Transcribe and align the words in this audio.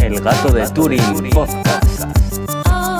El 0.00 0.20
gato 0.20 0.52
de 0.52 0.68
Turing 0.68 1.30
Podcast. 1.30 2.04
Oh, 2.70 2.98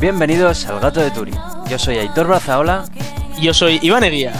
Bienvenidos 0.00 0.64
al 0.66 0.80
gato 0.80 1.00
de 1.00 1.10
Turing. 1.10 1.36
Yo 1.68 1.78
soy 1.78 1.98
Aitor 1.98 2.26
Brazaola. 2.26 2.86
Yo 3.38 3.52
soy 3.52 3.78
Iván 3.82 4.04
Eguía. 4.04 4.32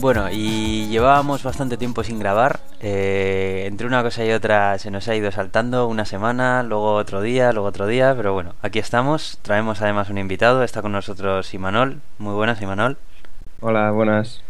Bueno, 0.00 0.30
y 0.30 0.86
llevábamos 0.88 1.42
bastante 1.42 1.76
tiempo 1.76 2.02
sin 2.02 2.18
grabar. 2.18 2.59
Eh, 2.80 3.64
entre 3.66 3.86
una 3.86 4.02
cosa 4.02 4.24
y 4.24 4.32
otra 4.32 4.78
se 4.78 4.90
nos 4.90 5.06
ha 5.08 5.14
ido 5.14 5.30
saltando 5.30 5.86
una 5.86 6.04
semana, 6.04 6.62
luego 6.62 6.94
otro 6.94 7.20
día, 7.20 7.52
luego 7.52 7.68
otro 7.68 7.86
día. 7.86 8.14
Pero 8.16 8.32
bueno, 8.32 8.54
aquí 8.62 8.78
estamos. 8.78 9.38
Traemos 9.42 9.80
además 9.82 10.10
un 10.10 10.18
invitado. 10.18 10.62
Está 10.62 10.82
con 10.82 10.92
nosotros 10.92 11.52
Imanol. 11.54 12.00
Muy 12.18 12.34
buenas, 12.34 12.60
Imanol. 12.60 12.96
Hola, 13.60 13.90
buenas. 13.90 14.42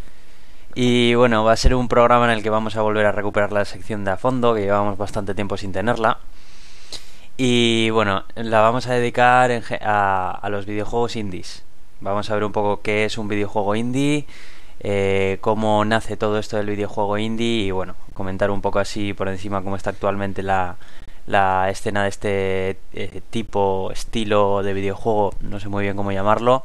Y 0.74 1.15
bueno, 1.15 1.43
va 1.43 1.52
a 1.52 1.57
ser 1.57 1.74
un 1.74 1.88
programa 1.88 2.27
en 2.27 2.30
el 2.30 2.43
que 2.45 2.51
vamos 2.51 2.77
a 2.77 2.83
volver 2.83 3.05
a 3.05 3.12
recuperar 3.12 3.51
la 3.51 3.65
sección 3.65 4.05
de 4.05 4.12
a 4.12 4.16
fondo, 4.16 4.55
que 4.55 4.60
llevamos 4.60 4.97
bastante 4.97 5.35
tiempo 5.35 5.57
sin 5.57 5.73
tenerla. 5.73 6.19
Y 7.37 7.91
bueno, 7.91 8.24
la 8.37 8.60
vamos 8.60 8.87
a 8.87 8.95
dedicar 8.95 9.51
en 9.51 9.62
ge- 9.62 9.80
a, 9.83 10.30
a 10.30 10.49
los 10.49 10.66
videojuegos 10.66 11.16
indies. 11.16 11.65
Vamos 12.01 12.30
a 12.30 12.35
ver 12.35 12.45
un 12.45 12.52
poco 12.52 12.83
qué 12.83 13.05
es 13.05 13.19
un 13.19 13.29
videojuego 13.29 13.74
indie, 13.74 14.27
eh, 14.80 15.39
cómo 15.41 15.84
nace 15.84 16.16
todo 16.16 16.39
esto 16.39 16.57
del 16.57 16.66
videojuego 16.66 17.19
indie 17.19 17.65
y 17.65 17.71
bueno, 17.71 17.95
comentar 18.15 18.51
un 18.51 18.61
poco 18.62 18.79
así 18.79 19.12
por 19.15 19.29
encima 19.29 19.62
cómo 19.62 19.77
está 19.77 19.91
actualmente 19.91 20.43
la, 20.43 20.77
la 21.27 21.69
escena 21.71 22.02
de 22.05 22.09
este 22.09 22.71
eh, 22.93 23.21
tipo, 23.30 23.90
estilo 23.93 24.63
de 24.63 24.73
videojuego, 24.73 25.35
no 25.40 25.60
sé 25.60 25.68
muy 25.68 25.85
bien 25.85 25.96
cómo 25.96 26.13
llamarlo. 26.13 26.65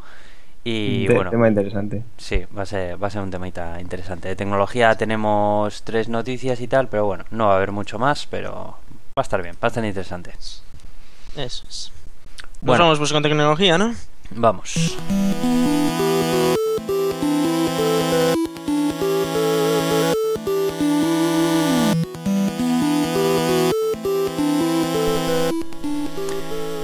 Y 0.68 1.08
bueno, 1.14 1.30
Tema 1.30 1.48
interesante. 1.48 2.02
Sí, 2.18 2.44
va 2.58 2.64
a 2.64 2.66
ser, 2.66 3.02
va 3.02 3.06
a 3.08 3.12
ser 3.12 3.22
un 3.22 3.30
temita 3.30 3.80
interesante. 3.80 4.30
De 4.30 4.36
tecnología 4.36 4.96
tenemos 4.96 5.84
tres 5.84 6.10
noticias 6.10 6.60
y 6.60 6.68
tal, 6.68 6.88
pero 6.88 7.06
bueno, 7.06 7.26
no 7.30 7.46
va 7.48 7.54
a 7.54 7.58
haber 7.58 7.72
mucho 7.72 8.00
más, 8.00 8.26
pero 8.26 8.52
va 8.52 8.78
a 9.18 9.22
estar 9.22 9.44
bien, 9.44 9.54
va 9.56 9.68
a 9.68 9.68
estar 9.68 9.86
interesante. 9.86 10.32
Eso 11.36 11.66
es. 11.68 11.92
Nos 12.42 12.62
Bueno. 12.62 12.86
vamos 12.86 12.98
pues 12.98 13.14
con 13.14 13.22
tecnología, 13.22 13.78
¿no? 13.78 13.94
Vamos. 14.32 14.98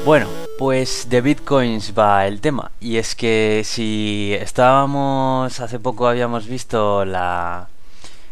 Bueno, 0.03 0.27
pues 0.57 1.09
de 1.09 1.21
bitcoins 1.21 1.94
va 1.97 2.25
el 2.25 2.41
tema. 2.41 2.71
Y 2.80 2.97
es 2.97 3.13
que 3.13 3.61
si 3.63 4.35
estábamos, 4.39 5.59
hace 5.59 5.80
poco 5.80 6.07
habíamos 6.07 6.47
visto 6.47 7.05
la... 7.05 7.67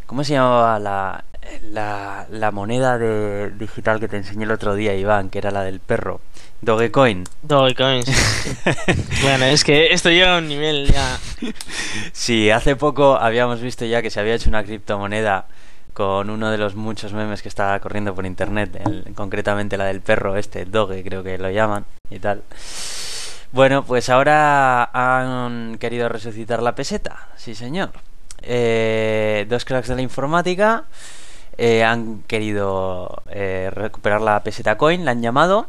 ¿Cómo 0.07 0.23
se 0.23 0.33
llamaba 0.33 0.79
la, 0.79 1.23
la, 1.71 2.25
la 2.31 2.51
moneda 2.51 2.97
de, 2.97 3.51
digital 3.51 3.99
que 3.99 4.07
te 4.07 4.17
enseñé 4.17 4.45
el 4.45 4.51
otro 4.51 4.73
día, 4.73 4.95
Iván? 4.95 5.29
Que 5.29 5.37
era 5.37 5.51
la 5.51 5.61
del 5.61 5.79
perro. 5.79 6.21
Dogecoin. 6.61 7.25
Dogecoin. 7.43 8.03
sí. 8.03 8.13
bueno, 9.21 9.45
es 9.45 9.63
que 9.63 9.93
esto 9.93 10.09
llega 10.09 10.35
a 10.35 10.39
un 10.39 10.47
nivel 10.47 10.91
ya. 10.91 11.19
Sí, 12.13 12.49
hace 12.49 12.75
poco 12.75 13.15
habíamos 13.15 13.61
visto 13.61 13.85
ya 13.85 14.01
que 14.01 14.09
se 14.09 14.19
había 14.19 14.33
hecho 14.33 14.49
una 14.49 14.63
criptomoneda 14.63 15.45
con 15.99 16.29
uno 16.29 16.49
de 16.49 16.57
los 16.57 16.75
muchos 16.75 17.11
memes 17.11 17.41
que 17.41 17.49
estaba 17.49 17.77
corriendo 17.81 18.15
por 18.15 18.25
internet, 18.25 18.81
el- 18.85 19.13
concretamente 19.15 19.75
la 19.75 19.83
del 19.83 19.99
perro 19.99 20.37
este, 20.37 20.63
Doge 20.63 21.03
creo 21.03 21.23
que 21.23 21.37
lo 21.37 21.51
llaman 21.51 21.83
y 22.09 22.19
tal. 22.19 22.41
Bueno, 23.51 23.83
pues 23.83 24.07
ahora 24.09 24.85
han 24.93 25.77
querido 25.77 26.07
resucitar 26.07 26.63
la 26.63 26.73
peseta, 26.73 27.27
sí 27.35 27.53
señor. 27.53 27.89
Eh, 28.41 29.45
dos 29.49 29.65
cracks 29.65 29.89
de 29.89 29.95
la 29.97 30.01
informática 30.01 30.85
eh, 31.57 31.83
han 31.83 32.21
querido 32.27 33.21
eh, 33.29 33.69
recuperar 33.69 34.21
la 34.21 34.41
peseta 34.41 34.77
coin, 34.77 35.03
la 35.03 35.11
han 35.11 35.21
llamado. 35.21 35.67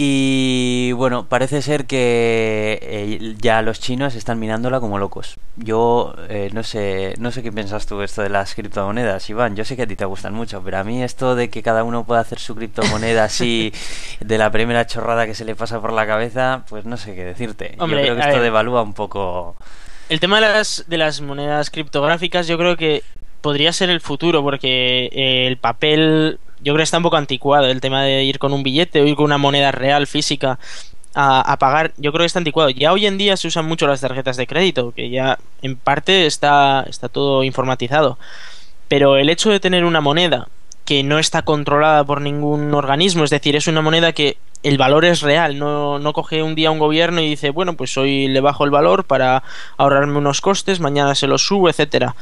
Y 0.00 0.92
bueno, 0.92 1.26
parece 1.28 1.60
ser 1.60 1.86
que 1.86 2.78
eh, 2.80 3.34
ya 3.40 3.62
los 3.62 3.80
chinos 3.80 4.14
están 4.14 4.38
minándola 4.38 4.78
como 4.78 4.96
locos. 4.96 5.34
Yo 5.56 6.14
eh, 6.28 6.50
no 6.52 6.62
sé, 6.62 7.14
no 7.18 7.32
sé 7.32 7.42
qué 7.42 7.50
piensas 7.50 7.86
tú 7.86 8.00
esto 8.02 8.22
de 8.22 8.28
las 8.28 8.54
criptomonedas, 8.54 9.28
Iván. 9.28 9.56
Yo 9.56 9.64
sé 9.64 9.74
que 9.74 9.82
a 9.82 9.86
ti 9.88 9.96
te 9.96 10.04
gustan 10.04 10.34
mucho, 10.34 10.62
pero 10.62 10.78
a 10.78 10.84
mí 10.84 11.02
esto 11.02 11.34
de 11.34 11.50
que 11.50 11.64
cada 11.64 11.82
uno 11.82 12.04
pueda 12.04 12.20
hacer 12.20 12.38
su 12.38 12.54
criptomoneda 12.54 13.24
así 13.24 13.72
de 14.20 14.38
la 14.38 14.52
primera 14.52 14.86
chorrada 14.86 15.26
que 15.26 15.34
se 15.34 15.44
le 15.44 15.56
pasa 15.56 15.80
por 15.80 15.92
la 15.92 16.06
cabeza, 16.06 16.62
pues 16.68 16.84
no 16.84 16.96
sé 16.96 17.16
qué 17.16 17.24
decirte. 17.24 17.74
Hombre, 17.80 18.06
yo 18.06 18.12
creo 18.12 18.14
que 18.14 18.20
esto 18.20 18.34
ver. 18.34 18.42
devalúa 18.42 18.82
un 18.82 18.94
poco. 18.94 19.56
El 20.08 20.20
tema 20.20 20.40
de 20.40 20.46
las, 20.46 20.84
de 20.86 20.96
las 20.96 21.20
monedas 21.20 21.70
criptográficas 21.70 22.46
yo 22.46 22.56
creo 22.56 22.76
que 22.76 23.02
podría 23.40 23.72
ser 23.72 23.90
el 23.90 24.00
futuro 24.00 24.44
porque 24.44 25.06
eh, 25.06 25.48
el 25.48 25.56
papel 25.56 26.38
yo 26.60 26.72
creo 26.72 26.78
que 26.78 26.82
está 26.82 26.96
un 26.96 27.02
poco 27.02 27.16
anticuado. 27.16 27.66
El 27.66 27.80
tema 27.80 28.02
de 28.02 28.24
ir 28.24 28.38
con 28.38 28.52
un 28.52 28.62
billete 28.62 29.00
o 29.00 29.06
ir 29.06 29.16
con 29.16 29.24
una 29.26 29.38
moneda 29.38 29.72
real 29.72 30.06
física 30.06 30.58
a, 31.14 31.40
a 31.40 31.58
pagar 31.58 31.92
yo 31.96 32.12
creo 32.12 32.22
que 32.22 32.26
está 32.26 32.38
anticuado. 32.38 32.70
Ya 32.70 32.92
hoy 32.92 33.06
en 33.06 33.18
día 33.18 33.36
se 33.36 33.48
usan 33.48 33.66
mucho 33.66 33.86
las 33.86 34.00
tarjetas 34.00 34.36
de 34.36 34.46
crédito 34.46 34.92
que 34.92 35.10
ya 35.10 35.38
en 35.62 35.76
parte 35.76 36.26
está, 36.26 36.84
está 36.88 37.08
todo 37.08 37.44
informatizado. 37.44 38.18
Pero 38.88 39.16
el 39.16 39.28
hecho 39.28 39.50
de 39.50 39.60
tener 39.60 39.84
una 39.84 40.00
moneda 40.00 40.48
que 40.84 41.02
no 41.02 41.18
está 41.18 41.42
controlada 41.42 42.02
por 42.02 42.22
ningún 42.22 42.72
organismo, 42.72 43.22
es 43.22 43.30
decir, 43.30 43.54
es 43.56 43.66
una 43.66 43.82
moneda 43.82 44.12
que 44.12 44.38
el 44.62 44.78
valor 44.78 45.04
es 45.04 45.20
real, 45.20 45.58
no, 45.58 45.98
no 45.98 46.12
coge 46.14 46.42
un 46.42 46.54
día 46.54 46.70
un 46.70 46.78
gobierno 46.78 47.20
y 47.20 47.28
dice, 47.28 47.50
bueno, 47.50 47.74
pues 47.74 47.96
hoy 47.98 48.26
le 48.26 48.40
bajo 48.40 48.64
el 48.64 48.70
valor 48.70 49.04
para 49.04 49.42
ahorrarme 49.76 50.16
unos 50.16 50.40
costes, 50.40 50.80
mañana 50.80 51.14
se 51.14 51.26
los 51.26 51.46
subo, 51.46 51.68
etcétera. 51.68 52.16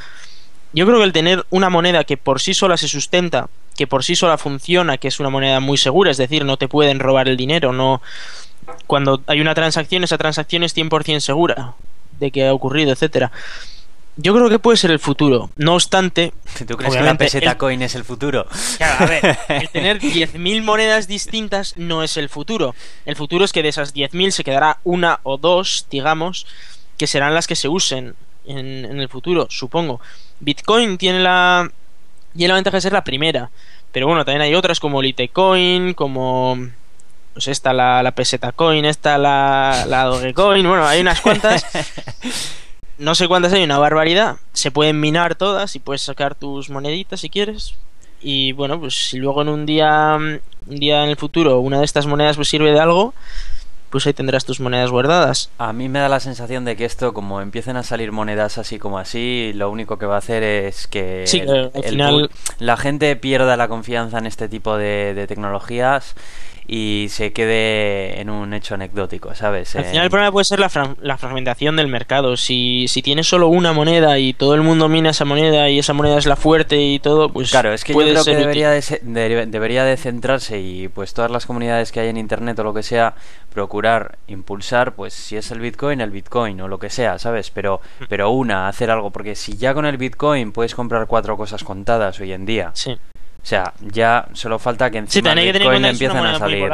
Yo 0.73 0.85
creo 0.85 0.99
que 0.99 1.05
el 1.05 1.13
tener 1.13 1.47
una 1.51 1.71
moneda 1.71 2.03
que 2.03 2.17
por 2.17 2.41
sí 2.41 2.55
sola 2.55 2.77
se 2.77 2.89
sustenta, 2.89 3.49
que 3.77 3.87
por 3.87 4.03
sí 4.05 4.17
sola 4.17 4.39
funciona, 4.39 4.99
que 4.99 5.09
es 5.09 5.21
una 5.21 5.31
moneda 5.31 5.61
muy 5.61 5.77
segura, 5.77 6.11
es 6.11 6.17
decir, 6.17 6.45
no 6.45 6.57
te 6.57 6.69
pueden 6.69 6.99
robar 7.01 7.29
el 7.29 7.37
dinero, 7.37 7.73
no 7.73 8.03
cuando 8.87 9.23
hay 9.27 9.41
una 9.41 9.55
transacción, 9.55 10.03
esa 10.05 10.19
transacción 10.19 10.65
es 10.65 10.77
100% 10.77 11.21
segura 11.21 11.75
de 12.19 12.31
que 12.31 12.47
ha 12.47 12.53
ocurrido, 12.55 12.93
etcétera. 12.93 13.31
Yo 14.19 14.33
creo 14.35 14.49
que 14.49 14.59
puede 14.59 14.79
ser 14.79 14.91
el 14.91 14.99
futuro. 14.99 15.51
No 15.57 15.75
obstante, 15.75 16.33
¿Tú 16.67 16.77
crees 16.79 16.97
que 16.97 17.03
la 17.03 17.19
peseta 17.19 17.51
el- 17.51 17.57
coin 17.59 17.83
es 17.83 17.95
el 17.95 18.03
futuro? 18.05 18.47
Claro, 18.79 19.05
a 19.05 19.07
ver, 19.07 19.39
el 19.51 19.69
tener 19.73 20.01
10.000 20.01 20.63
monedas 20.63 21.07
distintas 21.07 21.77
no 21.77 22.03
es 22.03 22.17
el 22.17 22.31
futuro. 22.31 22.75
El 23.05 23.15
futuro 23.15 23.45
es 23.45 23.53
que 23.53 23.63
de 23.63 23.69
esas 23.69 23.95
10.000 23.95 24.31
se 24.31 24.43
quedará 24.43 24.79
una 24.85 25.21
o 25.23 25.37
dos, 25.37 25.87
digamos, 25.91 26.47
que 26.97 27.07
serán 27.07 27.35
las 27.35 27.47
que 27.47 27.57
se 27.57 27.69
usen 27.69 28.15
en, 28.47 28.87
en 28.87 29.01
el 29.01 29.09
futuro, 29.11 29.49
supongo. 29.51 30.01
Bitcoin 30.41 30.97
tiene 30.97 31.21
la, 31.21 31.71
tiene 32.37 32.49
la 32.49 32.55
ventaja 32.57 32.77
de 32.77 32.81
ser 32.83 32.93
la 32.93 33.05
primera, 33.05 33.51
pero 33.93 34.07
bueno, 34.07 34.25
también 34.25 34.43
hay 34.43 34.55
otras 34.55 34.81
como 34.81 35.03
Litecoin, 35.03 35.95
como... 35.95 36.59
Pues 37.33 37.49
esta, 37.49 37.75
la, 37.75 38.03
la 38.03 38.13
peseta 38.13 38.53
coin, 38.53 38.87
esta, 38.87 39.19
la, 39.19 39.85
la 39.87 40.05
Dogecoin, 40.05 40.67
bueno, 40.67 40.87
hay 40.87 41.03
unas 41.03 41.21
cuantas. 41.21 41.67
No 42.99 43.15
sé 43.15 43.29
cuántas 43.29 43.53
hay, 43.53 43.63
una 43.63 43.79
barbaridad. 43.79 44.37
Se 44.55 44.71
pueden 44.71 45.01
minar 45.01 45.35
todas 45.35 45.77
y 45.77 45.81
puedes 45.81 46.01
sacar 46.01 46.35
tus 46.35 46.71
moneditas 46.71 47.21
si 47.21 47.29
quieres. 47.29 47.75
Y 48.23 48.53
bueno, 48.53 48.81
pues 48.81 48.95
si 48.95 49.19
luego 49.19 49.43
en 49.43 49.51
un 49.51 49.67
día, 49.67 50.17
un 50.17 50.41
día 50.77 51.05
en 51.05 51.11
el 51.11 51.17
futuro 51.17 51.61
una 51.61 51.79
de 51.79 51.85
estas 51.85 52.07
monedas 52.07 52.37
pues 52.37 52.49
sirve 52.49 52.73
de 52.73 52.81
algo, 52.81 53.13
pues 53.91 54.07
ahí 54.07 54.13
tendrás 54.13 54.45
tus 54.45 54.61
monedas 54.61 54.91
guardadas. 54.91 55.51
A 55.59 55.73
mí 55.73 55.89
me 55.89 55.99
da 56.01 56.09
la 56.09 56.21
sensación 56.21 56.65
de 56.65 56.77
que 56.77 56.85
esto, 56.85 57.15
como 57.15 57.41
empiecen 57.41 57.77
a 57.77 57.83
salir 57.83 58.13
monedas 58.13 58.59
así 58.59 58.79
como 58.79 58.99
así, 58.99 59.53
lo 59.55 59.71
único 59.71 59.99
que 59.99 60.07
va 60.07 60.17
a 60.17 60.19
hacer 60.19 60.43
es 60.43 60.87
que 60.87 61.25
Sí, 61.27 61.41
el- 61.41 61.71
al 61.75 61.85
final- 61.85 62.31
la 62.59 62.77
gente 62.77 63.15
pierda 63.17 63.57
la 63.57 63.69
confianza 63.69 64.19
en 64.19 64.27
este 64.27 64.49
tipo 64.49 64.77
de, 64.77 65.15
de 65.15 65.27
tecnologías 65.27 66.15
y 66.69 67.07
se 67.11 67.33
quede 67.33 68.21
en 68.21 68.29
un 68.31 68.53
hecho 68.55 68.75
anecdótico, 68.75 69.35
¿sabes? 69.35 69.77
Al 69.77 69.85
final 69.85 70.05
el 70.05 70.11
problema 70.11 70.33
puede 70.33 70.45
ser 70.45 70.59
la, 70.59 70.69
fra- 70.69 70.97
la 71.01 71.17
fragmentación 71.17 71.77
del 71.77 71.87
mercado. 71.89 72.37
Si, 72.37 72.87
si 72.89 73.03
tienes 73.03 73.29
solo 73.29 73.49
una 73.49 73.73
moneda 73.73 74.19
y 74.19 74.33
todo 74.33 74.55
el 74.55 74.63
mundo 74.63 74.89
mina 74.89 75.11
esa 75.11 75.25
moneda 75.25 75.69
y 75.71 75.79
esa 75.79 75.93
moneda 75.93 76.19
es 76.19 76.27
la 76.27 76.37
fuerte 76.37 76.81
y 76.81 76.99
todo, 76.99 77.29
pues 77.33 77.51
Claro, 77.51 77.73
es 77.73 77.85
que 77.85 77.93
yo 77.93 77.99
creo 78.01 78.25
que 78.25 78.35
debería 78.37 78.71
de, 78.71 79.47
debería 79.47 79.85
de 79.85 79.97
centrarse 79.97 80.59
y 80.61 80.89
pues 80.89 81.15
todas 81.15 81.31
las 81.31 81.47
comunidades 81.47 81.93
que 81.93 82.01
hay 82.01 82.09
en 82.09 82.17
internet 82.17 82.59
o 82.59 82.65
lo 82.65 82.75
que 82.75 82.83
sea, 82.83 83.15
procurar 83.53 84.19
impulsar, 84.27 84.95
pues 84.95 85.15
si 85.15 85.37
es 85.37 85.51
el 85.51 85.61
Bitcoin, 85.61 86.01
el 86.01 86.11
Bitcoin 86.11 86.61
o 86.61 86.69
lo 86.69 86.79
que 86.79 86.91
sea, 86.91 87.19
¿sabes? 87.19 87.51
Pero, 87.51 87.81
pero 88.09 88.31
una, 88.31 88.69
hacer 88.69 88.91
algo, 88.91 89.11
porque 89.11 89.35
si 89.35 89.57
ya 89.57 89.73
con 89.73 89.87
el 89.87 89.97
Bitcoin 89.97 90.53
puedes 90.53 90.75
comprar 90.75 91.07
cuatro 91.07 91.37
cosas 91.37 91.65
contadas 91.65 92.19
hoy 92.21 92.33
en 92.33 92.45
día, 92.45 92.71
Sí. 92.75 92.97
O 93.47 93.49
sea, 93.49 93.73
ya 93.81 94.27
solo 94.33 94.59
falta 94.59 94.91
que 94.91 94.99
encima 94.99 95.33
Bitcoin 95.35 95.85
empiezan 95.85 96.27
a 96.27 96.37
salir. 96.37 96.69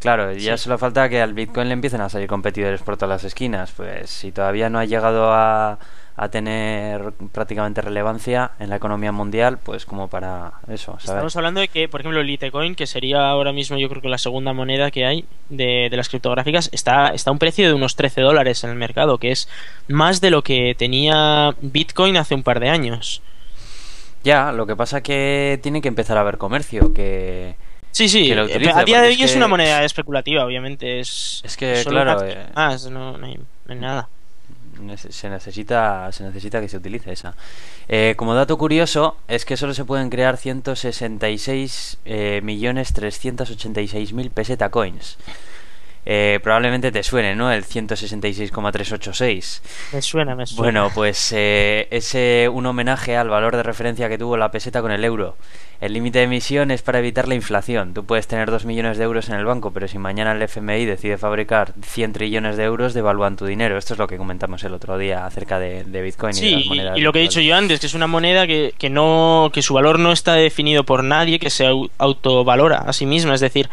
Claro, 0.00 0.32
ya 0.32 0.56
Sí. 0.56 0.64
solo 0.64 0.76
falta 0.76 1.08
que 1.08 1.22
al 1.22 1.34
Bitcoin 1.34 1.68
le 1.68 1.74
empiecen 1.74 2.00
a 2.00 2.08
salir 2.08 2.26
competidores 2.26 2.82
por 2.82 2.96
todas 2.96 3.10
las 3.10 3.22
esquinas. 3.24 3.70
Pues 3.70 4.10
si 4.10 4.32
todavía 4.32 4.68
no 4.68 4.80
ha 4.80 4.84
llegado 4.86 5.32
a, 5.32 5.78
a 6.16 6.28
tener 6.30 7.12
prácticamente 7.32 7.80
relevancia 7.80 8.50
en 8.58 8.70
la 8.70 8.76
economía 8.76 9.12
mundial, 9.12 9.58
pues 9.62 9.86
como 9.86 10.08
para 10.08 10.54
eso, 10.66 10.94
¿sabes? 10.94 11.10
Estamos 11.10 11.36
hablando 11.36 11.60
de 11.60 11.68
que, 11.68 11.86
por 11.88 12.00
ejemplo, 12.00 12.24
Litecoin, 12.24 12.74
que 12.74 12.88
sería 12.88 13.28
ahora 13.28 13.52
mismo 13.52 13.78
yo 13.78 13.88
creo 13.88 14.02
que 14.02 14.08
la 14.08 14.18
segunda 14.18 14.52
moneda 14.52 14.90
que 14.90 15.06
hay 15.06 15.26
de, 15.48 15.86
de 15.88 15.96
las 15.96 16.08
criptográficas, 16.08 16.70
está, 16.72 17.08
está 17.10 17.30
a 17.30 17.32
un 17.34 17.38
precio 17.38 17.68
de 17.68 17.74
unos 17.74 17.94
13 17.94 18.20
dólares 18.22 18.64
en 18.64 18.70
el 18.70 18.76
mercado, 18.76 19.18
que 19.18 19.30
es 19.30 19.48
más 19.86 20.20
de 20.20 20.30
lo 20.30 20.42
que 20.42 20.74
tenía 20.76 21.54
Bitcoin 21.60 22.16
hace 22.16 22.34
un 22.34 22.42
par 22.42 22.58
de 22.58 22.68
años. 22.70 23.22
Ya, 24.22 24.52
lo 24.52 24.66
que 24.66 24.76
pasa 24.76 25.02
que 25.02 25.58
tiene 25.62 25.80
que 25.80 25.88
empezar 25.88 26.16
a 26.18 26.20
haber 26.20 26.36
comercio, 26.38 26.92
que... 26.92 27.54
Sí, 27.92 28.08
sí, 28.08 28.28
Que 28.28 28.34
lo 28.36 28.42
eh, 28.42 28.46
utilice, 28.46 28.70
a 28.72 28.84
día 28.84 29.00
de 29.00 29.08
hoy 29.08 29.14
es 29.14 29.20
es 29.22 29.30
que- 29.32 29.36
una 29.38 29.48
moneda 29.48 29.82
especulativa, 29.84 30.44
obviamente. 30.44 31.00
Es, 31.00 31.40
Es 31.44 31.56
que, 31.56 31.82
claro, 31.86 32.22
eh, 32.24 32.46
más, 32.54 32.88
no, 32.90 33.18
no 33.18 33.26
hay, 33.26 33.34
no 33.36 33.44
hay 33.74 33.76
nada. 33.78 34.08
Se 35.10 35.28
necesita 35.28 36.10
se 36.10 36.24
necesita 36.24 36.58
que 36.58 36.68
se 36.68 36.78
utilice 36.78 37.12
esa 37.12 37.34
Eh, 37.86 38.14
como 38.16 38.34
dato 38.34 38.56
curioso 38.56 39.16
es 39.28 39.44
que 39.44 39.58
solo 39.58 39.74
se 39.74 39.84
pueden 39.84 40.08
crear 40.08 40.38
166 40.38 41.98
eh, 42.06 42.40
millones 42.42 42.94
386 42.94 44.14
mil 44.14 44.30
peseta 44.30 44.70
coins 44.70 45.18
Eh, 46.06 46.40
probablemente 46.42 46.90
te 46.92 47.02
suene 47.02 47.36
no 47.36 47.52
el 47.52 47.62
166,386 47.62 49.62
Me 49.92 50.02
suena, 50.02 50.34
me 50.34 50.46
suena. 50.46 50.62
bueno 50.62 50.90
pues 50.94 51.32
eh, 51.36 51.88
es 51.90 52.14
eh, 52.14 52.48
un 52.50 52.66
homenaje 52.66 53.16
al 53.16 53.28
valor 53.28 53.56
de 53.56 53.62
referencia 53.62 54.08
que 54.08 54.18
tuvo 54.18 54.36
la 54.36 54.50
peseta 54.50 54.80
con 54.82 54.92
el 54.92 55.04
euro 55.04 55.36
el 55.80 55.94
límite 55.94 56.18
de 56.18 56.24
emisión 56.26 56.70
es 56.70 56.82
para 56.82 56.98
evitar 56.98 57.26
la 57.26 57.34
inflación. 57.34 57.94
Tú 57.94 58.04
puedes 58.04 58.26
tener 58.26 58.50
2 58.50 58.66
millones 58.66 58.98
de 58.98 59.04
euros 59.04 59.30
en 59.30 59.36
el 59.36 59.46
banco, 59.46 59.70
pero 59.72 59.88
si 59.88 59.96
mañana 59.96 60.32
el 60.32 60.42
FMI 60.42 60.84
decide 60.84 61.16
fabricar 61.16 61.72
100 61.82 62.12
trillones 62.12 62.58
de 62.58 62.64
euros, 62.64 62.92
devalúan 62.92 63.36
tu 63.36 63.46
dinero. 63.46 63.78
Esto 63.78 63.94
es 63.94 63.98
lo 63.98 64.06
que 64.06 64.18
comentamos 64.18 64.62
el 64.64 64.74
otro 64.74 64.98
día 64.98 65.24
acerca 65.24 65.58
de, 65.58 65.84
de 65.84 66.02
Bitcoin 66.02 66.36
y 66.36 66.40
de 66.42 66.50
las 66.58 66.66
monedas. 66.66 66.98
y 66.98 67.00
lo 67.00 67.14
que 67.14 67.20
he 67.20 67.22
dicho 67.22 67.40
yo 67.40 67.56
antes, 67.56 67.80
que 67.80 67.86
es 67.86 67.94
una 67.94 68.06
moneda 68.06 68.46
que, 68.46 68.74
que 68.76 68.90
no 68.90 69.48
que 69.54 69.62
su 69.62 69.72
valor 69.72 69.98
no 69.98 70.12
está 70.12 70.34
definido 70.34 70.84
por 70.84 71.02
nadie, 71.02 71.38
que 71.38 71.48
se 71.48 71.66
au- 71.66 71.88
autovalora 71.96 72.80
a 72.80 72.92
sí 72.92 73.06
misma, 73.06 73.32
es 73.32 73.40
decir, 73.40 73.70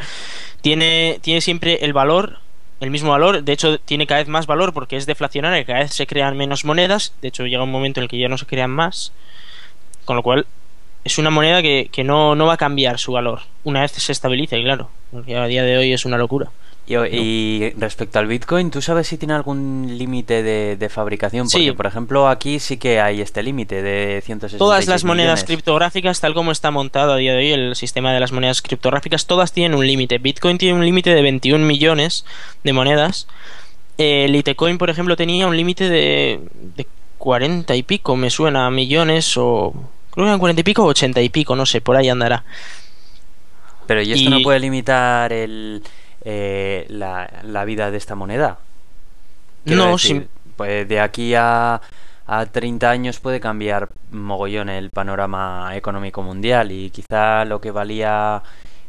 tiene, 0.67 1.19
tiene 1.21 1.39
siempre 1.39 1.79
el 1.83 1.93
valor, 1.93 2.39
el 2.81 2.91
mismo 2.91 3.11
valor, 3.11 3.41
de 3.41 3.53
hecho 3.53 3.79
tiene 3.79 4.05
cada 4.05 4.19
vez 4.19 4.27
más 4.27 4.47
valor 4.47 4.73
porque 4.73 4.97
es 4.97 5.05
deflacionaria, 5.05 5.63
cada 5.63 5.79
vez 5.79 5.93
se 5.93 6.05
crean 6.05 6.35
menos 6.35 6.65
monedas, 6.65 7.13
de 7.21 7.29
hecho 7.29 7.45
llega 7.45 7.63
un 7.63 7.71
momento 7.71 8.01
en 8.01 8.03
el 8.03 8.09
que 8.09 8.19
ya 8.19 8.27
no 8.27 8.37
se 8.37 8.45
crean 8.45 8.71
más, 8.71 9.13
con 10.03 10.17
lo 10.17 10.23
cual 10.23 10.45
es 11.05 11.17
una 11.19 11.29
moneda 11.29 11.61
que, 11.61 11.87
que 11.89 12.03
no, 12.03 12.35
no 12.35 12.47
va 12.47 12.55
a 12.55 12.57
cambiar 12.57 12.99
su 12.99 13.13
valor 13.13 13.43
una 13.63 13.79
vez 13.79 13.93
se 13.93 14.11
estabilice, 14.11 14.61
claro, 14.61 14.89
porque 15.09 15.37
a 15.37 15.45
día 15.45 15.63
de 15.63 15.77
hoy 15.77 15.93
es 15.93 16.03
una 16.03 16.17
locura. 16.17 16.49
Y, 16.87 16.95
y 16.95 17.69
respecto 17.77 18.17
al 18.17 18.27
Bitcoin, 18.27 18.71
¿tú 18.71 18.81
sabes 18.81 19.07
si 19.07 19.17
tiene 19.17 19.33
algún 19.33 19.95
límite 19.97 20.41
de, 20.41 20.77
de 20.77 20.89
fabricación? 20.89 21.47
Porque, 21.51 21.65
Sí. 21.65 21.71
por 21.73 21.85
ejemplo, 21.85 22.29
aquí 22.29 22.59
sí 22.59 22.77
que 22.77 23.01
hay 23.01 23.19
este 23.19 23.43
límite 23.43 23.81
de 23.81 24.21
166 24.25 24.57
Todas 24.57 24.87
las 24.87 25.03
monedas 25.03 25.43
criptográficas, 25.43 26.21
tal 26.21 26.33
como 26.33 26.51
está 26.53 26.71
montado 26.71 27.11
a 27.13 27.17
día 27.17 27.33
de 27.33 27.39
hoy 27.39 27.51
el 27.51 27.75
sistema 27.75 28.13
de 28.13 28.21
las 28.21 28.31
monedas 28.31 28.61
criptográficas, 28.61 29.25
todas 29.25 29.51
tienen 29.51 29.77
un 29.77 29.85
límite. 29.85 30.17
Bitcoin 30.17 30.57
tiene 30.57 30.75
un 30.79 30.85
límite 30.85 31.09
de 31.13 31.21
21 31.21 31.65
millones 31.65 32.23
de 32.63 32.71
monedas. 32.71 33.27
Eh, 33.97 34.27
Litecoin, 34.29 34.77
por 34.77 34.89
ejemplo, 34.89 35.17
tenía 35.17 35.45
un 35.47 35.57
límite 35.57 35.89
de, 35.89 36.39
de 36.77 36.87
40 37.17 37.75
y 37.75 37.83
pico, 37.83 38.15
me 38.15 38.29
suena, 38.29 38.69
millones 38.71 39.33
o... 39.37 39.73
Creo 40.11 40.25
que 40.25 40.29
eran 40.29 40.39
40 40.39 40.61
y 40.61 40.63
pico 40.63 40.83
o 40.83 40.87
80 40.87 41.21
y 41.21 41.29
pico, 41.29 41.55
no 41.55 41.65
sé, 41.65 41.81
por 41.81 41.97
ahí 41.97 42.07
andará. 42.07 42.45
Pero 43.87 44.01
¿y 44.01 44.11
esto 44.13 44.23
Y- 44.23 44.29
no 44.29 44.41
puede 44.41 44.59
limitar 44.59 45.31
el, 45.33 45.81
eh, 46.29 46.85
la, 46.89 47.29
la 47.43 47.65
vida 47.65 47.91
de 47.91 47.97
esta 47.97 48.15
moneda? 48.15 48.59
Quiero 49.65 49.85
No, 49.85 49.87
decir, 49.87 50.25
sí. 50.25 50.29
Pues 50.55 50.87
de 50.87 50.99
aquí 50.99 51.35
a, 51.35 51.81
a 52.25 52.45
30 52.47 52.89
años 52.89 53.19
puede 53.19 53.39
cambiar 53.39 53.89
mogollón 54.11 54.69
el 54.69 54.89
panorama 54.91 55.71
económico 55.75 56.23
mundial 56.23 56.71
y 56.71 56.89
quizá 56.91 57.45
lo 57.45 57.61
que 57.61 57.71
valía 57.71 58.41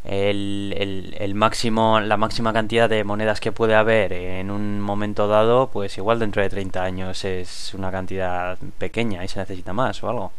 el, 0.04 0.74
el, 0.78 1.14
el 1.18 1.34
máximo, 1.34 2.00
la 2.00 2.16
máxima 2.16 2.52
cantidad 2.52 2.88
de 2.88 3.04
monedas 3.04 3.40
que 3.40 3.52
puede 3.52 3.74
haber 3.74 4.12
en 4.14 4.50
un 4.50 4.80
momento 4.80 5.28
dado, 5.28 5.68
pues 5.70 5.98
igual 5.98 6.18
dentro 6.20 6.42
de 6.42 6.48
30 6.50 6.82
años 6.84 7.24
es 7.24 7.74
una 7.74 7.90
cantidad 7.90 8.58
pequeña 8.78 9.24
y 9.24 9.28
se 9.28 9.40
necesita 9.40 9.72
más 9.74 10.02
o 10.02 10.08
algo. 10.08 10.32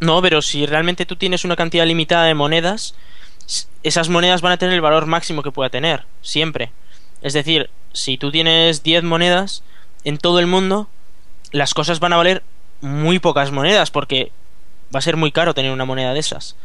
No, 0.00 0.20
pero 0.22 0.42
si 0.42 0.66
realmente 0.66 1.06
tú 1.06 1.16
tienes 1.16 1.44
una 1.44 1.56
cantidad 1.56 1.86
limitada 1.86 2.24
de 2.26 2.34
monedas, 2.34 2.94
esas 3.82 4.08
monedas 4.08 4.40
van 4.42 4.52
a 4.52 4.56
tener 4.56 4.74
el 4.74 4.80
valor 4.80 5.06
máximo 5.06 5.42
que 5.42 5.52
pueda 5.52 5.70
tener, 5.70 6.04
siempre. 6.22 6.70
Es 7.22 7.32
decir, 7.32 7.70
si 7.92 8.18
tú 8.18 8.30
tienes 8.30 8.82
10 8.82 9.04
monedas 9.04 9.62
en 10.04 10.18
todo 10.18 10.38
el 10.40 10.46
mundo, 10.46 10.88
las 11.52 11.74
cosas 11.74 12.00
van 12.00 12.12
a 12.12 12.16
valer 12.16 12.42
muy 12.80 13.18
pocas 13.18 13.52
monedas 13.52 13.90
porque 13.90 14.30
va 14.94 14.98
a 14.98 15.02
ser 15.02 15.16
muy 15.16 15.32
caro 15.32 15.54
tener 15.54 15.72
una 15.72 15.84
moneda 15.84 16.12
de 16.12 16.20
esas. 16.20 16.56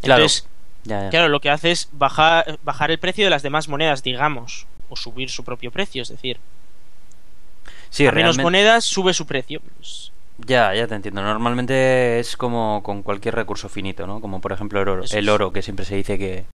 Claro. 0.00 0.22
Entonces, 0.22 0.46
Ya, 0.84 1.04
ya. 1.04 1.10
claro, 1.10 1.28
lo 1.28 1.40
que 1.40 1.50
hace 1.50 1.70
es 1.70 1.88
bajar, 1.92 2.58
bajar 2.62 2.90
el 2.90 2.98
precio 2.98 3.24
de 3.24 3.30
las 3.30 3.42
demás 3.42 3.68
monedas, 3.68 4.02
digamos, 4.02 4.66
o 4.88 4.96
subir 4.96 5.30
su 5.30 5.44
propio 5.44 5.70
precio, 5.70 6.02
es 6.02 6.08
decir, 6.08 6.38
Sí, 7.90 8.06
a 8.06 8.12
menos 8.12 8.38
monedas 8.38 8.86
sube 8.86 9.12
su 9.12 9.26
precio. 9.26 9.60
Pues, 9.76 10.12
Ya, 10.38 10.74
ya 10.74 10.86
te 10.88 10.94
entiendo. 10.94 11.22
Normalmente 11.22 12.18
es 12.18 12.36
como 12.36 12.82
con 12.82 13.02
cualquier 13.02 13.34
recurso 13.34 13.68
finito, 13.68 14.06
¿no? 14.06 14.20
Como 14.20 14.40
por 14.40 14.52
ejemplo 14.52 14.80
el 14.82 14.88
oro, 14.88 15.04
Eso 15.04 15.16
el 15.18 15.28
es. 15.28 15.34
oro 15.34 15.52
que 15.52 15.62
siempre 15.62 15.84
se 15.84 15.94
dice 15.96 16.18
que, 16.18 16.46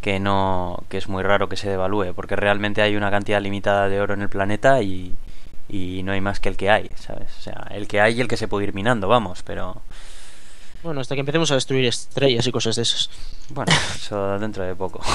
que 0.00 0.18
no, 0.20 0.82
que 0.88 0.96
es 0.98 1.08
muy 1.08 1.22
raro 1.22 1.48
que 1.48 1.56
se 1.56 1.68
devalúe, 1.68 2.14
porque 2.14 2.36
realmente 2.36 2.80
hay 2.82 2.96
una 2.96 3.10
cantidad 3.10 3.40
limitada 3.40 3.88
de 3.88 4.00
oro 4.00 4.14
en 4.14 4.22
el 4.22 4.28
planeta 4.28 4.80
y, 4.82 5.12
y 5.68 6.02
no 6.04 6.12
hay 6.12 6.20
más 6.20 6.40
que 6.40 6.48
el 6.48 6.56
que 6.56 6.70
hay, 6.70 6.90
¿sabes? 6.96 7.30
O 7.38 7.42
sea, 7.42 7.66
el 7.70 7.86
que 7.88 8.00
hay 8.00 8.16
y 8.16 8.20
el 8.20 8.28
que 8.28 8.36
se 8.36 8.48
puede 8.48 8.66
ir 8.68 8.74
minando, 8.74 9.08
vamos, 9.08 9.42
pero 9.42 9.82
bueno, 10.82 11.00
hasta 11.00 11.14
que 11.14 11.20
empecemos 11.20 11.50
a 11.50 11.54
destruir 11.54 11.86
estrellas 11.86 12.46
y 12.46 12.52
cosas 12.52 12.76
de 12.76 12.82
esas. 12.82 13.10
bueno, 13.50 13.72
eso 13.96 14.38
dentro 14.38 14.64
de 14.64 14.74
poco. 14.74 15.00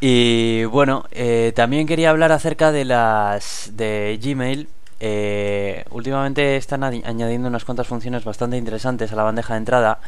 Y 0.00 0.64
bueno, 0.66 1.04
eh, 1.10 1.52
también 1.56 1.86
quería 1.86 2.10
hablar 2.10 2.30
acerca 2.30 2.70
de 2.70 2.84
las 2.84 3.70
de 3.74 4.18
Gmail. 4.22 4.68
Eh, 5.00 5.84
últimamente 5.90 6.56
están 6.56 6.82
adi- 6.82 7.04
añadiendo 7.04 7.48
unas 7.48 7.64
cuantas 7.64 7.86
funciones 7.86 8.24
bastante 8.24 8.56
interesantes 8.56 9.12
a 9.12 9.16
la 9.16 9.22
bandeja 9.22 9.54
de 9.54 9.58
entrada. 9.58 10.00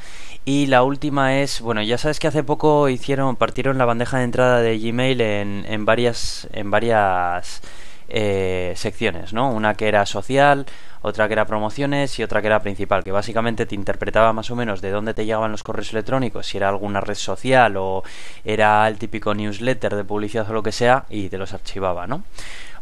Y 0.45 0.67
la 0.67 0.83
última 0.83 1.39
es, 1.39 1.61
bueno, 1.61 1.83
ya 1.83 1.99
sabes 1.99 2.19
que 2.19 2.29
hace 2.29 2.43
poco 2.43 2.89
hicieron, 2.89 3.37
partieron 3.37 3.79
la 3.79 3.85
bandeja 3.85 4.19
de 4.19 4.25
entrada 4.25 4.61
de 4.61 4.79
Gmail 4.79 5.21
en, 5.21 5.65
en 5.69 5.85
varias, 5.85 6.49
en 6.53 6.71
varias 6.71 7.63
eh, 8.09 8.73
secciones, 8.77 9.33
¿no? 9.33 9.51
Una 9.53 9.75
que 9.75 9.87
era 9.87 10.05
social, 10.07 10.67
otra 11.03 11.29
que 11.29 11.35
era 11.35 11.47
promociones 11.47 12.19
y 12.19 12.23
otra 12.25 12.41
que 12.41 12.49
era 12.49 12.61
principal, 12.61 13.05
que 13.05 13.13
básicamente 13.13 13.67
te 13.67 13.75
interpretaba 13.77 14.33
más 14.33 14.51
o 14.51 14.57
menos 14.57 14.81
de 14.81 14.91
dónde 14.91 15.15
te 15.15 15.25
llegaban 15.25 15.53
los 15.53 15.63
correos 15.63 15.93
electrónicos, 15.93 16.47
si 16.49 16.57
era 16.57 16.69
alguna 16.69 17.01
red 17.01 17.15
social 17.15 17.77
o 17.77 18.03
era 18.45 18.89
el 18.89 18.99
típico 18.99 19.33
newsletter 19.35 19.95
de 19.95 20.05
publicidad 20.05 20.51
o 20.51 20.53
lo 20.53 20.63
que 20.63 20.73
sea, 20.73 21.05
y 21.09 21.29
te 21.29 21.39
los 21.39 21.55
archivaba, 21.55 22.07
¿no? 22.09 22.25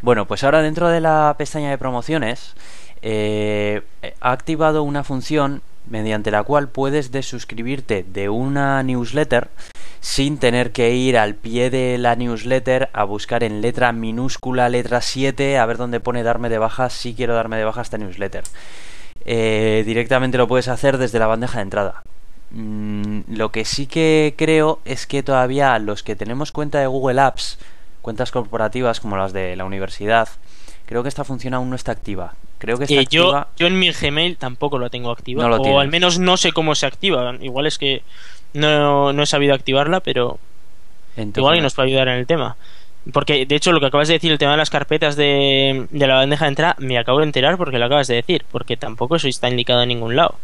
Bueno, 0.01 0.27
pues 0.27 0.45
ahora 0.45 0.63
dentro 0.63 0.89
de 0.89 1.01
la 1.01 1.35
pestaña 1.37 1.71
de 1.71 1.79
promociones 1.79 2.55
eh, 3.03 3.83
ha 4.21 4.33
activado 4.33 4.83
una 4.83 5.05
función 5.05 5.63
mediante 5.89 6.31
la 6.31 6.43
cual 6.43 6.69
puedes 6.69 7.11
desuscribirte 7.11 8.05
de 8.07 8.29
una 8.29 8.83
newsletter 8.83 9.49
sin 10.01 10.39
tener 10.39 10.71
que 10.71 10.95
ir 10.95 11.19
al 11.19 11.35
pie 11.35 11.71
de 11.71 11.99
la 11.99 12.15
newsletter 12.15 12.91
a 12.93 13.05
buscar 13.05 13.43
en 13.43 13.61
letra 13.61 13.93
minúscula, 13.93 14.69
letra 14.69 15.01
7, 15.01 15.59
a 15.59 15.67
ver 15.67 15.77
dónde 15.77 16.01
pone 16.01 16.23
darme 16.23 16.49
de 16.49 16.59
baja 16.59 16.91
si 16.91 17.15
quiero 17.15 17.35
darme 17.35 17.57
de 17.57 17.65
baja 17.65 17.83
esta 17.83 17.99
newsletter. 17.99 18.45
Eh, 19.25 19.83
directamente 19.85 20.39
lo 20.39 20.47
puedes 20.47 20.69
hacer 20.69 20.99
desde 20.99 21.19
la 21.19 21.27
bandeja 21.27 21.59
de 21.59 21.63
entrada. 21.63 22.03
Mm, 22.51 23.21
lo 23.29 23.51
que 23.51 23.65
sí 23.65 23.87
que 23.87 24.35
creo 24.39 24.81
es 24.85 25.07
que 25.07 25.23
todavía 25.23 25.79
los 25.79 26.03
que 26.03 26.17
tenemos 26.17 26.53
cuenta 26.53 26.79
de 26.79 26.87
Google 26.87 27.21
Apps, 27.21 27.59
cuentas 28.03 28.31
corporativas 28.31 29.01
como 29.01 29.17
las 29.17 29.33
de 29.33 29.57
la 29.57 29.65
universidad, 29.65 30.29
creo 30.87 31.03
que 31.03 31.09
esta 31.09 31.25
función 31.25 31.55
aún 31.55 31.71
no 31.71 31.77
está 31.77 31.93
activa. 31.93 32.35
Creo 32.59 32.77
que 32.79 32.85
está 32.85 32.95
Eh, 32.97 33.01
activa. 33.01 33.49
yo 33.57 33.67
en 33.67 33.79
mi 33.79 33.91
Gmail 33.93 34.37
tampoco 34.37 34.79
lo 34.79 34.91
tengo 34.91 35.11
activa. 35.11 35.43
No 35.43 35.49
lo 35.49 35.57
o 35.57 35.63
tienes. 35.63 35.81
al 35.81 35.89
menos 35.89 36.19
no 36.19 36.37
sé 36.37 36.53
cómo 36.53 36.75
se 36.75 36.87
activa. 36.87 37.35
Igual 37.41 37.67
es 37.67 37.79
que 37.79 38.03
no, 38.55 39.13
no 39.13 39.23
he 39.23 39.27
sabido 39.27 39.55
activarla, 39.55 40.01
pero 40.01 40.39
igual 41.17 41.53
Gmail. 41.53 41.63
nos 41.63 41.75
puede 41.75 41.89
ayudar 41.89 42.09
en 42.09 42.15
el 42.15 42.27
tema. 42.27 42.57
Porque, 43.13 43.47
de 43.47 43.55
hecho, 43.55 43.73
lo 43.73 43.81
que 43.81 43.87
acabas 43.87 44.09
de 44.09 44.15
decir, 44.15 44.31
el 44.33 44.39
tema 44.39 44.53
de 44.53 44.59
las 44.59 44.71
carpetas 44.71 45.17
de, 45.17 45.87
de 45.91 46.07
la 46.07 46.17
bandeja 46.17 46.45
de 46.45 46.49
entrada, 46.51 46.77
me 46.79 46.99
acabo 46.99 47.19
de 47.21 47.25
enterar 47.27 47.57
porque 47.57 47.79
lo 47.79 47.87
acabas 47.87 48.07
de 48.09 48.17
decir. 48.17 48.45
Porque 48.51 48.77
tampoco 48.77 49.17
eso 49.17 49.29
está 49.29 49.49
indicado 49.49 49.83
en 49.83 49.89
ningún 49.89 50.17
lado. 50.17 50.35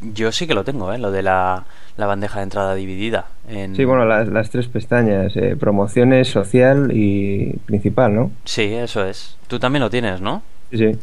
Yo 0.00 0.30
sí 0.32 0.46
que 0.46 0.54
lo 0.54 0.64
tengo, 0.64 0.92
¿eh? 0.92 0.98
Lo 0.98 1.10
de 1.10 1.22
la, 1.22 1.64
la 1.96 2.06
bandeja 2.06 2.38
de 2.38 2.44
entrada 2.44 2.74
dividida. 2.74 3.26
En... 3.48 3.74
Sí, 3.74 3.84
bueno, 3.84 4.04
las, 4.04 4.28
las 4.28 4.50
tres 4.50 4.68
pestañas, 4.68 5.34
eh, 5.36 5.56
promociones, 5.58 6.28
social 6.28 6.90
y 6.94 7.54
principal, 7.66 8.14
¿no? 8.14 8.30
Sí, 8.44 8.62
eso 8.74 9.04
es. 9.04 9.36
Tú 9.48 9.58
también 9.58 9.82
lo 9.82 9.90
tienes, 9.90 10.20
¿no? 10.20 10.42
Sí, 10.70 10.78
sí. 10.78 10.98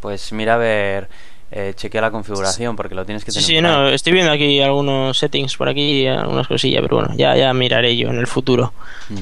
Pues 0.00 0.32
mira 0.32 0.54
a 0.54 0.58
ver 0.58 1.08
eh, 1.50 1.72
chequea 1.74 2.02
la 2.02 2.10
configuración 2.10 2.76
porque 2.76 2.94
lo 2.94 3.06
tienes 3.06 3.24
que 3.24 3.30
Sí, 3.32 3.38
tener. 3.40 3.46
sí, 3.46 3.54
por 3.54 3.62
no, 3.62 3.88
estoy 3.88 4.12
viendo 4.12 4.30
aquí 4.30 4.60
algunos 4.60 5.18
settings 5.18 5.56
por 5.56 5.68
aquí, 5.68 6.06
algunas 6.06 6.46
cosillas, 6.46 6.82
pero 6.82 6.96
bueno, 6.98 7.14
ya, 7.16 7.34
ya 7.36 7.52
miraré 7.54 7.96
yo 7.96 8.08
en 8.10 8.18
el 8.18 8.26
futuro. 8.26 8.72
Mm. 9.08 9.16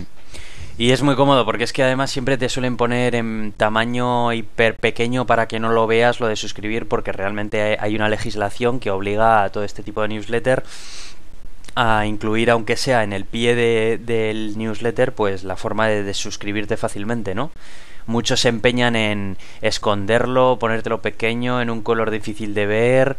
Y 0.78 0.90
es 0.90 1.02
muy 1.02 1.16
cómodo 1.16 1.46
porque 1.46 1.64
es 1.64 1.72
que 1.72 1.82
además 1.82 2.10
siempre 2.10 2.36
te 2.36 2.50
suelen 2.50 2.76
poner 2.76 3.14
en 3.14 3.54
tamaño 3.56 4.32
hiper 4.34 4.76
pequeño 4.76 5.26
para 5.26 5.48
que 5.48 5.58
no 5.58 5.70
lo 5.72 5.86
veas 5.86 6.20
lo 6.20 6.26
de 6.28 6.36
suscribir 6.36 6.86
porque 6.86 7.12
realmente 7.12 7.78
hay- 7.80 7.96
una 7.96 8.10
legislación 8.10 8.78
que 8.78 8.90
obliga 8.90 9.42
a 9.42 9.48
todo 9.50 9.64
este 9.64 9.82
tipo 9.82 10.02
de 10.02 10.08
newsletter 10.08 10.64
a 11.74 12.04
incluir 12.06 12.50
aunque 12.50 12.76
sea 12.76 13.04
en 13.04 13.14
el 13.14 13.24
pie 13.24 13.54
de- 13.54 13.98
del 13.98 14.58
newsletter 14.58 15.12
pues 15.12 15.44
la 15.44 15.56
forma 15.56 15.88
de, 15.88 16.02
de 16.02 16.12
suscribirte 16.14 16.76
fácilmente, 16.76 17.34
¿no? 17.34 17.50
Muchos 18.06 18.40
se 18.40 18.48
empeñan 18.50 18.96
en 18.96 19.36
esconderlo, 19.62 20.58
ponértelo 20.60 21.00
pequeño, 21.00 21.60
en 21.62 21.70
un 21.70 21.82
color 21.82 22.10
difícil 22.10 22.54
de 22.54 22.66
ver, 22.66 23.16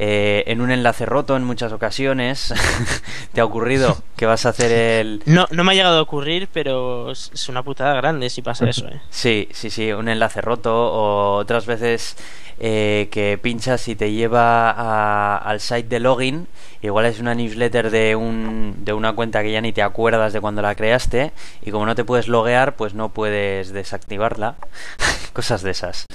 eh, 0.00 0.44
en 0.46 0.60
un 0.60 0.70
enlace 0.70 1.06
roto 1.06 1.36
en 1.36 1.42
muchas 1.42 1.72
ocasiones. 1.72 2.54
¿Te 3.32 3.40
ha 3.40 3.44
ocurrido 3.44 3.98
que 4.16 4.26
vas 4.26 4.46
a 4.46 4.50
hacer 4.50 4.70
el, 4.70 5.22
No, 5.26 5.48
no 5.50 5.64
me 5.64 5.72
ha 5.72 5.74
llegado 5.74 5.98
a 5.98 6.02
ocurrir, 6.02 6.48
pero 6.52 7.10
es 7.10 7.32
es 7.34 7.48
una 7.48 7.64
putada 7.64 7.94
grande 7.94 8.30
si 8.30 8.40
pasa 8.40 8.68
eso, 8.68 8.86
¿eh? 8.86 9.00
Sí, 9.10 9.48
sí, 9.50 9.70
sí, 9.70 9.90
un 9.92 10.08
enlace 10.08 10.40
roto 10.40 10.72
o 10.72 11.34
otras 11.34 11.66
veces 11.66 12.16
eh, 12.60 13.08
que 13.10 13.38
pinchas 13.40 13.86
y 13.88 13.96
te 13.96 14.12
lleva 14.12 14.70
a- 14.70 15.36
al 15.38 15.60
site 15.60 15.88
de 15.88 16.00
login. 16.00 16.46
Igual 16.82 17.06
es 17.06 17.20
una 17.20 17.34
newsletter 17.34 17.90
de, 17.90 18.14
un, 18.16 18.76
de 18.84 18.92
una 18.92 19.12
cuenta 19.14 19.42
que 19.42 19.50
ya 19.52 19.60
ni 19.60 19.72
te 19.72 19.82
acuerdas 19.82 20.32
de 20.32 20.40
cuando 20.40 20.62
la 20.62 20.74
creaste 20.74 21.32
y 21.62 21.70
como 21.70 21.86
no 21.86 21.94
te 21.94 22.04
puedes 22.04 22.28
loguear, 22.28 22.76
pues 22.76 22.94
no 22.94 23.08
puedes 23.10 23.72
desactivarla. 23.72 24.56
Cosas 25.32 25.62
de 25.62 25.70
esas. 25.72 26.06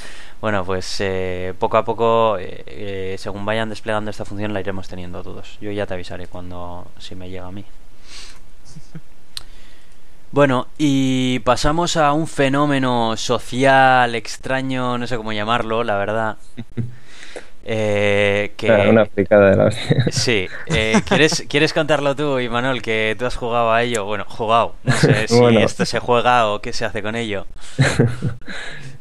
Bueno, 0.41 0.65
pues 0.65 0.97
eh, 0.99 1.53
poco 1.59 1.77
a 1.77 1.85
poco, 1.85 2.37
eh, 2.39 3.15
según 3.17 3.45
vayan 3.45 3.69
desplegando 3.69 4.11
esta 4.11 4.25
función, 4.25 4.53
la 4.53 4.59
iremos 4.59 4.87
teniendo 4.87 5.23
todos. 5.23 5.57
Yo 5.61 5.71
ya 5.71 5.85
te 5.87 5.93
avisaré 5.93 6.27
cuando 6.27 6.85
si 6.99 7.15
me 7.15 7.29
llega 7.29 7.47
a 7.47 7.51
mí. 7.51 7.63
Bueno, 10.33 10.67
y 10.79 11.37
pasamos 11.41 11.95
a 11.95 12.11
un 12.11 12.25
fenómeno 12.25 13.15
social 13.17 14.15
extraño, 14.15 14.97
no 14.97 15.05
sé 15.05 15.15
cómo 15.15 15.31
llamarlo, 15.31 15.83
la 15.83 15.97
verdad. 15.97 16.37
Eh, 17.65 18.53
que 18.57 18.67
Una, 18.67 18.89
una 18.89 19.05
fricada 19.05 19.51
de 19.51 19.55
la 19.55 19.65
hostia. 19.67 20.05
sí, 20.09 20.49
eh, 20.65 21.01
¿quieres, 21.07 21.45
¿quieres 21.47 21.71
contarlo 21.73 22.13
tú, 22.13 22.39
Imanol, 22.39 22.81
que 22.81 23.15
tú 23.17 23.25
has 23.25 23.37
jugado 23.37 23.71
a 23.71 23.83
ello? 23.83 24.03
Bueno, 24.05 24.25
jugado, 24.27 24.75
no 24.83 24.97
sé 24.97 25.27
si 25.29 25.35
Bueno. 25.39 25.61
esto 25.61 25.85
se 25.85 25.99
juega 25.99 26.49
o 26.49 26.59
qué 26.61 26.73
se 26.73 26.83
hace 26.85 27.01
con 27.01 27.15
ello. 27.15 27.47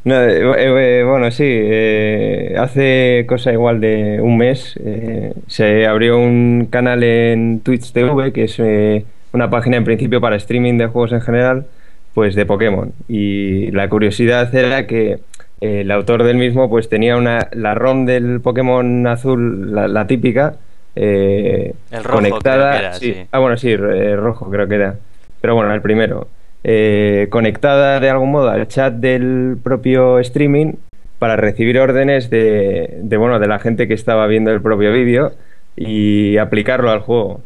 No, 0.04 0.20
eh, 0.20 1.00
eh, 1.00 1.04
bueno, 1.04 1.30
sí, 1.30 1.44
eh, 1.46 2.56
hace 2.58 3.24
cosa 3.28 3.52
igual 3.52 3.80
de 3.80 4.20
un 4.20 4.36
mes 4.36 4.74
eh, 4.84 5.32
se 5.46 5.86
abrió 5.86 6.18
un 6.18 6.66
canal 6.70 7.04
en 7.04 7.60
Twitch 7.60 7.92
TV, 7.92 8.32
que 8.32 8.44
es 8.44 8.56
eh, 8.58 9.04
una 9.32 9.50
página 9.50 9.76
en 9.76 9.84
principio 9.84 10.20
para 10.20 10.36
streaming 10.36 10.78
de 10.78 10.86
juegos 10.86 11.12
en 11.12 11.20
general, 11.20 11.66
pues 12.14 12.34
de 12.34 12.46
Pokémon. 12.46 12.92
Y 13.08 13.70
la 13.70 13.88
curiosidad 13.88 14.54
era 14.54 14.86
que 14.86 15.18
eh, 15.60 15.80
el 15.80 15.90
autor 15.90 16.24
del 16.24 16.36
mismo 16.36 16.68
pues 16.68 16.88
tenía 16.88 17.16
una, 17.16 17.48
la 17.52 17.74
ROM 17.74 18.04
del 18.06 18.40
Pokémon 18.40 19.06
azul, 19.06 19.74
la, 19.74 19.88
la 19.88 20.06
típica, 20.06 20.56
eh, 20.94 21.72
El 21.90 22.04
rojo, 22.04 22.16
conectada. 22.16 22.70
creo 22.70 22.80
que 22.80 22.86
era, 22.86 22.94
sí. 22.94 23.12
sí. 23.14 23.26
Ah, 23.32 23.38
bueno, 23.38 23.56
sí, 23.56 23.70
eh, 23.70 24.16
rojo 24.16 24.50
creo 24.50 24.68
que 24.68 24.74
era. 24.74 24.96
Pero 25.40 25.54
bueno, 25.54 25.72
el 25.74 25.80
primero. 25.80 26.28
Eh, 26.64 27.26
conectada 27.30 27.98
de 27.98 28.08
algún 28.08 28.30
modo 28.30 28.48
al 28.50 28.68
chat 28.68 28.94
del 28.94 29.56
propio 29.62 30.20
streaming 30.20 30.74
para 31.18 31.34
recibir 31.36 31.78
órdenes 31.80 32.30
de, 32.30 32.98
de, 33.02 33.16
bueno, 33.16 33.38
de 33.40 33.48
la 33.48 33.58
gente 33.58 33.88
que 33.88 33.94
estaba 33.94 34.26
viendo 34.26 34.52
el 34.52 34.60
propio 34.60 34.92
vídeo 34.92 35.32
y 35.76 36.36
aplicarlo 36.36 36.90
al 36.90 37.00
juego. 37.00 37.40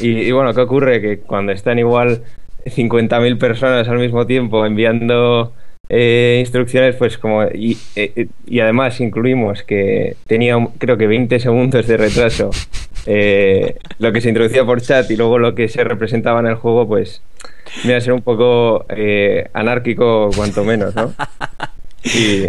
Y, 0.00 0.10
y 0.20 0.32
bueno, 0.32 0.52
¿qué 0.54 0.60
ocurre? 0.60 1.00
Que 1.00 1.18
cuando 1.20 1.52
están 1.52 1.78
igual 1.78 2.22
50.000 2.66 3.38
personas 3.38 3.88
al 3.88 3.98
mismo 3.98 4.26
tiempo 4.26 4.64
enviando 4.66 5.52
eh, 5.88 6.38
instrucciones, 6.40 6.96
pues 6.96 7.18
como... 7.18 7.44
Y, 7.44 7.76
eh, 7.96 8.26
y 8.46 8.60
además 8.60 9.00
incluimos 9.00 9.62
que 9.62 10.16
tenía 10.26 10.56
creo 10.78 10.96
que 10.96 11.06
20 11.06 11.38
segundos 11.40 11.86
de 11.86 11.96
retraso 11.96 12.50
eh, 13.06 13.76
lo 13.98 14.12
que 14.12 14.20
se 14.22 14.28
introducía 14.30 14.64
por 14.64 14.80
chat 14.80 15.10
y 15.10 15.16
luego 15.16 15.38
lo 15.38 15.54
que 15.54 15.68
se 15.68 15.84
representaba 15.84 16.40
en 16.40 16.46
el 16.46 16.54
juego, 16.54 16.88
pues 16.88 17.20
viene 17.82 17.96
a 17.96 18.00
ser 18.00 18.14
un 18.14 18.22
poco 18.22 18.86
eh, 18.88 19.48
anárquico 19.52 20.30
cuanto 20.34 20.64
menos, 20.64 20.94
¿no? 20.94 21.12
Y, 22.04 22.44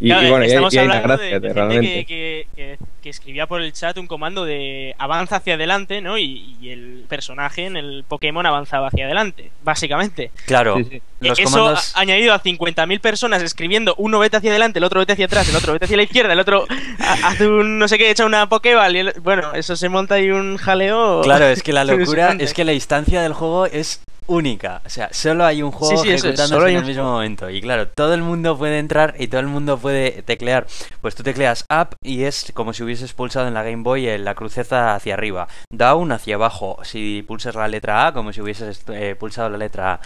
y- 0.00 0.08
Claro, 0.08 0.26
y 0.26 0.30
bueno, 0.30 0.44
y 0.44 0.50
hay, 0.50 0.56
hay 0.56 0.58
una 0.58 0.94
hablando 0.98 1.08
gracia, 1.08 1.40
de, 1.40 1.48
de 1.48 1.54
realmente. 1.54 1.86
gente 1.88 2.04
que, 2.06 2.46
que- 2.56 2.76
que- 2.78 2.84
que 3.04 3.10
escribía 3.10 3.46
por 3.46 3.60
el 3.60 3.70
chat 3.74 3.98
un 3.98 4.06
comando 4.06 4.46
de 4.46 4.94
avanza 4.98 5.36
hacia 5.36 5.54
adelante, 5.54 6.00
¿no? 6.00 6.16
Y, 6.16 6.56
y 6.58 6.70
el 6.70 7.04
personaje 7.06 7.66
en 7.66 7.76
el 7.76 8.02
Pokémon 8.08 8.46
avanzaba 8.46 8.88
hacia 8.88 9.04
adelante, 9.04 9.50
básicamente. 9.62 10.30
Claro, 10.46 10.78
Sí, 10.78 10.84
sí. 10.90 11.02
los 11.20 11.38
Eso 11.38 11.50
comandos... 11.50 11.92
ha- 11.94 12.00
añadido 12.00 12.32
a 12.32 12.42
50.000 12.42 13.00
personas 13.00 13.42
escribiendo 13.42 13.94
uno 13.98 14.18
vete 14.20 14.38
hacia 14.38 14.48
adelante, 14.50 14.78
el 14.78 14.84
otro 14.84 15.00
vete 15.00 15.12
hacia 15.12 15.26
atrás, 15.26 15.46
el 15.50 15.56
otro 15.56 15.74
vete 15.74 15.84
hacia 15.84 15.98
la 15.98 16.02
izquierda, 16.04 16.32
el 16.32 16.40
otro 16.40 16.66
ha- 16.98 17.28
hace 17.28 17.46
un 17.46 17.78
no 17.78 17.88
sé 17.88 17.98
qué, 17.98 18.10
echa 18.10 18.24
una 18.24 18.48
Pokéball 18.48 18.96
y 18.96 18.98
el- 19.00 19.14
bueno, 19.20 19.52
eso 19.52 19.76
se 19.76 19.90
monta 19.90 20.14
ahí 20.14 20.30
un 20.30 20.56
jaleo. 20.56 21.20
Claro, 21.20 21.44
es 21.44 21.62
que 21.62 21.74
la 21.74 21.84
locura 21.84 22.34
es 22.38 22.54
que 22.54 22.64
la 22.64 22.72
instancia 22.72 23.20
del 23.20 23.34
juego 23.34 23.66
es 23.66 24.00
única. 24.26 24.80
O 24.84 24.88
sea, 24.88 25.08
solo 25.12 25.44
hay 25.44 25.62
un 25.62 25.70
juego 25.70 25.96
Sí, 25.96 26.08
sí, 26.08 26.14
eso 26.14 26.28
es, 26.28 26.34
ejecutándose 26.34 26.70
en 26.70 26.76
el 26.78 26.84
mismo 26.84 27.04
momento. 27.04 27.50
Y 27.50 27.60
claro, 27.60 27.88
todo 27.88 28.14
el 28.14 28.22
mundo 28.22 28.56
puede 28.56 28.78
entrar 28.78 29.14
y 29.18 29.28
todo 29.28 29.40
el 29.40 29.46
mundo 29.46 29.78
puede 29.78 30.22
teclear. 30.22 30.66
Pues 31.00 31.14
tú 31.14 31.22
tecleas 31.22 31.64
up 31.70 31.96
y 32.02 32.24
es 32.24 32.52
como 32.54 32.72
si 32.72 32.82
hubieses 32.82 33.12
pulsado 33.12 33.48
en 33.48 33.54
la 33.54 33.62
Game 33.62 33.82
Boy 33.82 34.08
en 34.08 34.24
la 34.24 34.34
cruceza 34.34 34.94
hacia 34.94 35.14
arriba. 35.14 35.48
Down 35.70 36.12
hacia 36.12 36.36
abajo. 36.36 36.78
Si 36.82 37.22
pulsas 37.22 37.54
la 37.54 37.68
letra 37.68 38.06
A, 38.06 38.12
como 38.12 38.32
si 38.32 38.40
hubieses 38.40 38.82
eh, 38.88 39.16
pulsado 39.18 39.50
la 39.50 39.58
letra 39.58 39.94
A. 39.94 40.00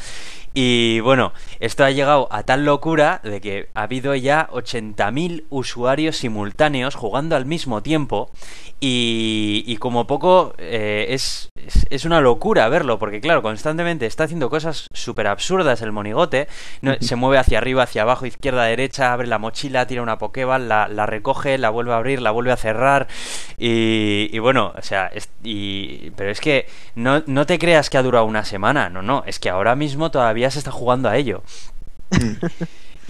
Y 0.61 0.99
bueno, 0.99 1.33
esto 1.61 1.85
ha 1.85 1.93
llegado 1.93 2.27
a 2.33 2.43
tal 2.43 2.65
locura 2.65 3.21
de 3.23 3.41
que 3.41 3.69
ha 3.75 3.83
habido 3.83 4.17
ya 4.17 4.49
80.000 4.51 5.45
usuarios 5.51 6.17
simultáneos 6.17 6.97
jugando 6.97 7.37
al 7.37 7.47
mismo 7.47 7.81
tiempo. 7.81 8.29
Y, 8.81 9.63
y 9.69 9.77
como 9.77 10.09
poco 10.09 10.55
eh, 10.59 11.07
es, 11.11 11.49
es, 11.55 11.87
es 11.91 12.05
una 12.05 12.21
locura 12.21 12.69
verlo, 12.69 12.99
porque 12.99 13.21
claro, 13.21 13.41
constantemente 13.43 14.07
está 14.07 14.25
haciendo 14.25 14.51
cosas 14.51 14.89
súper 14.93 15.29
absurdas 15.29 15.81
el 15.83 15.93
monigote. 15.93 16.49
No, 16.83 16.95
se 17.01 17.15
mueve 17.15 17.39
hacia 17.39 17.59
arriba, 17.59 17.85
hacia 17.85 18.03
abajo, 18.03 18.27
izquierda, 18.27 18.65
derecha, 18.65 19.13
abre 19.13 19.29
la 19.29 19.39
mochila, 19.39 19.87
tira 19.87 20.03
una 20.03 20.19
Pokéball, 20.19 20.69
la, 20.69 20.89
la 20.89 21.07
recoge, 21.07 21.57
la 21.59 21.71
vuelve 21.71 21.93
a 21.93 21.97
abrir, 21.99 22.21
la 22.21 22.33
vuelve 22.33 22.51
a 22.51 22.57
cerrar. 22.57 23.07
Y, 23.59 24.29
y 24.33 24.39
bueno, 24.41 24.73
o 24.77 24.83
sea, 24.83 25.07
es- 25.07 25.31
y, 25.45 26.11
pero 26.17 26.31
es 26.31 26.41
que 26.41 26.67
no, 26.95 27.23
no 27.27 27.47
te 27.47 27.59
creas 27.59 27.91
que 27.91 27.99
ha 27.99 28.03
durado 28.03 28.25
una 28.25 28.45
semana, 28.45 28.89
no, 28.91 29.03
no, 29.03 29.23
es 29.27 29.39
que 29.39 29.51
ahora 29.51 29.75
mismo 29.77 30.11
todavía 30.11 30.48
se 30.51 30.59
está 30.59 30.71
jugando 30.71 31.09
a 31.09 31.17
ello. 31.17 31.43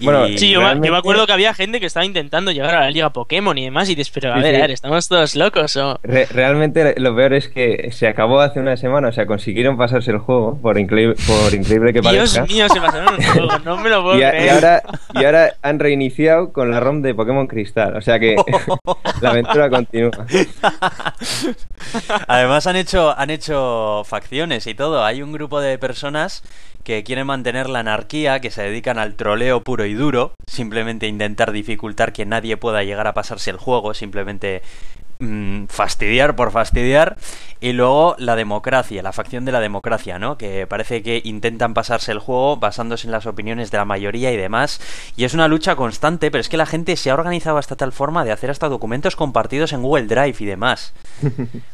Y- 0.01 0.05
Bueno, 0.05 0.27
Sí, 0.27 0.33
yo, 0.33 0.37
me- 0.39 0.53
yo 0.53 0.59
Realmente- 0.61 0.91
me 0.91 0.97
acuerdo 0.97 1.27
que 1.27 1.33
había 1.33 1.53
gente 1.53 1.81
que 1.81 1.85
estaba 1.85 2.05
intentando 2.05 2.51
llegar 2.51 2.73
a 2.73 2.79
la 2.79 2.89
liga 2.89 3.09
Pokémon 3.09 3.57
y 3.57 3.65
demás 3.65 3.89
y 3.89 3.95
dices, 3.95 4.11
pero 4.13 4.31
a 4.33 4.37
Sí, 4.37 4.43
ver, 4.43 4.51
sí. 4.55 4.57
a 4.57 4.61
ver, 4.61 4.71
estamos 4.71 5.09
todos 5.09 5.35
locos 5.35 5.75
o... 5.75 5.99
Re- 6.03 6.25
realmente 6.27 6.95
lo 6.97 7.13
peor 7.13 7.33
es 7.33 7.49
que 7.49 7.89
se 7.91 8.07
acabó 8.07 8.39
hace 8.39 8.61
una 8.61 8.77
semana, 8.77 9.09
o 9.09 9.11
sea, 9.11 9.25
consiguieron 9.25 9.77
pasarse 9.77 10.11
el 10.11 10.19
juego, 10.19 10.57
por, 10.61 10.79
increíble 10.79 11.17
por 11.27 11.53
increíble 11.53 11.91
que 11.91 11.99
Dios 11.99 12.13
parezca. 12.37 12.45
mío, 12.45 12.69
se 12.69 12.79
pasaron 12.79 13.13
un 13.15 13.21
juego, 13.25 13.59
no 13.65 13.75
me 13.75 13.89
lo 13.89 14.01
puedo 14.03 14.15
Y, 14.15 14.19
creer. 14.21 14.45
y 14.45 14.47
ahora, 14.47 14.83
y 15.15 15.25
ahora 15.25 15.53
han 15.61 15.79
reiniciado 15.79 16.53
con 16.53 16.71
la 16.71 16.79
ROM 16.79 17.01
de 17.01 17.13
Pokémon 17.13 17.47
Cristal, 17.47 17.97
o 17.97 18.01
sea 18.01 18.19
que 18.21 18.37
la 19.19 19.31
aventura 19.31 19.69
continúa. 19.69 20.11
Además 22.27 22.67
han 22.67 22.75
hecho, 22.77 23.17
han 23.17 23.29
hecho 23.29 24.03
facciones 24.05 24.65
y 24.67 24.73
todo. 24.75 25.03
Hay 25.03 25.21
un 25.21 25.31
grupo 25.33 25.59
de 25.59 25.77
personas 25.77 26.41
que 26.83 27.03
quieren 27.03 27.27
mantener 27.27 27.69
la 27.69 27.79
anarquía, 27.79 28.39
que 28.39 28.51
se 28.51 28.63
dedican 28.63 28.97
al 28.97 29.15
troleo 29.15 29.61
puro 29.61 29.85
y 29.85 29.93
duro, 29.93 30.33
simplemente 30.47 31.07
intentar 31.07 31.51
dificultar 31.51 32.13
que 32.13 32.25
nadie 32.25 32.57
pueda 32.57 32.83
llegar 32.83 33.07
a 33.07 33.13
pasarse 33.13 33.51
el 33.51 33.57
juego, 33.57 33.93
simplemente 33.93 34.61
mm, 35.19 35.65
fastidiar 35.65 36.35
por 36.35 36.51
fastidiar. 36.51 37.17
Y 37.61 37.73
luego 37.73 38.15
la 38.17 38.37
democracia, 38.37 39.03
la 39.03 39.11
facción 39.11 39.43
de 39.43 39.51
la 39.51 39.59
democracia, 39.59 40.17
¿no? 40.17 40.37
Que 40.37 40.65
parece 40.65 41.03
que 41.03 41.21
intentan 41.25 41.73
pasarse 41.73 42.13
el 42.13 42.19
juego 42.19 42.57
basándose 42.57 43.07
en 43.07 43.11
las 43.11 43.25
opiniones 43.25 43.69
de 43.69 43.77
la 43.77 43.85
mayoría 43.85 44.31
y 44.31 44.37
demás. 44.37 44.79
Y 45.17 45.25
es 45.25 45.33
una 45.33 45.49
lucha 45.49 45.75
constante, 45.75 46.31
pero 46.31 46.39
es 46.39 46.47
que 46.47 46.57
la 46.57 46.65
gente 46.65 46.95
se 46.95 47.09
ha 47.09 47.15
organizado 47.15 47.57
hasta 47.57 47.75
tal 47.75 47.91
forma 47.91 48.23
de 48.23 48.31
hacer 48.31 48.49
hasta 48.49 48.69
documentos 48.69 49.17
compartidos 49.17 49.73
en 49.73 49.81
Google 49.81 50.07
Drive 50.07 50.37
y 50.39 50.45
demás. 50.45 50.93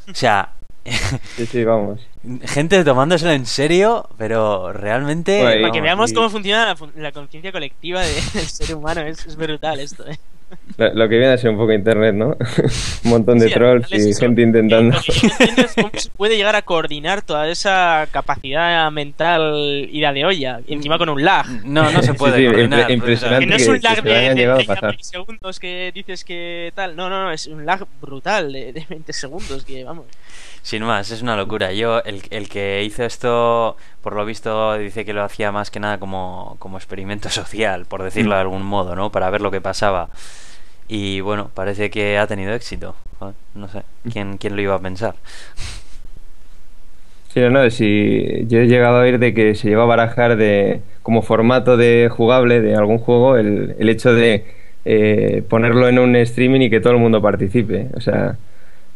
O 0.07 0.13
sea, 0.13 0.53
Sí, 1.35 1.45
sí, 1.47 1.63
vamos. 1.63 1.99
gente 2.45 2.83
tomándoselo 2.83 3.31
en 3.31 3.45
serio, 3.45 4.07
pero 4.17 4.71
realmente... 4.71 5.41
Bueno, 5.41 5.61
Para 5.61 5.73
que 5.73 5.81
veamos 5.81 6.11
y- 6.11 6.13
cómo 6.13 6.29
funciona 6.29 6.65
la, 6.65 6.77
la 7.01 7.11
conciencia 7.11 7.51
colectiva 7.51 8.01
de- 8.01 8.13
del 8.33 8.45
ser 8.47 8.75
humano, 8.75 9.01
es, 9.01 9.25
es 9.25 9.35
brutal 9.35 9.79
esto, 9.79 10.07
¿eh? 10.07 10.17
Lo, 10.77 10.93
lo 10.93 11.09
que 11.09 11.17
viene 11.17 11.33
a 11.33 11.37
ser 11.39 11.49
un 11.49 11.57
poco 11.57 11.73
internet, 11.73 12.13
¿no? 12.13 12.27
un 13.03 13.09
montón 13.09 13.39
de 13.39 13.47
Sí, 13.47 13.53
trolls 13.55 13.91
y 13.91 14.09
eso. 14.11 14.19
gente 14.19 14.43
intentando. 14.43 14.95
Cómo 15.75 15.89
se 15.95 16.09
puede 16.11 16.37
llegar 16.37 16.55
a 16.55 16.61
coordinar 16.61 17.23
toda 17.23 17.49
esa 17.49 18.07
capacidad 18.11 18.89
mental 18.91 19.89
ida 19.91 20.13
de 20.13 20.23
olla, 20.23 20.59
y 20.67 20.75
encima 20.75 20.99
con 20.99 21.09
un 21.09 21.25
lag. 21.25 21.47
No, 21.65 21.89
no 21.91 22.01
se 22.03 22.11
Sí, 22.11 22.17
puede 22.17 22.37
sí, 22.37 22.45
coordinar, 22.45 22.87
impre- 22.87 22.93
impresionante. 22.93 23.45
Que 23.45 23.49
no 23.49 23.55
es 23.55 23.67
un 23.67 23.81
lag 23.81 24.03
de, 24.03 24.11
de 24.11 24.35
llegado 24.35 24.53
a 24.53 24.57
30 24.57 24.75
pasar. 24.75 24.91
milisegundos 24.91 25.59
que 25.59 25.91
dices 25.95 26.23
que 26.23 26.71
tal. 26.75 26.95
No, 26.95 27.09
no, 27.09 27.23
no, 27.23 27.31
es 27.31 27.47
un 27.47 27.65
lag 27.65 27.83
brutal 27.99 28.53
de, 28.53 28.71
de 28.71 28.85
20 28.87 29.13
segundos 29.13 29.65
que 29.65 29.83
vamos. 29.83 30.05
Sin 30.65 30.81
más, 30.81 31.11
es 31.11 31.21
una 31.21 31.37
locura. 31.37 31.73
Yo, 31.73 32.03
el, 32.05 32.23
el 32.31 32.49
que 32.49 32.83
hizo 32.83 33.03
esto, 33.03 33.77
por 34.01 34.15
lo 34.15 34.25
visto, 34.25 34.75
dice 34.79 35.05
que 35.05 35.13
lo 35.13 35.21
hacía 35.21 35.51
más 35.51 35.69
que 35.69 35.79
nada 35.79 35.99
como, 35.99 36.55
como 36.57 36.77
experimento 36.77 37.29
social, 37.41 37.85
por 37.85 38.01
decirlo 38.01 38.33
de 38.33 38.41
algún 38.41 38.63
modo, 38.63 38.95
¿no? 38.95 39.11
Para 39.11 39.29
ver 39.29 39.41
lo 39.41 39.51
que 39.51 39.61
pasaba. 39.61 40.09
Y 40.87 41.21
bueno, 41.21 41.51
parece 41.53 41.91
que 41.91 42.17
ha 42.17 42.25
tenido 42.25 42.51
éxito. 42.55 42.95
Joder, 43.19 43.35
No 43.53 43.67
sé, 43.67 43.83
¿quién, 44.11 44.37
quién 44.37 44.55
lo 44.55 44.61
iba 44.63 44.73
a 44.73 44.79
pensar? 44.79 45.13
Sí, 47.31 47.41
no, 47.41 47.51
no, 47.51 47.69
si 47.69 48.45
yo 48.47 48.57
he 48.61 48.67
llegado 48.67 48.97
a 48.97 49.01
oír 49.01 49.19
de 49.19 49.35
que 49.35 49.53
se 49.53 49.69
lleva 49.69 49.83
a 49.83 49.85
barajar 49.85 50.35
de 50.35 50.81
como 51.03 51.21
formato 51.21 51.77
de 51.77 52.09
jugable 52.09 52.61
de 52.61 52.75
algún 52.75 52.97
juego 52.97 53.37
el, 53.37 53.75
el 53.77 53.89
hecho 53.89 54.15
de 54.15 54.45
eh, 54.83 55.43
ponerlo 55.47 55.87
en 55.87 55.99
un 55.99 56.15
streaming 56.15 56.61
y 56.61 56.69
que 56.71 56.79
todo 56.79 56.93
el 56.93 56.99
mundo 56.99 57.21
participe. 57.21 57.89
O 57.95 58.01
sea, 58.01 58.37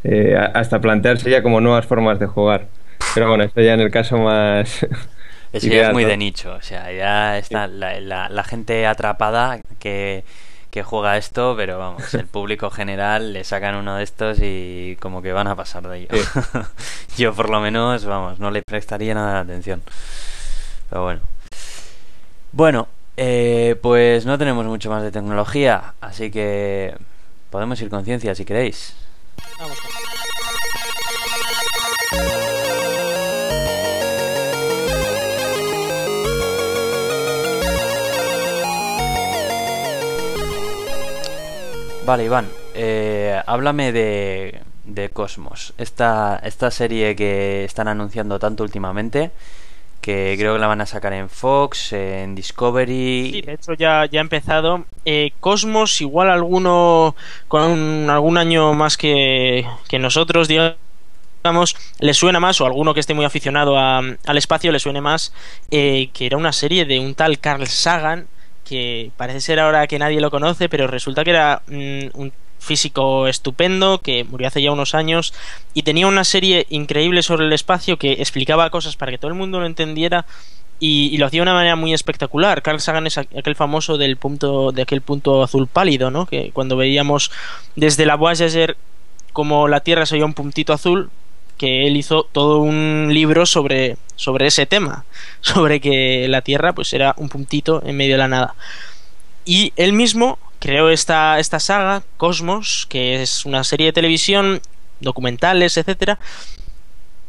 eh, 0.03 0.35
hasta 0.53 0.79
plantearse 0.81 1.29
ya 1.29 1.43
como 1.43 1.61
nuevas 1.61 1.85
formas 1.85 2.19
de 2.19 2.27
jugar. 2.27 2.67
Pero 3.13 3.29
bueno, 3.29 3.43
esto 3.43 3.61
ya 3.61 3.73
en 3.73 3.81
el 3.81 3.91
caso 3.91 4.17
más... 4.17 4.85
Es 5.51 5.65
que 5.65 5.75
ya 5.75 5.81
ideal, 5.81 5.83
es 5.83 5.89
muy 5.89 6.03
¿no? 6.03 6.09
de 6.09 6.17
nicho, 6.17 6.53
o 6.53 6.61
sea, 6.61 6.91
ya 6.91 7.37
está 7.37 7.65
la, 7.67 7.99
la- 7.99 8.29
la 8.29 8.43
gente 8.43 8.85
atrapada 8.85 9.59
que, 9.79 10.23
que 10.69 10.83
juega 10.83 11.17
esto, 11.17 11.55
pero 11.57 11.79
vamos, 11.79 12.15
el 12.15 12.27
público 12.27 12.69
general 12.69 13.33
le 13.33 13.43
sacan 13.43 13.73
uno 13.75 13.95
de 13.95 14.03
estos 14.03 14.37
y 14.41 14.95
como 14.99 15.21
que 15.23 15.33
van 15.33 15.47
a 15.47 15.55
pasar 15.55 15.87
de 15.87 16.01
ello. 16.01 16.09
Yo 17.17 17.33
por 17.33 17.49
lo 17.49 17.59
menos, 17.61 18.05
vamos, 18.05 18.39
no 18.39 18.51
le 18.51 18.61
prestaría 18.61 19.15
nada 19.15 19.33
de 19.35 19.39
atención. 19.51 19.81
Pero 20.89 21.03
bueno. 21.03 21.21
Bueno, 22.51 22.87
eh, 23.17 23.75
pues 23.81 24.25
no 24.25 24.37
tenemos 24.37 24.65
mucho 24.65 24.89
más 24.89 25.03
de 25.03 25.11
tecnología, 25.11 25.93
así 26.01 26.31
que 26.31 26.95
podemos 27.49 27.79
ir 27.81 27.89
con 27.89 28.05
ciencia 28.05 28.35
si 28.35 28.45
queréis. 28.45 28.95
Vamos. 29.59 29.77
Vale, 42.05 42.23
Iván, 42.23 42.47
eh, 42.73 43.39
háblame 43.45 43.91
de, 43.91 44.61
de 44.83 45.09
Cosmos, 45.09 45.75
esta, 45.77 46.39
esta 46.43 46.71
serie 46.71 47.15
que 47.15 47.63
están 47.65 47.87
anunciando 47.87 48.39
tanto 48.39 48.63
últimamente, 48.63 49.29
que 50.01 50.35
creo 50.39 50.53
que 50.53 50.59
la 50.59 50.67
van 50.67 50.81
a 50.81 50.85
sacar 50.85 51.13
en 51.13 51.29
Fox, 51.29 51.93
en 51.93 52.35
Discovery. 52.35 53.31
Sí, 53.31 53.41
de 53.41 53.53
hecho 53.53 53.73
ya, 53.73 54.05
ya 54.05 54.19
ha 54.19 54.21
empezado. 54.21 54.85
Eh, 55.05 55.31
Cosmos, 55.39 56.01
igual 56.01 56.29
alguno 56.31 57.15
con 57.47 58.09
algún 58.09 58.37
año 58.37 58.73
más 58.73 58.97
que, 58.97 59.65
que 59.87 59.99
nosotros, 59.99 60.47
digamos, 60.47 61.75
le 61.99 62.13
suena 62.13 62.39
más, 62.39 62.59
o 62.61 62.65
alguno 62.65 62.93
que 62.93 62.99
esté 62.99 63.13
muy 63.13 63.25
aficionado 63.25 63.77
a- 63.77 63.99
al 63.99 64.37
espacio 64.37 64.71
le 64.71 64.79
suene 64.79 65.01
más, 65.01 65.33
eh, 65.71 66.09
que 66.13 66.25
era 66.25 66.37
una 66.37 66.53
serie 66.53 66.85
de 66.85 66.99
un 66.99 67.15
tal 67.15 67.39
Carl 67.39 67.67
Sagan, 67.67 68.27
que 68.63 69.11
parece 69.17 69.41
ser 69.41 69.59
ahora 69.59 69.87
que 69.87 69.99
nadie 69.99 70.21
lo 70.21 70.31
conoce, 70.31 70.69
pero 70.69 70.87
resulta 70.87 71.23
que 71.23 71.31
era 71.31 71.61
mm, 71.67 72.07
un 72.13 72.33
físico 72.59 73.27
estupendo 73.27 73.99
que 73.99 74.23
murió 74.23 74.47
hace 74.47 74.61
ya 74.61 74.71
unos 74.71 74.93
años 74.93 75.33
y 75.73 75.83
tenía 75.83 76.07
una 76.07 76.23
serie 76.23 76.67
increíble 76.69 77.23
sobre 77.23 77.45
el 77.45 77.53
espacio 77.53 77.97
que 77.97 78.13
explicaba 78.13 78.69
cosas 78.69 78.95
para 78.95 79.11
que 79.11 79.17
todo 79.17 79.29
el 79.29 79.37
mundo 79.37 79.59
lo 79.59 79.65
entendiera 79.65 80.25
y, 80.81 81.17
lo 81.17 81.25
hacía 81.25 81.39
de 81.39 81.43
una 81.43 81.53
manera 81.53 81.75
muy 81.75 81.93
espectacular. 81.93 82.61
Carl 82.61 82.79
Sagan 82.79 83.05
es 83.07 83.17
aqu- 83.17 83.37
aquel 83.37 83.55
famoso 83.55 83.97
del 83.97 84.15
punto 84.15 84.71
de 84.71 84.81
aquel 84.83 85.01
punto 85.01 85.43
azul 85.43 85.67
pálido, 85.67 86.09
¿no? 86.09 86.25
Que 86.25 86.51
cuando 86.51 86.77
veíamos 86.77 87.31
desde 87.75 88.05
la 88.05 88.15
Voyager 88.15 88.77
como 89.33 89.67
la 89.67 89.81
Tierra 89.81 90.05
se 90.05 90.15
veía 90.15 90.25
un 90.25 90.33
puntito 90.33 90.71
azul, 90.71 91.09
que 91.57 91.85
él 91.85 91.97
hizo 91.97 92.23
todo 92.31 92.59
un 92.59 93.09
libro 93.11 93.45
sobre 93.45 93.97
sobre 94.15 94.47
ese 94.47 94.65
tema, 94.65 95.03
sobre 95.41 95.81
que 95.81 96.27
la 96.29 96.41
Tierra 96.41 96.71
pues 96.73 96.93
era 96.93 97.13
un 97.17 97.27
puntito 97.29 97.81
en 97.85 97.97
medio 97.97 98.13
de 98.13 98.19
la 98.19 98.27
nada. 98.29 98.55
Y 99.45 99.73
él 99.75 99.91
mismo 99.93 100.37
creó 100.59 100.89
esta, 100.89 101.39
esta 101.39 101.59
saga, 101.59 102.03
Cosmos, 102.17 102.85
que 102.89 103.21
es 103.21 103.45
una 103.45 103.63
serie 103.63 103.87
de 103.87 103.93
televisión, 103.93 104.61
documentales, 104.99 105.77
etcétera, 105.77 106.19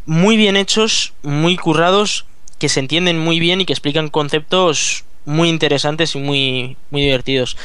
muy 0.06 0.36
bien 0.36 0.56
hechos, 0.56 1.14
muy 1.22 1.56
currados, 1.56 2.26
que 2.58 2.68
se 2.68 2.80
entienden 2.80 3.18
muy 3.18 3.40
bien 3.40 3.60
y 3.60 3.64
que 3.64 3.72
explican 3.72 4.08
conceptos 4.08 5.04
muy 5.24 5.48
interesantes 5.48 6.14
y 6.14 6.18
muy, 6.18 6.76
muy 6.90 7.02
divertidos. 7.02 7.56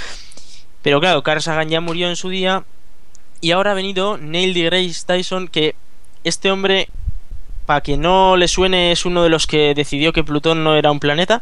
Pero 0.82 1.00
claro, 1.00 1.24
Carl 1.24 1.42
Sagan 1.42 1.70
ya 1.70 1.82
murió 1.82 2.08
en 2.08 2.16
su 2.16 2.30
día 2.30 2.64
y 3.42 3.52
ahora 3.52 3.72
ha 3.72 3.76
venido 3.76 4.18
Neil 4.18 4.54
deGrasse 4.54 5.06
Tyson, 5.06 5.48
que 5.48 5.76
este 6.24 6.52
hombre, 6.52 6.90
para 7.66 7.82
que 7.82 7.98
no 7.98 8.38
le 8.38 8.48
suene, 8.48 8.92
es 8.92 9.06
uno 9.06 9.24
de 9.24 9.30
los 9.30 9.48
que 9.48 9.74
decidió 9.74 10.14
que 10.14 10.24
Plutón 10.24 10.64
no 10.64 10.76
era 10.76 10.92
un 10.92 11.00
planeta, 11.00 11.42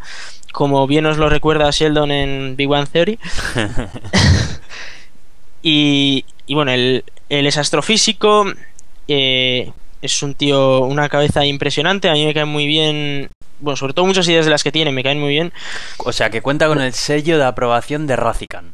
como 0.51 0.87
bien 0.87 1.05
os 1.05 1.17
lo 1.17 1.29
recuerda 1.29 1.71
Sheldon 1.71 2.11
en 2.11 2.55
Big 2.55 2.67
Bang 2.67 2.87
Theory. 2.87 3.19
y, 5.61 6.25
y 6.45 6.53
bueno, 6.53 6.71
él, 6.71 7.03
él 7.29 7.47
es 7.47 7.57
astrofísico, 7.57 8.45
eh, 9.07 9.71
es 10.01 10.23
un 10.23 10.35
tío, 10.35 10.81
una 10.81 11.09
cabeza 11.09 11.45
impresionante, 11.45 12.09
a 12.09 12.13
mí 12.13 12.25
me 12.25 12.33
caen 12.33 12.49
muy 12.49 12.67
bien, 12.67 13.29
bueno, 13.59 13.77
sobre 13.77 13.93
todo 13.93 14.05
muchas 14.05 14.27
ideas 14.27 14.45
de 14.45 14.51
las 14.51 14.63
que 14.63 14.71
tiene 14.71 14.91
me 14.91 15.03
caen 15.03 15.19
muy 15.19 15.29
bien. 15.29 15.53
O 15.97 16.11
sea, 16.11 16.29
que 16.29 16.41
cuenta 16.41 16.67
con 16.67 16.81
el 16.81 16.93
sello 16.93 17.37
de 17.37 17.45
aprobación 17.45 18.07
de 18.07 18.15
Razican. 18.15 18.73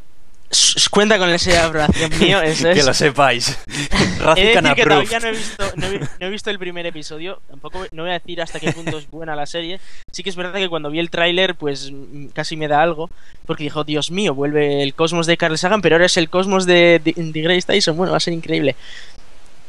Cuenta 0.89 1.19
con 1.19 1.29
esa 1.29 1.67
aprobación 1.67 2.11
mío, 2.19 2.41
eso 2.43 2.71
que 2.71 2.81
lo 2.81 2.93
sepáis. 2.93 3.57
He 4.35 4.45
de 4.45 4.61
decir 4.61 4.73
que 4.73 4.83
todavía 4.83 5.19
no 5.19 5.27
he, 5.27 5.31
visto, 5.31 5.63
no, 5.75 5.85
he, 5.87 5.99
no 5.99 6.27
he 6.27 6.29
visto 6.29 6.49
el 6.49 6.57
primer 6.57 6.85
episodio, 6.87 7.41
tampoco 7.47 7.85
no 7.91 8.03
voy 8.03 8.11
a 8.11 8.13
decir 8.13 8.41
hasta 8.41 8.59
qué 8.59 8.71
punto 8.71 8.97
es 8.97 9.09
buena 9.09 9.35
la 9.35 9.45
serie. 9.45 9.79
Sí 10.11 10.23
que 10.23 10.29
es 10.29 10.35
verdad 10.35 10.59
que 10.59 10.67
cuando 10.67 10.89
vi 10.89 10.99
el 10.99 11.11
tráiler, 11.11 11.55
pues 11.55 11.91
mm, 11.91 12.27
casi 12.27 12.57
me 12.57 12.67
da 12.67 12.81
algo, 12.81 13.11
porque 13.45 13.63
dijo, 13.63 13.83
Dios 13.83 14.09
mío, 14.09 14.33
vuelve 14.33 14.81
el 14.81 14.95
cosmos 14.95 15.27
de 15.27 15.37
Carl 15.37 15.57
Sagan, 15.57 15.81
pero 15.81 15.95
ahora 15.95 16.07
es 16.07 16.17
el 16.17 16.29
cosmos 16.29 16.65
de, 16.65 16.99
de, 17.03 17.13
de 17.15 17.41
Grace 17.41 17.67
Tyson, 17.67 17.95
bueno, 17.95 18.11
va 18.11 18.17
a 18.17 18.21
ser 18.21 18.33
increíble. 18.33 18.75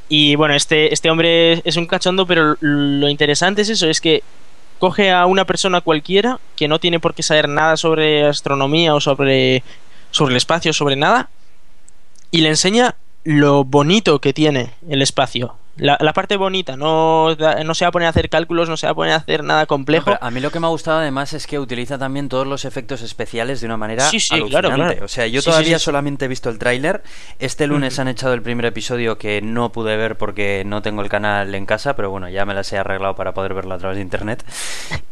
Y 0.08 0.34
bueno, 0.34 0.54
este, 0.54 0.92
este 0.92 1.10
hombre 1.10 1.60
es 1.64 1.76
un 1.76 1.86
cachondo, 1.86 2.26
pero 2.26 2.56
lo 2.60 3.08
interesante 3.08 3.62
es 3.62 3.68
eso, 3.68 3.88
es 3.88 4.00
que 4.00 4.22
coge 4.80 5.12
a 5.12 5.26
una 5.26 5.44
persona 5.44 5.82
cualquiera 5.82 6.40
que 6.56 6.66
no 6.66 6.80
tiene 6.80 6.98
por 6.98 7.14
qué 7.14 7.22
saber 7.22 7.48
nada 7.48 7.76
sobre 7.76 8.26
astronomía 8.26 8.94
o 8.94 9.00
sobre, 9.00 9.62
sobre 10.10 10.32
el 10.32 10.36
espacio, 10.36 10.72
sobre 10.72 10.96
nada, 10.96 11.30
y 12.30 12.40
le 12.40 12.48
enseña 12.48 12.96
lo 13.24 13.64
bonito 13.64 14.20
que 14.20 14.32
tiene 14.32 14.72
el 14.88 15.02
espacio. 15.02 15.56
La, 15.80 15.96
la 16.00 16.12
parte 16.12 16.36
bonita, 16.36 16.76
no, 16.76 17.34
no 17.34 17.74
se 17.74 17.84
va 17.84 17.88
a 17.88 17.92
poner 17.92 18.06
a 18.06 18.10
hacer 18.10 18.28
cálculos, 18.28 18.68
no 18.68 18.76
se 18.76 18.86
va 18.86 18.92
a 18.92 18.94
poner 18.94 19.12
a 19.14 19.16
hacer 19.16 19.42
nada 19.44 19.66
complejo. 19.66 20.16
a 20.20 20.30
mí 20.30 20.40
lo 20.40 20.50
que 20.50 20.60
me 20.60 20.66
ha 20.66 20.70
gustado 20.70 20.98
además 20.98 21.32
es 21.32 21.46
que 21.46 21.58
utiliza 21.58 21.98
también 21.98 22.28
todos 22.28 22.46
los 22.46 22.64
efectos 22.64 23.02
especiales 23.02 23.60
de 23.60 23.66
una 23.66 23.76
manera 23.76 24.04
Sí, 24.10 24.20
sí, 24.20 24.34
alucinante. 24.34 24.68
claro, 24.68 24.74
claro. 24.90 25.04
O 25.04 25.08
sea, 25.08 25.26
yo 25.26 25.40
Sí, 25.40 25.46
todavía 25.50 25.78
solamente 25.78 26.26
he 26.26 26.28
visto 26.28 26.50
el 26.50 26.58
tráiler. 26.58 27.02
Este 27.38 27.66
lunes 27.66 27.98
han 27.98 28.08
echado 28.08 28.34
el 28.34 28.42
primer 28.42 28.66
episodio 28.66 29.16
que 29.18 29.40
no 29.42 29.72
pude 29.72 29.96
ver 29.96 30.16
porque 30.16 30.62
no 30.66 30.82
tengo 30.82 31.02
el 31.02 31.08
canal 31.08 31.54
en 31.54 31.64
casa, 31.66 31.96
pero 31.96 32.10
bueno, 32.10 32.28
ya 32.28 32.44
me 32.44 32.54
las 32.54 32.72
he 32.72 32.78
arreglado 32.78 33.14
para 33.16 33.32
poder 33.32 33.54
verlo 33.54 33.74
a 33.74 33.78
través 33.78 33.96
de 33.96 34.02
internet. 34.02 34.44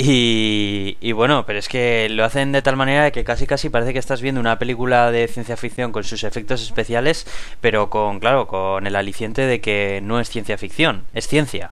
Y, 0.00 0.96
y 1.00 1.12
bueno, 1.12 1.44
pero 1.46 1.58
es 1.58 1.68
que 1.68 2.08
lo 2.10 2.24
hacen 2.24 2.52
de 2.52 2.62
tal 2.62 2.76
manera 2.76 3.10
que 3.10 3.24
casi 3.24 3.46
casi 3.46 3.68
parece 3.68 3.92
que 3.92 3.98
estás 3.98 4.20
viendo 4.22 4.40
una 4.40 4.58
película 4.58 5.10
de 5.10 5.26
ciencia 5.28 5.56
ficción 5.56 5.90
con 5.92 6.04
sus 6.04 6.24
efectos 6.24 6.62
especiales, 6.62 7.26
pero 7.60 7.90
con, 7.90 8.20
claro, 8.20 8.46
con 8.46 8.86
el 8.86 8.94
aliciente 8.96 9.42
de 9.42 9.60
que 9.60 10.00
no 10.02 10.20
es 10.20 10.28
ciencia 10.28 10.57
ficción, 10.58 11.04
es 11.14 11.26
ciencia. 11.28 11.70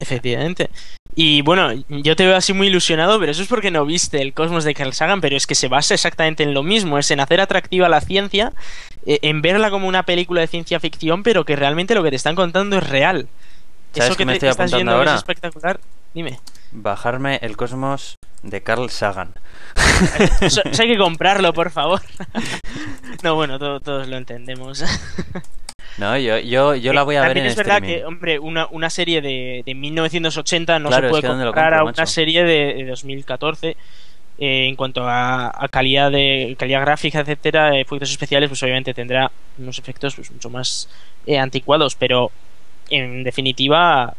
Efectivamente. 0.00 0.70
Y 1.14 1.42
bueno, 1.42 1.70
yo 1.88 2.16
te 2.16 2.26
veo 2.26 2.36
así 2.36 2.52
muy 2.52 2.66
ilusionado, 2.66 3.20
pero 3.20 3.30
eso 3.30 3.42
es 3.42 3.48
porque 3.48 3.70
no 3.70 3.84
viste 3.86 4.20
el 4.20 4.32
cosmos 4.32 4.64
de 4.64 4.74
Carl 4.74 4.92
Sagan, 4.92 5.20
pero 5.20 5.36
es 5.36 5.46
que 5.46 5.54
se 5.54 5.68
basa 5.68 5.94
exactamente 5.94 6.42
en 6.42 6.52
lo 6.54 6.62
mismo, 6.64 6.98
es 6.98 7.10
en 7.12 7.20
hacer 7.20 7.40
atractiva 7.40 7.88
la 7.88 8.00
ciencia, 8.00 8.52
eh, 9.06 9.20
en 9.22 9.40
verla 9.40 9.70
como 9.70 9.86
una 9.86 10.02
película 10.02 10.40
de 10.40 10.48
ciencia 10.48 10.80
ficción, 10.80 11.22
pero 11.22 11.44
que 11.44 11.54
realmente 11.54 11.94
lo 11.94 12.02
que 12.02 12.10
te 12.10 12.16
están 12.16 12.34
contando 12.34 12.78
es 12.78 12.88
real. 12.88 13.28
¿Sabes 13.92 14.10
Eso 14.10 14.16
que 14.16 14.24
me 14.24 14.32
te 14.32 14.36
estoy 14.38 14.48
estás 14.48 14.72
apuntando 14.72 14.92
ahora? 14.96 15.12
es 15.12 15.18
espectacular. 15.18 15.78
Dime. 16.14 16.40
Bajarme 16.72 17.38
el 17.42 17.56
cosmos 17.56 18.16
de 18.42 18.62
Carl 18.64 18.90
Sagan. 18.90 19.32
Eso, 20.40 20.62
eso 20.64 20.82
hay 20.82 20.88
que 20.88 20.98
comprarlo, 20.98 21.52
por 21.52 21.70
favor. 21.70 22.00
no, 23.22 23.36
bueno, 23.36 23.60
to- 23.60 23.78
todos 23.80 24.08
lo 24.08 24.16
entendemos. 24.16 24.84
No, 25.98 26.16
yo, 26.18 26.38
yo, 26.38 26.74
yo 26.74 26.92
la 26.92 27.02
voy 27.02 27.16
a 27.16 27.20
ver 27.20 27.28
También 27.28 27.46
en 27.46 27.52
es 27.52 27.56
verdad 27.56 27.80
que, 27.80 28.04
hombre, 28.04 28.38
una, 28.38 28.66
una 28.70 28.90
serie 28.90 29.20
de, 29.20 29.62
de 29.64 29.74
1980 29.74 30.78
no 30.78 30.88
Claro, 30.88 31.06
se 31.06 31.10
puede 31.10 31.22
que 31.22 31.28
¿dónde 31.28 31.44
lo 31.44 31.50
comparar 31.50 31.80
a 31.80 31.84
una 31.84 32.06
serie 32.06 32.44
de, 32.44 32.74
de 32.74 32.86
2014 32.86 33.76
Eh, 34.36 34.66
en 34.66 34.74
cuanto 34.74 35.06
a, 35.08 35.46
a 35.54 35.68
calidad 35.68 36.10
de 36.10 36.56
calidad 36.58 36.80
gráfica, 36.80 37.20
etcétera, 37.20 37.78
efectos 37.78 38.10
especiales, 38.10 38.48
pues 38.48 38.60
obviamente 38.64 38.92
tendrá 38.92 39.30
unos 39.58 39.78
efectos 39.78 40.16
pues, 40.16 40.32
mucho 40.32 40.50
más 40.50 40.88
eh, 41.24 41.38
anticuados, 41.38 41.94
pero 41.94 42.32
en 42.90 43.22
definitiva 43.22 44.14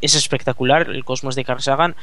es 0.00 0.14
espectacular 0.14 0.88
el 0.88 1.04
Cosmos 1.04 1.34
de 1.34 1.44
Carl 1.44 1.60
Sagan 1.60 1.94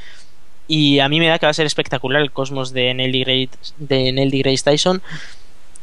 y 0.67 0.99
a 0.99 1.09
mí 1.09 1.19
me 1.19 1.27
da 1.27 1.39
que 1.39 1.47
va 1.47 1.49
a 1.49 1.53
ser 1.53 1.65
espectacular 1.65 2.21
el 2.21 2.29
Cosmos 2.31 2.71
de 2.71 2.93
Neil 2.93 3.11
deGrasse, 3.11 3.73
de 3.77 4.11
Neil 4.11 4.29
deGrasse 4.29 4.63
Tyson. 4.63 5.01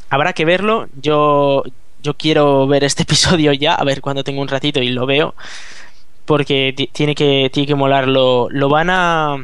Habrá 0.08 0.34
que 0.34 0.44
verlo. 0.44 0.88
Yo, 1.00 1.64
yo 2.02 2.14
quiero 2.14 2.66
ver 2.66 2.84
este 2.84 3.02
episodio 3.08 3.52
ya, 3.52 3.74
a 3.74 3.84
ver 3.84 4.00
cuando 4.00 4.24
tengo 4.24 4.40
un 4.42 4.48
ratito 4.48 4.80
y 4.80 4.90
lo 4.90 5.06
veo. 5.06 5.34
Porque 6.24 6.72
ti- 6.76 6.88
tiene 6.92 7.14
que, 7.14 7.50
tiene 7.52 7.66
que 7.66 7.74
molar. 7.74 8.08
Lo, 8.08 8.48
lo 8.50 8.68
van 8.68 8.90
a. 8.90 9.36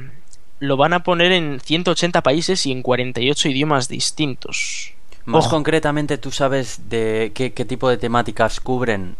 Lo 0.61 0.77
van 0.77 0.93
a 0.93 1.05
poner 1.05 1.31
en 1.33 1.61
180 1.61 2.23
países 2.23 2.67
y 2.67 2.73
en 2.73 2.83
48 2.83 3.49
idiomas 3.49 3.89
distintos. 3.89 4.93
Más 5.25 5.45
Ojo. 5.47 5.57
concretamente, 5.57 6.19
¿tú 6.19 6.31
sabes 6.33 6.89
de 6.89 7.33
qué, 7.35 7.53
qué 7.53 7.65
tipo 7.65 7.89
de 7.89 7.97
temáticas 7.97 8.59
cubren? 8.61 9.15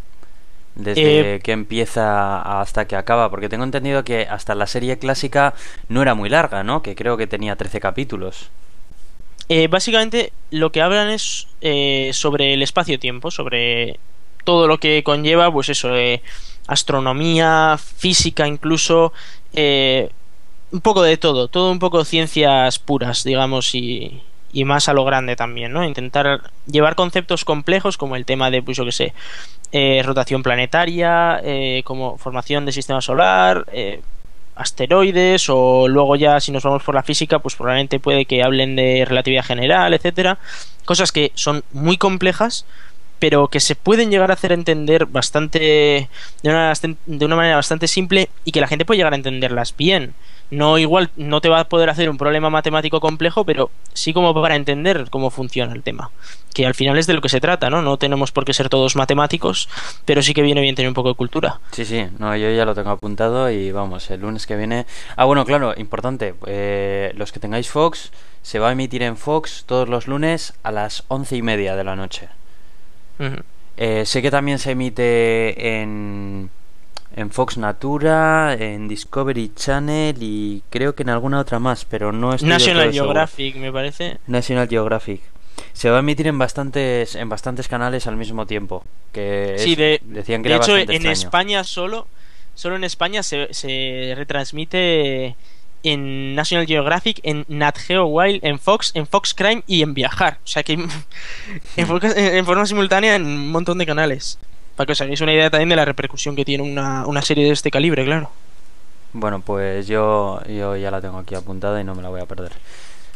Desde 0.75 1.35
Eh, 1.37 1.41
que 1.41 1.53
empieza 1.53 2.61
hasta 2.61 2.87
que 2.87 2.97
acaba, 2.97 3.31
porque 3.31 3.49
tengo 3.49 3.65
entendido 3.65 4.05
que 4.05 4.23
hasta 4.29 4.55
la 4.55 4.67
serie 4.67 4.99
clásica 4.99 5.55
no 5.89 6.03
era 6.03 6.15
muy 6.15 6.29
larga, 6.29 6.63
¿no? 6.65 6.83
Que 6.83 6.95
creo 6.95 7.17
que 7.17 7.27
tenía 7.27 7.57
13 7.57 7.81
capítulos. 7.81 8.51
Eh, 9.49 9.69
básicamente 9.69 10.33
lo 10.51 10.73
que 10.73 10.83
hablan 10.83 11.11
es 11.11 11.49
eh, 11.61 12.11
sobre 12.13 12.55
el 12.55 12.63
espacio-tiempo, 12.63 13.31
sobre 13.31 13.99
todo 14.45 14.67
lo 14.67 14.79
que 14.79 15.03
conlleva, 15.03 15.53
pues 15.53 15.69
eso, 15.69 15.97
eh, 15.97 16.23
astronomía, 16.67 17.79
física 17.79 18.47
incluso, 18.47 19.13
eh, 19.55 20.11
un 20.71 20.81
poco 20.81 21.03
de 21.03 21.17
todo, 21.17 21.49
todo 21.49 21.71
un 21.73 21.79
poco 21.79 22.05
ciencias 22.05 22.79
puras, 22.79 23.25
digamos, 23.25 23.75
y, 23.75 24.23
y 24.53 24.65
más 24.65 24.89
a 24.89 24.93
lo 24.93 25.05
grande 25.05 25.35
también, 25.35 25.73
¿no? 25.73 25.85
Intentar 25.85 26.51
llevar 26.67 26.95
conceptos 26.95 27.45
complejos 27.45 27.97
como 27.97 28.17
el 28.17 28.27
tema 28.27 28.51
de, 28.51 28.63
pues 28.63 28.77
yo 28.77 28.85
que 28.85 28.93
sé, 28.93 29.15
eh, 29.73 30.03
rotación 30.05 30.43
planetaria, 30.43 31.41
eh, 31.43 31.83
como 31.85 32.19
formación 32.19 32.67
de 32.67 32.73
sistema 32.73 33.01
solar, 33.01 33.67
asteroides 34.59 35.49
o 35.49 35.89
luego 35.89 36.17
ya 36.17 36.41
si 36.41 36.53
nos 36.53 36.65
vamos 36.65 36.83
por 36.83 36.95
la 36.95 37.03
física 37.03 37.39
pues 37.39 37.55
probablemente 37.55 38.01
puede 38.01 38.27
que 38.27 38.43
hablen 38.43 38.77
de 38.77 39.05
relatividad 39.07 39.45
general 39.45 39.95
etcétera. 39.95 40.39
Cosas 40.85 41.13
que 41.13 41.33
son 41.35 41.63
muy 41.73 41.97
complejas 41.97 42.67
pero 43.19 43.49
que 43.49 43.61
se 43.61 43.75
pueden 43.75 44.11
llegar 44.11 44.31
a 44.31 44.35
hacer 44.35 44.53
entender 44.53 45.07
bastante 45.07 46.09
de 46.43 46.51
una, 46.51 46.73
de 47.07 47.25
una 47.25 47.37
manera 47.37 47.57
bastante 47.57 47.89
simple 47.89 48.29
y 48.45 48.53
que 48.53 48.61
la 48.61 48.69
gente 48.69 48.85
puede 48.85 48.99
llegar 48.99 49.13
a 49.13 49.17
entenderlas 49.17 49.75
bien 49.77 50.15
no 50.51 50.79
igual 50.79 51.11
no 51.17 51.41
te 51.41 51.49
va 51.49 51.61
a 51.61 51.69
poder 51.69 51.91
hacer 51.91 52.09
un 52.11 52.19
problema 52.19 52.51
matemático 52.51 53.01
complejo 53.01 53.45
pero 53.45 53.71
sí 53.93 54.13
como 54.13 54.35
para 54.35 54.57
entender 54.57 55.09
cómo 55.11 55.31
funciona 55.31 55.73
el 55.73 55.83
tema 55.83 56.11
que 56.55 56.67
al 56.67 56.75
final 56.75 56.99
es 56.99 57.07
de 57.07 57.15
lo 57.15 57.21
que 57.21 57.29
se 57.29 57.41
trata 57.41 57.71
no 57.71 57.83
no 57.83 57.97
tenemos 57.99 58.33
por 58.33 58.45
qué 58.45 58.53
ser 58.53 58.69
todos 58.69 58.97
matemáticos 58.97 59.69
pero 60.05 60.23
sí 60.23 60.35
que 60.35 60.43
viene 60.43 60.61
bien 60.61 60.75
tener 60.75 60.89
un 60.89 60.95
poco 60.95 61.11
de 61.11 61.15
cultura 61.15 61.61
Sí, 61.73 61.85
sí, 61.85 62.07
no, 62.19 62.37
yo 62.37 62.51
ya 62.51 62.65
lo 62.65 62.75
tengo 62.75 62.91
apuntado 62.91 63.51
y 63.51 63.71
vamos, 63.71 64.11
el 64.11 64.21
lunes 64.21 64.47
que 64.47 64.57
viene. 64.57 64.87
Ah, 65.17 65.25
bueno, 65.25 65.45
claro, 65.45 65.75
importante, 65.77 66.35
eh, 66.47 67.13
los 67.17 67.33
que 67.33 67.41
tengáis 67.41 67.71
Fox, 67.71 68.11
se 68.43 68.59
va 68.59 68.71
a 68.71 68.73
emitir 68.73 69.03
en 69.03 69.17
Fox 69.17 69.65
todos 69.67 69.89
los 69.89 70.09
lunes 70.09 70.55
a 70.63 70.73
las 70.73 71.05
once 71.09 71.37
y 71.37 71.43
media 71.43 71.77
de 71.77 71.85
la 71.85 71.97
noche. 71.97 72.29
Eh, 73.77 74.05
sé 74.07 74.23
que 74.23 74.31
también 74.31 74.59
se 74.59 74.73
emite 74.73 75.81
en, 75.81 76.51
en 77.17 77.31
Fox 77.31 77.57
Natura, 77.59 78.55
en 78.55 78.87
Discovery 78.89 79.53
Channel 79.55 80.17
y 80.21 80.63
creo 80.71 80.95
que 80.95 81.03
en 81.03 81.11
alguna 81.11 81.41
otra 81.41 81.59
más, 81.59 81.85
pero 81.85 82.13
no 82.13 82.31
del 82.37 82.47
National 82.49 82.93
seguro. 82.93 83.05
Geographic 83.13 83.57
me 83.57 83.73
parece 83.73 84.19
National 84.27 84.69
Geographic. 84.69 85.21
Se 85.73 85.91
va 85.91 85.97
a 85.97 86.01
emitir 86.01 86.27
en 86.29 86.39
bastantes 86.39 87.17
en 87.17 87.29
bastantes 87.29 87.67
canales 87.67 88.07
al 88.07 88.17
mismo 88.17 88.47
tiempo. 88.47 88.85
Que 89.13 89.57
Sí, 89.59 89.73
es- 89.73 89.79
de, 89.79 90.01
decían 90.05 90.43
que 90.43 90.49
de 90.51 90.55
era 90.55 90.65
hecho, 90.65 90.77
en 90.77 90.83
extraño. 90.91 91.11
España 91.13 91.65
solo, 91.65 92.07
solo 92.55 92.77
en 92.77 92.85
España 92.85 93.23
se, 93.25 93.53
se 93.53 94.13
retransmite 94.17 95.35
en 95.83 96.35
National 96.35 96.67
Geographic, 96.67 97.21
en 97.23 97.45
Nat 97.49 97.79
Geo 97.79 98.07
Wild, 98.07 98.45
en 98.45 98.59
Fox, 98.59 98.91
en 98.95 99.07
Fox 99.07 99.33
Crime 99.35 99.63
y 99.67 99.83
en 99.83 99.95
Viajar. 99.95 100.39
O 100.45 100.47
sea 100.47 100.63
que 100.63 100.73
en 101.77 102.47
forma 102.47 102.67
simultánea 102.67 103.17
en 103.17 103.25
un 103.27 103.51
montón 103.51 103.79
de 103.79 103.87
canales. 103.87 104.39
Para 104.79 104.87
que 104.87 104.93
os 104.93 105.01
hagáis 105.01 105.21
una 105.23 105.33
idea 105.33 105.51
también 105.51 105.71
de 105.71 105.75
la 105.75 105.85
repercusión 105.85 106.37
que 106.37 106.45
tiene 106.45 106.63
una, 106.63 107.05
una 107.05 107.21
serie 107.21 107.45
de 107.45 107.51
este 107.51 107.69
calibre, 107.69 108.05
claro. 108.05 108.31
Bueno, 109.13 109.41
pues 109.41 109.89
yo, 109.89 110.41
yo 110.45 110.77
ya 110.77 110.93
la 110.93 111.01
tengo 111.01 111.19
aquí 111.19 111.35
apuntada 111.35 111.81
y 111.81 111.85
no 111.85 111.97
me 111.97 112.03
la 112.03 112.11
voy 112.11 112.21
a 112.21 112.27
perder. 112.27 112.53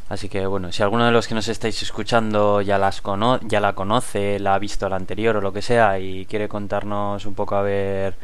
Así 0.09 0.29
que 0.29 0.45
bueno, 0.47 0.73
si 0.73 0.83
alguno 0.83 1.07
de 1.07 1.13
los 1.13 1.29
que 1.29 1.37
nos 1.37 1.47
estáis 1.47 1.81
escuchando 1.81 2.63
ya 2.63 2.79
las 2.79 3.01
cono 3.01 3.39
ya 3.43 3.61
la 3.61 3.75
conoce, 3.75 4.41
la 4.41 4.57
ha 4.57 4.59
visto 4.59 4.89
la 4.89 4.97
anterior 4.97 5.37
o 5.37 5.41
lo 5.41 5.53
que 5.53 5.63
sea 5.63 6.01
y 6.01 6.27
quiere 6.27 6.49
contarnos 6.49 7.27
un 7.27 7.35
poco 7.35 7.55
a 7.55 7.63
ver 7.63 8.17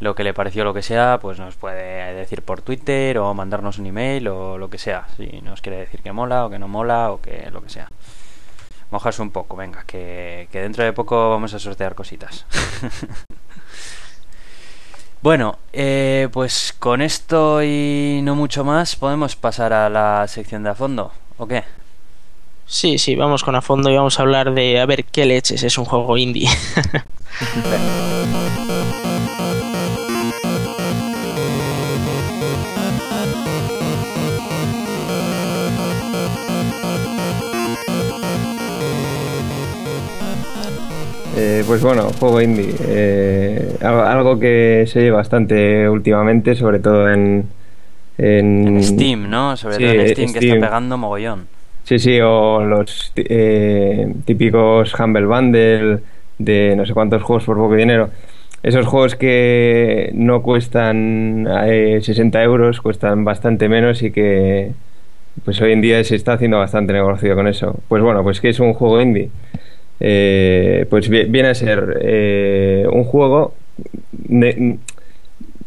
lo 0.00 0.16
que 0.16 0.24
le 0.24 0.34
pareció 0.34 0.64
lo 0.64 0.74
que 0.74 0.82
sea, 0.82 1.20
pues 1.22 1.38
nos 1.38 1.54
puede 1.54 2.12
decir 2.14 2.42
por 2.42 2.60
Twitter 2.60 3.18
o 3.18 3.32
mandarnos 3.34 3.78
un 3.78 3.86
email 3.86 4.26
o 4.26 4.58
lo 4.58 4.68
que 4.68 4.78
sea. 4.78 5.06
Si 5.16 5.40
nos 5.42 5.60
quiere 5.60 5.78
decir 5.78 6.02
que 6.02 6.10
mola 6.10 6.44
o 6.44 6.50
que 6.50 6.58
no 6.58 6.66
mola 6.66 7.12
o 7.12 7.20
que 7.20 7.52
lo 7.52 7.62
que 7.62 7.70
sea. 7.70 7.88
Mojarse 8.90 9.22
un 9.22 9.30
poco, 9.30 9.56
venga, 9.56 9.84
que, 9.86 10.48
que 10.50 10.60
dentro 10.60 10.84
de 10.84 10.92
poco 10.92 11.30
vamos 11.30 11.54
a 11.54 11.58
sortear 11.58 11.94
cositas. 11.94 12.46
Bueno, 15.22 15.58
eh, 15.74 16.28
pues 16.32 16.74
con 16.78 17.02
esto 17.02 17.62
y 17.62 18.20
no 18.22 18.34
mucho 18.34 18.64
más, 18.64 18.96
podemos 18.96 19.36
pasar 19.36 19.74
a 19.74 19.90
la 19.90 20.26
sección 20.28 20.62
de 20.62 20.70
a 20.70 20.74
fondo, 20.74 21.12
¿o 21.36 21.46
qué? 21.46 21.62
Sí, 22.64 22.96
sí, 22.96 23.16
vamos 23.16 23.44
con 23.44 23.54
a 23.54 23.60
fondo 23.60 23.90
y 23.90 23.96
vamos 23.96 24.18
a 24.18 24.22
hablar 24.22 24.54
de 24.54 24.80
a 24.80 24.86
ver 24.86 25.04
qué 25.04 25.26
leches 25.26 25.62
es 25.62 25.76
un 25.76 25.84
juego 25.84 26.16
indie. 26.16 26.48
Eh, 41.40 41.64
pues 41.66 41.80
bueno, 41.82 42.10
juego 42.18 42.40
indie. 42.42 42.74
eh, 42.86 43.76
algo, 43.82 44.38
que 44.38 44.84
se 44.86 44.98
oye 44.98 45.10
bastante 45.10 45.88
últimamente, 45.88 46.54
sobre 46.54 46.80
todo 46.80 47.08
en, 47.10 47.46
en, 48.18 48.68
En 48.68 48.82
Steam, 48.82 49.30
¿no? 49.30 49.56
Sobre 49.56 49.76
Sí, 49.76 49.82
todo 49.84 49.92
en 49.92 50.08
Steam, 50.08 50.32
que 50.34 50.38
está 50.40 50.66
pegando 50.66 50.98
mogollón. 50.98 51.46
Sí, 51.84 51.98
sí, 51.98 52.20
o 52.22 52.62
los 52.62 53.12
eh, 53.16 54.12
típicos 54.26 54.94
Humble 55.00 55.26
Bundle 55.26 55.98
de 56.38 56.74
no 56.76 56.84
sé 56.84 56.92
cuántos 56.92 57.22
juegos 57.22 57.44
por 57.44 57.56
poco 57.56 57.74
dinero. 57.74 58.10
Esos 58.62 58.86
juegos 58.86 59.16
que 59.16 60.10
no 60.12 60.42
cuestan 60.42 61.48
eh, 61.64 62.00
60 62.02 62.42
euros, 62.42 62.82
cuestan 62.82 63.24
bastante 63.24 63.70
menos 63.70 64.02
y 64.02 64.10
que 64.10 64.72
pues 65.44 65.58
hoy 65.62 65.72
en 65.72 65.80
día 65.80 66.04
se 66.04 66.16
está 66.16 66.34
haciendo 66.34 66.58
bastante 66.58 66.92
negocio 66.92 67.34
con 67.34 67.48
eso. 67.48 67.76
Pues 67.88 68.02
bueno, 68.02 68.22
pues 68.22 68.40
que 68.42 68.50
es 68.50 68.60
un 68.60 68.74
juego 68.74 69.00
indie. 69.00 69.30
Eh, 70.00 70.86
pues 70.88 71.08
vi- 71.08 71.24
viene 71.24 71.48
a 71.50 71.54
ser 71.54 71.98
eh, 72.02 72.86
un 72.90 73.04
juego. 73.04 73.54
de- 74.12 74.76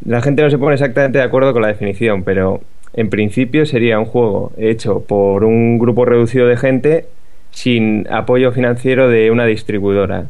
la 0.06 0.22
gente 0.22 0.42
no 0.44 0.50
se 0.50 0.58
pone 0.58 0.74
exactamente 0.74 1.18
de 1.20 1.24
acuerdo 1.24 1.54
con 1.54 1.62
la 1.62 1.70
definición, 1.70 2.24
pero 2.24 2.62
en 2.94 3.10
principio 3.10 3.66
sería 3.66 3.98
un 4.00 4.06
juego 4.06 4.52
hecho 4.58 5.02
por 5.04 5.44
un 5.46 5.80
grupo 5.80 6.04
reducido 6.06 6.46
de 6.48 6.58
gente 6.58 7.06
sin 7.52 8.06
apoyo 8.12 8.52
financiero 8.52 9.08
de 9.10 9.32
una 9.32 9.46
distribuidora. 9.46 10.26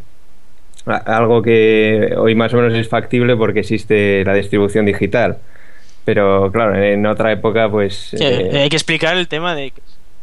Algo 0.86 1.42
que 1.42 2.14
hoy 2.18 2.36
más 2.36 2.54
o 2.54 2.58
menos 2.58 2.74
es 2.74 2.88
factible 2.90 3.36
porque 3.38 3.62
existe 3.62 4.24
la 4.26 4.34
distribución 4.34 4.86
digital. 4.86 5.38
Pero 6.06 6.52
claro, 6.52 6.76
en 6.76 7.06
otra 7.06 7.32
época, 7.32 7.70
pues. 7.70 8.10
Sí, 8.12 8.18
eh, 8.22 8.50
hay 8.64 8.70
que 8.70 8.76
explicar 8.76 9.16
el 9.18 9.28
tema 9.30 9.56
de 9.56 9.72
que, 9.72 9.82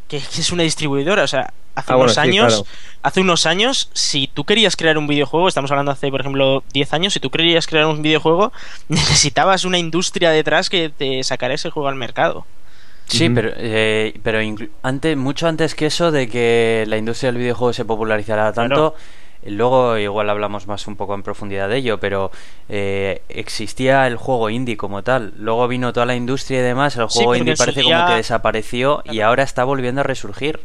que 0.09 0.16
es 0.19 0.53
una 0.53 0.62
distribuidora. 0.62 1.23
O 1.25 1.27
sea, 1.27 1.53
hace 1.81 1.93
Ah, 1.93 1.97
bueno, 1.97 2.05
unos 2.12 2.14
sí, 2.14 2.21
años, 2.21 2.47
claro. 2.55 2.66
hace 3.03 3.21
unos 3.21 3.47
años, 3.47 3.90
si 3.93 4.29
tú 4.29 4.45
querías 4.45 4.77
crear 4.77 4.97
un 4.99 5.07
videojuego, 5.07 5.49
estamos 5.49 5.71
hablando 5.71 5.90
hace, 5.93 6.11
por 6.11 6.21
ejemplo, 6.21 6.62
10 6.73 6.93
años, 6.95 7.12
si 7.12 7.21
tú 7.21 7.31
querías 7.31 7.66
crear 7.66 7.87
un 7.87 8.03
videojuego, 8.03 8.53
necesitabas 8.88 9.64
una 9.64 9.79
industria 9.79 10.31
detrás 10.31 10.71
que 10.71 10.88
te 10.88 11.23
sacara 11.25 11.55
ese 11.55 11.71
juego 11.71 11.88
al 11.88 11.97
mercado. 11.97 12.47
Sí, 13.07 13.29
pero, 13.29 13.51
eh, 13.57 14.14
pero 14.23 14.38
antes, 14.83 15.16
mucho 15.16 15.49
antes 15.49 15.75
que 15.75 15.87
eso 15.87 16.12
de 16.12 16.29
que 16.29 16.85
la 16.87 16.97
industria 16.97 17.33
del 17.33 17.40
videojuego 17.40 17.73
se 17.73 17.85
popularizara 17.85 18.53
tanto, 18.53 18.95
luego 19.45 19.99
igual 19.99 20.31
hablamos 20.31 20.69
más 20.69 20.87
un 20.87 20.95
poco 20.95 21.16
en 21.16 21.25
profundidad 21.25 21.69
de 21.69 21.79
ello, 21.79 21.99
pero 21.99 22.31
eh, 22.69 23.23
existía 23.29 24.07
el 24.07 24.14
juego 24.14 24.49
indie 24.49 24.77
como 24.77 25.03
tal. 25.03 25.33
Luego 25.38 25.66
vino 25.66 25.93
toda 25.93 26.07
la 26.07 26.14
industria 26.14 26.61
y 26.61 26.62
demás, 26.62 26.97
el 26.97 27.07
juego 27.07 27.35
indie 27.35 27.57
parece 27.57 27.81
día- 27.81 27.97
como 27.97 28.11
que 28.11 28.14
desapareció 28.19 29.03
y 29.05 29.21
ahora 29.23 29.43
está 29.43 29.64
volviendo 29.64 30.03
a 30.03 30.05
resurgir. 30.05 30.61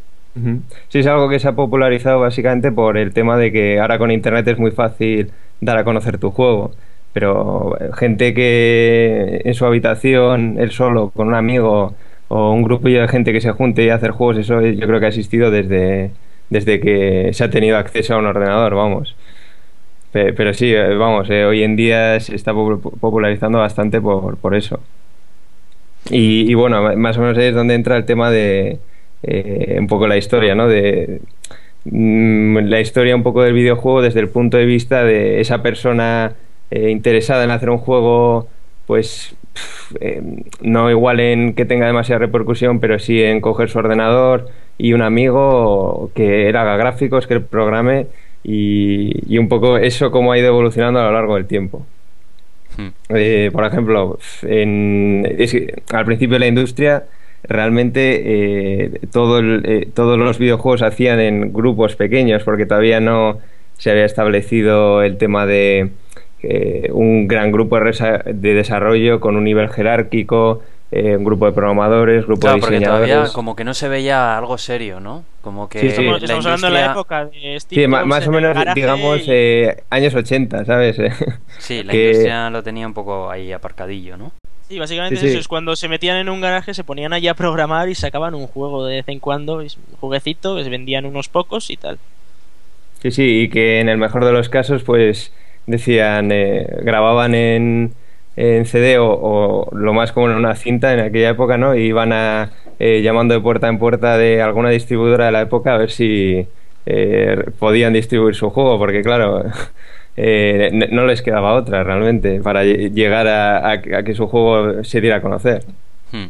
Sí, 0.89 0.99
es 0.99 1.07
algo 1.07 1.29
que 1.29 1.39
se 1.39 1.47
ha 1.47 1.53
popularizado 1.55 2.19
básicamente 2.19 2.71
por 2.71 2.97
el 2.97 3.13
tema 3.13 3.37
de 3.37 3.51
que 3.51 3.79
ahora 3.79 3.97
con 3.97 4.11
internet 4.11 4.47
es 4.49 4.57
muy 4.59 4.71
fácil 4.71 5.31
dar 5.61 5.77
a 5.77 5.83
conocer 5.85 6.17
tu 6.17 6.31
juego. 6.31 6.71
Pero 7.13 7.77
gente 7.93 8.33
que 8.33 9.41
en 9.45 9.53
su 9.53 9.65
habitación, 9.65 10.57
él 10.59 10.71
solo, 10.71 11.09
con 11.11 11.29
un 11.29 11.35
amigo, 11.35 11.95
o 12.27 12.51
un 12.51 12.63
grupillo 12.63 13.01
de 13.01 13.07
gente 13.07 13.31
que 13.31 13.39
se 13.39 13.51
junte 13.51 13.83
y 13.85 13.89
hacer 13.89 14.11
juegos, 14.11 14.37
eso 14.37 14.59
yo 14.61 14.85
creo 14.87 14.99
que 14.99 15.05
ha 15.05 15.09
existido 15.09 15.51
desde, 15.51 16.11
desde 16.49 16.81
que 16.81 17.29
se 17.33 17.43
ha 17.45 17.49
tenido 17.49 17.77
acceso 17.77 18.15
a 18.15 18.17
un 18.17 18.25
ordenador, 18.25 18.75
vamos. 18.75 19.15
Pe- 20.11 20.33
Pero 20.33 20.53
sí, 20.53 20.73
eh, 20.73 20.95
vamos, 20.95 21.29
eh, 21.29 21.45
hoy 21.45 21.63
en 21.63 21.75
día 21.75 22.19
se 22.19 22.35
está 22.35 22.53
popu- 22.53 22.99
popularizando 22.99 23.59
bastante 23.59 24.01
por, 24.01 24.37
por 24.37 24.55
eso. 24.55 24.79
Y, 26.09 26.49
y 26.49 26.53
bueno, 26.53 26.95
más 26.97 27.17
o 27.17 27.21
menos 27.21 27.37
ahí 27.37 27.45
es 27.45 27.55
donde 27.55 27.73
entra 27.73 27.97
el 27.97 28.05
tema 28.05 28.29
de 28.29 28.79
eh, 29.27 29.77
un 29.79 29.87
poco 29.87 30.07
la 30.07 30.17
historia, 30.17 30.53
¿no? 30.53 30.67
De 30.67 31.19
mm, 31.85 32.57
la 32.59 32.79
historia 32.79 33.15
un 33.15 33.23
poco 33.23 33.41
del 33.41 33.53
videojuego 33.53 34.01
desde 34.01 34.19
el 34.19 34.29
punto 34.29 34.57
de 34.57 34.65
vista 34.65 35.03
de 35.03 35.41
esa 35.41 35.63
persona 35.63 36.33
eh, 36.69 36.89
interesada 36.91 37.43
en 37.43 37.51
hacer 37.51 37.69
un 37.71 37.79
juego, 37.79 38.47
pues 38.85 39.35
eh, 39.99 40.21
no 40.61 40.91
igual 40.91 41.19
en 41.19 41.55
que 41.55 41.65
tenga 41.65 41.87
demasiada 41.87 42.19
repercusión, 42.19 42.79
pero 42.79 42.99
sí 42.99 43.23
en 43.23 43.41
coger 43.41 43.69
su 43.69 43.79
ordenador 43.79 44.49
y 44.77 44.93
un 44.93 45.01
amigo 45.01 46.11
que 46.13 46.49
él 46.49 46.55
haga 46.55 46.77
gráficos, 46.77 47.25
que 47.25 47.35
él 47.35 47.41
programe 47.41 48.07
y, 48.43 49.33
y 49.33 49.39
un 49.39 49.49
poco 49.49 49.77
eso 49.77 50.11
cómo 50.11 50.33
ha 50.33 50.37
ido 50.37 50.49
evolucionando 50.49 50.99
a 50.99 51.05
lo 51.05 51.13
largo 51.13 51.35
del 51.35 51.47
tiempo. 51.47 51.85
Hmm. 52.77 53.51
Por 53.51 53.65
ejemplo, 53.65 54.19
en, 54.43 55.25
es 55.39 55.51
que 55.51 55.73
al 55.91 56.05
principio 56.05 56.35
de 56.35 56.39
la 56.39 56.47
industria 56.47 57.05
realmente 57.47 58.21
eh, 58.85 58.91
todo 59.11 59.39
el- 59.39 59.63
eh, 59.65 59.87
todos 59.93 60.17
los 60.17 60.37
videojuegos 60.39 60.79
se 60.81 60.85
hacían 60.87 61.19
en 61.19 61.53
grupos 61.53 61.95
pequeños 61.95 62.43
porque 62.43 62.65
todavía 62.65 62.99
no 62.99 63.39
se 63.77 63.91
había 63.91 64.05
establecido 64.05 65.01
el 65.03 65.17
tema 65.17 65.45
de 65.45 65.89
eh, 66.43 66.89
un 66.91 67.27
gran 67.27 67.51
grupo 67.51 67.79
de, 67.79 68.23
desarrollo 68.53 69.19
con 69.19 69.35
un 69.35 69.43
nivel 69.43 69.67
jerárquico, 69.69 70.61
eh, 70.91 71.17
un 71.17 71.23
grupo 71.23 71.47
de 71.47 71.51
programadores, 71.53 72.25
grupo 72.25 72.41
Claro, 72.41 72.55
de 72.57 72.61
porque 72.61 72.75
diseñadores. 72.75 73.09
todavía 73.09 73.33
como 73.33 73.55
que 73.55 73.63
no 73.63 73.73
se 73.73 73.89
veía 73.89 74.37
algo 74.37 74.57
serio, 74.59 74.99
¿no? 74.99 75.23
Como 75.41 75.67
que 75.67 75.79
Sí, 75.79 75.87
sí. 75.87 75.91
Estamos, 76.07 76.11
la 76.21 76.25
estamos 76.25 76.45
hablando 76.45 76.67
de 76.67 76.73
la 76.73 76.91
época 76.91 77.25
de 77.25 77.59
Steve 77.59 77.81
Sí, 77.85 77.91
Jobs 77.91 78.05
más 78.05 78.27
o 78.27 78.31
menos, 78.31 78.57
digamos, 78.75 79.21
y- 79.27 79.31
eh, 79.31 79.83
años 79.89 80.13
80, 80.13 80.65
¿sabes? 80.65 80.97
Sí, 81.57 81.83
la 81.83 81.91
que- 81.91 82.05
industria 82.09 82.49
lo 82.51 82.61
tenía 82.63 82.85
un 82.85 82.93
poco 82.93 83.29
ahí 83.31 83.51
aparcadillo, 83.51 84.15
¿no? 84.17 84.31
Sí, 84.67 84.79
básicamente 84.79 85.15
Sí, 85.17 85.17
es 85.19 85.21
sí. 85.21 85.27
eso, 85.31 85.39
es 85.39 85.47
cuando 85.47 85.75
se 85.75 85.87
metían 85.87 86.17
en 86.17 86.29
un 86.29 86.41
garaje, 86.41 86.73
se 86.73 86.83
ponían 86.83 87.13
allí 87.13 87.27
a 87.27 87.35
programar 87.35 87.87
y 87.89 87.95
sacaban 87.95 88.33
un 88.35 88.47
juego 88.47 88.85
de 88.85 88.95
vez 88.97 89.07
en 89.07 89.19
cuando, 89.19 89.57
un 89.57 89.67
jueguecito, 89.99 90.55
que 90.55 90.63
se 90.63 90.69
vendían 90.71 91.05
unos 91.05 91.29
pocos 91.29 91.69
y 91.69 91.77
tal. 91.77 91.99
Sí, 93.01 93.11
sí, 93.11 93.41
y 93.43 93.49
que 93.49 93.79
en 93.79 93.89
el 93.89 93.97
mejor 93.97 94.25
de 94.25 94.31
los 94.31 94.49
casos, 94.49 94.83
pues 94.83 95.33
decían, 95.67 96.31
eh, 96.31 96.65
grababan 96.81 97.35
en, 97.35 97.93
en 98.35 98.65
CD 98.65 98.97
o, 98.97 99.07
o 99.11 99.75
lo 99.75 99.93
más 99.93 100.11
como 100.11 100.29
en 100.29 100.35
una 100.37 100.55
cinta 100.55 100.93
en 100.93 100.99
aquella 100.99 101.29
época, 101.29 101.57
¿no? 101.57 101.75
Y 101.75 101.81
iban 101.87 102.13
a, 102.13 102.53
eh, 102.79 103.01
llamando 103.03 103.33
de 103.35 103.41
puerta 103.41 103.67
en 103.67 103.77
puerta 103.79 104.17
de 104.17 104.41
alguna 104.41 104.69
distribuidora 104.69 105.25
de 105.27 105.31
la 105.33 105.41
época 105.41 105.75
a 105.75 105.77
ver 105.77 105.91
si 105.91 106.47
eh, 106.85 107.37
podían 107.59 107.93
distribuir 107.93 108.33
su 108.35 108.49
juego, 108.49 108.77
porque 108.79 109.01
claro, 109.03 109.43
eh, 110.17 110.69
no 110.91 111.05
les 111.05 111.21
quedaba 111.21 111.53
otra 111.53 111.83
realmente 111.83 112.39
para 112.41 112.63
lle- 112.63 112.91
llegar 112.93 113.27
a, 113.27 113.57
a- 113.57 113.71
a 113.73 114.03
que 114.03 114.13
su 114.15 114.27
juego 114.27 114.83
se 114.83 115.01
diera 115.01 115.17
a 115.17 115.21
conocer. 115.21 115.63
Hmm. 116.11 116.25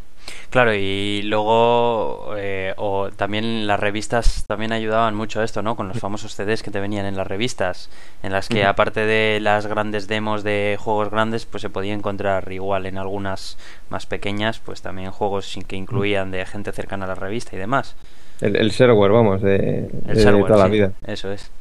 Claro, 0.49 0.73
y 0.73 1.21
luego 1.23 2.33
eh, 2.37 2.73
o 2.77 3.09
también 3.15 3.67
las 3.67 3.79
revistas 3.79 4.45
también 4.47 4.71
ayudaban 4.71 5.13
mucho 5.13 5.41
a 5.41 5.43
esto, 5.43 5.61
¿no? 5.61 5.75
Con 5.75 5.87
los 5.89 5.99
famosos 5.99 6.33
CDs 6.33 6.63
que 6.63 6.71
te 6.71 6.79
venían 6.79 7.05
en 7.05 7.15
las 7.17 7.27
revistas, 7.27 7.89
en 8.23 8.31
las 8.31 8.47
que 8.49 8.63
aparte 8.65 9.01
de 9.05 9.39
las 9.41 9.67
grandes 9.67 10.07
demos 10.07 10.43
de 10.43 10.77
juegos 10.79 11.11
grandes, 11.11 11.45
pues 11.45 11.61
se 11.61 11.69
podía 11.69 11.93
encontrar 11.93 12.51
igual 12.51 12.85
en 12.85 12.97
algunas 12.97 13.57
más 13.89 14.05
pequeñas, 14.05 14.59
pues 14.59 14.81
también 14.81 15.11
juegos 15.11 15.45
sin- 15.45 15.63
que 15.63 15.75
incluían 15.75 16.31
de 16.31 16.45
gente 16.45 16.71
cercana 16.71 17.05
a 17.05 17.09
la 17.09 17.15
revista 17.15 17.55
y 17.55 17.59
demás. 17.59 17.95
El, 18.41 18.55
el 18.55 18.71
shareware, 18.71 19.11
vamos, 19.11 19.41
de, 19.41 19.89
El 20.07 20.15
de 20.15 20.23
shareware, 20.23 20.47
toda 20.47 20.59
la 20.59 20.65
sí, 20.65 20.71
vida. 20.71 20.91
Eso 21.05 21.31
es. 21.31 21.51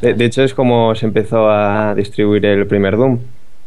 De, 0.00 0.24
hecho, 0.24 0.42
es 0.42 0.52
como 0.52 0.94
se 0.94 1.06
empezó 1.06 1.48
a 1.48 1.94
distribuir 1.94 2.44
el 2.46 2.66
primer 2.66 2.96
Doom, 2.96 3.20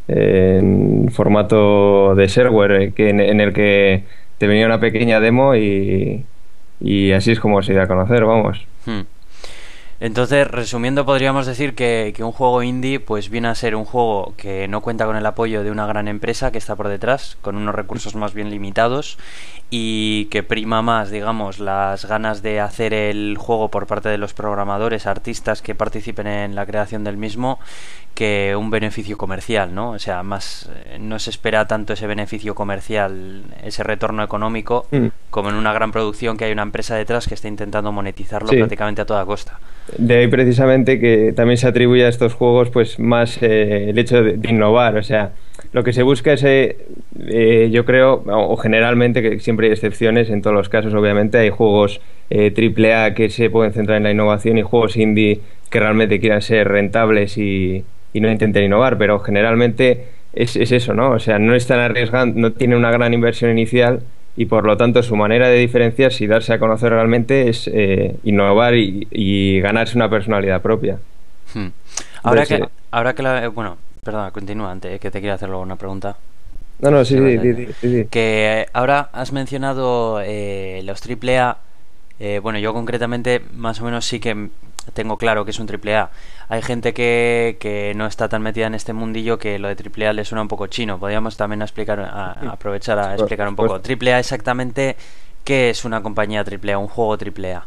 en 0.08 1.10
formato 1.12 2.16
de 2.16 2.28
shareware, 2.28 2.82
eh, 2.82 2.94
que 2.94 3.10
en, 3.10 3.20
en 3.20 3.40
el 3.40 3.54
que 3.54 4.04
te 4.38 4.48
venía 4.48 4.66
una 4.66 4.80
pequeña 4.80 5.20
demo 5.20 5.56
y, 5.56 6.26
y 6.82 7.12
así 7.12 7.32
es 7.32 7.40
como 7.40 7.62
se 7.62 7.74
dio 7.74 7.82
a 7.82 7.88
conocer, 7.88 8.26
vamos. 8.26 8.66
Hmm. 8.86 9.02
Entonces, 10.02 10.48
resumiendo, 10.48 11.06
podríamos 11.06 11.46
decir 11.46 11.76
que, 11.76 12.14
que 12.16 12.24
un 12.24 12.32
juego 12.32 12.64
indie 12.64 13.02
pues 13.02 13.30
viene 13.30 13.50
a 13.50 13.56
ser 13.56 13.76
un 13.76 13.84
juego 13.84 14.34
que 14.38 14.66
no 14.70 14.80
cuenta 14.80 15.06
con 15.06 15.18
el 15.18 15.26
apoyo 15.26 15.62
de 15.62 15.72
una 15.72 15.86
gran 15.88 16.08
empresa 16.08 16.54
que 16.54 16.58
está 16.58 16.78
por 16.78 16.88
detrás, 16.88 17.38
con 17.42 17.58
unos 17.58 17.76
recursos 17.76 18.16
más 18.16 18.34
bien 18.34 18.50
limitados 18.50 19.18
y 19.70 20.26
que 20.26 20.42
prima 20.42 20.82
más, 20.82 21.12
digamos, 21.12 21.60
las 21.60 22.06
ganas 22.06 22.42
de 22.42 22.62
hacer 22.62 22.94
el 22.94 23.36
juego 23.38 23.68
por 23.68 23.88
parte 23.88 24.08
de 24.08 24.18
los 24.18 24.34
programadores, 24.34 25.06
artistas 25.06 25.62
que 25.62 25.76
participen 25.76 26.28
en 26.28 26.56
la 26.56 26.66
creación 26.66 27.04
del 27.04 27.18
mismo, 27.18 27.60
que 28.16 28.56
un 28.58 28.70
beneficio 28.70 29.18
comercial, 29.18 29.76
¿no? 29.76 29.92
O 29.92 30.00
sea, 30.00 30.24
más 30.24 30.70
eh, 30.86 30.98
no 31.00 31.20
se 31.20 31.30
espera 31.30 31.68
tanto 31.68 31.92
ese 31.92 32.08
beneficio 32.08 32.56
comercial, 32.56 33.44
ese 33.64 33.84
retorno 33.84 34.24
económico, 34.24 34.88
Mm. 34.92 35.08
como 35.30 35.50
en 35.50 35.56
una 35.56 35.74
gran 35.74 35.92
producción 35.92 36.38
que 36.38 36.46
hay 36.46 36.54
una 36.54 36.64
empresa 36.64 36.96
detrás 36.96 37.28
que 37.28 37.34
está 37.34 37.50
intentando 37.50 37.92
monetizarlo 37.92 38.48
Sí. 38.48 38.56
prácticamente 38.56 39.02
a 39.02 39.06
toda 39.06 39.26
costa. 39.26 39.60
De 39.98 40.18
ahí 40.18 40.28
precisamente 40.28 41.00
que 41.00 41.34
también 41.34 41.58
se 41.58 41.68
atribuye 41.68 42.06
a 42.06 42.10
estos 42.10 42.34
juegos 42.34 42.70
pues 42.70 43.00
más 43.00 43.42
eh, 43.42 43.90
el 43.90 43.98
hecho 43.98 44.24
de, 44.24 44.40
innovar, 44.50 44.98
o 44.98 45.04
sea, 45.04 45.32
lo 45.72 45.84
que 45.84 45.94
se 45.94 46.04
busca 46.04 46.34
es, 46.34 46.44
eh, 46.44 46.78
eh, 47.28 47.70
yo 47.72 47.86
creo, 47.86 48.24
o, 48.26 48.58
generalmente, 48.58 49.22
que 49.22 49.40
siempre 49.40 49.68
hay 49.68 49.74
excepciones, 49.74 50.30
en 50.30 50.42
todos 50.42 50.56
los 50.56 50.70
casos 50.70 50.94
obviamente 50.94 51.38
hay 51.38 51.50
juegos 51.50 52.02
eh, 52.30 52.52
triple 52.52 52.94
A 52.94 53.14
que 53.14 53.30
se 53.30 53.50
pueden 53.50 53.74
centrar 53.74 53.98
en 53.98 54.04
la 54.04 54.12
innovación 54.12 54.58
y 54.58 54.62
juegos 54.62 54.98
indie 54.98 55.42
que 55.70 55.80
realmente 55.80 56.20
quieran 56.20 56.42
ser 56.42 56.68
rentables 56.68 57.38
y, 57.38 57.84
y 58.14 58.22
no 58.22 58.32
intenten 58.32 58.66
innovar, 58.66 58.98
pero 58.98 59.20
generalmente 59.20 60.06
es, 60.34 60.56
es 60.56 60.72
eso, 60.72 60.94
¿no? 60.94 61.12
O 61.12 61.20
sea, 61.20 61.40
no 61.40 61.56
están 61.56 61.80
arriesgando, 61.80 62.40
no 62.40 62.52
tienen 62.54 62.78
una 62.78 62.92
gran 62.92 63.14
inversión 63.14 63.52
inicial 63.52 64.02
y 64.36 64.46
por 64.46 64.66
lo 64.66 64.78
tanto 64.78 65.04
su 65.04 65.16
manera 65.16 65.50
de 65.50 65.58
diferenciarse 65.58 66.24
y 66.24 66.28
darse 66.28 66.54
a 66.54 66.60
conocer 66.60 66.92
realmente 66.92 67.50
es 67.50 67.70
eh, 67.74 68.16
innovar 68.24 68.76
y, 68.76 69.08
y 69.12 69.60
ganarse 69.62 69.98
una 69.98 70.10
personalidad 70.10 70.62
propia. 70.62 71.00
Hmm. 71.54 71.68
Ahora 72.24 72.44
Entonces, 72.44 72.58
que, 72.60 72.64
eh, 72.64 72.70
ahora 72.92 73.14
que 73.16 73.24
la, 73.24 73.44
eh, 73.44 73.48
bueno, 73.48 73.78
perdona, 74.04 74.32
continúa 74.32 74.72
antes, 74.72 74.94
eh, 74.94 75.00
que 75.00 75.12
te 75.12 75.20
quiero 75.20 75.36
hacer 75.36 75.50
luego 75.50 75.64
una 75.64 75.76
pregunta. 75.76 76.18
No, 76.80 76.92
no, 76.92 77.04
sí, 77.04 77.18
Sí, 77.18 77.68
sí, 77.74 77.74
sí. 77.82 78.08
Que 78.10 78.68
ahora 78.74 79.10
has 79.12 79.34
mencionado 79.34 80.22
eh, 80.24 80.82
los 80.86 81.02
AAA. 81.02 81.58
Eh, 82.20 82.40
bueno, 82.42 82.60
yo 82.60 82.74
concretamente 82.74 83.42
más 83.54 83.82
o 83.82 83.86
menos 83.86 84.06
sí 84.06 84.20
que 84.20 84.50
tengo 84.94 85.18
claro 85.18 85.44
que 85.46 85.52
es 85.52 85.60
un 85.60 85.68
AAA. 85.70 86.10
Hay 86.52 86.64
gente 86.64 86.94
que, 86.94 87.58
que 87.60 87.94
no 87.96 88.08
está 88.08 88.28
tan 88.28 88.42
metida 88.42 88.66
en 88.66 88.74
este 88.74 88.92
mundillo 88.92 89.38
que 89.38 89.60
lo 89.60 89.68
de 89.68 89.76
AAA 89.76 90.14
le 90.14 90.26
suena 90.26 90.42
un 90.42 90.48
poco 90.48 90.66
chino. 90.66 90.98
Podríamos 91.00 91.38
también 91.38 91.62
explicar, 91.62 92.00
a- 92.00 92.32
a 92.32 92.50
aprovechar 92.54 92.98
a 92.98 93.04
Por 93.12 93.14
explicar 93.14 93.48
un 93.48 93.56
poco. 93.56 93.76
supuesto. 93.78 93.88
AAA 94.06 94.20
exactamente, 94.20 94.96
¿qué 95.44 95.70
es 95.70 95.86
una 95.86 96.02
compañía 96.02 96.44
AAA, 96.44 96.80
un 96.80 96.88
juego 96.88 97.16
AAA? 97.18 97.66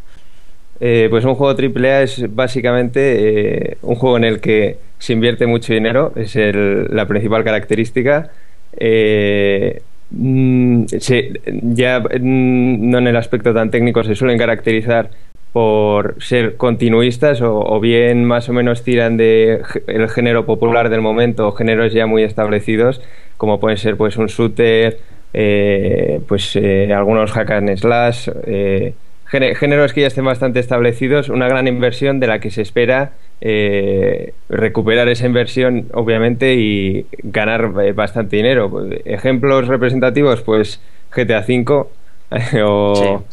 Eh, 0.81 1.07
pues 1.11 1.25
un 1.25 1.37
juego 1.37 1.55
AAA 1.55 2.03
es 2.03 2.35
básicamente 2.35 3.71
eh, 3.73 3.79
un 3.83 3.95
juego 3.95 4.17
en 4.17 4.25
el 4.25 4.41
que 4.41 4.79
se 4.99 5.13
invierte 5.13 5.47
mucho 5.47 5.73
dinero, 5.73 6.13
es 6.17 6.35
el- 6.35 6.87
la 6.91 7.07
principal 7.07 7.45
característica. 7.45 8.31
Eh, 8.77 9.81
mm, 10.11 10.87
se- 10.99 11.41
ya 11.63 12.01
mm, 12.01 12.91
no 12.91 12.99
en 12.99 13.07
el 13.07 13.17
aspecto 13.17 13.55
tan 13.55 13.71
técnico 13.71 14.03
se 14.03 14.17
suelen 14.17 14.39
caracterizar 14.39 15.11
por 15.53 16.17
ser 16.23 16.57
continuistas 16.57 17.41
o, 17.43 17.79
bien 17.81 18.25
más 18.25 18.49
o 18.49 18.53
menos 18.55 18.83
tiran 18.85 19.17
de 19.19 19.61
el 19.87 20.09
género 20.09 20.47
popular 20.47 20.89
del 20.89 21.03
momento 21.03 21.49
o 21.49 21.53
géneros 21.53 21.93
ya 21.93 22.07
muy 22.07 22.23
establecidos 22.23 23.03
como 23.37 23.61
pueden 23.61 23.77
ser 23.77 23.97
pues 23.97 24.17
un 24.17 24.27
shooter 24.29 24.99
eh, 25.35 26.21
pues 26.27 26.57
eh, 26.57 26.93
algunos 26.95 27.33
hack 27.33 27.51
and 27.51 27.77
slash 27.77 28.29
eh, 28.47 28.95
géne- 29.31 29.55
géneros 29.55 29.93
que 29.93 30.03
ya 30.03 30.07
estén 30.07 30.25
bastante 30.25 30.61
establecidos 30.61 31.29
una 31.29 31.49
gran 31.49 31.69
inversión 31.69 32.19
de 32.21 32.27
la 32.29 32.39
que 32.39 32.51
se 32.51 32.63
espera 32.63 33.13
recuperar 34.49 35.09
esa 35.09 35.27
inversión 35.27 35.89
obviamente 35.93 36.55
y 36.55 37.07
ganar 37.25 37.93
bastante 37.95 38.37
dinero 38.37 38.87
ejemplos 39.05 39.67
representativos 39.69 40.43
pues 40.43 40.81
GTA 41.15 41.41
V 41.41 41.87
o. 42.65 43.25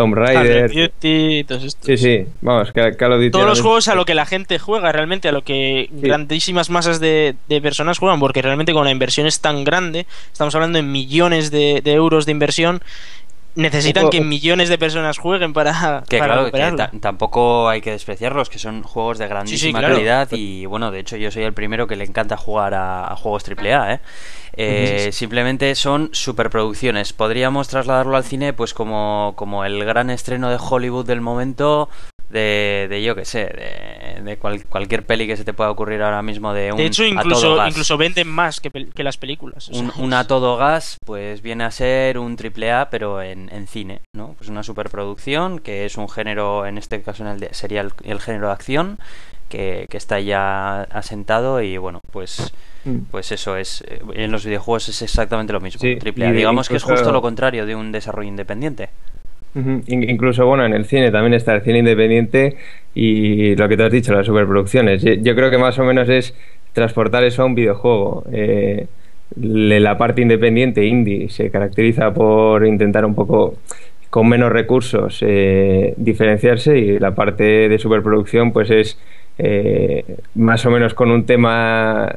Tomb 0.00 0.14
Call 0.14 0.22
of 0.22 0.28
Raider 0.36 0.70
Duty, 0.72 1.44
todos 1.44 1.64
estos. 1.64 1.86
Sí, 1.86 1.96
sí, 1.96 2.26
vamos, 2.40 2.72
Call 2.72 3.12
of 3.12 3.18
Duty 3.18 3.30
Todos 3.30 3.46
los 3.46 3.60
juegos 3.60 3.88
a 3.88 3.94
lo 3.94 4.04
que 4.04 4.14
la 4.14 4.26
gente 4.26 4.58
juega, 4.58 4.92
realmente, 4.92 5.28
a 5.28 5.32
lo 5.32 5.42
que 5.42 5.88
Sí. 5.90 6.00
grandísimas 6.00 6.70
masas 6.70 7.00
de, 7.00 7.34
de 7.48 7.60
personas 7.60 7.98
juegan, 7.98 8.20
porque 8.20 8.42
realmente 8.42 8.72
con 8.72 8.84
la 8.84 8.90
inversión 8.90 9.26
es 9.26 9.40
tan 9.40 9.64
grande, 9.64 10.06
estamos 10.32 10.54
hablando 10.54 10.76
de 10.76 10.82
millones 10.82 11.50
de, 11.50 11.80
de 11.82 11.92
euros 11.92 12.26
de 12.26 12.32
inversión, 12.32 12.80
necesitan 13.54 14.10
que 14.10 14.20
millones 14.20 14.68
de 14.68 14.78
personas 14.78 15.18
jueguen 15.18 15.52
para, 15.52 16.04
Que 16.08 16.18
para 16.18 16.50
claro, 16.50 16.90
que 16.90 16.98
tampoco 16.98 17.68
hay 17.68 17.80
que 17.80 17.90
despreciarlos, 17.90 18.48
que 18.48 18.58
son 18.58 18.82
juegos 18.82 19.18
de 19.18 19.28
grandísima 19.28 19.80
claro. 19.80 19.94
calidad 19.94 20.28
y 20.32 20.66
bueno, 20.66 20.90
de 20.90 21.00
hecho 21.00 21.16
yo 21.16 21.30
soy 21.30 21.42
el 21.42 21.52
primero 21.52 21.86
que 21.86 21.96
le 21.96 22.04
encanta 22.04 22.36
jugar 22.36 22.74
a, 22.74 23.12
a 23.12 23.16
juegos 23.16 23.44
AAA, 23.48 23.94
¿eh? 23.94 24.00
Eh, 24.56 25.10
Simplemente 25.12 25.74
son 25.74 26.10
superproducciones. 26.12 27.12
Podríamos 27.12 27.68
trasladarlo 27.68 28.16
al 28.16 28.24
cine 28.24 28.52
pues 28.52 28.74
como, 28.74 29.34
como 29.36 29.64
el 29.64 29.84
gran 29.84 30.10
estreno 30.10 30.50
de 30.50 30.58
Hollywood 30.60 31.06
del 31.06 31.20
momento 31.20 31.88
de, 32.30 32.86
de 32.88 33.02
yo 33.02 33.14
que 33.14 33.24
sé, 33.24 33.44
de, 33.46 34.22
de 34.22 34.36
cual- 34.38 34.64
cualquier 34.66 35.04
peli 35.04 35.26
que 35.26 35.36
se 35.36 35.44
te 35.44 35.52
pueda 35.52 35.70
ocurrir 35.70 36.00
ahora 36.02 36.22
mismo 36.22 36.52
de 36.54 36.70
un 36.72 36.78
De 36.78 36.86
hecho, 36.86 37.02
a 37.02 37.06
todo 37.08 37.14
incluso, 37.20 37.54
gas. 37.56 37.68
incluso 37.70 37.96
venden 37.98 38.28
más 38.28 38.60
que, 38.60 38.70
que 38.70 39.02
las 39.04 39.16
películas. 39.16 39.68
o 39.68 39.78
Un, 39.78 39.92
sea, 39.92 40.02
un 40.04 40.12
a 40.14 40.20
es- 40.22 40.26
todo 40.26 40.56
gas, 40.56 40.96
pues 41.04 41.42
viene 41.42 41.64
a 41.64 41.70
ser 41.70 42.18
un 42.18 42.36
triple 42.36 42.70
A, 42.72 42.88
pero 42.90 43.20
en, 43.22 43.48
en 43.52 43.66
cine, 43.66 44.00
¿no? 44.14 44.34
Pues 44.38 44.48
una 44.48 44.62
superproducción, 44.62 45.58
que 45.58 45.84
es 45.86 45.96
un 45.96 46.08
género, 46.08 46.66
en 46.66 46.78
este 46.78 47.02
caso 47.02 47.22
en 47.24 47.30
el 47.30 47.40
de- 47.40 47.52
sería 47.54 47.80
el, 47.80 47.92
el 48.04 48.20
género 48.20 48.46
de 48.46 48.52
acción, 48.52 48.98
que, 49.48 49.86
que 49.90 49.96
está 49.96 50.20
ya 50.20 50.82
asentado 50.82 51.60
y 51.62 51.76
bueno, 51.76 52.00
pues 52.12 52.52
Mm. 52.82 53.00
pues 53.10 53.30
eso 53.30 53.56
es, 53.58 53.82
eh, 53.86 54.00
en 54.14 54.30
los 54.32 54.46
videojuegos 54.46 54.88
es 54.88 55.02
exactamente 55.02 55.52
lo 55.52 55.60
mismo, 55.60 55.78
Sí, 55.82 55.96
triple 55.96 56.28
A. 56.28 56.32
Digamos 56.32 56.66
que 56.66 56.76
es 56.76 56.82
incluso- 56.82 57.02
justo 57.02 57.12
lo 57.12 57.20
contrario 57.20 57.66
de 57.66 57.74
un 57.74 57.92
desarrollo 57.92 58.26
independiente. 58.28 58.88
Incluso, 59.54 60.46
bueno, 60.46 60.64
en 60.64 60.74
el 60.74 60.84
cine 60.84 61.10
también 61.10 61.34
está 61.34 61.54
el 61.54 61.62
cine 61.62 61.80
independiente 61.80 62.56
y 62.94 63.56
lo 63.56 63.68
que 63.68 63.76
te 63.76 63.84
has 63.84 63.92
dicho, 63.92 64.12
las 64.12 64.26
superproducciones. 64.26 65.02
Yo, 65.02 65.34
creo 65.34 65.50
que 65.50 65.58
más 65.58 65.78
o 65.78 65.84
menos 65.84 66.08
es 66.08 66.34
transportar 66.72 67.24
eso 67.24 67.42
a 67.42 67.46
un 67.46 67.54
videojuego. 67.54 68.24
Eh, 68.32 68.86
la 69.36 69.98
parte 69.98 70.22
independiente, 70.22 70.84
indie, 70.84 71.28
se 71.28 71.50
caracteriza 71.50 72.12
por 72.12 72.66
intentar 72.66 73.04
un 73.04 73.14
poco 73.14 73.56
con 74.08 74.28
menos 74.28 74.50
recursos 74.50 75.18
eh, 75.24 75.94
diferenciarse 75.96 76.76
y 76.76 76.98
la 76.98 77.14
parte 77.14 77.68
de 77.68 77.78
superproducción 77.78 78.52
pues 78.52 78.68
es 78.70 78.98
eh, 79.38 80.04
más 80.34 80.66
o 80.66 80.70
menos 80.70 80.94
con 80.94 81.12
un 81.12 81.24
tema 81.24 82.12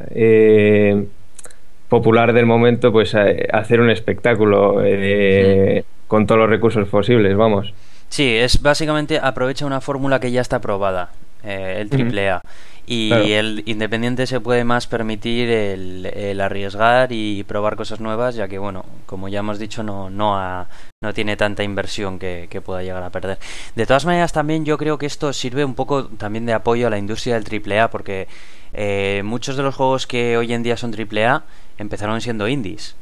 popular 1.88 2.34
del 2.34 2.48
momento 2.48 2.92
pues 2.92 3.14
hacer 3.14 3.80
un 3.80 3.92
espectáculo 3.92 4.84
eh, 4.84 5.84
con 6.14 6.28
todos 6.28 6.42
los 6.42 6.50
recursos 6.50 6.88
posibles, 6.90 7.36
vamos. 7.36 7.74
Sí, 8.08 8.36
es 8.36 8.62
básicamente 8.62 9.18
aprovecha 9.18 9.66
una 9.66 9.82
fórmula 9.82 10.20
que 10.20 10.32
ya 10.32 10.42
está 10.42 10.62
probada, 10.62 11.10
eh, 11.44 11.78
el 11.80 11.90
triple 11.90 12.30
A. 12.30 12.42
Y 12.86 13.08
Claro. 13.10 13.24
el 13.26 13.64
independiente 13.66 14.28
se 14.28 14.40
puede 14.40 14.64
más 14.64 14.86
permitir 14.86 15.50
el, 15.50 16.06
el 16.06 16.40
arriesgar 16.40 17.12
y 17.12 17.44
probar 17.46 17.76
cosas 17.76 18.00
nuevas, 18.00 18.36
ya 18.36 18.48
que, 18.48 18.60
bueno, 18.60 18.86
como 19.08 19.28
ya 19.28 19.40
hemos 19.40 19.58
dicho, 19.58 19.82
no, 19.82 20.12
no, 20.12 20.38
ha- 20.38 20.68
no 21.02 21.14
tiene 21.16 21.36
tanta 21.36 21.64
inversión 21.64 22.20
que, 22.20 22.46
que 22.48 22.62
pueda 22.62 22.84
llegar 22.84 23.02
a 23.02 23.10
perder. 23.10 23.40
De 23.76 23.86
todas 23.88 24.06
maneras, 24.06 24.34
también 24.34 24.66
yo 24.66 24.78
creo 24.78 25.00
que 25.00 25.08
esto 25.08 25.34
sirve 25.34 25.66
un 25.66 25.74
poco 25.74 26.06
también 26.06 26.46
de 26.46 26.54
apoyo 26.54 26.86
a 26.86 26.90
la 26.92 27.00
industria 27.00 27.34
del 27.34 27.44
triple 27.46 27.80
A, 27.80 27.90
porque 27.90 28.28
eh, 28.74 29.22
muchos 29.26 29.56
de 29.58 29.64
los 29.64 29.74
juegos 29.74 30.06
que 30.06 30.38
hoy 30.38 30.54
en 30.54 30.62
día 30.62 30.78
son 30.78 30.92
triple 30.92 31.26
A 31.26 31.42
empezaron 31.80 32.22
siendo 32.22 32.48
indies. 32.48 32.96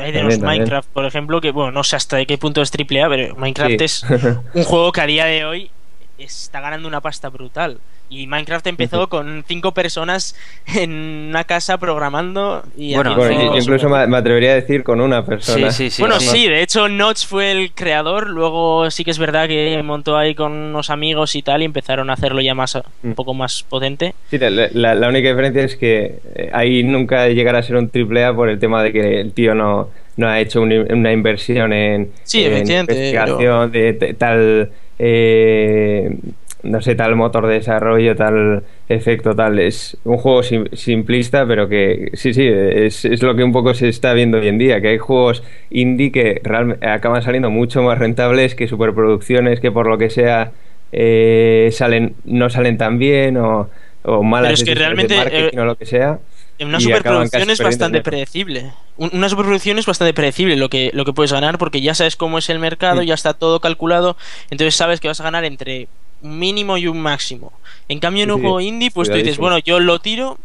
Hay 0.00 0.12
de 0.12 0.22
los. 0.22 0.38
Minecraft, 0.38 0.88
por 0.90 1.04
ejemplo, 1.04 1.40
que 1.40 1.50
bueno, 1.50 1.70
no 1.72 1.84
sé 1.84 1.96
hasta 1.96 2.16
de 2.16 2.26
qué 2.26 2.38
punto 2.38 2.62
es 2.62 2.70
triple 2.70 3.02
A, 3.02 3.08
pero 3.08 3.36
Minecraft 3.36 3.70
Sí. 3.78 3.84
es 3.84 4.04
un 4.54 4.64
juego 4.64 4.92
que 4.92 5.00
a 5.00 5.06
día 5.06 5.26
de 5.26 5.44
hoy 5.44 5.70
está 6.18 6.60
ganando 6.60 6.88
una 6.88 7.00
pasta 7.00 7.28
brutal. 7.28 7.78
Y 8.10 8.26
Minecraft 8.26 8.66
empezó 8.68 9.10
con 9.10 9.44
cinco 9.46 9.72
personas 9.74 10.34
en 10.74 11.26
una 11.28 11.44
casa 11.44 11.76
programando 11.76 12.62
y 12.76 12.94
Bueno, 12.94 13.14
Bueno, 13.16 13.56
incluso 13.58 13.88
me, 13.90 14.16
atrevería 14.16 14.52
a 14.52 14.54
decir 14.54 14.82
con 14.82 15.02
una 15.02 15.26
persona. 15.26 15.70
Sí, 15.70 15.90
sí, 15.90 15.96
sí. 15.96 16.02
bueno, 16.02 16.18
sí. 16.18 16.48
de 16.48 16.62
hecho 16.62 16.88
Notch 16.88 17.26
fue 17.26 17.50
el 17.52 17.72
creador, 17.72 18.28
luego 18.30 18.90
sí 18.90 19.04
que 19.04 19.10
es 19.10 19.18
verdad 19.18 19.46
que 19.46 19.78
montó 19.84 20.16
ahí 20.16 20.34
con 20.34 20.52
unos 20.52 20.88
amigos 20.88 21.34
y 21.34 21.42
tal 21.42 21.60
y 21.60 21.66
empezaron 21.66 22.08
a 22.08 22.14
hacerlo 22.14 22.40
ya 22.40 22.54
más 22.54 22.76
un 22.76 23.10
Mm. 23.10 23.12
poco 23.12 23.34
más 23.34 23.62
potente. 23.62 24.14
Sí, 24.30 24.38
la, 24.38 24.48
la- 24.72 24.94
la 24.94 25.08
única 25.08 25.28
diferencia 25.28 25.62
es 25.64 25.76
que 25.76 26.20
eh, 26.34 26.50
ahí 26.54 26.82
nunca 26.84 27.28
llegará 27.28 27.58
a 27.58 27.62
ser 27.62 27.76
un 27.76 27.90
triple 27.90 28.24
A 28.24 28.32
por 28.34 28.48
el 28.48 28.58
tema 28.58 28.82
de 28.82 28.90
que 28.92 29.20
el 29.20 29.32
tío 29.34 29.54
no, 29.54 29.90
no 30.16 30.28
ha 30.28 30.40
hecho 30.40 30.62
un- 30.62 30.72
una 30.90 31.12
inversión 31.12 31.74
en, 31.74 32.10
Sí, 32.24 32.42
en 32.44 32.66
investigación 32.70 33.70
de, 33.70 33.92
de 33.92 34.14
tal 34.14 34.70
eh, 34.98 36.16
no 36.62 36.80
sé, 36.82 36.94
tal 36.96 37.14
motor 37.16 37.46
de 37.46 37.54
desarrollo, 37.54 38.16
tal 38.16 38.64
efecto, 38.88 39.34
tal. 39.34 39.58
Es 39.60 39.96
un 40.04 40.16
juego 40.18 40.42
sim- 40.42 40.66
simplista, 40.72 41.46
pero 41.46 41.68
que 41.68 42.10
sí, 42.14 42.34
sí, 42.34 42.46
es, 42.48 43.04
es 43.04 43.22
lo 43.22 43.36
que 43.36 43.44
un 43.44 43.52
poco 43.52 43.74
se 43.74 43.88
está 43.88 44.12
viendo 44.12 44.38
hoy 44.38 44.48
en 44.48 44.58
día, 44.58 44.80
que 44.80 44.88
hay 44.88 44.98
juegos 44.98 45.42
indie 45.70 46.10
que 46.12 46.40
realmente 46.44 46.86
acaban 46.86 47.22
saliendo 47.22 47.50
mucho 47.50 47.82
más 47.82 47.98
rentables 47.98 48.54
que 48.54 48.66
superproducciones 48.68 49.60
que 49.60 49.70
por 49.70 49.86
lo 49.88 49.98
que 49.98 50.10
sea 50.10 50.52
eh, 50.92 51.68
salen 51.72 52.14
no 52.24 52.50
salen 52.50 52.78
tan 52.78 52.98
bien 52.98 53.36
o, 53.36 53.68
o 54.02 54.22
malas 54.22 54.48
Pero 54.48 54.54
es 54.54 54.64
que 54.64 54.74
de 54.74 54.80
realmente, 54.80 55.16
marketing 55.16 55.58
eh, 55.58 55.60
o 55.60 55.64
lo 55.64 55.76
que 55.76 55.86
sea. 55.86 56.18
En 56.58 56.68
una 56.68 56.80
superproducción 56.80 57.50
es 57.50 57.60
bastante 57.60 58.00
predecible. 58.02 58.72
Un- 58.96 59.10
Una 59.12 59.28
superproducción 59.28 59.78
es 59.78 59.86
bastante 59.86 60.12
predecible 60.12 60.56
lo 60.56 60.68
que, 60.68 60.90
lo 60.92 61.04
que 61.04 61.12
puedes 61.12 61.32
ganar 61.32 61.56
porque 61.58 61.80
ya 61.80 61.94
sabes 61.94 62.16
cómo 62.16 62.38
es 62.38 62.48
el 62.50 62.58
mercado, 62.58 63.02
Mm. 63.02 63.04
ya 63.04 63.14
está 63.14 63.34
todo 63.34 63.60
calculado, 63.60 64.16
entonces 64.50 64.74
sabes 64.74 64.98
que 65.00 65.06
vas 65.08 65.20
a 65.20 65.24
ganar 65.24 65.44
entre 65.44 65.88
un 66.20 66.38
mínimo 66.38 66.76
y 66.76 66.88
un 66.88 67.00
máximo. 67.00 67.52
En 67.88 68.00
cambio, 68.00 68.24
en 68.24 68.32
un 68.32 68.38
sí, 68.38 68.42
juego 68.42 68.60
indie, 68.60 68.90
pues 68.90 69.08
tú 69.08 69.14
dices, 69.16 69.38
bueno, 69.38 69.58
yo 69.58 69.78
lo 69.80 70.00
tiro. 70.00 70.36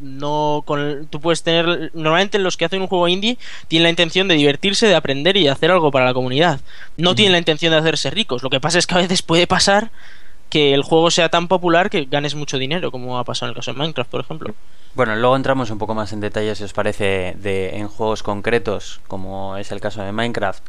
No, 0.00 0.62
con, 0.64 1.08
tú 1.10 1.20
puedes 1.20 1.42
tener. 1.42 1.90
Normalmente 1.92 2.38
los 2.38 2.56
que 2.56 2.64
hacen 2.64 2.80
un 2.82 2.86
juego 2.86 3.08
indie 3.08 3.36
tienen 3.66 3.82
la 3.84 3.90
intención 3.90 4.28
de 4.28 4.36
divertirse, 4.36 4.86
de 4.86 4.94
aprender 4.94 5.36
y 5.36 5.42
de 5.44 5.50
hacer 5.50 5.72
algo 5.72 5.90
para 5.90 6.04
la 6.04 6.14
comunidad. 6.14 6.60
No 6.96 7.16
tienen 7.16 7.32
la 7.32 7.38
intención 7.38 7.72
de 7.72 7.78
hacerse 7.78 8.10
ricos. 8.10 8.44
Lo 8.44 8.50
que 8.50 8.60
pasa 8.60 8.78
es 8.78 8.86
que 8.86 8.94
a 8.94 8.98
veces 8.98 9.22
puede 9.22 9.48
pasar 9.48 9.90
que 10.50 10.74
el 10.74 10.82
juego 10.82 11.10
sea 11.10 11.28
tan 11.28 11.48
popular 11.48 11.90
que 11.90 12.06
ganes 12.06 12.34
mucho 12.34 12.58
dinero, 12.58 12.90
como 12.90 13.18
ha 13.18 13.24
pasado 13.24 13.48
en 13.48 13.52
el 13.52 13.56
caso 13.56 13.72
de 13.72 13.78
Minecraft, 13.78 14.10
por 14.10 14.20
ejemplo. 14.20 14.54
Bueno, 14.94 15.14
luego 15.16 15.36
entramos 15.36 15.70
un 15.70 15.78
poco 15.78 15.94
más 15.94 16.12
en 16.12 16.20
detalle, 16.20 16.54
si 16.54 16.64
os 16.64 16.72
parece, 16.72 17.36
de, 17.38 17.76
en 17.76 17.88
juegos 17.88 18.22
concretos, 18.22 19.00
como 19.06 19.56
es 19.56 19.70
el 19.70 19.80
caso 19.80 20.02
de 20.02 20.12
Minecraft. 20.12 20.64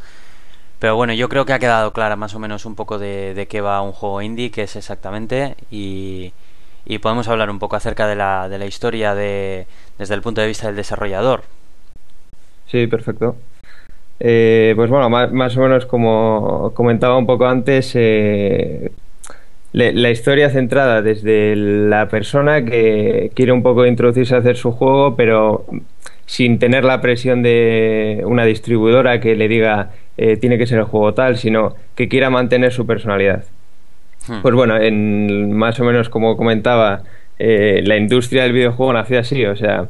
Pero 0.80 0.96
bueno, 0.96 1.14
yo 1.14 1.28
creo 1.30 1.46
que 1.46 1.54
ha 1.54 1.60
quedado 1.60 1.92
clara 1.94 2.16
más 2.16 2.36
o 2.36 2.40
menos 2.40 2.66
un 2.66 2.76
poco 2.76 3.00
de, 3.00 3.34
de 3.34 3.48
qué 3.48 3.62
va 3.62 3.82
un 3.82 3.92
juego 3.92 4.22
indie, 4.22 4.52
qué 4.52 4.64
es 4.64 4.76
exactamente, 4.76 5.56
y, 5.72 6.32
y 6.86 7.00
podemos 7.00 7.28
hablar 7.28 7.50
un 7.50 7.60
poco 7.60 7.76
acerca 7.76 8.08
de 8.08 8.16
la, 8.16 8.48
de 8.48 8.60
la 8.60 8.66
historia 8.66 9.16
de, 9.16 9.68
desde 9.98 10.16
el 10.16 10.22
punto 10.22 10.42
de 10.42 10.48
vista 10.48 10.68
del 10.68 10.76
desarrollador. 10.76 11.44
Sí, 12.68 12.88
perfecto. 12.88 13.36
Eh, 14.20 14.74
pues 14.76 14.90
bueno, 14.90 15.10
más, 15.10 15.32
más 15.32 15.56
o 15.58 15.62
menos 15.62 15.86
como 15.86 16.72
comentaba 16.74 17.18
un 17.18 17.26
poco 17.26 17.46
antes, 17.46 17.92
eh, 17.96 18.92
le- 19.74 19.94
la 19.94 20.10
historia 20.10 20.50
centrada 20.50 21.02
desde 21.02 21.56
la 21.56 22.08
persona 22.10 22.64
que 22.66 23.32
quiere 23.36 23.52
un 23.52 23.64
poco 23.64 23.86
introducirse 23.86 24.36
a 24.36 24.40
hacer 24.40 24.58
su 24.58 24.72
juego, 24.72 25.16
pero 25.16 25.66
sin 26.26 26.60
tener 26.60 26.84
la 26.86 27.02
presión 27.02 27.42
de 27.42 28.22
una 28.26 28.46
distribuidora 28.46 29.20
que 29.20 29.36
le 29.36 29.48
diga 29.48 29.92
eh, 30.18 30.38
tiene 30.38 30.58
que 30.58 30.68
ser 30.68 30.80
el 30.80 30.84
juego 30.86 31.14
tal, 31.14 31.38
sino 31.38 31.76
que 31.96 32.08
quiera 32.08 32.30
mantener 32.30 32.72
su 32.72 32.86
personalidad. 32.86 33.46
Hmm. 34.28 34.42
Pues 34.42 34.54
bueno, 34.54 34.78
en, 34.78 35.54
más 35.54 35.80
o 35.80 35.86
menos 35.86 36.10
como 36.10 36.36
comentaba, 36.38 37.04
eh, 37.40 37.82
la 37.86 37.96
industria 37.96 38.44
del 38.44 38.54
videojuego 38.54 38.92
nació 38.94 39.20
así, 39.20 39.46
o 39.46 39.56
sea, 39.56 39.88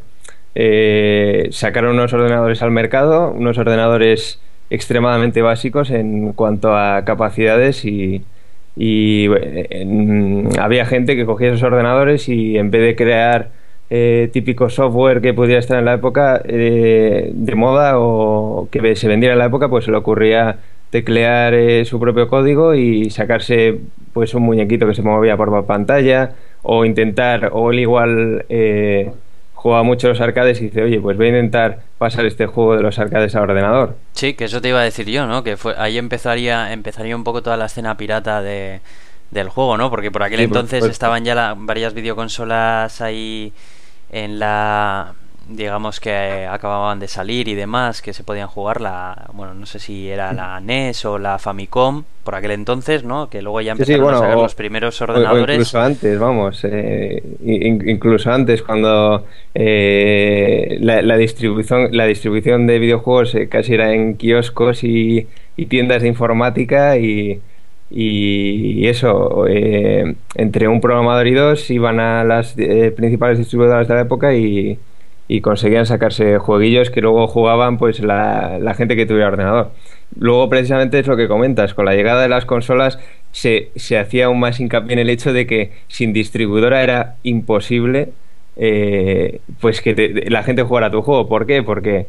eh, 0.55 1.47
sacaron 1.51 1.95
unos 1.95 2.13
ordenadores 2.13 2.61
al 2.61 2.71
mercado, 2.71 3.31
unos 3.31 3.57
ordenadores 3.57 4.39
extremadamente 4.69 5.41
básicos 5.41 5.89
en 5.89 6.33
cuanto 6.33 6.75
a 6.75 7.03
capacidades 7.05 7.85
y, 7.85 8.23
y, 8.79 9.27
eh, 9.31 9.67
en- 9.71 10.49
había 10.59 10.85
gente 10.85 11.15
que 11.15 11.25
cogía 11.25 11.49
esos 11.49 11.63
ordenadores 11.63 12.27
y 12.29 12.57
en 12.57 12.71
vez 12.71 12.81
de 12.81 12.95
crear 12.95 13.49
eh, 13.91 14.29
típico 14.31 14.69
software 14.69 15.19
que 15.19 15.33
pudiera 15.33 15.59
estar 15.59 15.77
en 15.79 15.85
la 15.85 15.95
época 15.95 16.41
eh, 16.45 17.29
de 17.33 17.55
moda 17.55 17.99
o 17.99 18.67
que 18.71 18.95
se 18.95 19.07
vendiera 19.07 19.33
en 19.33 19.39
la 19.39 19.45
época, 19.47 19.67
pues 19.67 19.85
se 19.85 19.91
le 19.91 19.97
ocurría 19.97 20.57
teclear 20.91 21.53
eh, 21.55 21.83
su 21.85 21.99
propio 21.99 22.27
código 22.27 22.73
y 22.75 23.09
sacarse 23.09 23.79
pues 24.13 24.33
un 24.33 24.43
muñequito 24.43 24.87
que 24.87 24.93
se 24.95 25.01
movía 25.01 25.35
por 25.37 25.65
pantalla 25.65 26.31
o 26.61 26.85
intentar 26.85 27.49
o 27.51 27.71
él 27.71 27.79
igual 27.79 28.45
eh, 28.49 29.11
juega 29.61 29.83
mucho 29.83 30.07
los 30.07 30.21
arcades 30.21 30.61
y 30.61 30.65
dice 30.65 30.83
oye 30.83 30.99
pues 31.01 31.17
voy 31.17 31.25
a 31.27 31.29
intentar 31.29 31.79
pasar 31.97 32.25
este 32.25 32.45
juego 32.45 32.77
de 32.77 32.81
los 32.81 32.97
arcades 32.97 33.35
a 33.35 33.41
ordenador 33.41 33.97
Sí, 34.13 34.33
que 34.33 34.45
eso 34.45 34.61
te 34.61 34.69
iba 34.69 34.79
a 34.79 34.83
decir 34.83 35.05
yo, 35.09 35.27
¿no? 35.27 35.43
Que 35.43 35.57
fue, 35.57 35.75
ahí 35.77 35.97
empezaría, 35.97 36.71
empezaría 36.71 37.15
un 37.15 37.23
poco 37.25 37.41
toda 37.43 37.57
la 37.57 37.65
escena 37.65 37.97
pirata 37.97 38.41
de, 38.41 38.79
del 39.31 39.49
juego, 39.49 39.75
¿no? 39.77 39.89
Porque 39.89 40.11
por 40.11 40.23
aquel 40.23 40.39
Sí, 40.39 40.43
entonces 40.45 40.85
estaban 40.85 41.25
ya 41.25 41.35
la- 41.35 41.55
varias 41.57 41.93
videoconsolas 41.93 43.01
ahí 43.01 43.51
en 44.11 44.39
la 44.39 45.13
digamos 45.49 45.99
que 45.99 46.47
acababan 46.49 46.99
de 46.99 47.07
salir 47.07 47.47
y 47.47 47.55
demás, 47.55 48.01
que 48.01 48.13
se 48.13 48.23
podían 48.23 48.47
jugar 48.47 48.81
la, 48.81 49.25
bueno, 49.33 49.53
no 49.53 49.65
sé 49.65 49.79
si 49.79 50.09
era 50.09 50.33
la 50.33 50.57
NES 50.59 51.05
o 51.05 51.17
la 51.17 51.39
Famicom 51.39 52.03
por 52.23 52.35
aquel 52.35 52.51
entonces, 52.51 53.03
¿no? 53.03 53.29
Que 53.29 53.41
luego 53.41 53.61
ya 53.61 53.71
Sí, 53.77 53.85
sí, 53.85 53.93
empezaron 53.93 53.97
bueno, 53.97 54.17
a 54.17 54.19
sacar 54.19 54.37
o- 54.37 54.41
los 54.43 54.55
primeros 54.55 55.01
o 55.01 55.03
ordenadores. 55.05 55.57
incluso 55.57 55.79
antes, 55.81 56.19
vamos, 56.19 56.63
eh, 56.65 57.23
in- 57.45 57.87
incluso 57.89 58.31
antes 58.31 58.61
cuando 58.63 59.25
eh, 59.53 60.77
la, 60.81 61.01
la 61.01 61.17
distribución 61.17 61.89
la 61.95 62.05
distribución 62.05 62.67
de 62.67 62.79
videojuegos 62.79 63.35
eh, 63.35 63.49
casi 63.49 63.73
era 63.73 63.93
en 63.93 64.15
kioscos 64.17 64.83
y, 64.83 65.27
y 65.57 65.65
tiendas 65.67 66.01
de 66.03 66.09
informática 66.09 66.97
y, 66.97 67.41
y 67.89 68.87
eso 68.87 69.47
eh, 69.47 70.15
entre 70.35 70.67
un 70.67 70.81
programador 70.81 71.27
y 71.27 71.33
dos 71.33 71.69
iban 71.71 71.99
a 71.99 72.23
las 72.23 72.55
eh, 72.57 72.91
principales 72.95 73.37
distribuidoras 73.39 73.87
de 73.87 73.95
la 73.95 74.01
época 74.01 74.35
y, 74.35 74.79
y 75.29 75.41
conseguían 75.41 75.85
sacarse 75.85 76.39
jueguillos 76.39 76.89
que 76.89 77.01
luego 77.01 77.27
jugaban 77.27 77.77
pues 77.77 78.01
la, 78.01 78.59
gente 78.75 78.95
que 78.97 79.05
tuviera 79.05 79.27
ordenador. 79.27 79.69
Luego 80.19 80.49
precisamente 80.49 80.99
es 80.99 81.07
lo 81.07 81.15
que 81.15 81.27
comentas, 81.27 81.75
con 81.75 81.85
la 81.85 81.93
llegada 81.93 82.23
de 82.23 82.29
las 82.29 82.45
consolas 82.45 82.99
se, 83.31 83.69
se 83.75 83.99
hacía 83.99 84.25
aún 84.25 84.39
más 84.39 84.59
hincapié 84.59 84.93
en 84.93 84.99
el 84.99 85.09
hecho 85.09 85.31
de 85.31 85.45
que 85.45 85.71
sin 85.87 86.13
distribuidora 86.13 86.81
era 86.83 87.15
imposible 87.21 88.09
eh, 88.57 89.39
pues 89.61 89.81
que 89.81 90.25
la 90.29 90.41
gente 90.43 90.63
jugara 90.63 90.89
tu 90.89 91.03
juego. 91.03 91.29
¿Por 91.29 91.45
qué? 91.45 91.61
Porque 91.61 92.07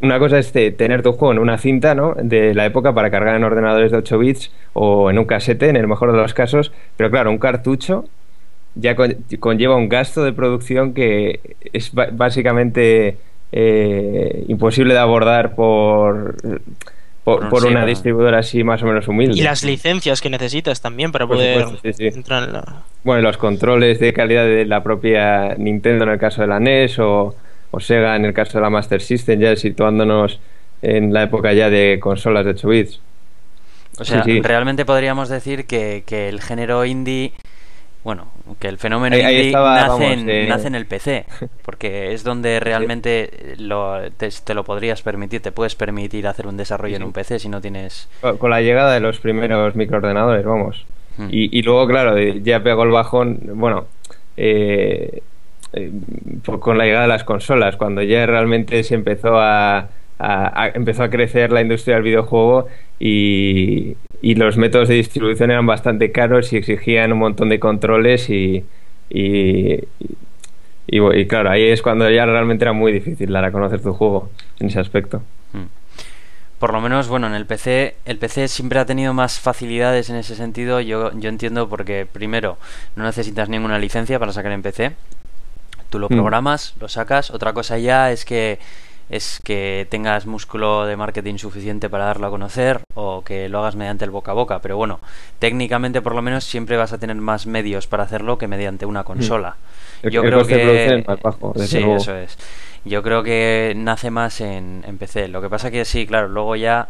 una 0.00 0.18
cosa 0.18 0.38
es 0.38 0.50
te- 0.50 0.70
tener 0.70 1.02
tu 1.02 1.12
juego 1.12 1.32
en 1.32 1.38
una 1.38 1.58
cinta 1.58 1.94
¿no? 1.94 2.14
de 2.14 2.54
la 2.54 2.64
época 2.64 2.94
para 2.94 3.10
cargar 3.10 3.36
en 3.36 3.44
ordenadores 3.44 3.90
de 3.92 3.98
8 3.98 4.18
bits 4.18 4.50
o 4.72 5.10
en 5.10 5.18
un 5.18 5.26
casete, 5.26 5.68
en 5.68 5.76
el 5.76 5.86
mejor 5.86 6.10
de 6.12 6.18
los 6.18 6.32
casos, 6.32 6.72
pero 6.96 7.10
claro, 7.10 7.30
un 7.30 7.38
cartucho 7.38 8.06
ya 8.76 8.94
con- 8.96 9.16
conlleva 9.40 9.76
un 9.76 9.88
gasto 9.88 10.22
de 10.24 10.32
producción 10.32 10.94
que 10.94 11.40
es 11.72 11.90
básicamente 12.12 13.18
eh, 13.52 14.44
imposible 14.48 14.94
de 14.94 15.00
abordar 15.00 15.54
por, 15.54 16.36
por, 17.24 17.40
Por 17.40 17.48
por 17.48 17.62
sí, 17.62 17.68
una 17.68 17.84
distribuidora 17.84 18.38
así 18.38 18.62
más 18.64 18.82
o 18.82 18.86
menos 18.86 19.08
humilde. 19.08 19.36
Y 19.36 19.42
las 19.42 19.64
licencias 19.64 20.20
que 20.20 20.30
necesitas 20.30 20.80
también 20.80 21.10
para 21.12 21.26
Por 21.26 21.36
poder 21.36 21.62
supuesto, 21.64 21.80
sí, 21.82 21.92
sí. 21.92 22.06
entrar 22.18 22.44
en 22.44 22.52
la... 22.52 22.84
Bueno, 23.02 23.20
y 23.20 23.24
los 23.24 23.36
controles 23.36 23.98
de 23.98 24.12
calidad 24.12 24.44
de 24.44 24.64
la 24.64 24.82
propia 24.82 25.54
Nintendo 25.56 26.04
en 26.04 26.10
el 26.10 26.18
caso 26.18 26.42
de 26.42 26.48
la 26.48 26.60
NES 26.60 26.98
o, 27.00 27.34
o 27.70 27.80
Sega 27.80 28.14
en 28.16 28.24
el 28.24 28.32
caso 28.34 28.58
de 28.58 28.62
la 28.62 28.70
Master 28.70 29.00
System, 29.02 29.40
ya 29.40 29.56
situándonos 29.56 30.40
en 30.82 31.12
la 31.12 31.24
época 31.24 31.52
ya 31.52 31.70
de 31.70 31.98
consolas 32.00 32.44
de 32.44 32.52
8 32.52 32.68
bits. 32.68 33.00
O 33.98 34.04
sea, 34.04 34.22
Sí, 34.22 34.32
sí. 34.34 34.40
realmente 34.42 34.84
podríamos 34.84 35.28
decir 35.28 35.66
que, 35.66 36.04
que 36.06 36.28
el 36.28 36.40
género 36.40 36.84
indie, 36.84 37.32
bueno, 38.06 38.28
que 38.60 38.68
el 38.68 38.78
fenómeno 38.78 39.16
Ahí- 39.16 39.22
ahí 39.22 39.34
indie 39.34 39.46
estaba, 39.48 39.74
nace, 39.74 39.88
vamos, 39.88 40.02
en, 40.12 40.30
eh, 40.30 40.46
nace 40.48 40.68
en 40.68 40.74
el 40.76 40.86
PC, 40.86 41.26
porque 41.64 42.12
es 42.14 42.22
donde 42.22 42.60
realmente 42.60 43.54
lo, 43.58 43.98
te, 44.16 44.28
te 44.44 44.54
lo 44.54 44.62
podrías 44.64 45.02
permitir, 45.02 45.42
te 45.42 45.50
puedes 45.50 45.74
permitir 45.74 46.26
hacer 46.28 46.46
un 46.46 46.56
desarrollo 46.56 46.94
Sí, 46.96 47.02
en 47.02 47.02
un 47.02 47.12
PC 47.12 47.38
si 47.40 47.48
no 47.48 47.60
tienes... 47.60 48.08
Con 48.20 48.38
con 48.38 48.50
la 48.50 48.60
llegada 48.62 48.94
de 48.94 49.00
los 49.00 49.18
primeros 49.18 49.74
microordenadores, 49.74 50.44
vamos. 50.44 50.86
Hmm. 51.18 51.28
Y, 51.30 51.58
y 51.58 51.62
luego, 51.62 51.86
claro, 51.88 52.16
eh, 52.16 52.40
ya 52.44 52.62
pegó 52.62 52.84
el 52.84 52.90
bajón, 52.90 53.40
bueno, 53.54 53.86
eh, 54.36 55.22
eh, 55.72 55.90
por- 56.44 56.60
con 56.60 56.78
la 56.78 56.84
llegada 56.84 57.02
de 57.06 57.08
las 57.08 57.24
consolas, 57.24 57.76
cuando 57.76 58.02
ya 58.02 58.24
realmente 58.24 58.82
se 58.84 58.94
empezó 58.94 59.38
a, 59.40 59.78
a- 59.78 59.88
a- 60.62 60.68
empezó 60.74 61.02
a 61.02 61.10
crecer 61.10 61.50
la 61.50 61.60
industria 61.60 61.96
del 61.96 62.04
videojuego 62.04 62.68
y, 63.00 63.96
y 64.22 64.34
los 64.34 64.56
métodos 64.56 64.88
de 64.88 64.94
distribución 64.94 65.50
eran 65.50 65.66
bastante 65.66 66.12
caros 66.12 66.52
y 66.52 66.56
exigían 66.56 67.12
un 67.12 67.18
montón 67.18 67.48
de 67.48 67.58
controles 67.60 68.28
y, 68.30 68.64
y, 69.10 69.80
y- 70.86 71.26
claro, 71.26 71.50
ahí 71.50 71.64
es 71.64 71.82
cuando 71.82 72.08
ya 72.10 72.26
realmente 72.26 72.64
era 72.64 72.72
muy 72.72 72.92
difícil 72.92 73.32
dar 73.32 73.44
a 73.44 73.52
conocer 73.52 73.80
tu 73.80 73.92
juego 73.92 74.30
en 74.60 74.68
ese 74.68 74.80
aspecto. 74.80 75.22
Mm. 75.52 75.64
Por 76.58 76.72
lo 76.72 76.80
menos, 76.80 77.08
bueno, 77.08 77.26
en 77.26 77.34
el 77.34 77.44
PC, 77.44 77.96
el 78.06 78.16
PC 78.18 78.48
siempre 78.48 78.78
ha 78.78 78.86
tenido 78.86 79.12
más 79.12 79.38
facilidades 79.38 80.08
en 80.08 80.16
ese 80.16 80.34
sentido. 80.34 80.80
Yo, 80.80 81.12
yo 81.18 81.28
entiendo 81.28 81.68
porque, 81.68 82.06
primero, 82.10 82.56
no 82.94 83.04
necesitas 83.04 83.48
ninguna 83.50 83.78
licencia 83.78 84.18
para 84.18 84.32
sacar 84.32 84.52
en 84.52 84.62
PC. 84.62 84.92
Tú 85.90 85.98
lo 85.98 86.06
Mm. 86.06 86.14
programas, 86.14 86.74
lo 86.80 86.88
sacas. 86.88 87.30
Otra 87.30 87.52
cosa 87.52 87.76
ya 87.78 88.10
es 88.10 88.24
que 88.24 88.58
es 89.08 89.40
que 89.44 89.86
tengas 89.90 90.26
músculo 90.26 90.84
de 90.86 90.96
marketing 90.96 91.38
suficiente 91.38 91.88
para 91.88 92.06
darlo 92.06 92.26
a 92.26 92.30
conocer 92.30 92.80
o 92.94 93.22
que 93.24 93.48
lo 93.48 93.60
hagas 93.60 93.76
mediante 93.76 94.04
el 94.04 94.10
boca 94.10 94.32
a 94.32 94.34
boca. 94.34 94.60
Pero 94.60 94.76
bueno, 94.76 95.00
técnicamente 95.38 96.02
por 96.02 96.14
lo 96.14 96.22
menos 96.22 96.44
siempre 96.44 96.76
vas 96.76 96.92
a 96.92 96.98
tener 96.98 97.16
más 97.16 97.46
medios 97.46 97.86
para 97.86 98.02
hacerlo 98.04 98.38
que 98.38 98.48
mediante 98.48 98.84
una 98.86 99.04
consola. 99.04 99.56
El- 100.02 100.10
Yo 100.12 100.22
el 100.22 100.28
creo 100.28 100.46
que 100.46 101.04
más 101.06 101.20
bajo, 101.22 101.52
sí, 101.56 101.78
luego. 101.78 101.96
eso 101.96 102.16
es. 102.16 102.36
Yo 102.84 103.02
creo 103.02 103.22
que 103.22 103.74
nace 103.76 104.10
más 104.10 104.40
en, 104.40 104.84
en 104.86 104.98
PC. 104.98 105.28
Lo 105.28 105.40
que 105.40 105.48
pasa 105.48 105.70
que 105.70 105.84
sí, 105.84 106.06
claro, 106.06 106.28
luego 106.28 106.56
ya 106.56 106.88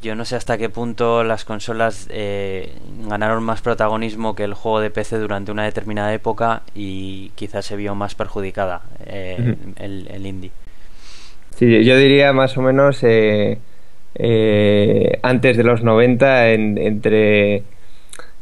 yo 0.00 0.14
no 0.14 0.24
sé 0.24 0.36
hasta 0.36 0.58
qué 0.58 0.68
punto 0.68 1.24
las 1.24 1.44
consolas 1.44 2.06
eh, 2.10 2.72
ganaron 3.08 3.42
más 3.42 3.60
protagonismo 3.62 4.34
que 4.36 4.44
el 4.44 4.54
juego 4.54 4.80
de 4.80 4.90
PC 4.90 5.18
durante 5.18 5.50
una 5.50 5.64
determinada 5.64 6.14
época 6.14 6.62
y 6.74 7.30
quizás 7.34 7.66
se 7.66 7.74
vio 7.76 7.94
más 7.96 8.14
perjudicada 8.14 8.82
eh, 9.06 9.56
el, 9.76 10.06
el 10.10 10.26
indie. 10.26 10.52
Sí, 11.58 11.84
yo 11.84 11.96
diría 11.98 12.32
más 12.32 12.56
o 12.56 12.62
menos 12.62 13.02
eh, 13.02 13.58
eh, 14.14 15.18
antes 15.22 15.56
de 15.56 15.64
los 15.64 15.82
90, 15.82 16.50
en- 16.52 16.78
entre 16.78 17.64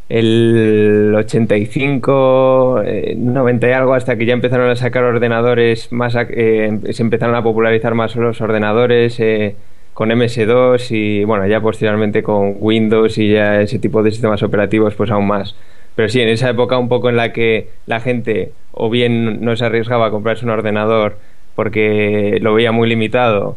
el 0.08 1.14
85, 1.16 2.82
eh, 2.84 3.14
90 3.16 3.68
y 3.68 3.72
algo, 3.72 3.94
hasta 3.94 4.16
que 4.16 4.26
ya 4.26 4.34
empezaron 4.34 4.70
a 4.70 4.76
sacar 4.76 5.04
ordenadores 5.04 5.92
más, 5.92 6.14
eh, 6.30 6.78
se 6.92 7.02
empezaron 7.02 7.34
a 7.36 7.42
popularizar 7.42 7.94
más 7.94 8.14
los 8.16 8.40
ordenadores 8.42 9.18
eh, 9.20 9.56
con 9.94 10.10
MS2 10.10 10.90
y 10.92 11.24
bueno, 11.24 11.46
ya 11.46 11.60
posteriormente 11.62 12.22
con 12.22 12.56
Windows 12.60 13.16
y 13.18 13.32
ya 13.32 13.62
ese 13.62 13.78
tipo 13.78 14.02
de 14.02 14.10
sistemas 14.12 14.42
operativos, 14.42 14.94
pues 14.94 15.10
aún 15.10 15.26
más. 15.28 15.56
Pero 15.94 16.08
sí, 16.10 16.20
en 16.20 16.28
esa 16.28 16.50
época 16.50 16.78
un 16.78 16.88
poco 16.90 17.08
en 17.08 17.16
la 17.16 17.32
que 17.32 17.68
la 17.86 18.00
gente 18.00 18.52
o 18.72 18.90
bien 18.90 19.42
no 19.44 19.56
se 19.56 19.64
arriesgaba 19.64 20.06
a 20.06 20.10
comprarse 20.10 20.44
un 20.44 20.50
ordenador 20.50 21.16
porque 21.56 22.38
lo 22.40 22.54
veía 22.54 22.70
muy 22.70 22.88
limitado 22.88 23.56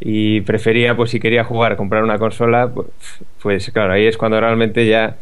y 0.00 0.40
prefería, 0.40 0.96
pues 0.96 1.10
si 1.10 1.20
quería 1.20 1.44
jugar, 1.44 1.76
comprar 1.76 2.02
una 2.02 2.18
consola, 2.18 2.70
pues, 2.74 2.86
pues 3.42 3.70
claro, 3.70 3.92
ahí 3.92 4.06
es 4.06 4.16
cuando 4.16 4.40
realmente 4.40 4.86
ya 4.86 5.16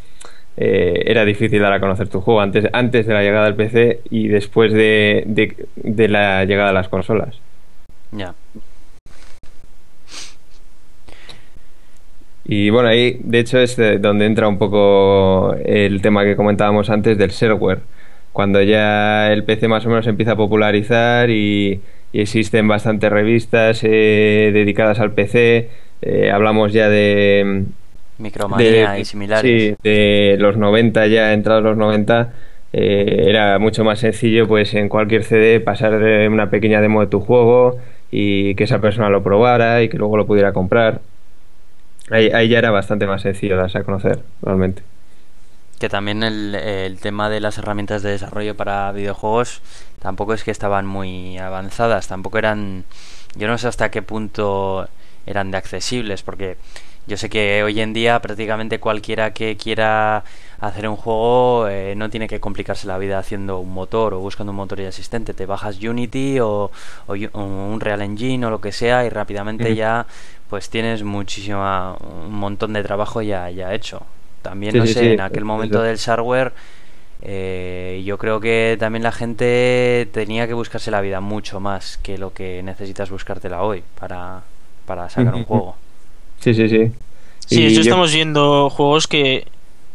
eh, 0.57 1.03
era 1.07 1.25
difícil 1.25 1.61
dar 1.61 1.73
a 1.73 1.81
conocer 1.81 2.09
tu 2.09 2.21
juego, 2.21 2.41
antes, 2.41 2.67
antes 2.73 3.07
de 3.07 3.15
la 3.15 3.23
llegada 3.23 3.47
del 3.47 3.55
PC 3.55 4.01
y 4.11 4.29
después 4.29 4.73
de, 4.73 5.25
de- 5.27 5.67
de 5.77 6.09
la 6.09 6.45
llegada 6.45 6.69
de 6.69 6.75
las 6.75 6.89
consolas. 6.89 7.41
Ya. 8.13 8.35
Y 12.45 12.71
bueno, 12.71 12.89
ahí 12.89 13.19
de 13.23 13.41
hecho 13.41 13.59
es 13.59 13.77
de 13.77 13.99
donde 13.99 14.25
entra 14.25 14.49
un 14.49 14.59
poco 14.59 15.55
el 15.65 16.01
tema 16.01 16.25
que 16.25 16.35
comentábamos 16.37 16.89
antes 16.89 17.19
del 17.19 17.31
shareware. 17.31 17.81
Cuando 18.33 18.63
ya 18.63 19.31
el 19.33 19.45
PC 19.45 19.69
más 19.69 19.85
o 19.85 19.91
menos 19.91 20.07
empieza 20.07 20.33
a 20.33 20.37
popularizar 20.37 21.29
y, 21.31 21.81
y 22.13 22.21
existen 22.21 22.67
bastantes 22.69 23.11
revistas 23.11 23.81
eh, 23.85 24.51
dedicadas 24.53 24.99
al 25.01 25.13
PC, 25.13 25.71
eh, 26.03 26.31
hablamos 26.31 26.73
ya 26.73 26.89
de, 26.89 27.65
Micromanía 28.19 28.93
de- 28.93 29.01
y 29.01 29.05
similares. 29.05 29.43
Sí, 29.51 29.77
de 29.83 30.37
los 30.39 30.57
90 30.57 31.07
ya, 31.07 31.33
entrados 31.33 31.63
los 31.63 31.77
90, 31.77 32.33
eh, 32.73 33.25
era 33.29 33.59
mucho 33.59 33.85
más 33.85 34.01
sencillo 34.01 34.47
pues 34.49 34.75
en 34.75 34.89
cualquier 34.89 35.25
CD 35.25 35.61
pasar 35.61 35.99
de 35.99 36.29
una 36.29 36.51
pequeña 36.51 36.81
demo 36.81 37.01
de 37.01 37.07
tu 37.07 37.21
juego 37.21 37.79
y 38.11 38.55
que 38.55 38.65
esa 38.65 38.81
persona 38.81 39.09
lo 39.11 39.23
probara 39.23 39.83
y 39.83 39.89
que 39.89 39.99
luego 39.99 40.17
lo 40.17 40.27
pudiera 40.27 40.53
comprar. 40.53 41.01
Ahí, 42.11 42.31
ahí 42.33 42.49
ya 42.49 42.59
era 42.59 42.71
bastante 42.71 43.07
más 43.07 43.23
sencillo 43.23 43.57
darse 43.57 43.79
a 43.79 43.85
conocer, 43.85 44.21
realmente. 44.43 44.83
Que 45.79 45.89
también 45.89 46.23
el, 46.25 46.55
el 46.57 46.99
tema 46.99 47.29
de 47.31 47.41
las 47.41 47.57
herramientas 47.59 48.03
de 48.03 48.11
desarrollo 48.11 48.57
para 48.57 48.91
videojuegos 48.93 49.63
tampoco 50.01 50.35
es 50.35 50.43
que 50.43 50.51
estaban 50.51 50.87
muy 50.87 51.39
avanzadas, 51.39 52.09
tampoco 52.09 52.39
eran, 52.39 52.85
yo 53.37 53.47
no 53.47 53.59
sé 53.59 53.69
hasta 53.69 53.91
qué 53.91 54.03
punto 54.03 54.89
eran 55.27 55.51
de 55.53 55.59
accesibles, 55.59 56.23
porque 56.23 56.57
yo 57.07 57.17
sé 57.17 57.29
que 57.31 57.63
hoy 57.63 57.81
en 57.81 57.93
día 57.93 58.21
prácticamente 58.21 58.81
cualquiera 58.81 59.33
que 59.33 59.57
quiera 59.57 60.25
hacer 60.61 60.89
un 60.89 60.97
juego 60.97 61.69
eh, 61.69 61.95
no 61.97 62.11
tiene 62.11 62.27
que 62.29 62.41
complicarse 62.41 62.87
la 62.89 62.99
vida 62.99 63.19
haciendo 63.19 63.59
un 63.61 63.73
motor 63.73 64.15
o 64.15 64.19
buscando 64.21 64.51
un 64.51 64.57
motor 64.57 64.81
ya 64.81 64.89
existente, 64.89 65.33
te 65.33 65.47
bajas 65.47 65.81
Unity 65.83 66.41
o, 66.41 66.71
o 67.07 67.15
Yu- 67.15 67.31
o 67.33 67.41
un 67.43 67.81
Real 67.81 68.03
Engine 68.03 68.45
o 68.47 68.51
lo 68.51 68.61
que 68.61 68.73
sea 68.73 69.05
y 69.05 69.11
rápidamente 69.11 69.75
ya 69.77 70.07
pues 70.51 70.71
tienes 70.71 71.03
muchísima 71.05 71.97
un 72.01 72.33
montón 72.35 72.73
de 72.73 72.83
trabajo 72.83 73.23
ya, 73.23 73.49
ya 73.51 73.73
hecho. 73.75 74.03
También, 74.43 74.73
Sí, 74.73 74.79
no 74.79 74.87
sí, 74.87 74.95
sé, 74.95 75.01
sí, 75.01 75.07
en 75.13 75.21
aquel 75.21 75.45
momento 75.45 75.83
del 75.83 75.99
hardware, 75.99 76.53
eh, 77.23 78.03
yo 78.05 78.19
creo 78.19 78.41
que 78.41 78.77
también 78.79 79.03
la 79.03 79.13
gente 79.13 80.09
tenía 80.13 80.47
que 80.47 80.55
buscarse 80.55 80.91
la 80.91 81.01
vida 81.01 81.21
mucho 81.21 81.61
más 81.61 81.99
que 81.99 82.19
lo 82.19 82.33
que 82.33 82.63
necesitas 82.63 83.11
buscártela 83.11 83.63
hoy 83.63 83.83
para, 84.01 84.43
para 84.87 85.09
sacar 85.11 85.35
un 85.35 85.45
juego. 85.45 85.77
Sí, 86.41 86.55
sí, 86.55 86.69
sí. 86.69 86.93
Sí, 87.47 87.73
yo- 87.75 87.81
estamos 87.81 88.13
viendo 88.13 88.69
juegos 88.71 89.07
que 89.07 89.47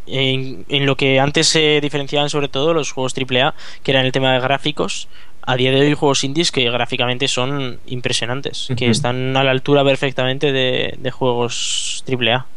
en, 0.08 0.66
en 0.70 0.86
lo 0.86 0.98
que 0.98 1.20
antes 1.20 1.48
se 1.48 1.80
diferenciaban 1.82 2.30
sobre 2.30 2.48
todo 2.50 2.74
los 2.74 2.92
juegos 2.92 3.14
AAA, 3.14 3.54
que 3.84 3.92
eran 3.92 4.06
el 4.06 4.12
tema 4.12 4.34
de 4.34 4.40
gráficos, 4.40 5.08
a 5.46 5.56
día 5.56 5.72
de 5.72 5.82
hoy 5.82 5.94
juegos 5.94 6.24
indies 6.24 6.52
que 6.52 6.70
gráficamente 6.70 7.28
son 7.28 7.80
impresionantes, 7.86 8.72
que 8.76 8.90
están 8.90 9.36
a 9.38 9.44
la 9.44 9.52
altura 9.52 9.84
perfectamente 9.84 10.52
de, 10.52 10.96
de 10.98 11.12
juegos 11.12 12.04
AAA. 12.06 12.48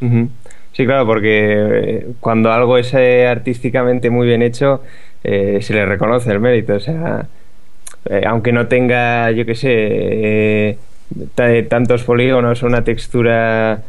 Ujú. 0.00 0.30
Sí, 0.72 0.86
claro, 0.86 1.04
porque 1.06 1.54
eh, 1.56 2.06
cuando 2.20 2.52
algo 2.52 2.78
es 2.78 2.94
eh, 2.94 3.26
artísticamente 3.26 4.08
muy 4.10 4.26
bien 4.26 4.42
hecho, 4.42 4.82
eh, 5.24 5.58
se 5.62 5.74
le 5.74 5.84
reconoce 5.84 6.30
el 6.30 6.40
mérito. 6.40 6.74
O 6.74 6.80
sea, 6.80 7.26
eh, 8.08 8.22
aunque 8.26 8.52
no 8.52 8.68
tenga, 8.68 9.30
yo 9.32 9.44
qué 9.46 9.54
sé, 9.54 10.78
ta- 11.34 11.68
tantos 11.68 12.04
polígonos 12.04 12.62
o 12.62 12.66
una 12.66 12.84
textura 12.84 13.82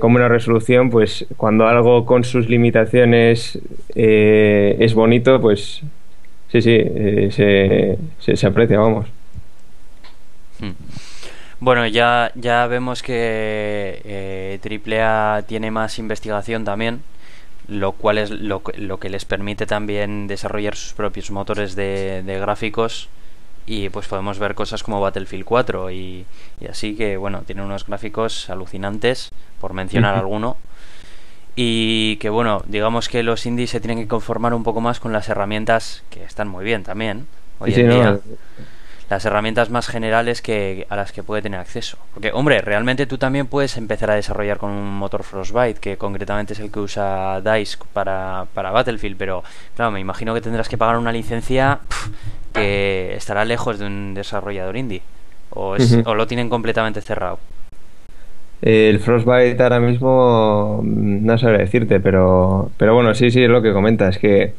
con 0.00 0.12
buena 0.12 0.28
resolución, 0.28 0.88
pues 0.88 1.26
cuando 1.36 1.66
algo 1.66 2.06
con 2.06 2.22
sus 2.22 2.48
limitaciones 2.48 3.58
es 3.94 4.94
bonito, 4.94 5.40
pues 5.40 5.82
sí, 6.52 6.62
sí, 6.62 6.78
se, 7.32 7.98
se, 8.20 8.36
se 8.36 8.46
aprecia, 8.46 8.78
vamos. 8.78 9.08
Hmm. 10.60 10.72
Bueno, 11.60 11.86
ya, 11.88 12.30
ya 12.36 12.66
vemos 12.68 13.02
que 13.02 14.00
eh, 14.04 14.58
AAA 14.62 15.42
tiene 15.42 15.70
más 15.72 15.98
investigación 15.98 16.64
también, 16.64 17.02
lo 17.68 17.92
cual 17.92 18.18
es 18.18 18.30
lo, 18.30 18.62
que- 18.62 18.78
lo 18.78 18.98
que 19.00 19.10
les 19.10 19.24
permite 19.24 19.66
también 19.66 20.28
desarrollar 20.28 20.76
sus 20.76 20.94
propios 20.94 21.30
motores 21.32 21.76
de, 21.76 22.22
de 22.24 22.38
gráficos 22.40 23.08
y 23.66 23.90
pues 23.90 24.08
podemos 24.08 24.38
ver 24.38 24.54
cosas 24.54 24.82
como 24.84 25.00
Battlefield 25.00 25.44
4 25.44 25.90
y, 25.90 26.26
y 26.60 26.66
así 26.68 26.96
que 26.96 27.16
bueno, 27.18 27.42
tiene 27.46 27.62
unos 27.62 27.86
gráficos 27.86 28.50
alucinantes, 28.50 29.30
por 29.60 29.74
mencionar 29.74 30.16
alguno. 30.16 30.56
Y 31.56 32.16
que 32.18 32.30
bueno, 32.30 32.62
digamos 32.66 33.08
que 33.08 33.22
los 33.22 33.44
indies 33.46 33.70
se 33.70 33.80
tienen 33.80 33.98
que 33.98 34.08
conformar 34.08 34.54
un 34.54 34.62
poco 34.62 34.80
más 34.80 35.00
con 35.00 35.12
las 35.12 35.28
herramientas 35.28 36.04
que 36.10 36.22
están 36.22 36.48
muy 36.48 36.64
bien 36.64 36.84
también 36.84 37.26
hoy 37.58 37.70
Sí, 37.70 37.74
en 37.74 37.82
sí, 37.82 37.98
no, 38.02 38.02
día 38.04 38.20
las 39.10 39.24
herramientas 39.24 39.70
más 39.70 39.86
generales 39.88 40.42
que 40.42 40.86
a 40.90 40.96
las 40.96 41.12
que 41.12 41.22
puede 41.22 41.40
tener 41.42 41.58
acceso. 41.60 41.96
Porque, 42.12 42.30
hombre, 42.32 42.60
realmente 42.60 43.06
tú 43.06 43.16
también 43.18 43.46
puedes 43.46 43.76
empezar 43.78 44.10
a 44.10 44.14
desarrollar 44.14 44.58
con 44.58 44.70
un 44.70 44.96
motor 44.98 45.22
Frostbite, 45.22 45.80
que 45.80 45.96
concretamente 45.96 46.52
es 46.52 46.58
el 46.60 46.70
que 46.70 46.80
usa 46.80 47.40
DICE 47.40 47.78
para, 47.92 48.46
para 48.54 48.70
Battlefield, 48.70 49.16
pero 49.16 49.42
claro, 49.76 49.90
me 49.92 50.00
imagino 50.00 50.34
que 50.34 50.40
tendrás 50.42 50.68
que 50.68 50.76
pagar 50.76 50.98
una 50.98 51.12
licencia 51.12 51.80
que 52.52 53.14
estará 53.16 53.44
lejos 53.44 53.78
de 53.78 53.86
un 53.86 54.14
desarrollador 54.14 54.76
indie. 54.76 55.02
O, 55.50 55.76
es- 55.76 55.98
o 56.04 56.14
lo 56.14 56.26
tienen 56.26 56.50
completamente 56.50 57.00
cerrado. 57.00 57.38
El 58.60 58.98
Frostbite 58.98 59.62
ahora 59.62 59.80
mismo 59.80 60.80
no 60.84 61.38
sabré 61.38 61.58
decirte, 61.58 62.00
pero, 62.00 62.70
pero 62.76 62.94
bueno, 62.94 63.14
sí, 63.14 63.30
sí, 63.30 63.42
es 63.42 63.50
lo 63.50 63.62
que 63.62 63.72
comentas, 63.72 64.18
que 64.18 64.42
eh, 64.42 64.52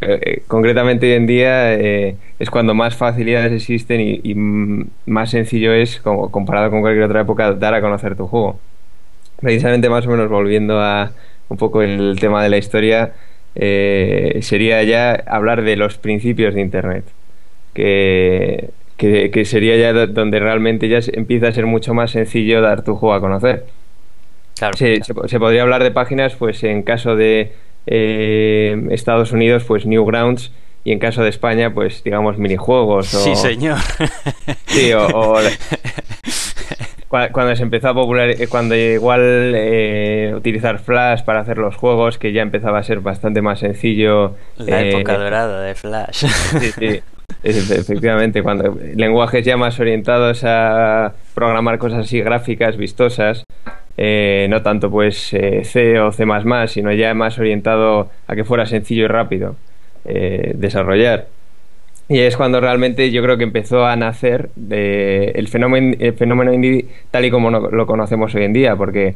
eh, 0.00 0.42
concretamente 0.46 1.06
hoy 1.06 1.12
en 1.14 1.26
día 1.26 1.74
eh, 1.74 2.16
es 2.38 2.50
cuando 2.50 2.74
más 2.74 2.96
facilidades 2.96 3.52
existen 3.52 4.00
y, 4.00 4.20
y, 4.22 4.34
más 4.34 5.30
sencillo 5.30 5.72
es, 5.72 6.00
como 6.00 6.30
comparado 6.30 6.70
con 6.70 6.82
cualquier 6.82 7.04
otra 7.04 7.22
época, 7.22 7.52
dar 7.54 7.74
a 7.74 7.80
conocer 7.80 8.16
tu 8.16 8.26
juego. 8.28 8.60
Precisamente 9.40 9.88
más 9.90 10.06
o 10.06 10.10
menos 10.10 10.28
volviendo 10.30 10.80
a 10.80 11.12
un 11.48 11.56
poco 11.56 11.82
el 11.82 12.18
tema 12.20 12.42
de 12.42 12.48
la 12.48 12.58
historia, 12.58 13.12
eh, 13.54 14.38
sería 14.42 14.82
ya 14.82 15.12
hablar 15.26 15.62
de 15.62 15.76
los 15.76 15.98
principios 15.98 16.54
de 16.54 16.62
Internet, 16.62 17.04
que, 17.74 18.70
que, 19.02 19.32
que 19.32 19.44
sería 19.44 19.76
ya 19.76 19.92
do- 19.92 20.06
donde 20.06 20.38
realmente 20.38 20.88
ya 20.88 21.00
empieza 21.12 21.48
a 21.48 21.52
ser 21.52 21.66
mucho 21.66 21.92
más 21.92 22.12
sencillo 22.12 22.60
dar 22.60 22.84
tu 22.84 22.94
juego 22.94 23.14
a 23.16 23.20
conocer. 23.20 23.64
Claro. 24.56 24.76
Se, 24.76 25.02
se 25.02 25.12
po- 25.12 25.26
se 25.26 25.40
podría 25.40 25.62
hablar 25.62 25.82
de 25.82 25.90
páginas, 25.90 26.36
pues 26.36 26.62
en 26.62 26.84
caso 26.84 27.16
de 27.16 27.52
eh, 27.86 28.80
Estados 28.92 29.32
Unidos, 29.32 29.64
pues 29.64 29.86
Newgrounds, 29.86 30.52
y 30.84 30.92
en 30.92 31.00
caso 31.00 31.24
de 31.24 31.30
España, 31.30 31.74
pues 31.74 32.04
digamos 32.04 32.38
minijuegos. 32.38 33.12
O, 33.12 33.18
Sí, 33.24 33.34
señor. 33.34 33.78
Sí, 34.66 34.92
o, 34.92 35.04
o- 35.04 35.40
cua- 37.08 37.32
cuando 37.32 37.56
se 37.56 37.64
empezó 37.64 37.88
a 37.88 37.94
popular, 37.94 38.30
eh, 38.30 38.46
cuando 38.48 38.76
igual 38.76 39.20
eh, 39.56 40.32
utilizar 40.36 40.78
Flash 40.78 41.22
para 41.24 41.40
hacer 41.40 41.58
los 41.58 41.74
juegos, 41.74 42.18
que 42.18 42.32
ya 42.32 42.42
empezaba 42.42 42.78
a 42.78 42.82
ser 42.84 43.00
bastante 43.00 43.42
más 43.42 43.58
sencillo. 43.58 44.36
La 44.58 44.80
eh, 44.82 44.90
época 44.90 45.18
dorada 45.18 45.60
de 45.62 45.74
Flash. 45.74 46.24
Sí, 46.60 46.70
sí. 46.78 47.00
Efectivamente, 47.42 48.42
cuando 48.42 48.78
lenguajes 48.94 49.44
ya 49.44 49.56
más 49.56 49.78
orientados 49.80 50.44
a 50.44 51.12
programar 51.34 51.78
cosas 51.78 52.00
así 52.06 52.20
gráficas, 52.20 52.76
vistosas, 52.76 53.44
eh, 53.96 54.46
no 54.48 54.62
tanto 54.62 54.90
pues 54.90 55.32
eh, 55.34 55.62
C 55.64 55.98
o 56.00 56.12
C++, 56.12 56.24
sino 56.68 56.92
ya 56.92 57.14
más 57.14 57.38
orientado 57.38 58.10
a 58.26 58.34
que 58.36 58.44
fuera 58.44 58.66
sencillo 58.66 59.04
y 59.04 59.08
rápido 59.08 59.56
eh, 60.04 60.52
desarrollar. 60.54 61.26
Y 62.08 62.18
es 62.20 62.36
cuando 62.36 62.60
realmente 62.60 63.10
yo 63.10 63.22
creo 63.22 63.38
que 63.38 63.44
empezó 63.44 63.86
a 63.86 63.96
nacer 63.96 64.50
el, 64.70 65.48
fenómeno, 65.48 65.96
el 65.98 66.86
tal 67.10 67.24
y 67.24 67.30
como 67.30 67.50
no- 67.50 67.70
lo 67.70 67.86
conocemos 67.86 68.34
hoy 68.34 68.44
en 68.44 68.52
día, 68.52 68.76
porque 68.76 69.14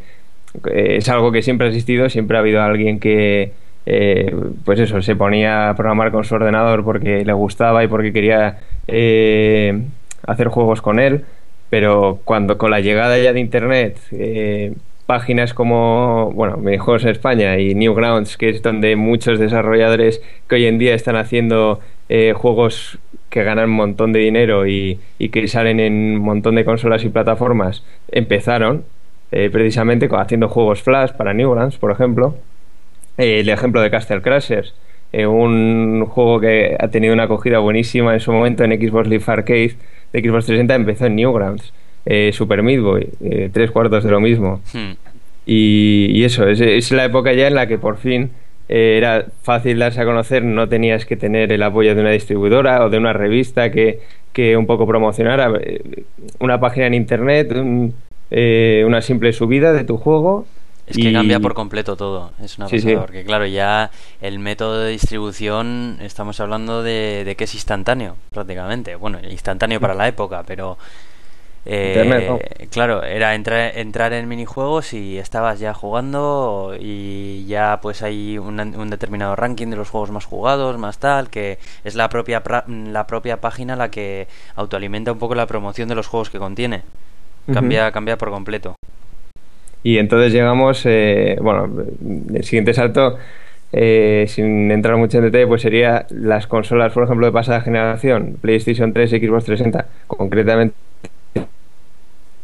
es 0.72 1.08
algo 1.08 1.32
que 1.32 1.42
siempre 1.42 1.66
ha 1.66 1.70
existido, 1.70 2.08
siempre 2.08 2.36
ha 2.36 2.40
habido 2.40 2.62
alguien 2.62 2.98
que, 2.98 3.52
eh, 3.86 4.34
pues 4.64 4.80
eso, 4.80 5.00
se 5.00 5.16
ponía 5.16 5.70
a 5.70 5.76
programar 5.76 6.10
con 6.10 6.24
su 6.24 6.34
ordenador 6.34 6.84
porque 6.84 7.24
le 7.24 7.32
gustaba 7.32 7.84
y 7.84 7.88
porque 7.88 8.12
quería 8.12 8.58
eh, 8.88 9.82
hacer 10.26 10.48
juegos 10.48 10.82
con 10.82 10.98
él, 10.98 11.24
pero 11.70 12.20
cuando 12.24 12.58
con 12.58 12.70
la 12.70 12.80
llegada 12.80 13.18
ya 13.18 13.32
de 13.32 13.40
Internet, 13.40 13.98
eh, 14.12 14.74
páginas 15.06 15.54
como, 15.54 16.32
bueno, 16.34 16.56
Minijuegos 16.56 17.04
en 17.04 17.10
España 17.10 17.58
y 17.58 17.74
Newgrounds, 17.74 18.36
que 18.36 18.50
es 18.50 18.62
donde 18.62 18.96
muchos 18.96 19.38
desarrolladores 19.38 20.20
que 20.48 20.56
hoy 20.56 20.66
en 20.66 20.78
día 20.78 20.94
están 20.94 21.16
haciendo 21.16 21.80
eh, 22.08 22.34
juegos 22.36 22.98
que 23.30 23.44
ganan 23.44 23.70
un 23.70 23.76
montón 23.76 24.12
de 24.12 24.20
dinero 24.20 24.66
y, 24.66 24.98
y 25.18 25.28
que 25.28 25.46
salen 25.48 25.80
en 25.80 25.92
un 25.92 26.18
montón 26.18 26.56
de 26.56 26.64
consolas 26.64 27.04
y 27.04 27.08
plataformas, 27.08 27.84
empezaron 28.10 28.84
eh, 29.32 29.50
precisamente 29.50 30.08
haciendo 30.12 30.48
juegos 30.48 30.82
Flash 30.82 31.12
para 31.12 31.34
Newgrounds, 31.34 31.78
por 31.78 31.90
ejemplo. 31.90 32.36
Eh, 33.18 33.40
el 33.40 33.48
ejemplo 33.48 33.80
de 33.80 33.90
Castle 33.90 34.20
Crashers, 34.22 34.74
eh, 35.12 35.26
un 35.26 36.04
juego 36.06 36.40
que 36.40 36.76
ha 36.78 36.88
tenido 36.88 37.14
una 37.14 37.24
acogida 37.24 37.58
buenísima 37.60 38.12
en 38.14 38.20
su 38.20 38.32
momento 38.32 38.64
en 38.64 38.72
Xbox 38.72 39.08
Live 39.08 39.24
Arcade 39.26 39.74
de 40.12 40.20
Xbox 40.20 40.46
360, 40.46 40.74
empezó 40.74 41.06
en 41.06 41.16
Newgrounds. 41.16 41.72
Eh, 42.04 42.30
Super 42.32 42.62
Meat 42.62 42.80
Boy, 42.82 43.08
eh, 43.24 43.50
tres 43.52 43.70
cuartos 43.70 44.04
de 44.04 44.10
lo 44.10 44.20
mismo. 44.20 44.60
Hmm. 44.72 44.92
Y, 45.46 46.06
y 46.12 46.24
eso, 46.24 46.46
es, 46.48 46.60
es 46.60 46.90
la 46.92 47.04
época 47.04 47.32
ya 47.32 47.46
en 47.48 47.54
la 47.54 47.66
que 47.66 47.78
por 47.78 47.96
fin 47.98 48.30
era 48.68 49.26
fácil 49.42 49.78
darse 49.78 50.00
a 50.00 50.04
conocer, 50.04 50.42
no 50.42 50.68
tenías 50.68 51.06
que 51.06 51.16
tener 51.16 51.52
el 51.52 51.62
apoyo 51.62 51.94
de 51.94 52.00
una 52.00 52.10
distribuidora 52.10 52.84
o 52.84 52.90
de 52.90 52.98
una 52.98 53.12
revista 53.12 53.70
que, 53.70 54.00
que 54.32 54.56
un 54.56 54.66
poco 54.66 54.88
promocionara 54.88 55.52
una 56.40 56.58
página 56.58 56.86
en 56.88 56.94
internet, 56.94 57.52
un- 57.52 57.94
eh, 58.32 58.82
una 58.84 59.02
simple 59.02 59.32
subida 59.32 59.72
de 59.72 59.84
tu 59.84 59.98
juego. 59.98 60.46
Es 60.86 60.96
que 60.96 61.10
y- 61.10 61.12
cambia 61.12 61.40
por 61.40 61.54
completo 61.54 61.96
todo. 61.96 62.30
Es 62.42 62.58
una 62.58 62.68
Sí, 62.68 62.76
pasada, 62.76 62.94
sí. 62.94 63.00
porque 63.00 63.24
claro, 63.24 63.46
ya 63.46 63.90
el 64.20 64.38
método 64.38 64.80
de 64.80 64.90
distribución, 64.92 65.98
estamos 66.00 66.38
hablando 66.40 66.82
de, 66.82 67.24
de 67.24 67.34
que 67.36 67.44
es 67.44 67.54
instantáneo, 67.54 68.16
prácticamente. 68.30 68.94
Bueno, 68.96 69.18
instantáneo 69.28 69.80
para 69.80 69.94
la 69.94 70.06
época, 70.08 70.44
pero... 70.46 70.78
eh, 71.64 71.94
Internet, 71.96 72.28
¿no? 72.28 72.68
Claro, 72.70 73.02
era 73.02 73.34
entrar, 73.34 73.76
entrar 73.76 74.12
en 74.12 74.28
minijuegos 74.28 74.92
y 74.92 75.18
estabas 75.18 75.58
ya 75.58 75.74
jugando 75.74 76.74
y 76.78 77.44
ya 77.46 77.80
pues 77.82 78.02
hay 78.02 78.38
un, 78.38 78.60
un 78.60 78.90
determinado 78.90 79.34
ranking 79.34 79.66
de 79.68 79.76
los 79.76 79.90
juegos 79.90 80.12
más 80.12 80.24
jugados, 80.24 80.78
más 80.78 80.98
tal, 80.98 81.28
que 81.30 81.58
es 81.82 81.96
la 81.96 82.08
propia, 82.08 82.44
pra- 82.44 82.64
la 82.68 83.08
propia 83.08 83.40
página 83.40 83.74
la 83.74 83.90
que 83.90 84.28
autoalimenta 84.54 85.10
un 85.12 85.18
poco 85.18 85.34
la 85.34 85.46
promoción 85.46 85.88
de 85.88 85.96
los 85.96 86.06
juegos 86.06 86.30
que 86.30 86.38
contiene. 86.38 86.82
Cambia, 87.52 87.90
cambia 87.92 88.16
por 88.18 88.30
completo. 88.30 88.75
Y 89.86 89.98
entonces 89.98 90.32
llegamos, 90.32 90.82
eh, 90.84 91.38
bueno, 91.40 91.70
el 92.34 92.42
siguiente 92.42 92.74
salto, 92.74 93.18
eh, 93.72 94.24
sin 94.26 94.72
entrar 94.72 94.96
mucho 94.96 95.18
en 95.18 95.24
detalle, 95.24 95.46
pues 95.46 95.62
sería 95.62 96.06
las 96.10 96.48
consolas, 96.48 96.92
por 96.92 97.04
ejemplo, 97.04 97.24
de 97.24 97.30
pasada 97.30 97.60
generación, 97.60 98.36
PlayStation 98.40 98.92
3 98.92 99.12
y 99.12 99.18
Xbox 99.20 99.44
360, 99.44 99.86
concretamente 100.08 100.74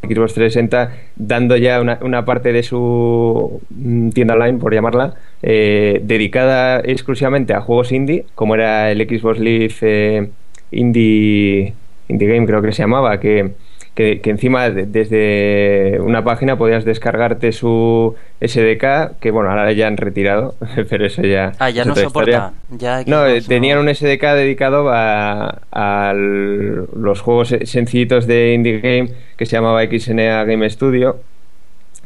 Xbox 0.02 0.34
360, 0.34 0.92
dando 1.16 1.56
ya 1.56 1.80
una, 1.80 1.98
una 2.02 2.24
parte 2.24 2.52
de 2.52 2.62
su 2.62 3.60
mm, 3.70 4.10
tienda 4.10 4.34
online, 4.34 4.60
por 4.60 4.72
llamarla, 4.72 5.14
eh, 5.42 6.00
dedicada 6.04 6.78
exclusivamente 6.78 7.54
a 7.54 7.60
juegos 7.60 7.90
indie, 7.90 8.24
como 8.36 8.54
era 8.54 8.92
el 8.92 9.00
Xbox 9.00 9.40
Live 9.40 9.74
eh, 9.80 10.30
Indie, 10.70 11.74
Indie 12.06 12.28
Game, 12.28 12.46
creo 12.46 12.62
que 12.62 12.70
se 12.70 12.84
llamaba, 12.84 13.18
que, 13.18 13.50
que, 13.94 14.20
que 14.20 14.30
encima 14.30 14.70
de- 14.70 14.86
desde 14.86 16.00
una 16.00 16.24
página 16.24 16.56
podías 16.56 16.84
descargarte 16.84 17.52
su 17.52 18.14
SDK, 18.40 19.18
que 19.20 19.30
bueno, 19.30 19.50
ahora 19.50 19.70
ya 19.72 19.86
han 19.86 19.96
retirado, 19.98 20.54
pero 20.88 21.04
eso 21.06 21.22
ya. 21.22 21.52
Ah, 21.58 21.68
ya 21.70 21.84
no 21.84 21.94
soporta. 21.94 22.52
Ya 22.70 23.02
No, 23.06 23.26
eh, 23.26 23.40
Xbox 23.40 23.48
tenían 23.48 23.76
no- 23.76 23.82
un 23.90 23.94
SDK 23.94 24.22
dedicado 24.34 24.88
a, 24.92 26.12
los 26.14 27.20
juegos 27.20 27.54
sencillitos 27.64 28.26
de 28.26 28.54
Indie 28.54 28.80
Game 28.80 29.10
que 29.36 29.46
se 29.46 29.56
llamaba 29.56 29.82
XNA 29.84 30.44
Game 30.44 30.68
Studio, 30.70 31.16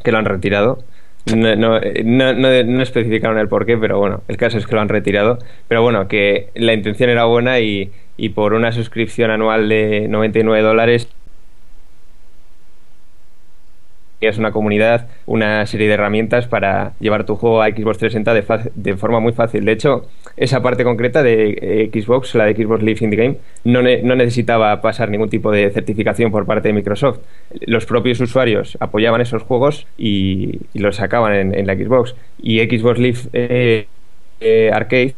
que 0.03 0.13
lo 0.13 0.19
han 0.19 0.25
retirado. 0.25 0.79
No, 1.35 1.57
no, 1.57 1.77
eh, 1.79 2.03
no, 2.05 2.33
no- 2.35 2.63
no 2.65 2.83
especificaron 2.83 3.39
el 3.39 3.49
porqué, 3.49 3.77
pero 3.77 3.99
bueno, 3.99 4.23
el 4.29 4.37
caso 4.37 4.59
es 4.59 4.67
que 4.67 4.75
lo 4.75 4.81
han 4.81 4.89
retirado. 4.89 5.39
Pero 5.69 5.83
bueno, 5.83 6.07
que 6.09 6.51
la 6.55 6.73
intención 6.73 7.11
era 7.11 7.25
buena 7.25 7.59
y, 7.61 7.91
y 8.17 8.29
por 8.31 8.55
una 8.55 8.71
suscripción 8.73 9.31
anual 9.31 9.69
de 9.69 10.07
99 10.09 10.63
dólares 10.63 11.09
es 14.21 14.39
una 14.39 14.53
comunidad, 14.53 15.09
una 15.27 15.67
serie 15.67 15.89
de 15.89 15.95
herramientas 15.95 16.47
para 16.47 16.95
llevar 17.01 17.27
tu 17.27 17.37
juego 17.37 17.63
a 17.63 17.69
Xbox 17.69 17.99
360 17.99 18.71
de, 18.75 18.97
forma 18.97 19.21
muy 19.21 19.33
fácil. 19.33 19.65
De 19.65 19.73
hecho, 19.73 20.09
esa 20.37 20.63
parte 20.63 20.85
concreta 20.85 21.23
de 21.23 21.59
eh, 21.61 21.91
Xbox, 21.93 22.35
la 22.35 22.47
de 22.47 22.55
Xbox 22.55 22.83
Live 22.83 22.99
Indie 23.03 23.19
Game, 23.19 23.37
no, 23.65 23.83
no 23.83 24.17
necesitaba 24.17 24.81
pasar 24.81 25.11
ningún 25.11 25.29
tipo 25.29 25.51
de 25.51 25.71
certificación 25.71 26.31
por 26.31 26.47
parte 26.47 26.69
de 26.69 26.75
Microsoft. 26.75 27.19
Los 27.67 27.87
propios 27.87 28.21
usuarios 28.21 28.77
apoyaban 28.81 29.21
esos 29.21 29.43
juegos 29.43 29.87
y, 29.99 30.61
los 30.75 30.97
sacaban 30.97 31.35
en, 31.35 31.55
en 31.55 31.67
la 31.67 31.75
Xbox. 31.75 32.15
Y 32.41 32.61
Xbox 32.61 32.99
Live 32.99 33.19
eh, 33.33 33.87
eh, 34.41 34.71
Arcade 34.73 35.15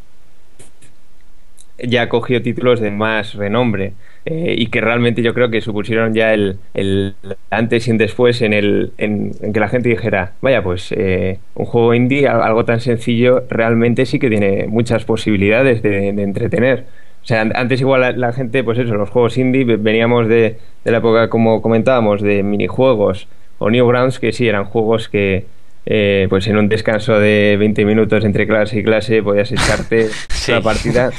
ya 1.79 2.09
cogió 2.09 2.43
títulos 2.43 2.81
de 2.81 2.91
más 2.91 3.35
renombre 3.35 3.93
eh, 4.31 4.55
y 4.59 4.67
que 4.69 4.81
realmente 4.81 5.23
yo 5.23 5.33
creo 5.35 5.51
que 5.51 5.61
supusieron 5.61 6.13
ya 6.15 6.35
el, 6.35 6.59
el 6.75 7.15
antes 7.51 7.89
y 7.89 7.97
después 7.97 8.43
en, 8.43 8.53
el, 8.53 8.93
en, 8.99 9.33
que 9.53 9.61
la 9.61 9.69
gente 9.69 9.89
dijera, 9.89 10.33
vaya, 10.43 10.63
pues 10.63 10.93
eh, 10.93 11.39
un 11.55 11.65
juego 11.67 11.95
indie, 11.95 12.29
al- 12.29 12.43
algo 12.43 12.65
tan 12.65 12.81
sencillo, 12.81 13.45
realmente 13.49 14.07
sí 14.07 14.19
que 14.19 14.29
tiene 14.31 14.67
muchas 14.69 15.05
posibilidades 15.05 15.83
de, 15.83 16.09
entretener. 16.09 16.87
O 17.23 17.27
sea, 17.27 17.41
an- 17.43 17.53
antes 17.57 17.81
igual 17.81 18.01
la, 18.03 18.13
la 18.13 18.33
gente, 18.33 18.63
pues 18.65 18.79
eso, 18.79 18.95
los 18.95 19.11
juegos 19.11 19.39
indie 19.39 19.65
ve- 19.65 19.77
veníamos 19.77 20.29
de, 20.29 20.59
de 20.85 20.91
la 20.91 20.99
época, 20.99 21.29
como 21.31 21.63
comentábamos, 21.63 22.21
de 22.23 22.43
minijuegos 22.43 23.29
o 23.59 23.71
Newgrounds, 23.71 24.19
que 24.21 24.33
sí, 24.33 24.49
eran 24.49 24.65
juegos 24.65 25.09
que... 25.09 25.47
eh, 25.91 26.27
pues 26.29 26.47
en 26.49 26.59
un 26.59 26.69
descanso 26.69 27.19
de 27.19 27.57
20 27.59 27.85
minutos 27.87 28.23
entre 28.25 28.47
clase 28.47 28.79
y 28.79 28.83
clase 28.83 29.23
podías 29.23 29.51
echarte 29.51 30.09
Sí. 30.29 30.53
una 30.53 30.61
partida 30.61 31.11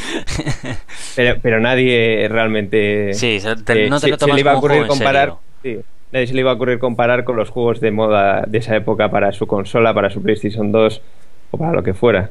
pero, 1.15 1.35
pero 1.41 1.59
nadie 1.59 2.27
realmente. 2.29 3.13
Sí, 3.13 3.39
te- 3.65 3.85
eh, 3.85 3.89
no 3.89 3.99
te 3.99 4.05
se- 4.05 4.11
lo 4.11 4.15
se 4.15 4.19
tomas 4.19 4.35
le 4.35 4.41
iba 4.41 4.51
a 4.51 4.57
ocurrir 4.57 4.85
comparar. 4.87 5.33
sí, 5.63 5.77
nadie 6.11 6.27
se 6.27 6.33
le 6.33 6.41
iba 6.41 6.51
a 6.51 6.53
ocurrir 6.53 6.77
comparar 6.79 7.23
con 7.23 7.35
los 7.35 7.49
juegos 7.49 7.79
de 7.81 7.91
moda 7.91 8.43
de 8.47 8.57
esa 8.59 8.75
época 8.75 9.09
para 9.09 9.31
su 9.31 9.47
consola, 9.47 9.93
para 9.93 10.09
su 10.09 10.21
PlayStation 10.21 10.71
2 10.71 11.01
o 11.51 11.57
para 11.57 11.73
lo 11.73 11.81
que 11.83 11.93
fuera. 11.93 12.29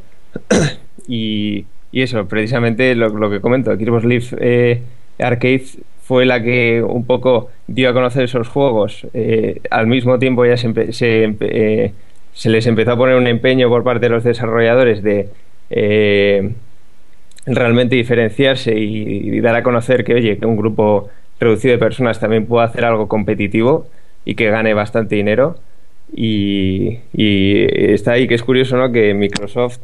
y, 1.08 1.64
y 1.92 2.02
eso, 2.02 2.26
precisamente 2.28 2.94
lo, 2.94 3.08
lo 3.08 3.30
que 3.30 3.40
comento, 3.40 3.74
Xbox 3.74 4.04
Live 4.04 4.26
eh, 4.40 4.82
Arcade 5.18 5.64
fue 6.04 6.24
la 6.24 6.42
que 6.42 6.82
un 6.82 7.04
poco 7.04 7.50
dio 7.66 7.90
a 7.90 7.92
conocer 7.92 8.24
esos 8.24 8.48
juegos. 8.48 9.06
Eh, 9.12 9.60
al 9.70 9.86
mismo 9.86 10.18
tiempo 10.18 10.44
ya 10.46 10.56
se, 10.56 10.68
empe- 10.68 10.92
se, 10.92 11.26
empe- 11.28 11.48
eh, 11.50 11.92
se 12.32 12.50
les 12.50 12.66
empezó 12.66 12.92
a 12.92 12.96
poner 12.96 13.16
un 13.16 13.26
empeño 13.26 13.68
por 13.68 13.84
parte 13.84 14.06
de 14.06 14.10
los 14.10 14.24
desarrolladores 14.24 15.02
de 15.02 15.28
eh, 15.70 16.52
realmente 17.46 17.96
diferenciarse 17.96 18.78
y, 18.78 19.40
dar 19.40 19.56
a 19.56 19.62
conocer 19.62 20.04
que, 20.04 20.14
oye, 20.14 20.38
que 20.38 20.46
un 20.46 20.56
grupo 20.56 21.08
reducido 21.40 21.72
de 21.72 21.78
personas 21.78 22.20
también 22.20 22.46
puede 22.46 22.66
hacer 22.66 22.84
algo 22.84 23.08
competitivo 23.08 23.86
y 24.24 24.34
que 24.34 24.50
gane 24.50 24.74
bastante 24.74 25.16
dinero. 25.16 25.56
Y, 26.14 27.00
y 27.12 27.92
está 27.92 28.12
ahí 28.12 28.26
que 28.26 28.34
es 28.34 28.42
curioso, 28.42 28.76
¿no? 28.76 28.92
Que 28.92 29.14
Microsoft 29.14 29.78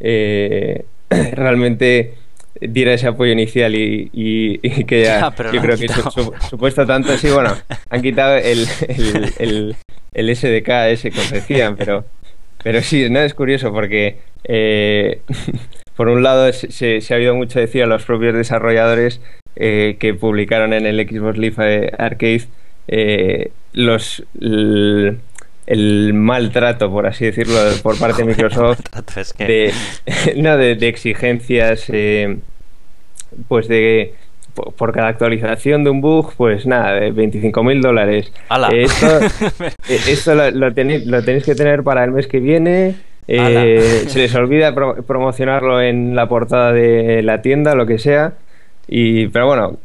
eh, 0.00 0.84
realmente 1.32 2.14
diera 2.60 2.92
ese 2.94 3.06
apoyo 3.08 3.32
inicial 3.32 3.74
y, 3.74 4.10
y- 4.12 4.60
y 4.62 4.84
que 4.84 5.02
ya, 5.02 5.20
Ya, 5.20 5.30
pero 5.30 5.52
yo 5.52 5.60
creo 5.60 5.76
que 5.76 5.88
su, 5.88 6.32
supuesto 6.50 6.86
tanto 6.86 7.16
sí 7.16 7.28
bueno 7.30 7.54
han 7.90 8.02
quitado 8.02 8.36
el, 8.36 8.66
el, 8.88 9.32
el, 9.38 9.76
el 10.14 10.36
SDK 10.36 10.68
ese 10.90 11.10
que 11.10 11.20
decían 11.32 11.76
pero 11.76 12.04
pero 12.62 12.80
sí 12.82 13.08
no 13.10 13.20
es 13.20 13.34
curioso 13.34 13.72
porque 13.72 14.18
eh, 14.44 15.20
por 15.96 16.08
un 16.08 16.22
lado 16.22 16.52
se, 16.52 17.00
ha 17.10 17.14
habido 17.14 17.34
mucho 17.34 17.58
decir 17.60 17.82
a 17.82 17.86
los 17.86 18.04
propios 18.04 18.34
desarrolladores 18.34 19.20
eh, 19.56 19.96
que 19.98 20.14
publicaron 20.14 20.72
en 20.72 20.86
el 20.86 21.00
Xbox 21.08 21.38
Live 21.38 21.92
Arcade 21.98 22.42
eh, 22.88 23.50
los 23.72 24.22
el 25.66 26.12
maltrato 26.14 26.90
por 26.90 27.06
así 27.06 27.24
decirlo 27.26 27.56
por 27.82 27.98
parte 27.98 28.22
de 28.22 28.28
Microsoft 28.28 28.80
Trato, 28.90 29.20
es 29.20 29.32
que- 29.32 29.44
de, 29.46 29.72
no, 30.36 30.56
de, 30.56 30.74
de 30.76 30.88
exigencias, 30.88 31.84
eh, 31.88 32.36
pues 33.48 33.68
de 33.68 34.14
por, 34.54 34.72
por 34.74 34.92
cada 34.92 35.08
actualización 35.08 35.84
de 35.84 35.90
un 35.90 36.00
bug, 36.00 36.32
pues 36.36 36.66
nada, 36.66 36.92
de 36.94 37.10
25 37.10 37.62
mil 37.62 37.80
dólares. 37.82 38.32
Eh, 38.72 38.82
esto 38.84 39.06
eh, 39.88 39.98
esto 40.08 40.34
lo, 40.34 40.50
lo 40.50 40.72
tenéis, 40.72 41.06
lo 41.06 41.22
tenéis 41.22 41.44
que 41.44 41.54
tener 41.54 41.82
para 41.82 42.04
el 42.04 42.12
mes 42.12 42.26
que 42.26 42.40
viene. 42.40 42.94
eh, 43.28 44.04
se 44.06 44.18
les 44.20 44.34
olvida 44.34 44.72
pro- 44.74 45.02
promocionarlo 45.02 45.82
en 45.82 46.14
la 46.16 46.28
portada 46.28 46.72
de 46.72 47.22
la 47.22 47.42
tienda, 47.42 47.74
lo 47.74 47.84
que 47.86 47.98
sea. 47.98 48.34
Y, 48.88 49.26
pero 49.28 49.46
bueno. 49.46 49.78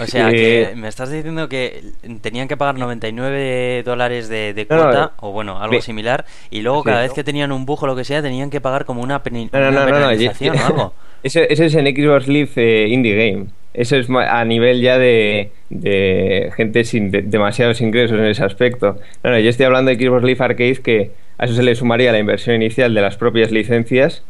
O 0.00 0.06
sea, 0.06 0.30
eh, 0.32 0.68
que 0.70 0.76
me 0.76 0.88
estás 0.88 1.10
diciendo 1.10 1.48
que 1.48 1.82
tenían 2.22 2.48
que 2.48 2.56
pagar 2.56 2.78
99 2.78 3.82
dólares 3.84 4.28
de, 4.28 4.54
de 4.54 4.66
No, 4.70 4.76
no, 4.76 4.82
cuota, 4.84 5.04
eh, 5.04 5.18
o 5.20 5.32
bueno, 5.32 5.60
algo 5.60 5.80
similar, 5.82 6.24
y 6.50 6.62
luego 6.62 6.82
cada 6.82 6.98
¿no? 6.98 7.02
vez 7.02 7.12
que 7.12 7.22
tenían 7.24 7.52
un 7.52 7.66
bug 7.66 7.82
o 7.82 7.86
lo 7.86 7.96
que 7.96 8.04
sea, 8.04 8.22
tenían 8.22 8.48
que 8.50 8.60
pagar 8.60 8.84
como 8.86 9.02
una, 9.02 9.22
peni- 9.22 9.50
No, 9.52 9.60
no, 9.60 9.68
una 9.68 9.70
no, 9.70 9.80
no, 9.80 9.86
no, 9.86 9.94
penalización 9.94 10.56
o 10.58 10.66
algo. 10.66 10.94
Ese, 11.22 11.52
ese 11.52 11.66
es 11.66 11.74
en 11.74 11.86
Xbox 11.86 12.28
Live 12.28 12.50
eh, 12.56 12.86
Indie 12.88 13.16
Game. 13.16 13.46
Eso 13.74 13.96
es 13.96 14.08
a 14.10 14.44
nivel 14.44 14.80
ya 14.80 14.96
de, 14.96 15.50
de 15.70 16.52
gente 16.56 16.84
sin 16.84 17.10
de- 17.10 17.22
demasiados 17.22 17.80
ingresos 17.80 18.16
en 18.18 18.26
ese 18.26 18.44
aspecto. 18.44 18.98
No, 19.24 19.30
no, 19.30 19.38
yo 19.40 19.50
estoy 19.50 19.66
hablando 19.66 19.90
de 19.90 19.96
Xbox 19.98 20.22
Live 20.22 20.44
Arcade 20.44 20.76
que 20.76 21.10
a 21.38 21.46
eso 21.46 21.54
se 21.54 21.62
le 21.64 21.74
sumaría 21.74 22.12
la 22.12 22.20
inversión 22.20 22.54
inicial 22.56 22.94
de 22.94 23.00
las 23.00 23.16
propias 23.16 23.50
licencias 23.50 24.22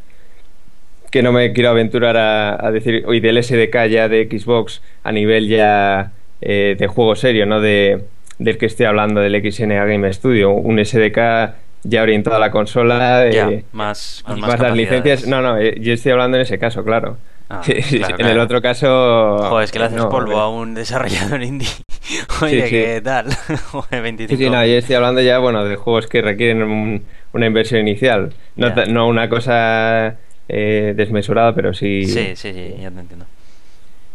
que 1.10 1.22
no 1.22 1.32
me 1.32 1.52
quiero 1.52 1.70
aventurar 1.70 2.16
a, 2.16 2.66
a 2.66 2.70
decir, 2.70 3.04
hoy 3.06 3.20
del 3.20 3.42
SDK 3.42 3.86
ya 3.88 4.08
de 4.08 4.28
Xbox 4.30 4.82
a 5.04 5.12
nivel 5.12 5.48
ya 5.48 6.12
eh, 6.40 6.76
de 6.78 6.86
juego 6.86 7.16
serio, 7.16 7.46
no 7.46 7.60
de, 7.60 8.04
del 8.38 8.58
que 8.58 8.66
estoy 8.66 8.86
hablando 8.86 9.20
del 9.20 9.40
XNA 9.52 9.84
Game 9.86 10.12
Studio, 10.12 10.50
un 10.52 10.84
SDK 10.84 11.54
ya 11.84 12.02
orientado 12.02 12.36
a 12.36 12.40
la 12.40 12.50
consola, 12.50 13.28
Ya, 13.30 13.48
eh, 13.48 13.64
más, 13.72 14.24
más 14.26 14.38
más 14.38 14.60
las 14.60 14.76
licencias. 14.76 15.26
No, 15.26 15.40
no, 15.40 15.56
eh, 15.58 15.76
yo 15.80 15.92
estoy 15.92 16.12
hablando 16.12 16.36
en 16.36 16.42
ese 16.42 16.58
caso, 16.58 16.84
claro. 16.84 17.16
Ah, 17.48 17.60
Sí, 17.64 17.80
sí, 17.80 17.98
claro, 17.98 18.16
en 18.18 18.26
el 18.26 18.38
otro 18.40 18.60
caso. 18.60 19.38
Joder, 19.38 19.64
es 19.64 19.70
que 19.72 19.78
le 19.78 19.84
haces 19.84 19.98
no, 19.98 20.08
polvo 20.08 20.32
hombre. 20.32 20.38
a 20.40 20.48
un 20.48 20.74
desarrollador 20.74 21.42
indie. 21.44 21.68
Oye, 22.42 22.64
sí. 22.64 22.70
¿qué 22.70 23.00
tal? 23.04 23.26
Joder, 23.70 24.02
25. 24.02 24.36
Sí, 24.36 24.44
sí, 24.44 24.50
no, 24.50 24.64
yo 24.66 24.72
estoy 24.74 24.96
hablando 24.96 25.20
ya, 25.20 25.38
bueno, 25.38 25.64
de 25.64 25.76
juegos 25.76 26.08
que 26.08 26.22
requieren 26.22 26.62
un- 26.64 27.04
una 27.32 27.46
inversión 27.46 27.80
inicial. 27.80 28.32
No, 28.56 28.70
no 28.88 29.06
una 29.06 29.28
cosa 29.28 30.16
eh, 30.48 30.94
desmesurada, 30.96 31.54
pero 31.54 31.74
sí. 31.74 32.06
Sí, 32.06 32.32
sí, 32.34 32.52
sí, 32.52 32.74
ya 32.80 32.90
te 32.90 33.00
entiendo. 33.00 33.26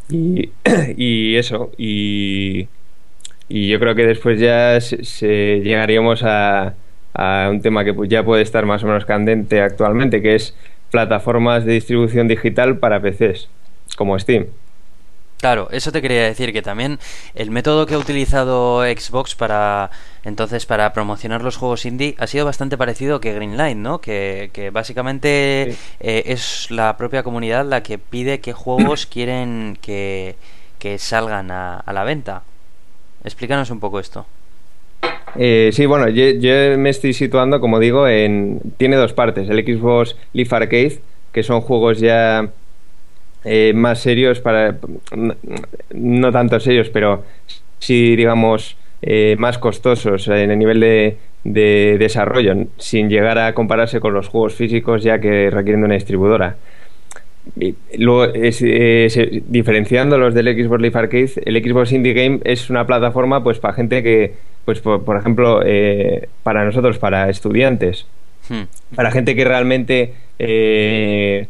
Y, 0.09 0.49
y 0.97 1.35
eso, 1.35 1.71
y, 1.77 2.67
y 3.49 3.67
yo 3.69 3.79
creo 3.79 3.95
que 3.95 4.05
después 4.05 4.39
ya 4.39 4.79
se, 4.81 5.03
se 5.03 5.61
llegaríamos 5.63 6.23
a, 6.23 6.73
a 7.13 7.49
un 7.49 7.61
tema 7.61 7.83
que 7.83 7.93
ya 8.07 8.23
puede 8.23 8.43
estar 8.43 8.65
más 8.65 8.83
o 8.83 8.87
menos 8.87 9.05
candente 9.05 9.61
actualmente, 9.61 10.21
que 10.21 10.35
es 10.35 10.55
plataformas 10.91 11.65
de 11.65 11.73
distribución 11.73 12.27
digital 12.27 12.77
para 12.77 13.01
PCs, 13.01 13.49
como 13.95 14.17
Steam. 14.19 14.47
Claro, 15.41 15.67
eso 15.71 15.91
te 15.91 16.01
quería 16.03 16.23
decir 16.23 16.53
que 16.53 16.61
también 16.61 16.99
el 17.33 17.49
método 17.49 17.87
que 17.87 17.95
ha 17.95 17.97
utilizado 17.97 18.83
Xbox 18.83 19.33
para 19.35 19.89
entonces 20.23 20.67
para 20.67 20.93
promocionar 20.93 21.41
los 21.43 21.57
juegos 21.57 21.85
indie 21.87 22.15
ha 22.19 22.27
sido 22.27 22.45
bastante 22.45 22.77
parecido 22.77 23.19
que 23.19 23.33
Greenlight, 23.33 23.75
¿no? 23.75 23.99
Que, 24.01 24.51
que 24.53 24.69
básicamente 24.69 25.69
Sí. 25.71 25.77
eh, 25.99 26.23
es 26.27 26.69
la 26.69 26.95
propia 26.95 27.23
comunidad 27.23 27.65
la 27.65 27.81
que 27.81 27.97
pide 27.97 28.39
qué 28.39 28.53
juegos 28.53 29.05
quieren 29.11 29.77
que, 29.81 30.35
que 30.77 30.99
salgan 30.99 31.49
a, 31.49 31.77
a 31.79 31.91
la 31.91 32.03
venta. 32.03 32.43
Explícanos 33.23 33.71
un 33.71 33.79
poco 33.79 33.99
esto. 33.99 34.27
Eh, 35.35 35.71
sí, 35.73 35.85
bueno, 35.87 36.07
yo, 36.09 36.29
yo 36.39 36.77
me 36.77 36.89
estoy 36.89 37.13
situando, 37.13 37.59
como 37.59 37.79
digo, 37.79 38.07
en. 38.07 38.59
Tiene 38.77 38.95
dos 38.95 39.13
partes: 39.13 39.49
el 39.49 39.63
Xbox 39.65 40.15
Live 40.33 40.49
Arcade, 40.55 40.99
que 41.31 41.41
son 41.43 41.61
juegos 41.61 41.99
ya 41.99 42.49
eh, 43.45 43.73
más 43.75 43.99
serios 43.99 44.39
para. 44.39 44.77
No, 45.93 46.31
tanto 46.31 46.59
serios, 46.59 46.89
pero 46.89 47.23
sí, 47.79 48.15
digamos, 48.15 48.77
eh, 49.01 49.35
más 49.39 49.57
costosos 49.57 50.27
en 50.27 50.51
el 50.51 50.59
nivel 50.59 50.79
de, 50.79 51.17
de 51.43 51.97
desarrollo, 51.99 52.55
sin 52.77 53.09
llegar 53.09 53.37
a 53.39 53.53
compararse 53.53 53.99
con 53.99 54.13
los 54.13 54.27
juegos 54.27 54.53
físicos 54.55 55.03
ya 55.03 55.19
que 55.19 55.49
requieren 55.49 55.81
de 55.81 55.85
una 55.85 55.95
distribuidora. 55.95 56.55
Y 57.59 57.73
luego, 57.97 58.25
es- 58.25 58.61
eh, 58.63 59.07
se- 59.09 59.41
diferenciándolos 59.47 60.35
del 60.35 60.45
Xbox 60.63 60.81
Live 60.81 60.99
Arcade, 60.99 61.31
el 61.43 61.63
Xbox 61.63 61.91
Indie 61.91 62.13
Game 62.13 62.39
es 62.43 62.69
una 62.69 62.85
plataforma 62.85 63.43
pues 63.43 63.57
para 63.57 63.73
gente 63.73 64.03
que, 64.03 64.33
pues 64.63 64.79
por, 64.79 65.03
por 65.03 65.17
ejemplo, 65.17 65.61
eh, 65.65 66.27
para 66.43 66.63
nosotros, 66.63 66.99
para 66.99 67.29
estudiantes, 67.29 68.05
Hmm. 68.49 68.63
para 68.95 69.11
gente 69.11 69.35
que 69.35 69.45
realmente 69.45 70.13
eh, 70.39 71.47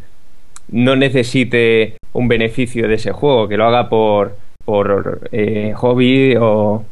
no 0.71 0.95
necesite 0.95 1.95
un 2.13 2.27
beneficio 2.27 2.87
de 2.87 2.95
ese 2.95 3.11
juego, 3.11 3.47
que 3.47 3.57
lo 3.57 3.65
haga 3.65 3.89
por, 3.89 4.35
por 4.65 5.21
eh, 5.31 5.73
hobby 5.75 6.35
o, 6.39 6.83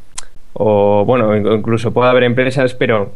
o, 0.53 1.05
bueno, 1.05 1.36
incluso 1.36 1.93
puede 1.93 2.09
haber 2.09 2.23
empresas, 2.23 2.73
pero 2.73 3.11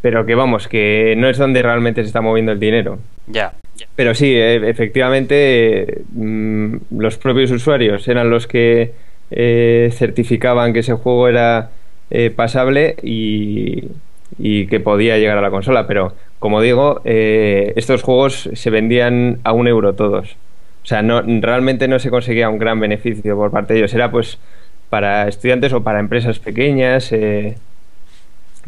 pero 0.00 0.24
que 0.24 0.34
vamos, 0.34 0.68
que 0.68 1.14
no 1.16 1.28
es 1.28 1.38
donde 1.38 1.60
realmente 1.62 2.02
se 2.02 2.06
está 2.06 2.20
moviendo 2.20 2.52
el 2.52 2.60
dinero. 2.60 2.98
Ya. 3.26 3.52
Pero 3.96 4.14
sí, 4.14 4.32
e- 4.34 4.68
efectivamente, 4.68 6.02
mm, 6.12 6.76
los 6.98 7.18
propios 7.18 7.50
usuarios 7.50 8.06
eran 8.06 8.30
los 8.30 8.46
que 8.46 8.92
eh, 9.30 9.90
certificaban 9.92 10.72
que 10.72 10.80
ese 10.80 10.94
juego 10.94 11.28
era 11.28 11.70
eh, 12.10 12.30
pasable 12.30 12.96
y, 13.02 13.84
y 14.38 14.66
que 14.68 14.80
podía 14.80 15.18
llegar 15.18 15.38
a 15.38 15.42
la 15.42 15.50
consola. 15.50 15.86
Pero, 15.86 16.14
como 16.38 16.60
digo, 16.60 17.00
eh, 17.04 17.72
estos 17.76 18.02
juegos 18.02 18.50
se 18.52 18.70
vendían 18.70 19.40
a 19.44 19.52
un 19.52 19.68
euro 19.68 19.94
todos. 19.94 20.36
O 20.84 20.86
sea, 20.88 21.02
no, 21.02 21.20
realmente 21.22 21.88
no 21.88 21.98
se 21.98 22.10
conseguía 22.10 22.48
un 22.48 22.58
gran 22.58 22.80
beneficio 22.80 23.36
por 23.36 23.50
parte 23.50 23.74
de 23.74 23.80
ellos. 23.80 23.94
Era 23.94 24.10
pues 24.10 24.38
para 24.90 25.28
estudiantes 25.28 25.72
o 25.72 25.82
para 25.82 26.00
empresas 26.00 26.38
pequeñas. 26.38 27.12
eh, 27.12 27.56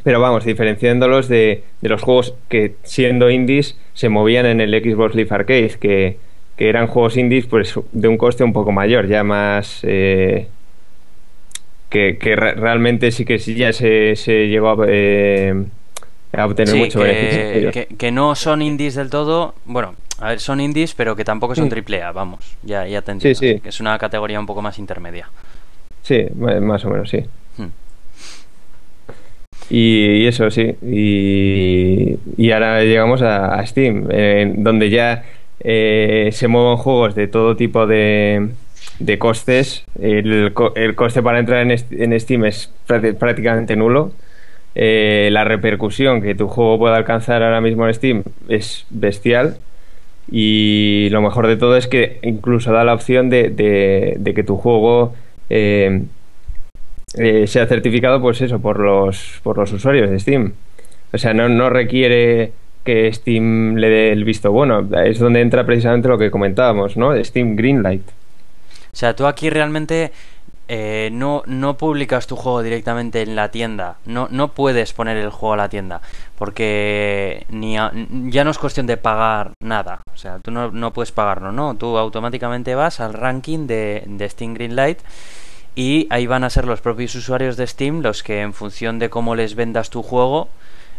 pero 0.02 0.20
vamos, 0.20 0.44
diferenciándolos 0.44 1.28
de, 1.28 1.64
de 1.82 1.88
los 1.88 2.02
juegos 2.02 2.34
que 2.48 2.74
siendo 2.82 3.30
indies 3.30 3.76
se 3.92 4.08
movían 4.08 4.46
en 4.46 4.60
el 4.60 4.72
Xbox 4.72 5.14
Live 5.14 5.28
Arcade, 5.30 5.72
que, 5.80 6.16
que 6.56 6.68
eran 6.68 6.86
juegos 6.86 7.16
indies 7.16 7.46
pues 7.46 7.74
de 7.92 8.08
un 8.08 8.16
coste 8.16 8.44
un 8.44 8.52
poco 8.52 8.72
mayor, 8.72 9.08
ya 9.08 9.24
más... 9.24 9.80
eh, 9.82 10.48
que, 11.88 12.18
que 12.18 12.36
re- 12.36 12.54
realmente 12.54 13.10
sí 13.12 13.24
que 13.24 13.38
sí 13.38 13.54
ya 13.54 13.72
se, 13.72 14.16
se 14.16 14.48
llegó 14.48 14.70
a, 14.70 14.86
eh, 14.88 15.64
a 16.32 16.46
obtener 16.46 16.72
Sí, 16.74 16.78
mucho 16.78 17.00
que, 17.00 17.70
que, 17.72 17.96
que 17.96 18.10
no 18.12 18.34
son 18.34 18.62
indies 18.62 18.94
del 18.94 19.10
todo. 19.10 19.54
Bueno, 19.64 19.94
a 20.20 20.28
ver, 20.30 20.40
son 20.40 20.60
indies, 20.60 20.94
pero 20.94 21.16
que 21.16 21.24
tampoco 21.24 21.54
son 21.54 21.64
Sí. 21.64 21.70
triple 21.70 22.02
A, 22.02 22.12
vamos. 22.12 22.40
Ya, 22.62 22.86
ya 22.86 23.02
te 23.02 23.12
Sí, 23.12 23.28
entiendo. 23.28 23.38
sí. 23.38 23.60
Que 23.60 23.68
es 23.70 23.80
una 23.80 23.98
categoría 23.98 24.38
un 24.38 24.46
poco 24.46 24.62
más 24.62 24.78
intermedia. 24.78 25.28
Sí, 26.02 26.26
más 26.38 26.84
o 26.84 26.90
menos, 26.90 27.10
sí. 27.10 27.24
Hmm. 27.56 27.66
Y, 29.68 30.22
y 30.22 30.26
eso, 30.26 30.50
sí. 30.50 30.74
Y, 30.82 32.16
y 32.36 32.50
ahora 32.50 32.82
llegamos 32.82 33.22
a, 33.22 33.54
a 33.54 33.66
Steam, 33.66 34.08
eh, 34.10 34.52
donde 34.56 34.90
ya 34.90 35.24
eh, 35.60 36.30
se 36.32 36.48
mueven 36.48 36.76
juegos 36.76 37.14
de 37.14 37.28
todo 37.28 37.54
tipo 37.56 37.86
de, 37.86 38.48
de 38.98 39.18
costes. 39.18 39.84
El, 40.00 40.52
el 40.74 40.94
coste 40.96 41.22
para 41.22 41.38
entrar 41.38 41.60
en, 41.62 41.70
en 41.90 42.20
Steam 42.20 42.44
es 42.46 42.72
prácti- 42.88 43.14
prácticamente 43.16 43.76
nulo. 43.76 44.12
Eh, 44.74 45.28
la 45.32 45.44
repercusión 45.44 46.22
que 46.22 46.34
tu 46.34 46.46
juego 46.48 46.78
puede 46.78 46.94
alcanzar 46.94 47.42
ahora 47.42 47.60
mismo 47.60 47.86
en 47.86 47.94
Steam 47.94 48.22
es 48.48 48.86
bestial. 48.90 49.58
Y 50.30 51.08
lo 51.10 51.22
mejor 51.22 51.48
de 51.48 51.56
todo 51.56 51.76
es 51.76 51.88
que 51.88 52.20
incluso 52.22 52.72
da 52.72 52.84
la 52.84 52.94
opción 52.94 53.30
de, 53.30 53.52
que 54.34 54.44
tu 54.44 54.56
juego 54.56 55.14
eh, 55.48 56.02
eh, 57.18 57.46
sea 57.48 57.66
certificado, 57.66 58.20
pues 58.20 58.40
eso, 58.40 58.60
por 58.60 58.78
los, 58.78 59.40
usuarios 59.44 60.08
de 60.08 60.20
Steam. 60.20 60.52
O 61.12 61.18
sea, 61.18 61.34
no, 61.34 61.48
no 61.48 61.68
requiere 61.68 62.52
que 62.84 63.12
Steam 63.12 63.74
le 63.76 63.88
dé 63.88 64.12
el 64.12 64.24
visto 64.24 64.52
bueno. 64.52 64.88
Es 65.04 65.18
donde 65.18 65.40
entra 65.40 65.66
precisamente 65.66 66.08
lo 66.08 66.18
que 66.18 66.30
comentábamos, 66.30 66.96
¿no? 66.96 67.12
Steam 67.24 67.56
Greenlight. 67.56 68.08
O 68.92 68.96
sea, 68.96 69.14
tú 69.14 69.26
aquí 69.26 69.50
realmente 69.50 70.12
eh, 70.72 71.10
no, 71.12 71.42
no 71.46 71.76
publicas 71.76 72.28
tu 72.28 72.36
juego 72.36 72.62
directamente 72.62 73.22
en 73.22 73.34
la 73.34 73.50
tienda. 73.50 73.96
No, 74.06 74.28
no 74.30 74.52
puedes 74.54 74.92
poner 74.92 75.16
el 75.16 75.30
juego 75.30 75.54
a 75.54 75.56
la 75.56 75.68
tienda. 75.68 76.00
Porque 76.38 77.44
ni 77.48 77.76
a- 77.76 77.90
ya 78.28 78.44
no 78.44 78.52
es 78.52 78.58
cuestión 78.58 78.86
de 78.86 78.96
pagar 78.96 79.52
nada. 79.60 80.00
O 80.14 80.16
sea, 80.16 80.38
tú 80.38 80.52
no, 80.52 80.70
no 80.70 80.92
puedes 80.92 81.10
pagarlo, 81.10 81.50
¿no? 81.50 81.74
Tú 81.74 81.98
automáticamente 81.98 82.76
vas 82.76 83.00
al 83.00 83.14
ranking 83.14 83.66
de, 83.66 84.04
de 84.06 84.28
Steam 84.28 84.54
Greenlight. 84.54 85.00
Y 85.74 86.06
ahí 86.10 86.26
van 86.28 86.44
a 86.44 86.50
ser 86.50 86.66
los 86.66 86.80
propios 86.80 87.14
usuarios 87.16 87.56
de 87.56 87.66
Steam 87.66 88.00
los 88.00 88.22
que 88.22 88.40
en 88.42 88.54
función 88.54 88.98
de 89.00 89.10
cómo 89.10 89.34
les 89.34 89.56
vendas 89.56 89.90
tu 89.90 90.02
juego, 90.02 90.48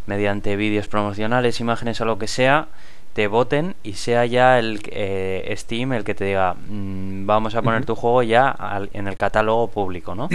mediante 0.05 0.55
vídeos 0.57 0.87
promocionales, 0.89 1.59
imágenes 1.61 2.01
o 2.01 2.05
lo 2.05 2.17
que 2.17 2.27
sea, 2.27 2.67
te 3.13 3.27
voten 3.27 3.75
y 3.83 3.93
sea 3.93 4.25
ya 4.25 4.59
el 4.59 4.81
eh, 4.91 5.53
Steam 5.57 5.93
el 5.93 6.03
que 6.03 6.15
te 6.15 6.25
diga 6.25 6.53
"Mm, 6.55 7.25
vamos 7.25 7.55
a 7.55 7.61
poner 7.61 7.85
tu 7.85 7.95
juego 7.95 8.23
ya 8.23 8.49
al- 8.49 8.89
en 8.93 9.07
el 9.07 9.17
catálogo 9.17 9.67
público, 9.69 10.15
¿no? 10.15 10.29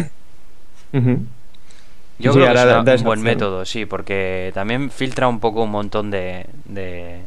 Yo 2.18 2.32
Sí, 2.32 2.38
creo 2.38 2.48
que 2.48 2.52
es 2.54 2.64
un 3.00 3.04
buen 3.04 3.18
opción. 3.20 3.34
método, 3.34 3.64
sí, 3.64 3.84
porque 3.84 4.50
también 4.54 4.90
filtra 4.90 5.28
un 5.28 5.38
poco 5.38 5.62
un 5.64 5.70
montón 5.70 6.10
de, 6.10 6.46
de, 6.64 7.20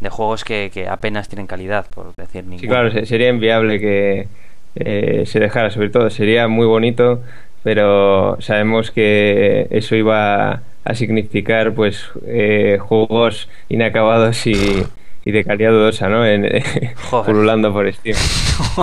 de 0.00 0.08
juegos 0.08 0.42
que, 0.44 0.70
que 0.72 0.88
apenas 0.88 1.28
tienen 1.28 1.46
calidad, 1.46 1.86
por 1.94 2.14
decir 2.16 2.44
ninguno. 2.44 2.60
Sí, 2.60 2.66
claro, 2.68 2.90
se- 2.90 3.04
sería 3.06 3.28
inviable 3.28 3.78
que 3.78 4.28
eh, 4.76 5.24
se 5.26 5.38
dejara, 5.40 5.70
sobre 5.70 5.90
todo. 5.90 6.08
Sería 6.10 6.48
muy 6.48 6.66
bonito, 6.66 7.22
pero 7.62 8.36
sabemos 8.40 8.90
que 8.90 9.66
eso 9.70 9.96
iba 9.96 10.52
a 10.52 10.62
significar 10.94 11.74
pues 11.74 12.04
eh, 12.26 12.78
juegos 12.80 13.48
inacabados 13.68 14.46
y, 14.46 14.84
y 15.24 15.30
de 15.32 15.44
calidad 15.44 15.70
dudosa, 15.72 16.08
¿no? 16.08 16.24
En, 16.26 16.48
Joder. 17.10 17.26
pululando 17.26 17.72
por 17.72 17.92
Steam. 17.92 18.16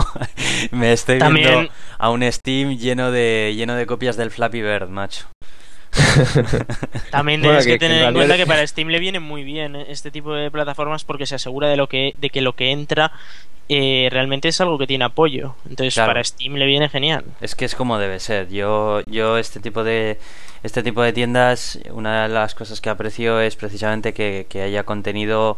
Me 0.71 0.91
estoy 0.93 1.19
También- 1.19 1.49
viendo 1.49 1.71
a 1.97 2.09
un 2.09 2.23
Steam 2.31 2.77
lleno 2.77 3.11
de 3.11 3.53
lleno 3.55 3.75
de 3.75 3.85
copias 3.85 4.17
del 4.17 4.31
Flappy 4.31 4.61
Bird, 4.61 4.89
macho. 4.89 5.25
También 7.11 7.41
Bueno, 7.41 7.59
tienes 7.59 7.65
que, 7.65 7.71
que- 7.73 7.79
que 7.79 7.85
tener 7.87 8.01
en 8.03 8.07
en 8.09 8.13
cuenta 8.13 8.37
que 8.37 8.45
para 8.47 8.65
Steam 8.65 8.87
le 8.89 8.99
viene 8.99 9.19
muy 9.19 9.43
bien 9.43 9.75
eh, 9.75 9.85
este 9.89 10.11
tipo 10.11 10.33
de 10.33 10.49
plataformas 10.51 11.03
porque 11.03 11.25
se 11.25 11.35
asegura 11.35 11.67
de 11.69 11.77
lo 11.77 11.87
que 11.87 12.13
de 12.17 12.29
que 12.29 12.41
lo 12.41 12.53
que 12.53 12.71
entra 12.71 13.11
eh, 13.69 14.09
realmente 14.11 14.49
es 14.49 14.59
algo 14.59 14.77
que 14.77 14.87
tiene 14.87 15.05
apoyo. 15.05 15.55
Entonces 15.69 15.93
Claro. 15.93 16.09
para 16.09 16.23
Steam 16.23 16.55
le 16.55 16.65
viene 16.65 16.89
genial. 16.89 17.23
Es 17.41 17.55
que 17.55 17.65
es 17.65 17.75
como 17.75 17.97
debe 17.97 18.19
ser. 18.19 18.49
Yo, 18.49 19.01
yo 19.05 19.37
este 19.37 19.59
tipo 19.59 19.83
de 19.83 20.19
este 20.63 20.83
tipo 20.83 21.01
de 21.01 21.13
tiendas, 21.13 21.79
una 21.91 22.23
de 22.23 22.29
las 22.29 22.55
cosas 22.55 22.81
que 22.81 22.89
aprecio 22.89 23.39
es 23.39 23.55
precisamente 23.55 24.13
que, 24.13 24.47
que 24.49 24.61
haya 24.63 24.83
contenido 24.83 25.57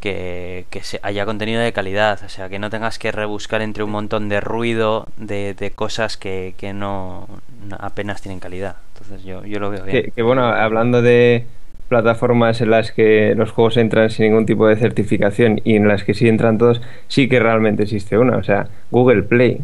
que, 0.00 0.64
que 0.70 0.82
se, 0.82 0.98
haya 1.02 1.26
contenido 1.26 1.60
de 1.60 1.72
calidad, 1.74 2.20
o 2.24 2.28
sea, 2.28 2.48
que 2.48 2.58
no 2.58 2.70
tengas 2.70 2.98
que 2.98 3.12
rebuscar 3.12 3.60
entre 3.60 3.82
un 3.84 3.90
montón 3.90 4.28
de 4.30 4.40
ruido 4.40 5.06
de, 5.18 5.52
de 5.54 5.72
cosas 5.72 6.16
que, 6.16 6.54
que 6.56 6.72
no, 6.72 7.28
no- 7.68 7.76
apenas 7.78 8.22
tienen 8.22 8.40
calidad. 8.40 8.76
Entonces 9.10 9.26
yo, 9.26 9.44
yo 9.44 9.58
lo 9.58 9.70
veo 9.70 9.84
bien. 9.84 10.04
Que, 10.04 10.10
que, 10.12 10.22
bueno, 10.22 10.44
hablando 10.46 11.02
de 11.02 11.44
plataformas 11.88 12.60
en 12.60 12.70
las 12.70 12.92
que 12.92 13.34
los 13.36 13.50
juegos 13.50 13.76
entran 13.76 14.10
sin 14.10 14.26
ningún 14.26 14.46
tipo 14.46 14.66
de 14.68 14.76
certificación 14.76 15.60
y 15.64 15.74
en 15.74 15.88
las 15.88 16.04
que 16.04 16.14
sí 16.14 16.28
entran 16.28 16.56
todos, 16.58 16.80
sí 17.08 17.28
que 17.28 17.40
realmente 17.40 17.82
existe 17.82 18.16
una, 18.16 18.36
o 18.36 18.42
sea, 18.44 18.68
Google 18.90 19.22
Play. 19.24 19.60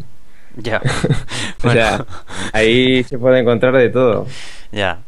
Ya. 0.57 0.81
O 1.63 1.63
Bueno, 1.63 1.81
sea, 1.81 2.05
ahí 2.53 3.03
se 3.03 3.17
puede 3.17 3.39
encontrar 3.39 3.75
de 3.77 3.89
todo. 3.89 4.27
ya. 4.71 4.99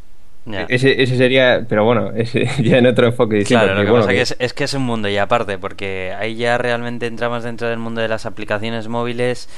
ya. 0.46 0.62
Ese, 0.68 1.02
ese 1.02 1.16
sería, 1.16 1.64
pero 1.68 1.84
bueno, 1.84 2.10
ese 2.16 2.46
ya 2.62 2.78
en 2.78 2.86
otro 2.86 3.06
enfoque 3.06 3.36
distinto. 3.36 3.64
Claro, 3.64 3.78
lo 3.78 3.84
que 3.84 3.90
bueno, 3.90 4.04
pasa 4.06 4.10
que- 4.12 4.16
que 4.16 4.22
es, 4.22 4.36
es 4.38 4.52
que 4.54 4.64
es 4.64 4.74
un 4.74 4.82
mundo 4.82 5.08
y 5.08 5.16
aparte, 5.18 5.58
porque 5.58 6.12
ahí 6.18 6.34
ya 6.36 6.56
realmente 6.58 7.06
entramos 7.06 7.44
dentro 7.44 7.68
del 7.68 7.78
mundo 7.78 8.00
de 8.00 8.08
las 8.08 8.24
aplicaciones 8.26 8.88
móviles 8.88 9.48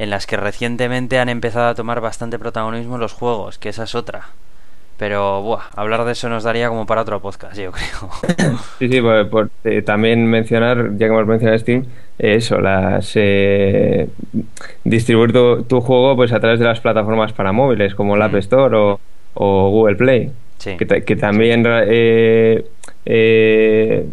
en 0.00 0.08
las 0.10 0.26
que 0.26 0.36
recientemente 0.38 1.18
han 1.18 1.28
empezado 1.28 1.68
a 1.68 1.74
tomar 1.74 2.00
bastante 2.00 2.38
protagonismo 2.38 2.96
los 2.98 3.12
juegos, 3.12 3.58
que 3.58 3.68
esa 3.68 3.84
es 3.84 3.94
otra. 3.94 4.28
Pero, 4.96 5.40
buah, 5.42 5.62
hablar 5.76 6.04
de 6.04 6.12
eso 6.12 6.28
nos 6.28 6.42
daría 6.44 6.68
como 6.68 6.84
para 6.86 7.02
otro 7.02 7.20
podcast, 7.20 7.56
yo 7.58 7.70
creo. 7.72 8.10
Sí, 8.78 8.88
sí, 8.88 9.00
por, 9.00 9.28
por, 9.30 9.50
eh, 9.64 9.82
también 9.82 10.26
mencionar, 10.26 10.90
ya 10.92 10.98
que 11.06 11.12
hemos 11.12 11.26
mencionado 11.26 11.58
Steam, 11.58 11.84
eh, 12.18 12.34
eso, 12.36 12.60
las 12.60 13.12
eh, 13.14 14.08
distribuir 14.84 15.32
tu, 15.32 15.62
tu 15.64 15.80
juego 15.80 16.16
pues 16.16 16.32
a 16.32 16.40
través 16.40 16.58
de 16.58 16.66
las 16.66 16.80
plataformas 16.80 17.32
para 17.32 17.52
móviles 17.52 17.94
como 17.94 18.16
la 18.16 18.26
App 18.26 18.32
Mm. 18.34 18.36
Store 18.38 18.76
o, 18.76 19.00
o 19.34 19.70
Google 19.70 19.96
Play, 19.96 20.32
Sí. 20.58 20.76
que, 20.76 20.84
ta- 20.84 21.00
que 21.00 21.16
también 21.16 21.64
eh, 21.66 22.66
eh, 23.06 24.06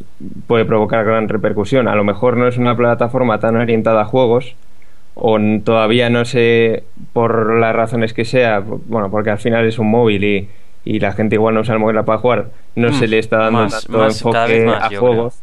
puede 0.47 0.63
provocar 0.65 1.03
gran 1.05 1.27
repercusión. 1.27 1.88
A 1.89 1.95
lo 1.95 2.03
mejor 2.05 2.38
no 2.38 2.47
es 2.47 2.57
una 2.57 2.75
plataforma 2.77 3.39
tan 3.39 3.57
orientada 3.57 4.01
a 4.01 4.05
juegos 4.05 4.55
o 5.20 5.38
todavía 5.63 6.09
no 6.09 6.26
sé 6.26 6.84
por 7.13 7.57
las 7.59 7.76
razones 7.76 8.13
que 8.13 8.24
sea, 8.26 8.59
bueno, 8.59 9.09
porque 9.09 9.32
al 9.32 9.39
final 9.39 9.65
es 9.65 9.80
un 9.80 9.89
móvil 9.89 10.24
y, 10.24 10.47
y 10.86 10.99
la 10.99 11.11
gente 11.13 11.36
igual 11.36 11.55
no 11.55 11.61
usa 11.61 11.74
el 11.74 11.80
móvil 11.80 12.03
para 12.05 12.20
jugar, 12.20 12.49
no 12.76 12.89
Mm, 12.89 12.93
se 12.93 13.07
le 13.07 13.20
está 13.20 13.38
dando 13.38 13.59
más- 13.63 13.84
tanto 13.86 13.97
más- 13.97 14.15
enfoque 14.22 14.65
más, 14.65 14.84
a 14.84 14.97
juegos. 14.97 15.36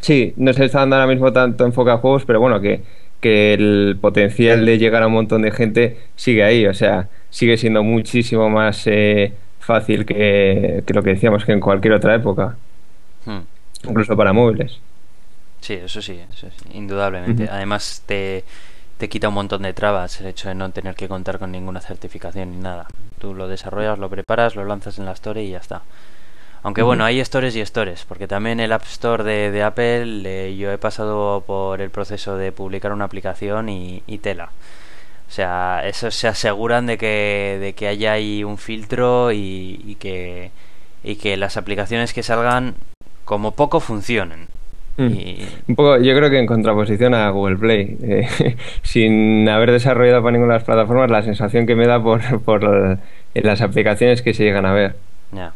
Sí, 0.00 0.32
no 0.36 0.52
se 0.52 0.60
le 0.60 0.66
está 0.66 0.80
dando 0.80 0.96
ahora 0.96 1.08
mismo 1.08 1.32
tanto 1.32 1.64
enfoque 1.66 1.90
a 1.90 1.96
juegos, 1.98 2.24
pero 2.24 2.40
bueno, 2.40 2.60
que, 2.60 2.82
que 3.20 3.54
el 3.54 3.96
potencial 4.00 4.64
de 4.64 4.78
llegar 4.78 5.02
a 5.02 5.06
un 5.08 5.14
montón 5.14 5.42
de 5.42 5.50
gente 5.50 5.96
sigue 6.14 6.44
ahí, 6.44 6.66
o 6.66 6.74
sea, 6.74 7.08
sigue 7.30 7.56
siendo 7.56 7.82
muchísimo 7.82 8.48
más 8.48 8.86
eh, 8.86 9.32
fácil 9.60 10.06
que, 10.06 10.82
que 10.86 10.94
lo 10.94 11.02
que 11.02 11.10
decíamos 11.10 11.44
que 11.44 11.52
en 11.52 11.60
cualquier 11.60 11.94
otra 11.94 12.14
época, 12.14 12.56
Hmm. 13.26 13.40
incluso 13.88 14.16
para 14.16 14.32
móviles. 14.32 14.78
Sí, 15.60 15.74
eso 15.74 16.00
sí, 16.00 16.20
eso 16.32 16.48
sí, 16.50 16.70
indudablemente. 16.72 17.48
Además, 17.50 18.02
te, 18.06 18.44
te 18.96 19.08
quita 19.08 19.28
un 19.28 19.34
montón 19.34 19.62
de 19.62 19.72
trabas 19.72 20.20
el 20.20 20.26
hecho 20.26 20.48
de 20.48 20.54
no 20.54 20.70
tener 20.70 20.94
que 20.94 21.08
contar 21.08 21.38
con 21.38 21.52
ninguna 21.52 21.80
certificación 21.80 22.50
ni 22.52 22.56
nada. 22.58 22.86
Tú 23.18 23.34
lo 23.34 23.48
desarrollas, 23.48 23.98
lo 23.98 24.08
preparas, 24.08 24.56
lo 24.56 24.64
lanzas 24.64 24.98
en 24.98 25.04
la 25.04 25.12
Store 25.12 25.42
y 25.42 25.50
ya 25.50 25.58
está. 25.58 25.82
Aunque 26.62 26.82
bueno, 26.82 27.04
hay 27.04 27.24
stores 27.24 27.54
y 27.54 27.64
stores, 27.64 28.04
porque 28.08 28.26
también 28.26 28.58
el 28.60 28.72
App 28.72 28.82
Store 28.84 29.22
de, 29.22 29.50
de 29.52 29.62
Apple, 29.62 30.22
eh, 30.24 30.56
yo 30.56 30.72
he 30.72 30.78
pasado 30.78 31.42
por 31.46 31.80
el 31.80 31.90
proceso 31.90 32.36
de 32.36 32.50
publicar 32.50 32.92
una 32.92 33.04
aplicación 33.04 33.68
y, 33.68 34.02
y 34.06 34.18
tela. 34.18 34.50
O 35.28 35.30
sea, 35.30 35.82
eso 35.86 36.10
se 36.10 36.26
aseguran 36.26 36.86
de 36.86 36.98
que, 36.98 37.58
de 37.60 37.74
que 37.74 37.86
haya 37.86 38.12
ahí 38.12 38.42
un 38.44 38.58
filtro 38.58 39.30
y, 39.30 39.80
y 39.86 39.94
que, 39.96 40.50
y 41.04 41.16
que 41.16 41.36
las 41.36 41.56
aplicaciones 41.56 42.12
que 42.12 42.22
salgan 42.22 42.74
como 43.24 43.52
poco 43.52 43.78
funcionen. 43.80 44.48
Y 44.98 45.38
Un 45.68 45.76
poco, 45.76 45.96
yo 45.98 46.16
creo 46.16 46.28
que 46.28 46.38
en 46.38 46.46
contraposición 46.46 47.14
a 47.14 47.30
Google 47.30 47.56
Play, 47.56 47.96
eh, 48.02 48.56
sin 48.82 49.48
haber 49.48 49.70
desarrollado 49.72 50.22
para 50.22 50.32
ninguna 50.32 50.54
de 50.54 50.58
las 50.58 50.64
plataformas, 50.66 51.10
la 51.10 51.22
sensación 51.22 51.66
que 51.66 51.74
me 51.76 51.86
da 51.86 52.02
por, 52.02 52.20
por 52.44 52.62
la- 52.64 52.98
las 53.34 53.60
aplicaciones 53.60 54.22
que 54.22 54.34
se 54.34 54.44
llegan 54.44 54.66
a 54.66 54.72
ver. 54.72 54.96
ya. 55.32 55.52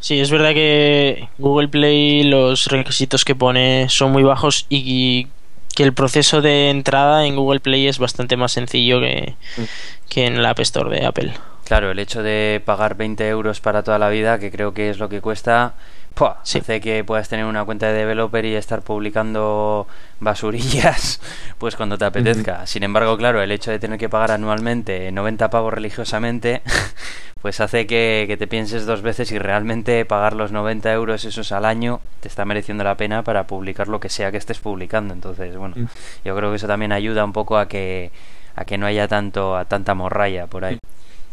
Sí, 0.00 0.20
es 0.20 0.30
verdad 0.30 0.52
que 0.54 1.28
Google 1.38 1.66
Play 1.68 2.22
los 2.22 2.66
requisitos 2.68 3.24
que 3.24 3.34
pone 3.34 3.86
son 3.88 4.12
muy 4.12 4.22
bajos 4.22 4.64
y 4.70 5.26
que 5.74 5.82
el 5.82 5.92
proceso 5.92 6.40
de 6.40 6.70
entrada 6.70 7.26
en 7.26 7.34
Google 7.34 7.58
Play 7.60 7.88
es 7.88 7.98
bastante 7.98 8.36
más 8.36 8.52
sencillo 8.52 9.00
que, 9.00 9.34
Mm. 9.56 9.62
que 10.08 10.26
en 10.26 10.40
la 10.42 10.50
App 10.50 10.60
Store 10.60 10.96
de 10.96 11.04
Apple. 11.04 11.32
Claro, 11.64 11.90
el 11.90 11.98
hecho 11.98 12.22
de 12.22 12.62
pagar 12.64 12.96
20 12.96 13.28
euros 13.28 13.60
para 13.60 13.82
toda 13.82 13.98
la 13.98 14.08
vida, 14.08 14.38
que 14.38 14.52
creo 14.52 14.72
que 14.72 14.88
es 14.88 14.98
lo 15.00 15.08
que 15.08 15.20
cuesta, 15.20 15.74
¡pua! 16.18 16.40
Sí. 16.42 16.58
hace 16.60 16.80
que 16.80 17.04
puedas 17.04 17.28
tener 17.28 17.44
una 17.44 17.64
cuenta 17.64 17.86
de 17.86 17.92
developer 17.94 18.44
y 18.44 18.54
estar 18.54 18.82
publicando 18.82 19.86
basurillas 20.20 21.20
pues 21.58 21.76
cuando 21.76 21.96
te 21.98 22.04
apetezca. 22.04 22.66
Sin 22.66 22.82
embargo, 22.82 23.16
claro, 23.16 23.40
el 23.42 23.50
hecho 23.52 23.70
de 23.70 23.78
tener 23.78 23.98
que 23.98 24.08
pagar 24.08 24.32
anualmente 24.32 25.10
90 25.12 25.50
pavos 25.50 25.72
religiosamente, 25.72 26.62
pues 27.42 27.60
hace 27.60 27.86
que, 27.86 28.24
que 28.26 28.36
te 28.36 28.46
pienses 28.46 28.84
dos 28.86 29.02
veces 29.02 29.28
si 29.28 29.38
realmente 29.38 30.04
pagar 30.04 30.34
los 30.34 30.50
90 30.52 30.92
euros 30.92 31.24
esos 31.24 31.52
al 31.52 31.64
año 31.64 32.00
te 32.20 32.28
está 32.28 32.44
mereciendo 32.44 32.84
la 32.84 32.96
pena 32.96 33.22
para 33.22 33.46
publicar 33.46 33.88
lo 33.88 34.00
que 34.00 34.08
sea 34.08 34.30
que 34.30 34.38
estés 34.38 34.58
publicando. 34.58 35.14
Entonces, 35.14 35.56
bueno, 35.56 35.74
Mm. 35.76 35.86
yo 36.24 36.34
creo 36.36 36.50
que 36.50 36.56
eso 36.56 36.66
también 36.66 36.92
ayuda 36.92 37.24
un 37.24 37.32
poco 37.32 37.58
a 37.58 37.68
que 37.68 38.10
a 38.56 38.64
que 38.64 38.76
no 38.76 38.86
haya 38.86 39.06
tanto 39.06 39.56
a 39.56 39.66
tanta 39.66 39.94
morralla 39.94 40.48
por 40.48 40.64
ahí. 40.64 40.78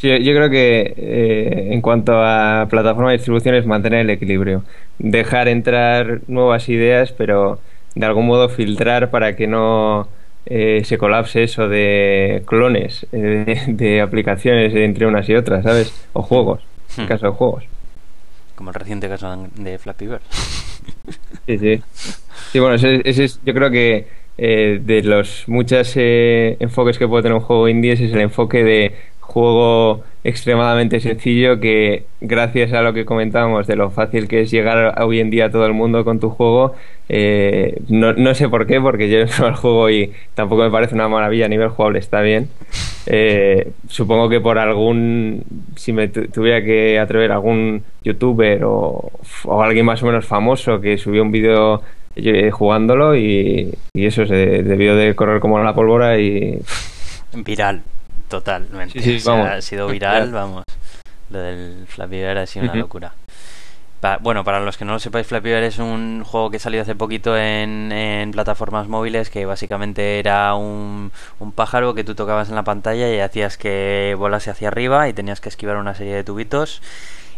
Sí, 0.05 0.23
yo 0.23 0.33
creo 0.35 0.49
que 0.51 0.93
eh, 0.97 1.69
en 1.73 1.81
cuanto 1.81 2.13
a 2.15 2.67
plataforma 2.69 3.09
de 3.09 3.17
distribución 3.17 3.55
es 3.55 3.65
mantener 3.65 4.01
el 4.01 4.09
equilibrio. 4.11 4.63
Dejar 4.99 5.47
entrar 5.47 6.21
nuevas 6.27 6.69
ideas, 6.69 7.11
pero 7.11 7.59
de 7.95 8.05
algún 8.05 8.27
modo 8.27 8.47
filtrar 8.49 9.09
para 9.09 9.35
que 9.35 9.47
no 9.47 10.07
eh, 10.45 10.83
se 10.85 10.99
colapse 10.99 11.41
eso 11.43 11.67
de 11.67 12.43
clones 12.45 13.07
eh, 13.11 13.63
de, 13.67 13.73
de 13.73 14.01
aplicaciones 14.01 14.75
entre 14.75 15.07
unas 15.07 15.27
y 15.27 15.33
otras, 15.35 15.63
¿sabes? 15.63 15.91
O 16.13 16.21
juegos, 16.21 16.61
en 16.97 17.05
Hmm. 17.05 17.07
caso 17.07 17.25
de 17.25 17.31
juegos. 17.31 17.65
Como 18.55 18.69
el 18.69 18.75
reciente 18.75 19.09
caso 19.09 19.49
de 19.55 19.77
Flappy 19.79 20.07
Bird. 20.07 20.21
Sí, 21.47 21.57
sí. 21.59 21.83
Sí, 22.51 22.59
bueno, 22.59 22.75
ese, 22.75 23.01
ese 23.05 23.25
es, 23.25 23.41
yo 23.43 23.53
creo 23.53 23.69
que 23.71 24.07
eh, 24.37 24.79
de 24.81 25.03
los 25.03 25.43
muchos 25.47 25.93
eh, 25.95 26.57
enfoques 26.59 26.97
que 26.97 27.07
puede 27.07 27.23
tener 27.23 27.35
un 27.37 27.43
juego 27.43 27.67
indie, 27.67 27.93
ese 27.93 28.05
es 28.05 28.13
el 28.13 28.21
enfoque 28.21 28.63
de 28.63 28.95
juego 29.27 30.01
extremadamente 30.23 30.99
sencillo 30.99 31.59
que 31.59 32.05
gracias 32.21 32.73
a 32.73 32.81
lo 32.81 32.93
que 32.93 33.05
comentábamos 33.05 33.67
de 33.67 33.75
lo 33.75 33.91
fácil 33.91 34.27
que 34.27 34.41
es 34.41 34.51
llegar 34.51 34.99
hoy 35.03 35.19
en 35.19 35.29
día 35.29 35.45
a 35.45 35.51
todo 35.51 35.65
el 35.67 35.73
mundo 35.73 36.03
con 36.03 36.19
tu 36.19 36.29
juego, 36.31 36.73
eh, 37.09 37.77
no, 37.89 38.13
no 38.13 38.33
sé 38.33 38.49
por 38.49 38.65
qué, 38.65 38.81
porque 38.81 39.07
yo 39.09 39.19
no 39.39 39.47
el 39.47 39.55
juego 39.55 39.89
y 39.89 40.11
tampoco 40.33 40.63
me 40.63 40.71
parece 40.71 40.95
una 40.95 41.07
maravilla 41.07 41.45
a 41.45 41.49
nivel 41.49 41.69
jugable, 41.69 41.99
está 41.99 42.21
bien. 42.21 42.47
Eh, 43.07 43.69
supongo 43.87 44.29
que 44.29 44.39
por 44.41 44.57
algún, 44.57 45.43
si 45.75 45.93
me 45.93 46.07
tu- 46.07 46.27
tuviera 46.27 46.63
que 46.63 46.97
atrever, 46.97 47.31
algún 47.31 47.83
youtuber 48.03 48.63
o, 48.63 49.11
o 49.43 49.61
alguien 49.61 49.85
más 49.85 50.01
o 50.01 50.07
menos 50.07 50.25
famoso 50.25 50.81
que 50.81 50.97
subió 50.97 51.21
un 51.21 51.31
vídeo 51.31 51.81
eh, 52.15 52.49
jugándolo 52.49 53.15
y, 53.15 53.71
y 53.93 54.05
eso 54.07 54.25
se 54.25 54.35
debió 54.63 54.95
de 54.95 55.13
correr 55.15 55.39
como 55.39 55.59
la 55.61 55.75
pólvora 55.75 56.17
y 56.19 56.57
Viral, 57.35 57.83
totalmente. 58.39 58.99
Sí, 58.99 59.03
sí, 59.03 59.15
O 59.17 59.19
sea, 59.19 59.33
vamos. 59.33 59.49
ha 59.49 59.61
sido 59.61 59.87
viral, 59.87 60.31
vamos. 60.31 60.63
Lo 61.29 61.39
del 61.39 61.85
Flappy 61.87 62.17
Bird 62.17 62.37
ha 62.37 62.45
sido 62.45 62.65
una 62.65 62.75
locura. 62.75 63.13
Pa- 64.01 64.17
bueno, 64.21 64.43
para 64.43 64.59
los 64.59 64.77
que 64.77 64.85
no 64.85 64.93
lo 64.93 64.99
sepáis, 64.99 65.25
Flappy 65.25 65.49
Bird 65.49 65.63
es 65.63 65.79
un 65.79 66.23
juego 66.23 66.51
que 66.51 66.59
salió 66.59 66.81
hace 66.81 66.95
poquito 66.95 67.35
en, 67.37 67.91
en 67.91 68.31
plataformas 68.31 68.87
móviles 68.87 69.29
que 69.29 69.45
básicamente 69.45 70.19
era 70.19 70.53
un, 70.53 71.11
un 71.39 71.51
pájaro 71.51 71.93
que 71.95 72.03
tú 72.03 72.13
tocabas 72.13 72.49
en 72.49 72.55
la 72.55 72.63
pantalla 72.63 73.09
y 73.13 73.19
hacías 73.19 73.57
que 73.57 74.15
volase 74.17 74.51
hacia 74.51 74.67
arriba 74.67 75.07
y 75.09 75.13
tenías 75.13 75.41
que 75.41 75.49
esquivar 75.49 75.77
una 75.77 75.95
serie 75.95 76.13
de 76.13 76.23
tubitos 76.23 76.81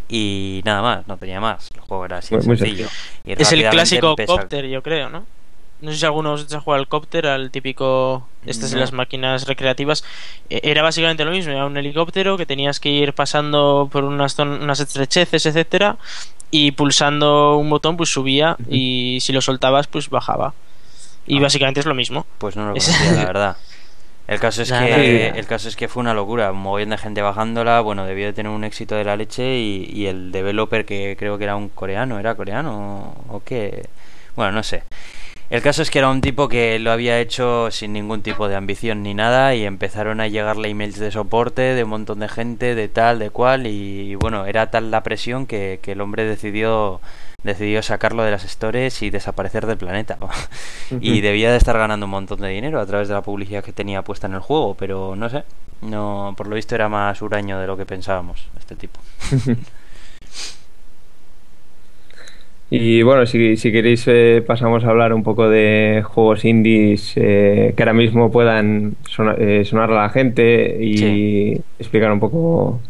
y 0.09 0.61
nada 0.65 0.81
más, 0.81 1.07
no 1.07 1.17
tenía 1.17 1.39
más. 1.39 1.69
El 1.73 1.81
juego 1.81 2.05
era 2.05 2.17
así 2.17 2.35
de 2.35 2.39
Muy- 2.39 2.47
muy 2.47 2.57
sencillo. 2.57 2.87
Y 3.23 3.41
Es 3.41 3.51
el 3.51 3.69
clásico 3.69 4.15
copter, 4.25 4.65
yo 4.67 4.81
creo, 4.81 5.09
¿no? 5.09 5.25
No 5.79 5.91
sé 5.91 5.97
si 5.99 6.05
algunos 6.05 6.51
han 6.53 6.61
jugado 6.61 6.81
al 6.81 6.87
copter, 6.87 7.27
al 7.27 7.51
típico. 7.51 8.27
Estas 8.45 8.71
de 8.71 8.75
No. 8.77 8.81
las 8.81 8.93
máquinas 8.93 9.45
recreativas. 9.47 10.03
E- 10.49 10.61
Era 10.63 10.81
básicamente 10.81 11.23
lo 11.25 11.31
mismo, 11.31 11.51
era 11.51 11.65
un 11.65 11.77
helicóptero 11.77 12.37
que 12.37 12.45
tenías 12.45 12.79
que 12.79 12.89
ir 12.89 13.13
pasando 13.13 13.87
por 13.91 14.03
unas, 14.03 14.37
unas 14.39 14.79
estrecheces, 14.79 15.45
etcétera 15.45 15.97
Y 16.49 16.71
pulsando 16.71 17.57
un 17.57 17.69
botón, 17.69 17.97
pues 17.97 18.09
subía. 18.09 18.55
Y 18.69 19.19
si 19.21 19.33
lo 19.33 19.41
soltabas, 19.41 19.87
pues 19.87 20.09
bajaba. 20.09 20.53
Y 21.27 21.37
Ah. 21.39 21.41
básicamente 21.41 21.81
es 21.81 21.85
lo 21.85 21.93
mismo. 21.93 22.25
Pues 22.37 22.55
no 22.55 22.63
lo 22.67 22.69
conocía, 22.73 23.11
la 23.11 23.25
verdad. 23.33 23.57
El 24.27 24.39
caso 24.39 24.61
es 24.61 24.71
Nada. 24.71 24.85
que 24.87 25.27
el 25.29 25.45
caso 25.45 25.69
es 25.69 25.75
que 25.77 25.87
fue 25.87 26.01
una 26.01 26.13
locura, 26.13 26.51
un 26.51 26.57
mogollón 26.59 26.89
de 26.89 26.97
gente 26.97 27.21
bajándola, 27.21 27.79
bueno, 27.81 28.05
debió 28.05 28.25
de 28.25 28.33
tener 28.33 28.51
un 28.51 28.63
éxito 28.65 28.95
de 28.95 29.05
la 29.05 29.15
leche 29.15 29.57
y, 29.57 29.89
y 29.93 30.07
el 30.07 30.31
developer 30.33 30.85
que 30.85 31.15
creo 31.17 31.37
que 31.37 31.45
era 31.45 31.55
un 31.55 31.69
coreano, 31.69 32.19
¿era 32.19 32.35
coreano 32.35 33.13
o 33.29 33.41
qué? 33.45 33.85
Bueno, 34.35 34.51
no 34.51 34.63
sé. 34.63 34.83
El 35.49 35.61
caso 35.61 35.81
es 35.81 35.89
que 35.89 35.99
era 35.99 36.09
un 36.09 36.19
tipo 36.19 36.49
que 36.49 36.77
lo 36.77 36.91
había 36.91 37.19
hecho 37.19 37.71
sin 37.71 37.93
ningún 37.93 38.21
tipo 38.21 38.49
de 38.49 38.55
ambición 38.55 39.01
ni 39.01 39.13
nada 39.13 39.55
y 39.55 39.63
empezaron 39.63 40.19
a 40.19 40.27
llegarle 40.27 40.69
emails 40.69 40.99
de 40.99 41.09
soporte 41.09 41.61
de 41.61 41.85
un 41.85 41.89
montón 41.89 42.19
de 42.19 42.27
gente, 42.27 42.75
de 42.75 42.89
tal, 42.89 43.19
de 43.19 43.29
cual 43.29 43.65
y 43.65 44.15
bueno, 44.15 44.45
era 44.45 44.69
tal 44.71 44.91
la 44.91 45.03
presión 45.03 45.45
que, 45.45 45.79
que 45.81 45.93
el 45.93 46.01
hombre 46.01 46.25
decidió 46.25 46.99
decidió 47.43 47.81
sacarlo 47.81 48.23
de 48.23 48.31
las 48.31 48.43
stores 48.43 49.01
y 49.01 49.09
desaparecer 49.09 49.65
del 49.65 49.77
planeta. 49.77 50.17
y 50.99 51.21
debía 51.21 51.51
de 51.51 51.57
estar 51.57 51.77
ganando 51.77 52.05
un 52.05 52.11
montón 52.11 52.41
de 52.41 52.49
dinero 52.49 52.79
a 52.79 52.85
través 52.85 53.07
de 53.07 53.13
la 53.13 53.21
publicidad 53.21 53.63
que 53.63 53.73
tenía 53.73 54.01
puesta 54.01 54.27
en 54.27 54.33
el 54.33 54.41
juego, 54.41 54.75
pero 54.75 55.15
no 55.15 55.29
sé. 55.29 55.43
No, 55.81 56.33
por 56.35 56.47
lo 56.47 56.55
visto 56.55 56.75
era 56.75 56.89
más 56.89 57.21
huraño 57.21 57.59
de 57.59 57.67
lo 57.67 57.77
que 57.77 57.85
pensábamos 57.85 58.49
este 58.59 58.75
tipo. 58.75 58.99
Y 62.69 63.01
bueno, 63.01 63.25
si, 63.25 63.55
si 63.55 63.71
queréis 63.71 64.03
eh, 64.07 64.43
pasamos 64.45 64.83
a 64.83 64.89
hablar 64.89 65.13
un 65.13 65.23
poco 65.23 65.49
de 65.49 66.03
juegos 66.05 66.43
indies 66.43 67.13
eh, 67.15 67.73
que 67.75 67.83
ahora 67.83 67.93
mismo 67.93 68.29
puedan 68.29 68.95
sona- 69.07 69.35
eh, 69.37 69.63
sonar 69.63 69.89
a 69.91 70.03
la 70.03 70.09
gente 70.09 70.77
y 70.83 70.97
Sí. 70.97 71.61
explicar 71.79 72.11
un 72.11 72.19
poco, 72.19 72.81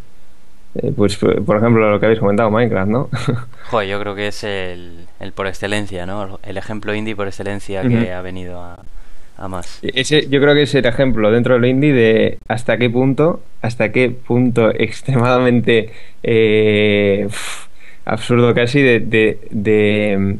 eh, 0.75 0.91
pues 0.95 1.17
por 1.17 1.57
ejemplo 1.57 1.91
lo 1.91 1.99
que 1.99 2.07
habéis 2.07 2.19
comentado, 2.19 2.49
Minecraft, 2.51 2.89
¿no? 2.89 3.09
Joder, 3.69 3.87
yo 3.89 3.99
creo 3.99 4.15
que 4.15 4.27
es 4.27 4.43
el, 4.43 5.05
el 5.19 5.31
por 5.33 5.45
excelencia, 5.47 6.05
¿no? 6.07 6.39
El 6.43 6.57
ejemplo 6.57 6.95
indie 6.95 7.15
por 7.15 7.27
excelencia 7.27 7.83
que 7.87 8.13
ha 8.13 8.21
venido 8.21 8.59
a, 8.61 8.79
a 9.37 9.47
más. 9.47 9.79
Ese, 9.83 10.27
yo 10.29 10.41
creo 10.41 10.55
que 10.55 10.63
es 10.63 10.73
el 10.75 10.85
ejemplo 10.87 11.29
dentro 11.31 11.53
del 11.55 11.65
indie 11.65 11.93
de 11.93 12.37
hasta 12.47 12.77
qué 12.77 12.89
punto, 12.89 13.41
hasta 13.61 13.91
qué 13.91 14.09
punto 14.09 14.69
extremadamente 14.73 15.91
eh, 16.23 17.25
uf, 17.27 17.66
absurdo 18.07 18.53
casi 18.53 18.81
de, 18.81 18.99
de- 18.99 19.39
de, 19.51 20.17
mm, 20.17 20.33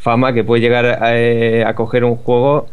fama 0.00 0.32
que 0.32 0.44
puede 0.44 0.62
llegar 0.62 0.86
a, 0.86 1.18
eh, 1.18 1.64
a 1.64 1.74
coger 1.74 2.04
un 2.04 2.16
juego 2.16 2.66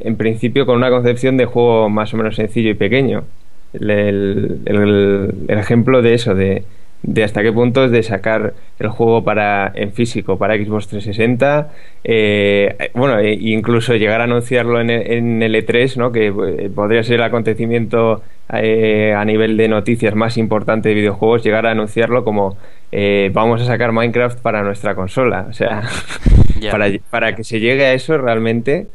en 0.00 0.16
principio 0.16 0.66
con 0.66 0.76
una 0.76 0.90
concepción 0.90 1.36
de 1.36 1.46
juego 1.46 1.88
más 1.88 2.12
o 2.14 2.16
menos 2.18 2.36
sencillo 2.36 2.70
y 2.70 2.74
pequeño. 2.74 3.24
El, 3.72 4.60
el- 4.66 5.34
ejemplo 5.48 6.02
de 6.02 6.14
eso, 6.14 6.34
de, 6.34 6.64
de 7.02 7.24
hasta 7.24 7.42
qué 7.42 7.50
punto 7.52 7.84
es 7.84 7.90
de 7.90 8.02
sacar 8.02 8.52
el 8.78 8.88
juego 8.88 9.24
para 9.24 9.72
en 9.74 9.92
físico 9.92 10.36
para 10.36 10.54
Xbox 10.56 10.88
360, 10.88 11.68
eh, 12.04 12.90
bueno, 12.94 13.18
e 13.18 13.32
incluso 13.32 13.94
llegar 13.96 14.20
a 14.20 14.24
anunciarlo 14.24 14.80
en 14.80 14.90
el, 14.90 15.10
en 15.10 15.42
el 15.42 15.54
E3, 15.54 15.96
¿no? 15.96 16.12
que 16.12 16.26
eh, 16.26 16.70
podría 16.74 17.02
ser 17.02 17.16
el 17.16 17.22
acontecimiento 17.22 18.22
eh, 18.52 19.14
a 19.16 19.24
nivel 19.24 19.56
de 19.56 19.68
noticias 19.68 20.14
más 20.14 20.36
importante 20.36 20.90
de 20.90 20.94
videojuegos, 20.94 21.42
llegar 21.42 21.66
a 21.66 21.70
anunciarlo 21.70 22.22
como 22.24 22.56
eh, 22.92 23.30
vamos 23.32 23.62
a 23.62 23.64
sacar 23.64 23.92
Minecraft 23.92 24.40
para 24.40 24.62
nuestra 24.62 24.94
consola. 24.94 25.46
O 25.48 25.52
sea, 25.54 25.82
para, 26.70 26.88
para 27.08 27.34
que 27.34 27.44
se 27.44 27.60
llegue 27.60 27.86
a 27.86 27.94
eso 27.94 28.18
realmente, 28.18 28.88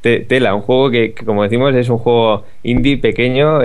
te- 0.00 0.20
tela, 0.20 0.54
un 0.54 0.60
juego 0.62 0.90
que, 0.90 1.12
que, 1.12 1.24
como 1.24 1.42
decimos, 1.42 1.74
es 1.74 1.88
un 1.88 1.98
juego 1.98 2.44
indie 2.62 2.98
pequeño, 2.98 3.60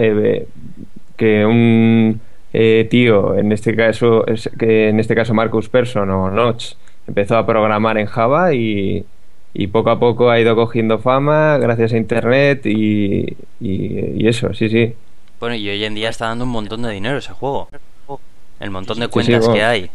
que 1.18 1.46
un 1.46 2.20
eh, 2.54 2.88
tío, 2.90 3.36
en 3.38 3.52
este 3.52 3.76
caso, 3.76 4.26
es- 4.28 4.50
que 4.60 4.90
en 4.90 5.00
este 5.00 5.16
caso 5.16 5.34
Marcus 5.34 5.70
Persson 5.70 6.10
o 6.10 6.30
Notch, 6.32 6.74
empezó 7.08 7.38
a 7.38 7.46
programar 7.46 7.98
en 7.98 8.06
Java 8.08 8.54
y, 8.54 9.06
y 9.54 9.68
poco 9.68 9.90
a 9.92 10.00
poco 10.00 10.30
ha 10.30 10.40
ido 10.40 10.56
cogiendo 10.56 11.00
fama 11.00 11.58
gracias 11.58 11.94
a 11.94 11.98
Internet 11.98 12.66
y, 12.66 13.26
y- 13.60 14.14
y 14.24 14.28
eso, 14.28 14.54
sí, 14.54 14.70
sí. 14.70 14.94
Bueno, 15.40 15.56
y 15.56 15.68
hoy 15.70 15.84
en 15.84 15.96
día 15.96 16.10
está 16.10 16.28
dando 16.28 16.46
un 16.46 16.52
montón 16.52 16.84
de 16.84 16.92
dinero 16.92 17.18
ese 17.18 17.34
juego. 17.34 17.68
El 18.60 18.70
montón 18.70 19.00
de 19.00 19.06
Sí, 19.06 19.12
sí, 19.12 19.32
cuentas 19.32 19.50
que 19.50 19.64
hay. 19.64 19.90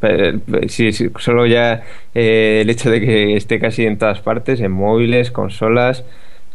pe- 0.00 0.68
Sí, 0.68 0.92
sí, 0.92 1.08
solo 1.18 1.46
ya 1.46 1.82
eh, 2.14 2.60
el 2.62 2.70
hecho 2.70 2.90
de 2.90 3.00
que 3.00 3.36
esté 3.36 3.58
casi 3.58 3.84
en 3.86 3.98
todas 3.98 4.20
partes, 4.20 4.60
en 4.60 4.72
móviles, 4.72 5.30
consolas 5.30 6.04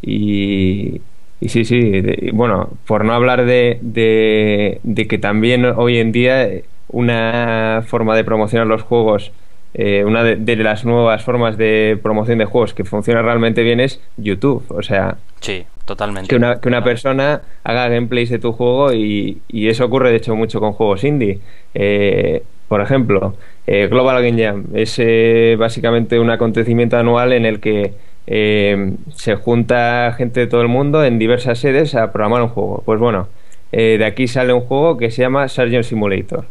y, 0.02 1.00
y 1.44 1.48
sí, 1.50 1.64
sí, 1.64 1.80
de- 2.00 2.30
bueno, 2.32 2.70
por 2.86 3.04
no 3.04 3.12
hablar 3.12 3.44
de, 3.44 3.78
de, 3.82 4.80
de 4.82 5.06
que 5.06 5.18
también 5.18 5.64
hoy 5.64 5.98
en 5.98 6.12
día 6.12 6.48
una 6.88 7.82
forma 7.86 8.16
de 8.16 8.24
promocionar 8.24 8.66
los 8.66 8.82
juegos, 8.82 9.32
eh, 9.74 10.04
una 10.04 10.22
de, 10.22 10.36
de 10.36 10.56
las 10.56 10.84
nuevas 10.84 11.22
formas 11.24 11.56
de 11.56 11.98
promoción 12.02 12.38
de 12.38 12.44
juegos 12.44 12.74
que 12.74 12.84
funciona 12.84 13.22
realmente 13.22 13.62
bien 13.62 13.80
es 13.80 14.00
YouTube. 14.16 14.64
O 14.68 14.82
sea, 14.82 15.16
Sí, 15.40 15.64
totalmente. 15.84 16.28
que 16.28 16.36
una, 16.36 16.60
que 16.60 16.68
una 16.68 16.84
persona 16.84 17.42
haga 17.64 17.88
gameplays 17.88 18.30
de 18.30 18.38
tu 18.38 18.52
juego 18.52 18.92
y, 18.92 19.38
y 19.48 19.68
eso 19.68 19.84
ocurre 19.84 20.10
de 20.10 20.16
hecho 20.16 20.36
mucho 20.36 20.60
con 20.60 20.72
juegos 20.72 21.04
indie. 21.04 21.40
Eh, 21.74 22.42
por 22.68 22.80
ejemplo, 22.80 23.34
eh, 23.66 23.88
Global 23.88 24.22
Game 24.22 24.42
Jam 24.42 24.64
es 24.74 24.94
eh, 24.98 25.56
básicamente 25.58 26.18
un 26.20 26.30
acontecimiento 26.30 26.96
anual 26.96 27.32
en 27.32 27.44
el 27.44 27.60
que 27.60 27.92
eh, 28.26 28.92
se 29.14 29.34
junta 29.36 30.14
gente 30.16 30.40
de 30.40 30.46
todo 30.46 30.62
el 30.62 30.68
mundo 30.68 31.04
en 31.04 31.18
diversas 31.18 31.58
sedes 31.58 31.94
a 31.94 32.12
programar 32.12 32.42
un 32.42 32.48
juego. 32.48 32.82
Pues 32.84 32.98
bueno, 33.00 33.28
eh, 33.72 33.96
de 33.98 34.04
aquí 34.04 34.28
sale 34.28 34.52
un 34.52 34.60
juego 34.60 34.96
que 34.96 35.10
se 35.10 35.22
llama 35.22 35.48
Sargent 35.48 35.84
Simulator. 35.84 36.46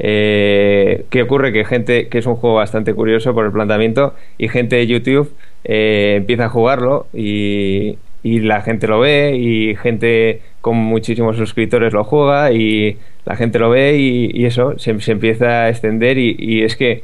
Eh, 0.00 1.06
¿Qué 1.10 1.22
ocurre? 1.22 1.52
Que 1.52 1.64
gente, 1.64 2.08
que 2.08 2.18
es 2.18 2.26
un 2.26 2.36
juego 2.36 2.56
bastante 2.56 2.94
curioso 2.94 3.34
por 3.34 3.44
el 3.44 3.52
planteamiento, 3.52 4.14
y 4.38 4.48
gente 4.48 4.76
de 4.76 4.86
YouTube 4.86 5.32
eh, 5.64 6.14
empieza 6.18 6.44
a 6.44 6.48
jugarlo 6.48 7.06
y, 7.12 7.98
y 8.22 8.40
la 8.40 8.62
gente 8.62 8.86
lo 8.86 9.00
ve, 9.00 9.36
y 9.36 9.74
gente 9.74 10.40
con 10.60 10.76
muchísimos 10.76 11.36
suscriptores 11.36 11.92
lo 11.92 12.04
juega, 12.04 12.52
y 12.52 12.96
la 13.24 13.34
gente 13.34 13.58
lo 13.58 13.70
ve, 13.70 13.96
y, 13.96 14.30
y 14.32 14.46
eso 14.46 14.78
se, 14.78 15.00
se 15.00 15.12
empieza 15.12 15.64
a 15.64 15.68
extender, 15.68 16.16
y, 16.16 16.36
y 16.38 16.62
es 16.62 16.76
que 16.76 17.02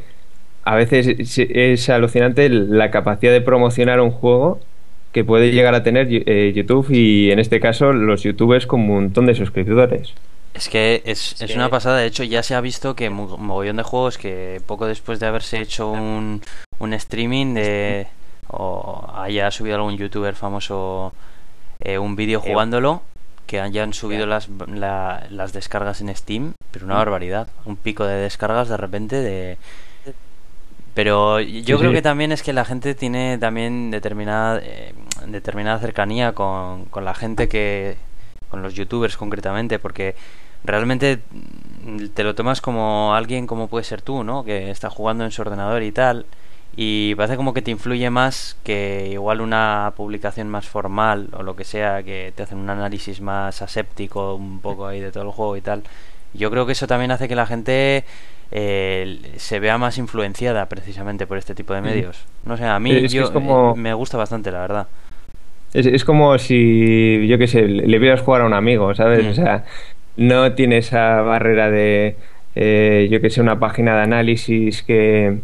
a 0.64 0.74
veces 0.74 1.06
es, 1.06 1.38
es 1.38 1.88
alucinante 1.90 2.48
la 2.48 2.90
capacidad 2.90 3.32
de 3.32 3.40
promocionar 3.40 4.00
un 4.00 4.10
juego 4.10 4.60
que 5.12 5.24
puede 5.24 5.52
llegar 5.52 5.74
a 5.74 5.82
tener 5.82 6.08
eh, 6.10 6.52
YouTube 6.54 6.90
y 6.90 7.30
en 7.30 7.38
este 7.38 7.60
caso 7.60 7.92
los 7.92 8.22
youtubers 8.22 8.66
con 8.66 8.80
un 8.80 8.88
montón 8.88 9.26
de 9.26 9.34
suscriptores. 9.34 10.12
Es 10.54 10.68
que 10.68 11.02
es, 11.04 11.40
es 11.40 11.50
que- 11.50 11.54
una 11.56 11.68
pasada. 11.68 11.98
De 11.98 12.06
hecho, 12.06 12.24
ya 12.24 12.42
se 12.42 12.54
ha 12.54 12.60
visto 12.60 12.94
que 12.96 13.10
mu- 13.10 13.36
mogollón 13.38 13.76
de 13.76 13.82
juegos 13.82 14.18
que 14.18 14.60
poco 14.66 14.86
después 14.86 15.20
de 15.20 15.26
haberse 15.26 15.60
hecho 15.60 15.90
un, 15.90 16.42
un 16.78 16.92
streaming 16.94 17.54
de 17.54 18.06
o 18.48 19.10
haya 19.16 19.50
subido 19.50 19.76
algún 19.76 19.96
youtuber 19.96 20.34
famoso 20.34 21.12
eh, 21.80 21.98
un 21.98 22.14
vídeo 22.14 22.40
jugándolo, 22.40 23.02
que 23.46 23.60
hayan 23.60 23.92
subido 23.94 24.26
las, 24.26 24.48
la- 24.72 25.26
las 25.30 25.52
descargas 25.52 26.00
en 26.00 26.14
Steam, 26.14 26.52
pero 26.70 26.86
una 26.86 26.94
barbaridad. 26.96 27.48
Un 27.64 27.76
pico 27.76 28.04
de 28.04 28.14
descargas 28.16 28.68
de 28.68 28.76
repente 28.76 29.16
de... 29.16 29.58
Pero 30.94 31.40
yo 31.40 31.76
Sí, 31.76 31.80
creo 31.80 31.90
sí. 31.90 31.96
que 31.96 32.02
también 32.02 32.30
es 32.32 32.42
que 32.42 32.52
la 32.52 32.64
gente 32.64 32.94
tiene 32.94 33.36
también 33.38 33.90
determinada 33.90 34.60
eh, 34.62 34.94
determinada 35.26 35.78
cercanía 35.80 36.32
con, 36.32 36.84
con 36.86 37.04
la 37.04 37.14
gente 37.14 37.48
que 37.48 37.96
con 38.48 38.62
los 38.62 38.74
youtubers 38.74 39.16
concretamente 39.16 39.78
porque 39.80 40.14
realmente 40.64 41.18
mm, 41.84 42.06
te 42.14 42.22
lo 42.24 42.34
tomas 42.34 42.60
como 42.60 43.14
alguien 43.14 43.46
como 43.46 43.68
puede 43.68 43.84
ser 43.84 44.02
tú, 44.02 44.22
¿no? 44.24 44.44
Que 44.44 44.70
está 44.70 44.88
jugando 44.90 45.24
en 45.24 45.32
su 45.32 45.42
ordenador 45.42 45.82
y 45.82 45.90
tal 45.92 46.26
y 46.76 47.14
parece 47.16 47.36
como 47.36 47.54
que 47.54 47.62
te 47.62 47.70
influye 47.70 48.10
más 48.10 48.56
que 48.64 49.08
igual 49.12 49.40
una 49.40 49.92
publicación 49.96 50.48
más 50.48 50.66
formal 50.68 51.28
o 51.32 51.42
lo 51.42 51.54
que 51.56 51.64
sea 51.64 52.02
que 52.02 52.32
te 52.36 52.42
hacen 52.44 52.58
un 52.58 52.68
análisis 52.70 53.20
más 53.20 53.62
aséptico 53.62 54.34
un 54.34 54.60
poco 54.60 54.86
ahí 54.86 55.00
de 55.00 55.12
todo 55.12 55.24
el 55.24 55.30
juego 55.30 55.56
y 55.56 55.60
tal. 55.60 55.82
Yo 56.34 56.50
creo 56.50 56.66
que 56.66 56.72
eso 56.72 56.88
también 56.88 57.12
hace 57.12 57.28
que 57.28 57.36
la 57.36 57.46
gente 57.46 58.04
eh, 58.56 59.18
se 59.36 59.58
vea 59.58 59.76
más 59.78 59.98
influenciada 59.98 60.66
precisamente 60.68 61.26
por 61.26 61.36
este 61.38 61.54
tipo 61.56 61.74
de 61.74 61.80
medios. 61.80 62.24
No 62.44 62.56
sé, 62.56 62.64
a 62.64 62.78
mí 62.78 62.92
Es 62.92 63.12
yo, 63.12 63.24
es 63.24 63.30
como- 63.30 63.74
eh, 63.76 63.80
me 63.80 63.92
gusta 63.94 64.16
bastante, 64.16 64.52
la 64.52 64.60
verdad. 64.60 64.86
Es, 65.74 65.86
es 65.86 66.04
como 66.04 66.38
si, 66.38 67.26
yo 67.26 67.36
qué 67.36 67.48
sé, 67.48 67.66
le 67.66 67.98
vieras 67.98 68.20
jugar 68.20 68.42
a 68.42 68.46
un 68.46 68.54
amigo, 68.54 68.94
¿sabes? 68.94 69.24
Mm. 69.24 69.28
O 69.30 69.34
sea, 69.34 69.64
no 70.16 70.52
tiene 70.52 70.78
esa 70.78 71.20
barrera 71.22 71.68
de, 71.68 72.16
eh, 72.54 73.08
yo 73.10 73.20
que 73.20 73.28
sé, 73.28 73.40
una 73.40 73.58
página 73.58 73.96
de 73.96 74.02
análisis 74.02 74.84
que 74.84 75.38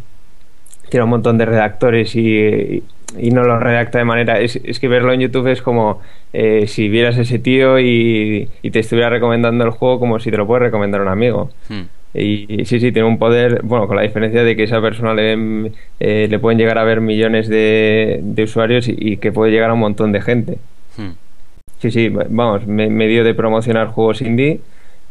tiene 0.87 1.03
un 1.03 1.09
montón 1.09 1.37
de 1.37 1.45
redactores 1.45 2.15
y, 2.15 2.81
y 3.17 3.31
no 3.31 3.43
lo 3.43 3.59
redacta 3.59 3.97
de 3.97 4.05
manera... 4.05 4.39
Es, 4.39 4.55
es 4.63 4.79
que 4.79 4.87
verlo 4.87 5.11
en 5.11 5.19
YouTube 5.19 5.47
es 5.47 5.61
como 5.61 5.99
eh, 6.31 6.65
si 6.67 6.87
vieras 6.87 7.17
a 7.17 7.21
ese 7.21 7.39
tío 7.39 7.77
y, 7.79 8.47
y 8.61 8.71
te 8.71 8.79
estuviera 8.79 9.09
recomendando 9.09 9.65
el 9.65 9.71
juego 9.71 9.99
como 9.99 10.17
si 10.21 10.31
te 10.31 10.37
lo 10.37 10.47
puede 10.47 10.61
recomendar 10.65 11.01
un 11.01 11.09
amigo. 11.09 11.49
Hmm. 11.67 11.81
Y, 12.13 12.61
y 12.61 12.65
sí, 12.65 12.79
sí, 12.79 12.91
tiene 12.91 13.07
un 13.07 13.17
poder, 13.17 13.61
bueno, 13.63 13.87
con 13.87 13.95
la 13.95 14.01
diferencia 14.03 14.43
de 14.43 14.55
que 14.55 14.63
esa 14.63 14.81
persona 14.81 15.13
le, 15.13 15.23
ven, 15.23 15.73
eh, 15.99 16.27
le 16.29 16.39
pueden 16.39 16.57
llegar 16.59 16.77
a 16.77 16.83
ver 16.83 16.99
millones 17.01 17.47
de, 17.47 18.19
de 18.21 18.43
usuarios 18.43 18.87
y, 18.89 18.95
y 18.99 19.17
que 19.17 19.31
puede 19.31 19.51
llegar 19.51 19.69
a 19.69 19.73
un 19.73 19.79
montón 19.79 20.11
de 20.11 20.21
gente. 20.21 20.57
Hmm. 20.97 21.11
Sí, 21.79 21.91
sí, 21.91 22.09
vamos, 22.09 22.67
me- 22.67 22.89
medio 22.89 23.23
de 23.23 23.33
promocionar 23.33 23.87
juegos 23.87 24.21
indie, 24.21 24.61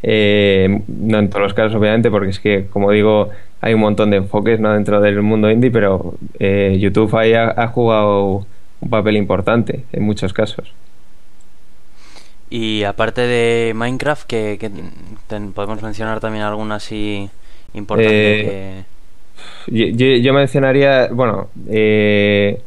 eh, 0.03 0.81
no 0.87 1.19
en 1.19 1.29
todos 1.29 1.41
los 1.43 1.53
casos 1.53 1.75
obviamente, 1.75 2.09
porque 2.09 2.29
es 2.29 2.39
que, 2.39 2.67
como 2.67 2.91
digo, 2.91 3.29
hay 3.61 3.73
un 3.73 3.81
montón 3.81 4.09
de 4.11 4.17
enfoques 4.17 4.59
¿no? 4.59 4.73
dentro 4.73 5.01
del 5.01 5.21
mundo 5.21 5.51
indie, 5.51 5.69
pero 5.71 6.15
eh, 6.39 6.77
YouTube 6.79 7.15
ahí 7.17 7.33
ha, 7.33 7.49
ha 7.49 7.67
jugado 7.67 8.45
un 8.79 8.89
papel 8.89 9.17
importante 9.17 9.85
en 9.91 10.03
muchos 10.03 10.33
casos. 10.33 10.73
Y 12.51 12.83
aparte 12.83 13.21
de 13.21 13.73
Minecraft, 13.73 14.27
que, 14.27 14.57
que 14.59 14.69
ten- 15.27 15.53
podemos 15.53 15.81
mencionar 15.81 16.19
también 16.19 16.43
alguna 16.45 16.75
así 16.75 17.29
importante 17.73 18.29
Eh, 18.37 18.83
Yo, 19.67 19.85
yo- 19.87 20.17
yo 20.17 20.33
mencionaría, 20.33 21.09
bueno, 21.11 21.49
eh, 21.69 22.61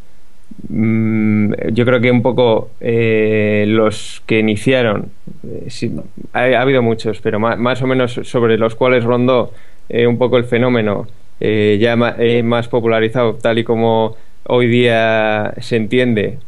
mm, 0.69 1.53
yo 1.73 1.85
creo 1.85 2.01
que 2.01 2.11
un 2.11 2.23
poco 2.23 2.71
eh, 2.81 3.65
los 3.69 4.23
que 4.27 4.39
iniciaron, 4.41 5.11
eh, 5.45 5.67
sí, 5.71 5.93
ha, 6.33 6.41
ha 6.43 6.63
habido 6.63 6.83
muchos, 6.83 7.21
pero 7.21 7.39
ma- 7.41 7.57
más, 7.57 7.83
o 7.83 7.87
menos 7.87 8.15
sobre 8.25 8.59
los 8.59 8.75
cuales 8.77 9.05
rondó 9.05 9.53
eh, 9.89 10.07
un 10.07 10.19
poco 10.19 10.39
el 10.39 10.45
fenómeno 10.45 11.07
eh, 11.41 11.79
ya 11.81 11.97
más 11.97 12.69
popularizado, 12.69 13.35
tal 13.35 13.59
y 13.59 13.65
como 13.65 14.17
hoy 14.45 14.67
día 14.69 15.55
se 15.61 15.77
entiende. 15.77 16.39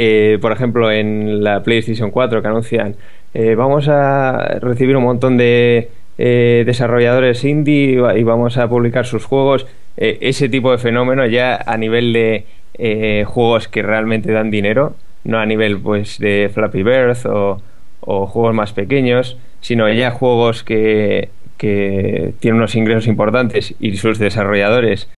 Eh, 0.00 0.38
por 0.40 0.52
ejemplo, 0.52 0.92
en 0.92 1.42
la 1.42 1.64
PlayStation 1.64 2.12
4 2.12 2.40
que 2.40 2.46
anuncian, 2.46 2.94
eh, 3.34 3.56
vamos 3.56 3.88
a 3.88 4.58
recibir 4.60 4.96
un 4.96 5.02
montón 5.02 5.36
de 5.36 5.88
eh, 6.18 6.62
desarrolladores 6.64 7.42
indie 7.44 7.90
y 7.92 7.96
va- 7.96 8.16
y 8.16 8.22
vamos 8.22 8.58
a 8.58 8.68
publicar 8.68 9.06
sus 9.06 9.24
juegos. 9.24 9.66
Eh, 9.96 10.18
ese 10.20 10.48
tipo 10.48 10.70
de 10.70 10.78
fenómeno 10.78 11.26
ya 11.26 11.56
a 11.66 11.76
nivel 11.76 12.12
de 12.12 12.44
eh, 12.74 13.24
juegos 13.26 13.66
que 13.66 13.82
realmente 13.82 14.30
dan 14.32 14.50
dinero, 14.52 14.94
no 15.24 15.38
a 15.40 15.46
nivel 15.46 15.78
pues 15.80 16.18
de 16.20 16.48
Flappy 16.54 16.84
Bird 16.84 17.16
o, 17.26 17.60
o 18.00 18.26
juegos 18.26 18.54
más 18.54 18.72
pequeños, 18.72 19.36
sino 19.60 19.88
ya 19.92 20.12
juegos 20.12 20.62
que, 20.62 21.30
que 21.56 22.34
tienen 22.38 22.58
unos 22.58 22.76
ingresos 22.76 23.08
importantes 23.08 23.74
y 23.80 23.96
sus 23.96 24.20
desarrolladores 24.20 25.08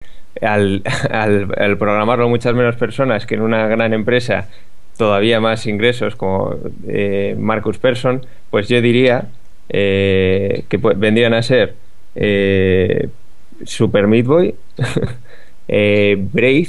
al, 0.40 0.82
programarlo 1.78 2.28
muchas 2.28 2.54
menos 2.54 2.76
personas 2.76 3.26
que 3.26 3.34
en 3.34 3.42
una 3.42 3.66
gran 3.68 3.92
empresa 3.92 4.48
todavía 4.96 5.40
más 5.40 5.66
ingresos 5.66 6.14
como 6.16 6.56
eh, 6.86 7.34
Marcus 7.38 7.78
Persson, 7.78 8.24
pues 8.50 8.68
yo 8.68 8.80
diría 8.82 9.28
eh, 9.70 10.64
que 10.68 10.76
vendrían 10.76 11.32
a 11.32 11.42
ser 11.42 11.74
eh, 12.14 13.08
Super 13.64 14.06
Meat 14.06 14.26
Boy, 14.26 14.54
Brave 15.68 16.68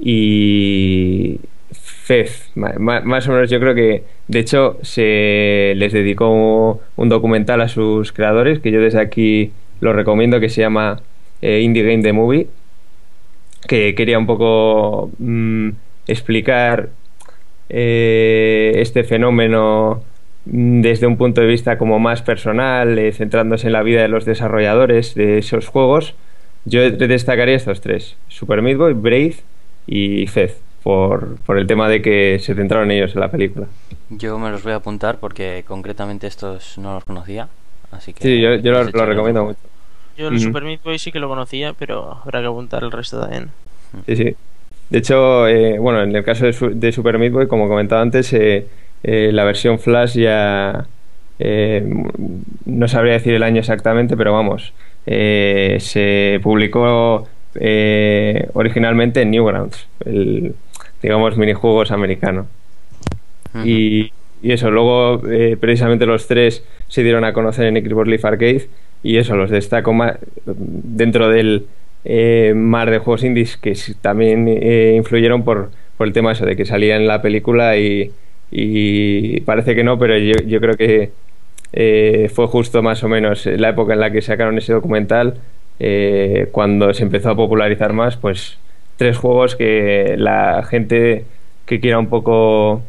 y 0.00 1.38
Fez. 1.72 2.50
Ma- 2.54 3.00
más 3.00 3.28
o 3.28 3.32
menos 3.32 3.50
yo 3.50 3.60
creo 3.60 3.74
que, 3.74 4.04
de 4.28 4.38
hecho, 4.38 4.78
se 4.82 5.72
les 5.76 5.92
dedicó 5.92 6.80
un 6.96 7.08
documental 7.08 7.60
a 7.60 7.68
sus 7.68 8.12
creadores, 8.12 8.58
que 8.60 8.70
yo 8.70 8.80
desde 8.80 9.00
aquí 9.00 9.52
lo 9.80 9.92
recomiendo, 9.92 10.40
que 10.40 10.48
se 10.48 10.60
llama 10.60 11.00
Indie 11.40 11.82
Game 11.84 12.02
The 12.02 12.12
Movie, 12.12 12.46
que 13.68 13.94
quería 13.94 14.18
un 14.18 14.26
poco 14.26 15.10
mm, 15.18 15.70
explicar 16.06 16.90
eh, 17.68 18.72
este 18.76 19.04
fenómeno 19.04 20.02
mm, 20.46 20.80
desde 20.82 21.06
un 21.06 21.16
punto 21.16 21.40
de 21.40 21.46
vista 21.46 21.78
como 21.78 21.98
más 21.98 22.22
personal, 22.22 22.98
eh, 22.98 23.12
centrándose 23.12 23.68
en 23.68 23.72
la 23.74 23.82
vida 23.82 24.02
de 24.02 24.08
los 24.08 24.24
desarrolladores 24.24 25.14
de 25.14 25.38
esos 25.38 25.68
juegos. 25.68 26.14
Yo 26.64 26.90
destacaría 26.90 27.56
estos 27.56 27.80
tres, 27.80 28.16
Super 28.28 28.62
Meat 28.62 28.78
Boy, 28.78 28.92
Brave 28.94 29.36
y 29.86 30.26
Fez, 30.28 30.60
por, 30.82 31.36
por 31.40 31.58
el 31.58 31.66
tema 31.66 31.88
de 31.88 32.02
que 32.02 32.38
se 32.40 32.54
centraron 32.54 32.90
ellos 32.90 33.14
en 33.14 33.20
la 33.20 33.30
película. 33.30 33.66
Yo 34.10 34.38
me 34.38 34.50
los 34.50 34.62
voy 34.62 34.72
a 34.72 34.76
apuntar 34.76 35.18
porque 35.18 35.64
concretamente 35.66 36.26
estos 36.26 36.78
no 36.78 36.94
los 36.94 37.04
conocía. 37.04 37.48
Así 37.90 38.14
que 38.14 38.22
Sí, 38.22 38.40
yo, 38.40 38.54
yo 38.56 38.72
lo, 38.72 38.84
les 38.84 38.92
lo 38.92 39.04
echaré 39.04 39.12
un 39.16 39.16
recomiendo 39.16 39.44
mucho. 39.44 39.71
Yo 40.16 40.28
el. 40.28 40.38
Super 40.40 40.62
Meat 40.64 40.82
Boy 40.82 40.98
sí 40.98 41.10
que 41.12 41.20
lo 41.20 41.28
conocía, 41.28 41.72
pero 41.72 42.18
habrá 42.24 42.40
que 42.40 42.46
apuntar 42.46 42.82
el 42.84 42.92
resto 42.92 43.20
también. 43.20 43.50
Sí, 44.06 44.16
sí. 44.16 44.36
De 44.90 44.98
hecho, 44.98 45.48
eh, 45.48 45.78
bueno, 45.78 46.02
en 46.02 46.14
el 46.14 46.24
caso 46.24 46.44
de, 46.46 46.52
su- 46.52 46.78
de 46.78 46.92
Super 46.92 47.18
Meat 47.18 47.32
Boy, 47.32 47.46
como 47.48 47.68
comentaba 47.68 48.02
antes, 48.02 48.32
eh, 48.32 48.66
eh, 49.02 49.30
la 49.32 49.44
versión 49.44 49.78
Flash 49.78 50.14
ya 50.18 50.86
eh, 51.38 51.84
no 52.66 52.88
sabría 52.88 53.14
decir 53.14 53.34
el 53.34 53.42
año 53.42 53.60
exactamente, 53.60 54.16
pero 54.16 54.32
vamos, 54.32 54.72
eh, 55.06 55.78
se 55.80 56.40
publicó 56.42 57.26
eh, 57.54 58.48
originalmente 58.52 59.22
en 59.22 59.30
Newgrounds, 59.30 59.86
el, 60.04 60.54
digamos, 61.02 61.36
minijuegos 61.36 61.90
americano. 61.90 62.46
Y, 63.64 64.12
y 64.42 64.52
eso, 64.52 64.70
luego 64.70 65.22
eh, 65.30 65.56
precisamente 65.60 66.06
los 66.06 66.26
tres 66.26 66.64
se 66.88 67.02
dieron 67.02 67.24
a 67.24 67.32
conocer 67.34 67.66
en 67.66 67.76
Xbox 67.86 68.08
Live 68.08 68.20
Arcade 68.24 68.68
y 69.02 69.16
eso, 69.16 69.36
los 69.36 69.50
destaco 69.50 69.92
más 69.92 70.16
dentro 70.44 71.28
del 71.28 71.66
eh, 72.04 72.52
mar 72.54 72.90
de 72.90 72.98
juegos 72.98 73.24
indies 73.24 73.56
que 73.56 73.76
también 74.00 74.46
eh, 74.48 74.94
influyeron 74.96 75.44
por, 75.44 75.70
por 75.96 76.06
el 76.06 76.12
tema 76.12 76.32
eso 76.32 76.44
de 76.44 76.56
que 76.56 76.64
salía 76.64 76.96
en 76.96 77.06
la 77.06 77.22
película 77.22 77.76
y, 77.76 78.12
parece 79.46 79.74
que 79.74 79.84
no, 79.84 79.98
pero 79.98 80.18
yo, 80.18 80.60
creo 80.60 80.76
que 80.76 81.10
eh, 81.72 82.30
fue 82.34 82.46
justo 82.48 82.82
más 82.82 83.02
o 83.02 83.08
menos 83.08 83.46
la 83.46 83.70
época 83.70 83.94
en 83.94 84.00
la 84.00 84.12
que 84.12 84.20
sacaron 84.20 84.58
ese 84.58 84.74
documental 84.74 85.36
eh, 85.80 86.48
cuando 86.52 86.92
se 86.92 87.02
empezó 87.02 87.30
a 87.30 87.36
popularizar 87.36 87.92
más, 87.94 88.16
pues 88.16 88.58
tres 88.96 89.16
juegos 89.16 89.56
que 89.56 90.16
la 90.18 90.64
gente 90.68 91.24
que 91.64 91.80
quiera 91.80 91.98
un 91.98 92.08
poco 92.08 92.82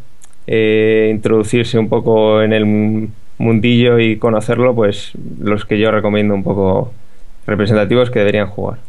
introducirse 0.46 1.80
un 1.80 1.88
poco 1.88 2.42
en 2.42 2.52
el 2.52 3.10
mundillo 3.38 4.00
y 4.00 4.18
conocerlo, 4.18 4.76
pues 4.76 5.12
los 5.40 5.66
que 5.66 5.80
yo 5.80 5.92
recomiendo 5.92 6.34
un 6.36 6.44
poco 6.44 6.94
representativos 7.48 8.10
que 8.12 8.20
deberían 8.20 8.48
jugar. 8.48 8.80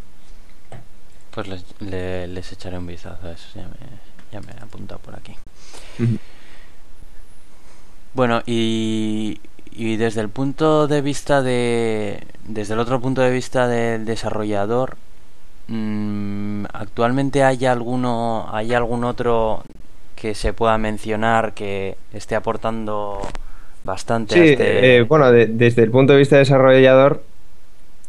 Pues 1.32 1.46
les, 1.48 1.64
le- 1.80 2.26
les 2.28 2.52
echaré 2.52 2.78
un 2.78 2.86
vistazo 2.86 3.26
a 3.28 3.32
eso, 3.32 3.48
ya 3.54 3.68
me, 3.68 3.76
ya 4.32 4.40
me 4.40 4.52
he 4.52 4.62
apuntado 4.64 5.00
por 5.00 5.14
aquí. 5.16 5.36
Bueno, 8.12 8.42
y, 8.46 9.40
y 9.72 9.96
desde 9.96 10.20
el 10.20 10.28
punto 10.28 10.86
de 10.86 11.00
vista 11.02 11.42
de. 11.42 12.26
Desde 12.46 12.74
el 12.74 12.80
otro 12.80 13.00
punto 13.00 13.22
de 13.22 13.30
vista 13.30 13.66
del 13.68 14.04
desarrollador, 14.04 14.96
mm, 15.68 16.66
¿actualmente 16.72 17.44
hay 17.44 17.66
alguno. 17.66 18.48
hay 18.52 18.74
algún 18.74 19.04
otro 19.04 19.64
que 20.16 20.34
se 20.34 20.52
pueda 20.54 20.78
mencionar 20.78 21.54
que 21.54 21.96
esté 22.12 22.36
aportando 22.36 23.20
bastante 23.84 24.34
Sí, 24.34 24.40
a 24.40 24.44
este. 24.44 24.96
eh, 24.96 25.02
bueno, 25.02 25.30
de- 25.30 25.46
desde 25.46 25.82
el 25.82 25.90
punto 25.90 26.12
de 26.14 26.18
vista 26.18 26.36
desarrollador, 26.38 27.22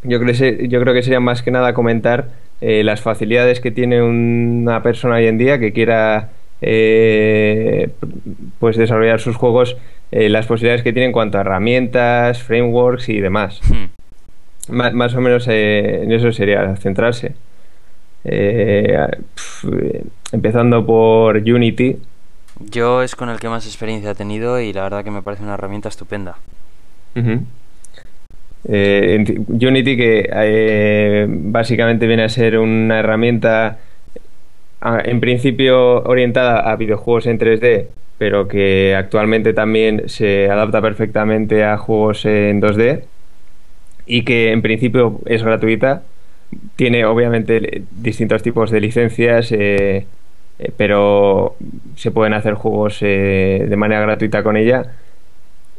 yo 0.04 0.18
creo, 0.20 0.28
que 0.28 0.34
se- 0.34 0.68
yo 0.68 0.80
creo 0.82 0.94
que 0.94 1.04
sería 1.04 1.20
más 1.20 1.42
que 1.42 1.52
nada 1.52 1.74
comentar 1.74 2.30
eh, 2.62 2.84
las 2.84 3.02
facilidades 3.02 3.60
que 3.60 3.70
tiene 3.72 4.02
una 4.02 4.82
persona 4.82 5.16
hoy 5.16 5.28
en 5.28 5.38
día 5.38 5.60
que 5.60 5.74
quiera 5.74 6.30
eh, 6.62 7.90
pues 8.60 8.78
desarrollar 8.78 9.20
sus 9.20 9.36
juegos, 9.36 9.76
eh, 10.12 10.30
las 10.30 10.46
posibilidades 10.48 10.82
que 10.84 10.94
tiene 10.94 11.08
en 11.08 11.12
cuanto 11.12 11.38
a 11.38 11.42
herramientas, 11.42 12.42
frameworks 12.42 13.10
y 13.10 13.20
demás. 13.20 13.60
Hmm. 13.70 13.90
Más 14.74 15.14
o 15.14 15.22
menos 15.22 15.48
eh, 15.50 16.02
en 16.04 16.12
eso 16.14 16.32
sería 16.32 16.76
centrarse. 16.78 17.34
Eh, 18.24 18.98
eh, 19.72 20.04
empezando 20.32 20.86
por 20.86 21.38
Unity, 21.38 21.98
Yo 22.60 23.02
es 23.02 23.16
con 23.16 23.30
el 23.30 23.40
que 23.40 23.50
más 23.50 23.66
experiencia 23.66 24.12
he 24.12 24.16
tenido 24.16 24.60
y 24.60 24.72
la 24.74 24.84
verdad 24.84 25.04
que 25.04 25.12
me 25.12 25.22
parece 25.22 25.44
una 25.44 25.56
herramienta 25.56 25.90
estupenda. 25.90 26.38
Eh, 28.68 29.24
Unity 29.48 29.98
que 29.98 30.30
eh, 30.32 31.26
básicamente 31.30 32.08
viene 32.08 32.24
a 32.24 32.30
ser 32.30 32.58
una 32.58 33.00
herramienta 33.00 33.78
en 34.82 35.20
principio 35.20 36.04
orientada 36.04 36.72
a 36.72 36.76
videojuegos 36.76 37.28
en 37.28 37.40
3D, 37.40 37.88
pero 38.18 38.48
que 38.48 38.96
actualmente 38.96 39.54
también 39.54 40.08
se 40.08 40.50
adapta 40.50 40.82
perfectamente 40.82 41.64
a 41.64 41.78
juegos 41.78 42.26
en 42.26 42.62
2D 42.62 43.04
y 44.06 44.24
que 44.24 44.52
en 44.52 44.62
principio 44.62 45.20
es 45.26 45.44
gratuita. 45.44 46.04
Tiene 46.76 47.06
obviamente 47.06 47.84
distintos 47.92 48.44
tipos 48.44 48.72
de 48.72 48.80
licencias, 48.80 49.52
eh, 49.52 50.06
eh, 50.60 50.72
pero 50.76 51.56
se 51.96 52.12
pueden 52.12 52.34
hacer 52.34 52.54
juegos 52.56 52.98
eh, 53.02 53.66
de 53.68 53.76
manera 53.76 54.02
gratuita 54.02 54.44
con 54.44 54.58
ella. 54.58 54.94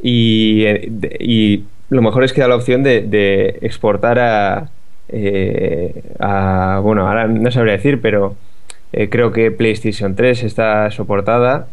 Y, 0.03 0.65
eh, 0.67 0.87
de- 0.91 1.17
y 1.21 1.65
lo 1.91 2.03
mejor 2.03 2.25
es 2.25 2.33
que 2.33 2.41
da 2.43 2.49
la 2.49 2.57
opción 2.57 2.83
de, 2.83 3.03
de 3.03 3.59
exportar 3.63 4.19
a, 4.19 4.69
eh, 5.09 6.03
a- 6.19 6.81
Bueno, 6.83 7.09
ahora 7.09 7.27
no 7.29 7.51
sabría 7.51 7.75
decir, 7.75 8.01
pero 8.01 8.37
eh, 8.93 9.09
creo 9.09 9.33
que 9.33 9.51
PlayStation 9.51 10.15
3 10.15 10.43
está 10.43 10.91
soportada. 10.91 11.69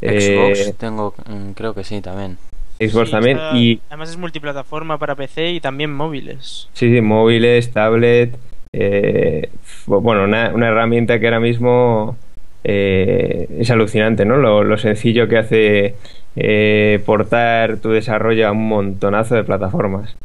Xbox 0.00 0.68
eh, 0.68 0.74
tengo, 0.78 1.14
mm, 1.28 1.50
creo 1.52 1.74
que 1.74 1.84
sí 1.84 2.00
también. 2.00 2.38
Xbox 2.80 3.06
Sí, 3.06 3.12
también. 3.12 3.36
está- 3.36 3.56
Y 3.56 3.80
Además 3.88 4.10
es 4.10 4.16
multiplataforma 4.16 4.98
para 4.98 5.14
PC 5.14 5.50
y 5.52 5.60
también 5.60 5.92
móviles. 5.92 6.68
sí, 6.72 6.92
sí, 6.92 7.00
móviles, 7.00 7.70
tablet. 7.72 8.36
eh, 8.72 9.50
bueno, 9.86 10.24
una, 10.24 10.52
una 10.54 10.68
herramienta 10.68 11.18
que 11.18 11.26
ahora 11.26 11.40
mismo 11.40 12.16
eh, 12.64 13.48
es 13.58 13.70
alucinante, 13.70 14.24
¿no? 14.24 14.36
Lo, 14.36 14.64
lo 14.64 14.78
sencillo 14.78 15.28
que 15.28 15.38
hace 15.38 15.94
eh, 16.36 17.02
portar 17.04 17.78
tu 17.78 17.90
desarrollo 17.90 18.48
a 18.48 18.52
un 18.52 18.68
montonazo 18.68 19.34
de 19.34 19.44
plataformas. 19.44 20.16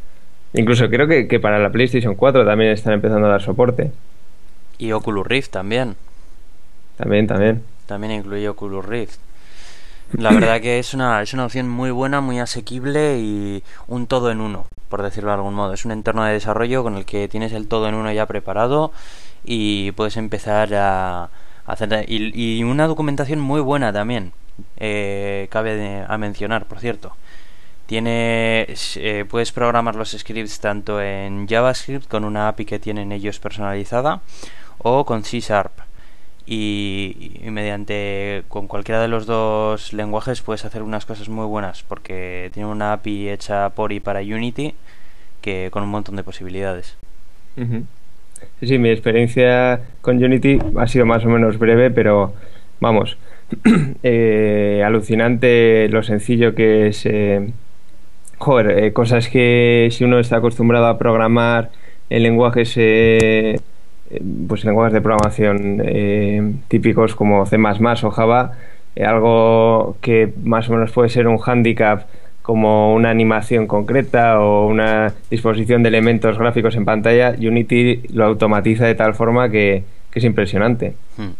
Incluso 0.52 0.88
creo 0.88 1.06
que, 1.06 1.28
que 1.28 1.40
para 1.40 1.58
la 1.58 1.70
PlayStation 1.70 2.14
4 2.14 2.44
también 2.44 2.70
están 2.70 2.94
empezando 2.94 3.26
a 3.26 3.30
dar 3.30 3.42
soporte. 3.42 3.90
Y 4.78 4.92
Oculus 4.92 5.26
Rift 5.26 5.50
también. 5.50 5.96
También, 6.96 7.26
también. 7.26 7.62
También 7.86 8.12
incluye 8.12 8.48
Oculus 8.48 8.84
Rift. 8.84 9.18
La 10.12 10.30
verdad 10.30 10.60
que 10.60 10.78
es 10.78 10.94
una, 10.94 11.20
es 11.22 11.34
una 11.34 11.44
opción 11.44 11.68
muy 11.68 11.90
buena, 11.90 12.20
muy 12.20 12.38
asequible 12.38 13.18
y 13.18 13.62
un 13.88 14.06
todo 14.06 14.30
en 14.30 14.40
uno, 14.40 14.66
por 14.88 15.02
decirlo 15.02 15.30
de 15.30 15.36
algún 15.36 15.54
modo. 15.54 15.72
Es 15.72 15.84
un 15.84 15.90
entorno 15.90 16.24
de 16.24 16.32
desarrollo 16.32 16.82
con 16.84 16.96
el 16.96 17.04
que 17.04 17.26
tienes 17.26 17.52
el 17.52 17.66
todo 17.66 17.88
en 17.88 17.94
uno 17.94 18.12
ya 18.12 18.26
preparado 18.26 18.92
y 19.44 19.92
puedes 19.92 20.16
empezar 20.16 20.72
a. 20.74 21.30
Y, 22.06 22.58
y 22.58 22.64
una 22.64 22.86
documentación 22.86 23.40
muy 23.40 23.60
buena 23.60 23.92
también, 23.92 24.32
eh, 24.76 25.48
cabe 25.50 26.04
a 26.06 26.18
mencionar, 26.18 26.66
por 26.66 26.80
cierto. 26.80 27.16
Tienes, 27.86 28.96
eh, 28.96 29.24
puedes 29.28 29.52
programar 29.52 29.94
los 29.94 30.10
scripts 30.10 30.58
tanto 30.58 31.00
en 31.00 31.46
JavaScript 31.46 32.08
con 32.08 32.24
una 32.24 32.48
API 32.48 32.64
que 32.64 32.78
tienen 32.80 33.12
ellos 33.12 33.38
personalizada 33.38 34.22
o 34.78 35.04
con 35.04 35.22
C 35.22 35.38
Sharp 35.38 35.72
y, 36.46 37.40
mediante 37.44 38.42
con 38.48 38.66
cualquiera 38.66 39.00
de 39.00 39.08
los 39.08 39.26
dos 39.26 39.92
lenguajes 39.92 40.42
puedes 40.42 40.64
hacer 40.64 40.82
unas 40.82 41.06
cosas 41.06 41.28
muy 41.28 41.46
buenas 41.46 41.84
porque 41.84 42.50
tiene 42.54 42.68
una 42.68 42.92
API 42.92 43.30
hecha 43.30 43.70
por 43.70 43.92
y 43.92 44.00
para 44.00 44.20
Unity 44.20 44.74
que 45.40 45.68
con 45.70 45.84
un 45.84 45.90
montón 45.90 46.16
de 46.16 46.24
posibilidades. 46.24 46.96
Ujú. 47.56 47.84
Sí, 48.60 48.66
sí, 48.66 48.78
mi 48.78 48.90
experiencia 48.90 49.80
con 50.00 50.22
Unity 50.22 50.58
ha 50.76 50.86
sido 50.86 51.06
más 51.06 51.24
o 51.24 51.28
menos 51.28 51.58
breve, 51.58 51.90
pero 51.90 52.32
vamos, 52.80 53.18
eh, 54.02 54.82
alucinante 54.84 55.88
lo 55.90 56.02
sencillo 56.02 56.54
que 56.54 56.88
es. 56.88 57.04
eh, 57.06 57.50
joder, 58.38 58.78
eh, 58.84 58.92
cosas 58.92 59.28
que 59.28 59.88
si 59.92 60.04
uno 60.04 60.18
está 60.18 60.36
acostumbrado 60.38 60.86
a 60.86 60.98
programar 60.98 61.70
en 62.10 62.22
lenguajes, 62.22 62.74
eh, 62.76 63.60
pues 64.48 64.64
lenguajes 64.64 64.92
de 64.92 65.00
programación 65.00 66.62
típicos 66.68 67.14
como 67.14 67.44
C++ 67.46 67.56
o 67.58 68.10
Java, 68.10 68.52
algo 69.04 69.96
que 70.00 70.32
más 70.44 70.68
o 70.68 70.72
menos 70.74 70.92
puede 70.92 71.08
ser 71.08 71.26
un 71.28 71.38
handicap 71.44 72.06
como 72.46 72.94
una 72.94 73.10
animación 73.10 73.66
concreta 73.66 74.40
o 74.40 74.68
una 74.68 75.12
disposición 75.32 75.82
de 75.82 75.88
elementos 75.88 76.38
gráficos 76.38 76.76
en 76.76 76.84
pantalla, 76.84 77.34
Unity 77.36 78.02
lo 78.12 78.24
automatiza 78.24 78.86
de 78.86 78.94
tal 78.94 79.14
forma 79.14 79.50
que, 79.50 79.82
que 80.12 80.20
es 80.20 80.24
impresionante. 80.24 80.94
Hmm. 81.16 81.30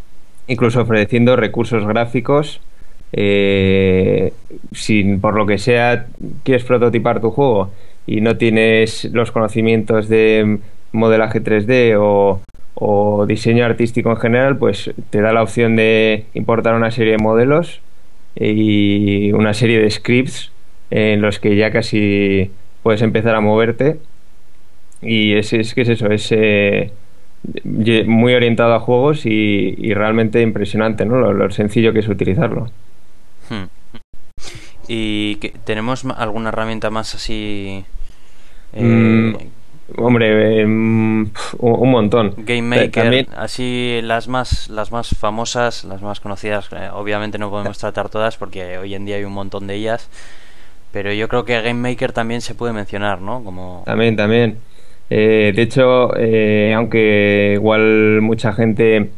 Incluso 0.48 0.80
ofreciendo 0.80 1.36
recursos 1.36 1.86
gráficos. 1.86 2.60
eh, 3.12 4.32
si 4.72 5.04
por 5.18 5.36
lo 5.36 5.46
que 5.46 5.58
sea 5.58 6.06
quieres 6.42 6.64
prototipar 6.64 7.20
tu 7.20 7.30
juego 7.30 7.70
y 8.08 8.20
no 8.20 8.36
tienes 8.36 9.04
los 9.12 9.30
conocimientos 9.30 10.08
de 10.08 10.58
modelaje 10.90 11.40
3D 11.40 11.96
o, 12.00 12.40
o 12.74 13.26
diseño 13.26 13.64
artístico 13.64 14.10
en 14.10 14.16
general, 14.16 14.58
pues 14.58 14.90
te 15.10 15.20
da 15.20 15.32
la 15.32 15.44
opción 15.44 15.76
de 15.76 16.24
importar 16.34 16.74
una 16.74 16.90
serie 16.90 17.12
de 17.12 17.18
modelos 17.18 17.80
y 18.34 19.30
una 19.30 19.54
serie 19.54 19.80
de 19.80 19.88
scripts 19.88 20.50
en 20.90 21.20
los 21.22 21.38
que 21.38 21.56
ya 21.56 21.70
casi 21.70 22.50
puedes 22.82 23.02
empezar 23.02 23.34
a 23.34 23.40
moverte. 23.40 23.98
Y 25.02 25.34
es, 25.34 25.52
es 25.52 25.74
que 25.74 25.82
es 25.82 25.88
eso, 25.90 26.06
es 26.10 26.28
eh, 26.32 26.90
muy 28.06 28.34
orientado 28.34 28.74
a 28.74 28.80
juegos 28.80 29.26
y, 29.26 29.74
y 29.78 29.94
realmente 29.94 30.40
impresionante, 30.42 31.04
¿no? 31.04 31.16
Lo, 31.18 31.32
lo 31.32 31.50
sencillo 31.50 31.92
que 31.92 32.00
es 32.00 32.08
utilizarlo. 32.08 32.70
Hmm. 33.50 33.64
¿Y 34.88 35.36
que, 35.36 35.50
tenemos 35.64 36.04
alguna 36.16 36.48
herramienta 36.50 36.90
más 36.90 37.14
así? 37.14 37.84
eh, 38.72 38.82
Mm, 38.82 39.36
Hombre, 39.98 40.60
eh, 40.62 40.64
un, 40.64 41.32
un 41.58 41.90
montón. 41.90 42.34
Game 42.38 42.62
Maker, 42.62 42.90
También- 42.90 43.28
así 43.36 44.00
las 44.02 44.26
más 44.26 44.68
las 44.68 44.90
más 44.90 45.10
famosas, 45.10 45.84
las 45.84 46.02
más 46.02 46.18
conocidas, 46.18 46.68
eh, 46.72 46.88
obviamente 46.92 47.38
no 47.38 47.50
podemos 47.50 47.78
tratar 47.78 48.08
todas 48.08 48.36
porque 48.36 48.78
hoy 48.78 48.94
en 48.96 49.04
día 49.04 49.14
hay 49.16 49.24
un 49.24 49.32
montón 49.32 49.68
de 49.68 49.74
ellas, 49.76 50.08
pero 50.92 51.12
yo 51.12 51.28
creo 51.28 51.44
que 51.44 51.60
Game 51.60 51.74
Maker 51.90 52.12
también 52.12 52.40
se 52.40 52.54
puede 52.54 52.72
mencionar, 52.72 53.20
¿no? 53.20 53.42
Como 53.44 53.82
También, 53.86 54.16
también. 54.16 54.58
Eh, 55.10 55.52
de 55.54 55.62
hecho, 55.62 56.16
eh, 56.16 56.72
aunque 56.74 57.52
igual 57.54 58.20
mucha 58.22 58.52
gente, 58.52 59.10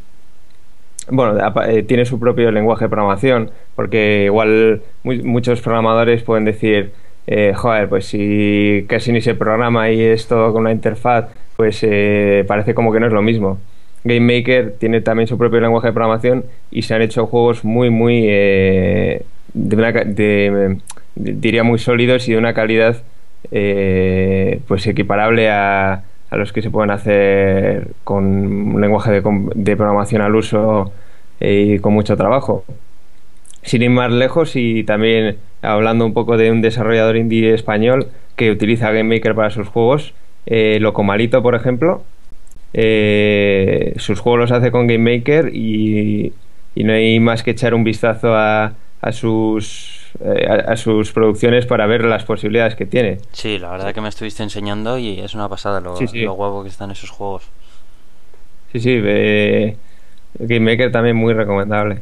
bueno, 1.09 1.37
eh, 1.67 1.83
tiene 1.83 2.05
su 2.05 2.19
propio 2.19 2.51
lenguaje 2.51 2.85
de 2.85 2.89
programación, 2.89 3.51
porque 3.75 4.23
igual 4.25 4.81
mu- 5.03 5.23
muchos 5.23 5.61
programadores 5.61 6.21
pueden 6.21 6.45
decir, 6.45 6.91
eh, 7.25 7.53
joder, 7.55 7.89
pues 7.89 8.05
si 8.05 8.85
casi 8.87 9.11
ni 9.11 9.21
se 9.21 9.33
programa 9.35 9.89
y 9.89 10.01
es 10.01 10.27
todo 10.27 10.51
con 10.53 10.61
una 10.61 10.71
interfaz, 10.71 11.25
pues 11.57 11.79
eh, 11.83 12.45
parece 12.47 12.73
como 12.75 12.93
que 12.93 12.99
no 12.99 13.07
es 13.07 13.13
lo 13.13 13.21
mismo. 13.21 13.57
Game 14.03 14.37
Maker 14.37 14.75
tiene 14.79 15.01
también 15.01 15.27
su 15.27 15.37
propio 15.37 15.59
lenguaje 15.59 15.87
de 15.87 15.93
programación 15.93 16.45
y 16.71 16.83
se 16.83 16.93
han 16.93 17.01
hecho 17.01 17.25
juegos 17.25 17.65
muy, 17.65 17.89
muy, 17.89 18.25
eh, 18.27 19.23
de 19.53 19.75
una 19.75 19.91
de- 19.91 20.77
diría 21.15 21.63
muy 21.63 21.79
sólidos 21.79 22.27
y 22.27 22.33
de 22.33 22.37
una 22.37 22.53
calidad 22.53 23.03
eh, 23.51 24.59
pues 24.67 24.85
equiparable 24.87 25.49
a, 25.49 26.03
a 26.29 26.37
los 26.37 26.53
que 26.53 26.61
se 26.61 26.69
pueden 26.69 26.91
hacer 26.91 27.89
con 28.03 28.25
un 28.25 28.81
lenguaje 28.81 29.11
de, 29.11 29.21
de 29.55 29.77
programación 29.77 30.21
al 30.21 30.35
uso 30.35 30.91
eh, 31.39 31.75
y 31.75 31.79
con 31.79 31.93
mucho 31.93 32.17
trabajo. 32.17 32.65
Sin 33.61 33.81
ir 33.81 33.89
más 33.89 34.11
lejos 34.11 34.55
y 34.55 34.83
también 34.83 35.37
hablando 35.61 36.05
un 36.05 36.13
poco 36.13 36.37
de 36.37 36.51
un 36.51 36.61
desarrollador 36.61 37.17
indie 37.17 37.53
español 37.53 38.07
que 38.35 38.51
utiliza 38.51 38.91
Game 38.91 39.15
Maker 39.15 39.35
para 39.35 39.49
sus 39.49 39.67
juegos, 39.67 40.13
eh, 40.45 40.77
Locomalito, 40.79 41.43
por 41.43 41.55
ejemplo, 41.55 42.03
sus 42.71 44.19
juegos 44.19 44.39
los 44.39 44.51
hace 44.51 44.71
con 44.71 44.87
Game 44.87 45.17
Maker 45.17 45.51
y, 45.53 46.31
y 46.75 46.83
no 46.83 46.93
hay 46.93 47.19
más 47.19 47.43
que 47.43 47.51
echar 47.51 47.73
un 47.73 47.83
vistazo 47.83 48.33
a, 48.35 48.73
a 49.01 49.11
sus, 49.11 49.98
eh, 50.21 50.47
a, 50.47 50.71
a 50.73 50.77
sus 50.77 51.11
producciones 51.11 51.65
para 51.65 51.85
ver 51.87 52.03
las 52.05 52.23
posibilidades 52.25 52.75
que 52.75 52.85
tiene. 52.85 53.17
Sí, 53.31 53.57
la 53.59 53.69
verdad 53.71 53.93
que 53.93 54.01
me 54.01 54.09
estuviste 54.09 54.43
enseñando 54.43 54.97
y 54.97 55.19
es 55.19 55.33
una 55.35 55.47
pasada 55.49 55.79
lo, 55.81 55.95
Sí, 55.97 56.07
sí. 56.07 56.21
lo 56.21 56.33
guapo 56.33 56.63
que 56.63 56.69
están 56.69 56.91
esos 56.91 57.09
juegos. 57.09 57.43
Sí, 58.71 58.79
sí, 58.79 58.99
eh, 59.03 59.75
Game 60.39 60.71
Maker 60.71 60.91
también 60.91 61.15
muy 61.15 61.33
recomendable. 61.33 61.99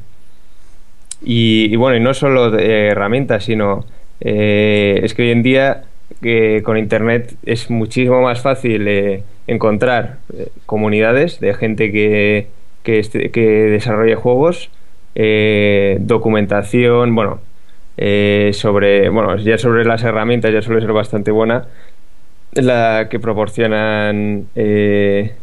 Y, 1.21 1.71
y 1.71 1.75
bueno, 1.75 1.97
y 1.97 1.99
no 1.99 2.13
solo 2.13 2.51
de 2.51 2.87
herramientas, 2.87 3.45
sino 3.45 3.85
eh, 4.21 4.99
es 5.03 5.13
que 5.13 5.23
hoy 5.23 5.31
en 5.31 5.43
día 5.43 5.83
que 6.21 6.61
con 6.63 6.77
Internet 6.77 7.35
es 7.45 7.69
muchísimo 7.69 8.21
más 8.21 8.41
fácil 8.41 8.87
eh, 8.87 9.23
encontrar 9.47 10.17
eh, 10.35 10.49
comunidades 10.65 11.39
de 11.39 11.53
gente 11.53 11.91
que, 11.91 12.47
que, 12.83 12.99
este- 12.99 13.31
que 13.31 13.41
desarrolle 13.41 14.15
juegos, 14.15 14.69
eh, 15.15 15.97
documentación, 16.01 17.15
bueno, 17.15 17.39
eh, 17.97 18.51
sobre, 18.53 19.09
bueno, 19.09 19.35
ya 19.37 19.57
sobre 19.57 19.85
las 19.85 20.03
herramientas 20.03 20.53
ya 20.53 20.61
suele 20.61 20.81
ser 20.81 20.93
bastante 20.93 21.31
buena 21.31 21.67
la 22.53 23.07
que 23.09 23.19
proporcionan 23.19 24.47
eh, 24.55 25.33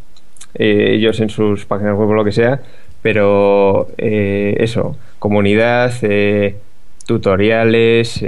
eh, 0.55 0.90
ellos 0.94 1.20
en 1.20 1.31
sus 1.31 1.64
páginas 1.66 1.97
web 1.97 2.09
o 2.09 2.14
lo 2.14 2.24
que 2.24 2.32
sea, 2.32 2.60
pero 3.02 3.89
eh, 3.98 4.56
eso, 4.59 4.97
comunidad, 5.18 5.93
eh, 6.02 6.56
tutoriales, 7.06 8.24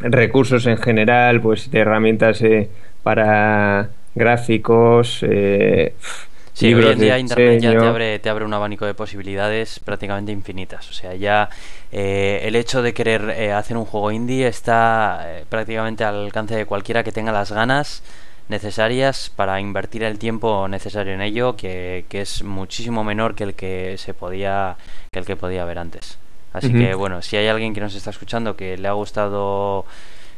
recursos 0.00 0.66
en 0.66 0.78
general, 0.78 1.40
pues 1.40 1.70
de 1.70 1.78
herramientas 1.78 2.42
para 3.02 3.90
gráficos, 4.14 5.24
eh, 5.28 5.94
Sí, 6.52 6.74
hoy 6.74 6.86
en 6.86 6.98
día 6.98 7.18
Internet 7.18 7.60
ya 7.60 7.70
te 7.70 7.86
abre, 7.86 8.18
te 8.18 8.28
abre 8.28 8.44
un 8.44 8.52
abanico 8.52 8.86
de 8.86 8.94
posibilidades 8.94 9.78
prácticamente 9.78 10.32
infinitas. 10.32 10.88
O 10.90 10.92
sea, 10.92 11.14
ya 11.14 11.48
eh, 11.92 12.40
el 12.44 12.56
hecho 12.56 12.82
de 12.82 12.92
querer 12.92 13.30
eh, 13.30 13.52
hacer 13.52 13.76
un 13.76 13.84
juego 13.84 14.10
indie 14.10 14.46
está 14.46 15.24
eh, 15.26 15.44
prácticamente 15.48 16.04
al 16.04 16.24
alcance 16.24 16.54
de 16.54 16.66
cualquiera 16.66 17.02
que 17.02 17.12
tenga 17.12 17.32
las 17.32 17.52
ganas 17.52 18.02
necesarias 18.48 19.30
para 19.34 19.60
invertir 19.60 20.02
el 20.02 20.18
tiempo 20.18 20.66
necesario 20.68 21.14
en 21.14 21.22
ello, 21.22 21.56
que, 21.56 22.04
que 22.08 22.20
es 22.20 22.42
muchísimo 22.42 23.04
menor 23.04 23.34
que 23.36 23.44
el 23.44 23.54
que 23.54 23.94
se 23.96 24.12
podía, 24.12 24.76
que 25.12 25.20
el 25.20 25.24
que 25.24 25.36
podía 25.36 25.62
haber 25.62 25.78
antes. 25.78 26.18
Así 26.52 26.72
que 26.72 26.94
bueno, 26.94 27.22
si 27.22 27.36
hay 27.36 27.46
alguien 27.46 27.72
que 27.72 27.80
nos 27.80 27.94
está 27.94 28.10
escuchando 28.10 28.56
que 28.56 28.76
le 28.76 28.88
ha 28.88 28.92
gustado 28.92 29.84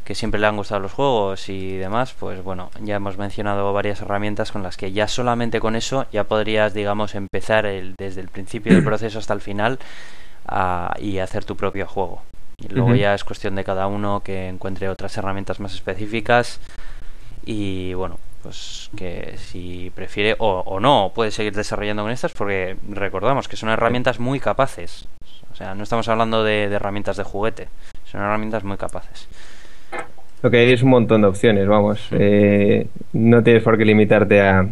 que 0.04 0.14
siempre 0.14 0.40
le 0.40 0.46
han 0.46 0.56
gustado 0.56 0.80
los 0.80 0.92
juegos 0.92 1.48
y 1.48 1.76
demás, 1.76 2.14
pues 2.18 2.42
bueno, 2.42 2.70
ya 2.80 2.96
hemos 2.96 3.18
mencionado 3.18 3.72
varias 3.72 4.00
herramientas 4.02 4.50
con 4.52 4.62
las 4.62 4.76
que 4.76 4.92
ya 4.92 5.06
solamente 5.08 5.60
con 5.60 5.76
eso 5.76 6.06
ya 6.12 6.24
podrías, 6.24 6.74
digamos, 6.74 7.14
empezar 7.14 7.66
el, 7.66 7.94
desde 7.98 8.20
el 8.20 8.28
principio 8.28 8.74
del 8.74 8.84
proceso 8.84 9.18
hasta 9.18 9.34
el 9.34 9.40
final 9.40 9.78
a- 10.46 10.94
y 10.98 11.18
hacer 11.18 11.44
tu 11.44 11.56
propio 11.56 11.86
juego. 11.86 12.22
Y 12.58 12.68
luego 12.68 12.90
ya 13.00 13.14
es 13.14 13.24
cuestión 13.24 13.54
de 13.56 13.64
cada 13.64 13.86
uno 13.86 14.20
que 14.24 14.48
encuentre 14.48 14.88
otras 14.88 15.16
herramientas 15.16 15.58
más 15.60 15.74
específicas 15.74 16.60
y 17.44 17.94
bueno, 17.94 18.18
pues 18.42 18.90
que 18.96 19.36
si 19.38 19.90
prefiere 19.94 20.36
o, 20.38 20.60
o 20.66 20.80
no 20.80 21.12
puede 21.14 21.30
seguir 21.30 21.54
desarrollando 21.54 22.02
con 22.02 22.12
estas 22.12 22.32
porque 22.32 22.76
recordamos 22.88 23.48
que 23.48 23.56
son 23.56 23.68
herramientas 23.68 24.18
muy 24.20 24.38
capaces. 24.40 25.06
O 25.52 25.56
sea, 25.56 25.74
no 25.74 25.82
estamos 25.82 26.08
hablando 26.08 26.44
de, 26.44 26.68
de 26.68 26.76
herramientas 26.76 27.16
de 27.16 27.24
juguete, 27.24 27.68
son 28.10 28.20
herramientas 28.20 28.64
muy 28.64 28.76
capaces. 28.76 29.28
Lo 30.42 30.50
que 30.50 30.56
hay 30.58 30.72
es 30.72 30.82
un 30.82 30.90
montón 30.90 31.22
de 31.22 31.28
opciones, 31.28 31.66
vamos. 31.68 32.08
Eh, 32.12 32.86
no 33.12 33.42
tienes 33.42 33.62
por 33.62 33.78
qué 33.78 33.84
limitarte 33.84 34.40
a, 34.40 34.66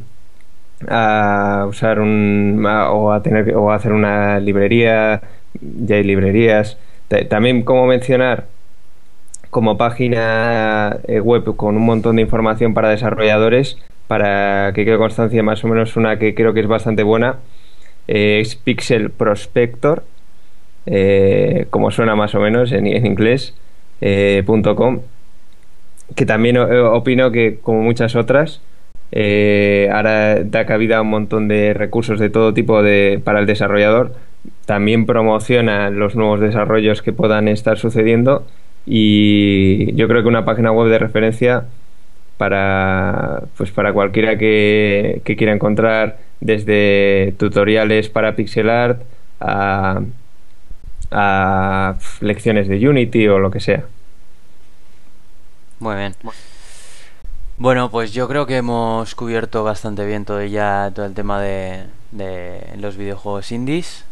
a 0.88 1.66
usar 1.68 2.00
un 2.00 2.64
a- 2.68 2.90
o 2.90 3.12
a 3.12 3.22
tener 3.22 3.54
o 3.54 3.70
a 3.70 3.76
hacer 3.76 3.92
una 3.92 4.40
librería. 4.40 5.22
Ya 5.60 5.96
hay 5.96 6.04
librerías. 6.04 6.78
Ta- 7.08 7.26
También 7.28 7.62
como 7.62 7.86
mencionar 7.86 8.46
como 9.50 9.76
página 9.76 10.98
eh, 11.08 11.20
web 11.20 11.56
con 11.56 11.76
un 11.76 11.84
montón 11.84 12.16
de 12.16 12.22
información 12.22 12.72
para 12.74 12.88
desarrolladores 12.90 13.78
para 14.06 14.72
que 14.74 14.84
quede 14.84 14.96
constancia 14.96 15.42
más 15.42 15.64
o 15.64 15.68
menos 15.68 15.96
una 15.96 16.18
que 16.20 16.34
creo 16.36 16.52
que 16.54 16.60
es 16.60 16.68
bastante 16.68 17.02
buena 17.02 17.36
eh, 18.06 18.38
es 18.40 18.54
Pixel 18.54 19.10
Prospector 19.10 20.04
eh, 20.86 21.66
como 21.70 21.90
suena 21.90 22.14
más 22.14 22.34
o 22.36 22.40
menos 22.40 22.70
en, 22.70 22.86
en 22.86 23.06
inglés 23.06 23.54
eh, 24.00 24.44
.com 24.76 25.00
que 26.14 26.26
también 26.26 26.56
eh, 26.56 26.80
opino 26.80 27.30
que 27.30 27.58
como 27.62 27.82
muchas 27.82 28.16
otras 28.16 28.60
eh, 29.12 29.88
ahora 29.92 30.42
da 30.44 30.66
cabida 30.66 30.98
a 30.98 31.02
un 31.02 31.10
montón 31.10 31.48
de 31.48 31.74
recursos 31.74 32.20
de 32.20 32.30
todo 32.30 32.54
tipo 32.54 32.82
de, 32.82 33.20
para 33.24 33.40
el 33.40 33.46
desarrollador 33.46 34.14
también 34.66 35.06
promociona 35.06 35.90
los 35.90 36.14
nuevos 36.14 36.40
desarrollos 36.40 37.02
que 37.02 37.12
puedan 37.12 37.48
estar 37.48 37.78
sucediendo 37.78 38.46
y 38.86 39.92
yo 39.94 40.08
creo 40.08 40.22
que 40.22 40.28
una 40.28 40.44
página 40.44 40.72
web 40.72 40.88
de 40.90 40.98
referencia 40.98 41.64
para 42.38 43.42
pues 43.56 43.70
para 43.70 43.92
cualquiera 43.92 44.38
que, 44.38 45.20
que 45.24 45.36
quiera 45.36 45.52
encontrar 45.52 46.18
desde 46.40 47.34
tutoriales 47.38 48.08
para 48.08 48.34
pixel 48.36 48.70
art 48.70 49.02
a, 49.40 50.00
a 51.10 51.94
lecciones 52.20 52.68
de 52.68 52.88
Unity 52.88 53.28
o 53.28 53.38
lo 53.38 53.50
que 53.50 53.60
sea. 53.60 53.84
Muy 55.80 55.96
bien. 55.96 56.14
Bueno, 57.58 57.90
pues 57.90 58.12
yo 58.12 58.26
creo 58.28 58.46
que 58.46 58.56
hemos 58.56 59.14
cubierto 59.14 59.64
bastante 59.64 60.06
bien 60.06 60.24
todo 60.24 60.42
ya 60.44 60.90
todo 60.94 61.04
el 61.04 61.14
tema 61.14 61.40
de, 61.40 61.84
de 62.10 62.62
los 62.78 62.96
videojuegos 62.96 63.52
indies 63.52 64.04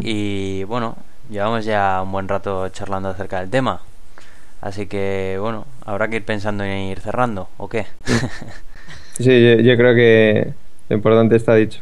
y 0.00 0.64
bueno, 0.64 0.96
llevamos 1.30 1.64
ya 1.64 2.00
un 2.02 2.12
buen 2.12 2.28
rato 2.28 2.68
charlando 2.70 3.10
acerca 3.10 3.40
del 3.40 3.50
tema. 3.50 3.80
Así 4.60 4.86
que 4.86 5.38
bueno, 5.40 5.66
habrá 5.86 6.08
que 6.08 6.16
ir 6.16 6.24
pensando 6.24 6.64
en 6.64 6.78
ir 6.90 7.00
cerrando, 7.00 7.48
¿o 7.58 7.68
qué? 7.68 7.86
Sí, 9.18 9.24
yo, 9.42 9.60
yo 9.60 9.76
creo 9.76 9.94
que 9.94 10.54
lo 10.88 10.96
importante 10.96 11.36
está 11.36 11.54
dicho. 11.54 11.80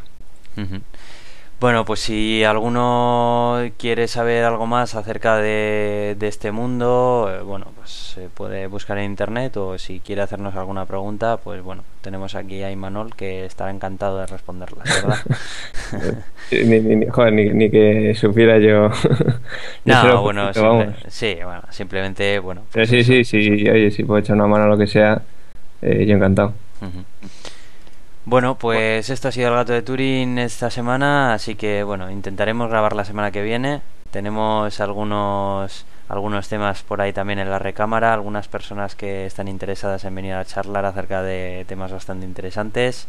Bueno, 1.59 1.85
pues 1.85 2.01
si 2.01 2.43
alguno 2.43 3.57
quiere 3.79 4.07
saber 4.07 4.43
algo 4.43 4.67
más 4.67 4.93
acerca 4.93 5.37
de, 5.37 6.15
de 6.19 6.27
este 6.27 6.51
mundo, 6.51 7.31
eh, 7.35 7.41
bueno, 7.41 7.71
pues 7.75 7.89
se 7.89 8.29
puede 8.29 8.67
buscar 8.67 8.99
en 8.99 9.05
internet 9.05 9.57
o 9.57 9.75
si 9.79 9.99
quiere 9.99 10.21
hacernos 10.21 10.53
alguna 10.55 10.85
pregunta, 10.85 11.37
pues 11.37 11.63
bueno, 11.63 11.83
tenemos 12.01 12.35
aquí 12.35 12.61
a 12.61 12.69
Imanol 12.71 13.15
que 13.15 13.43
estará 13.45 13.71
encantado 13.71 14.19
de 14.19 14.27
responderlas, 14.27 14.87
¿verdad? 14.87 15.17
Ni, 16.51 16.79
ni- 16.79 16.95
ni- 16.95 17.07
joder, 17.07 17.33
ni, 17.33 17.49
ni 17.49 17.69
que 17.71 18.13
supiera 18.15 18.59
yo. 18.59 18.89
no, 19.85 20.21
bueno, 20.21 20.53
simple- 20.53 20.95
sí, 21.09 21.37
bueno, 21.43 21.61
simplemente, 21.71 22.39
bueno. 22.39 22.61
Pero 22.71 22.85
pues 22.87 22.89
sí, 22.89 22.99
eso. 23.19 23.31
sí, 23.31 23.43
sí, 23.43 23.69
oye, 23.69 23.91
si 23.91 24.03
puedo 24.03 24.19
echar 24.19 24.35
una 24.35 24.47
mano 24.47 24.65
a 24.65 24.67
lo 24.67 24.77
que 24.77 24.87
sea, 24.87 25.21
eh, 25.81 26.05
yo 26.05 26.15
encantado. 26.15 26.53
Ujú. 26.81 27.03
Bueno, 28.29 28.55
pues 28.55 29.09
esto 29.09 29.29
ha 29.29 29.31
sido 29.31 29.47
el 29.47 29.53
gato 29.53 29.71
de 29.71 29.81
Turing 29.81 30.37
esta 30.37 30.69
semana, 30.69 31.33
así 31.33 31.55
que 31.55 31.83
bueno, 31.83 32.11
intentaremos 32.11 32.69
grabar 32.69 32.93
la 32.93 33.05
semana 33.05 33.31
que 33.31 33.41
viene. 33.41 33.81
Tenemos 34.11 34.81
algunos 34.81 35.85
algunos 36.09 36.49
temas 36.49 36.83
por 36.83 36.99
ahí 36.99 37.13
también 37.13 37.39
en 37.39 37.49
la 37.49 37.57
recámara, 37.57 38.13
algunas 38.13 38.49
personas 38.49 38.95
que 38.95 39.25
están 39.25 39.47
interesadas 39.47 40.03
en 40.03 40.13
venir 40.13 40.33
a 40.33 40.43
charlar 40.43 40.83
acerca 40.83 41.21
de 41.21 41.63
temas 41.69 41.93
bastante 41.93 42.25
interesantes 42.25 43.07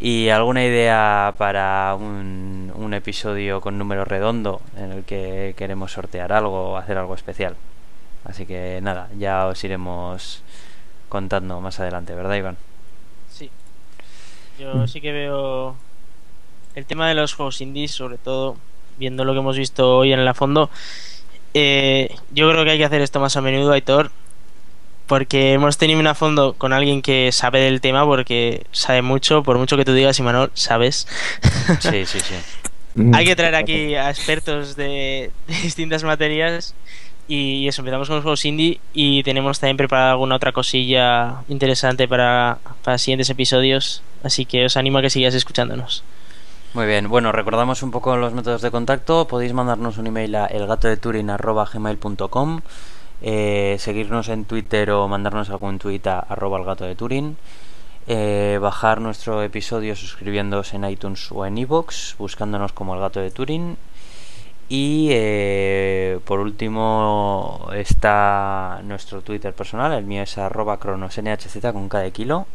y 0.00 0.30
alguna 0.30 0.64
idea 0.64 1.34
para 1.36 1.94
un, 1.94 2.72
un 2.74 2.94
episodio 2.94 3.60
con 3.60 3.76
número 3.76 4.06
redondo 4.06 4.62
en 4.78 4.92
el 4.92 5.04
que 5.04 5.54
queremos 5.58 5.92
sortear 5.92 6.32
algo 6.32 6.72
o 6.72 6.76
hacer 6.78 6.96
algo 6.96 7.14
especial. 7.14 7.54
Así 8.24 8.46
que 8.46 8.80
nada, 8.82 9.10
ya 9.18 9.46
os 9.46 9.62
iremos 9.62 10.42
contando 11.10 11.60
más 11.60 11.80
adelante, 11.80 12.14
¿verdad, 12.14 12.36
Iván? 12.36 12.56
Yo 14.58 14.86
sí 14.86 15.00
que 15.00 15.12
veo 15.12 15.76
el 16.74 16.86
tema 16.86 17.08
de 17.08 17.14
los 17.14 17.34
juegos 17.34 17.60
indies, 17.60 17.92
sobre 17.92 18.18
todo, 18.18 18.56
viendo 18.98 19.24
lo 19.24 19.32
que 19.32 19.40
hemos 19.40 19.56
visto 19.56 19.98
hoy 19.98 20.12
en 20.12 20.24
la 20.24 20.34
fondo, 20.34 20.70
eh, 21.54 22.14
yo 22.32 22.50
creo 22.50 22.64
que 22.64 22.72
hay 22.72 22.78
que 22.78 22.84
hacer 22.84 23.00
esto 23.00 23.20
más 23.20 23.36
a 23.36 23.40
menudo, 23.40 23.72
Aitor, 23.72 24.10
porque 25.06 25.52
hemos 25.52 25.78
tenido 25.78 26.00
una 26.00 26.14
fondo 26.14 26.54
con 26.54 26.72
alguien 26.72 27.02
que 27.02 27.30
sabe 27.32 27.60
del 27.60 27.80
tema, 27.80 28.04
porque 28.04 28.66
sabe 28.72 29.02
mucho, 29.02 29.42
por 29.42 29.58
mucho 29.58 29.76
que 29.76 29.84
tú 29.84 29.94
digas, 29.94 30.18
Imanol, 30.18 30.50
sabes. 30.54 31.06
Sí, 31.80 32.06
sí, 32.06 32.20
sí. 32.20 32.34
Hay 33.12 33.26
que 33.26 33.36
traer 33.36 33.54
aquí 33.54 33.94
a 33.94 34.10
expertos 34.10 34.74
de, 34.74 35.30
de 35.46 35.54
distintas 35.62 36.02
materias. 36.02 36.74
Y 37.28 37.66
eso, 37.66 37.82
empezamos 37.82 38.06
con 38.08 38.16
los 38.16 38.22
juegos 38.22 38.44
indie 38.44 38.78
y 38.94 39.24
tenemos 39.24 39.58
también 39.58 39.76
preparada 39.76 40.12
alguna 40.12 40.36
otra 40.36 40.52
cosilla 40.52 41.42
interesante 41.48 42.06
para, 42.06 42.58
para 42.84 42.98
siguientes 42.98 43.28
episodios. 43.30 44.00
Así 44.22 44.46
que 44.46 44.66
os 44.66 44.76
animo 44.76 44.98
a 44.98 45.02
que 45.02 45.10
sigáis 45.10 45.34
escuchándonos. 45.34 46.04
Muy 46.74 46.86
bien, 46.86 47.08
bueno, 47.08 47.32
recordamos 47.32 47.82
un 47.82 47.90
poco 47.90 48.16
los 48.16 48.32
métodos 48.32 48.62
de 48.62 48.70
contacto. 48.70 49.26
Podéis 49.26 49.52
mandarnos 49.52 49.98
un 49.98 50.06
email 50.06 50.36
a 50.36 50.46
elgatodeturin.gmail.com 50.46 52.60
eh, 53.22 53.76
Seguirnos 53.78 54.28
en 54.28 54.44
Twitter 54.44 54.90
o 54.90 55.08
mandarnos 55.08 55.48
algún 55.50 55.78
tweet 55.78 56.02
a 56.06 56.20
arroba 56.20 56.58
elgato 56.58 56.84
de 56.84 56.94
Turing. 56.94 57.36
Eh, 58.08 58.58
bajar 58.60 59.00
nuestro 59.00 59.42
episodio 59.42 59.96
suscribiéndose 59.96 60.76
en 60.76 60.84
iTunes 60.84 61.32
o 61.32 61.44
en 61.44 61.58
iVoox, 61.58 62.16
buscándonos 62.18 62.72
como 62.72 62.94
El 62.94 63.00
Gato 63.00 63.18
de 63.18 63.32
Turing. 63.32 63.76
Y 64.68 65.08
eh, 65.12 66.18
por 66.24 66.40
último 66.40 67.68
está 67.74 68.80
nuestro 68.84 69.22
Twitter 69.22 69.54
personal, 69.54 69.92
el 69.92 70.04
mío 70.04 70.22
es 70.22 70.38
arroba 70.38 70.78
cronosnhz 70.78 71.72
con 71.72 71.88
cada 71.88 72.10
kilo. 72.10 72.46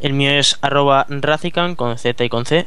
El 0.00 0.12
mío 0.14 0.30
es 0.32 0.58
arroba 0.62 1.06
racican 1.08 1.74
con 1.76 1.96
Z 1.98 2.24
y 2.24 2.28
con 2.28 2.44
C. 2.46 2.66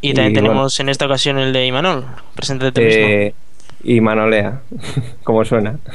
Y 0.00 0.10
Y 0.10 0.14
también 0.14 0.34
bueno. 0.34 0.48
tenemos 0.48 0.80
en 0.80 0.88
esta 0.88 1.06
ocasión 1.06 1.38
el 1.38 1.52
de 1.52 1.66
Imanol. 1.66 2.06
Preséntate 2.34 2.80
mismo. 2.80 3.06
Eh, 3.08 3.34
y 3.82 4.00
Manolea, 4.00 4.62
como 5.24 5.44
suena. 5.44 5.78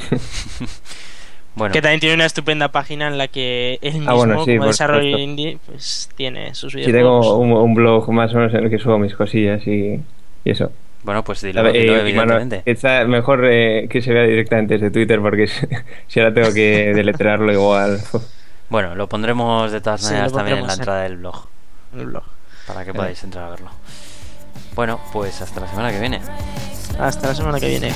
Bueno, 1.54 1.74
Que 1.74 1.82
también 1.82 2.00
tiene 2.00 2.16
una 2.16 2.26
estupenda 2.26 2.70
página 2.72 3.08
en 3.10 3.18
la 3.18 3.28
que 3.28 3.78
él 3.82 3.96
mismo, 3.96 4.10
Ah, 4.10 4.14
bueno, 4.14 4.40
sí, 4.46 4.56
como 4.56 4.68
desarrollo 4.68 5.18
indie, 5.18 5.60
pues 5.66 6.10
tiene 6.16 6.56
sus 6.56 6.76
Sí, 6.84 6.92
videojuegos. 6.92 7.26
tengo 7.26 7.38
un, 7.38 7.52
un 7.52 7.74
blog 7.74 8.10
más 8.12 8.34
o 8.34 8.38
menos 8.38 8.54
en 8.54 8.64
el 8.64 8.70
que 8.70 8.80
subo 8.80 8.98
mis 8.98 9.16
cosillas 9.16 9.66
y, 9.68 10.00
y 10.46 10.50
eso. 10.50 10.72
Bueno, 11.04 11.24
pues 11.24 11.42
dilo, 11.42 11.64
ver, 11.64 11.74
dilo, 11.74 11.96
eh, 11.98 12.14
Mano- 12.14 12.34
evidentemente. 12.34 12.72
está 12.72 13.04
mejor 13.06 13.46
eh, 13.46 13.88
que 13.90 14.02
se 14.02 14.14
vea 14.14 14.24
directamente 14.24 14.76
desde 14.76 14.92
Twitter 14.92 15.20
porque 15.22 15.48
si, 16.08 16.20
ahora 16.20 16.34
tengo 16.34 16.54
que 16.54 16.94
deletrearlo 16.96 17.52
igual. 17.52 18.00
Bueno, 18.70 18.96
lo 18.96 19.08
pondremos 19.08 19.72
de 19.72 19.82
todas 19.82 20.04
maneras 20.04 20.32
también 20.32 20.60
en 20.60 20.68
la 20.68 20.74
entrada 20.74 21.02
del 21.04 21.18
blog 21.18 21.46
en 21.94 22.00
el 22.00 22.06
blog. 22.08 22.24
para 22.68 22.86
que 22.86 22.94
podáis 22.94 23.22
entrar 23.24 23.46
a 23.46 23.50
verlo. 23.50 23.70
Bueno, 24.76 25.00
pues 25.12 25.42
hasta 25.42 25.60
la 25.60 25.68
semana 25.68 25.92
que 25.92 26.00
viene. 26.00 26.22
Hasta 27.00 27.28
la 27.28 27.36
semana 27.36 27.60
que 27.60 27.68
viene. 27.68 27.92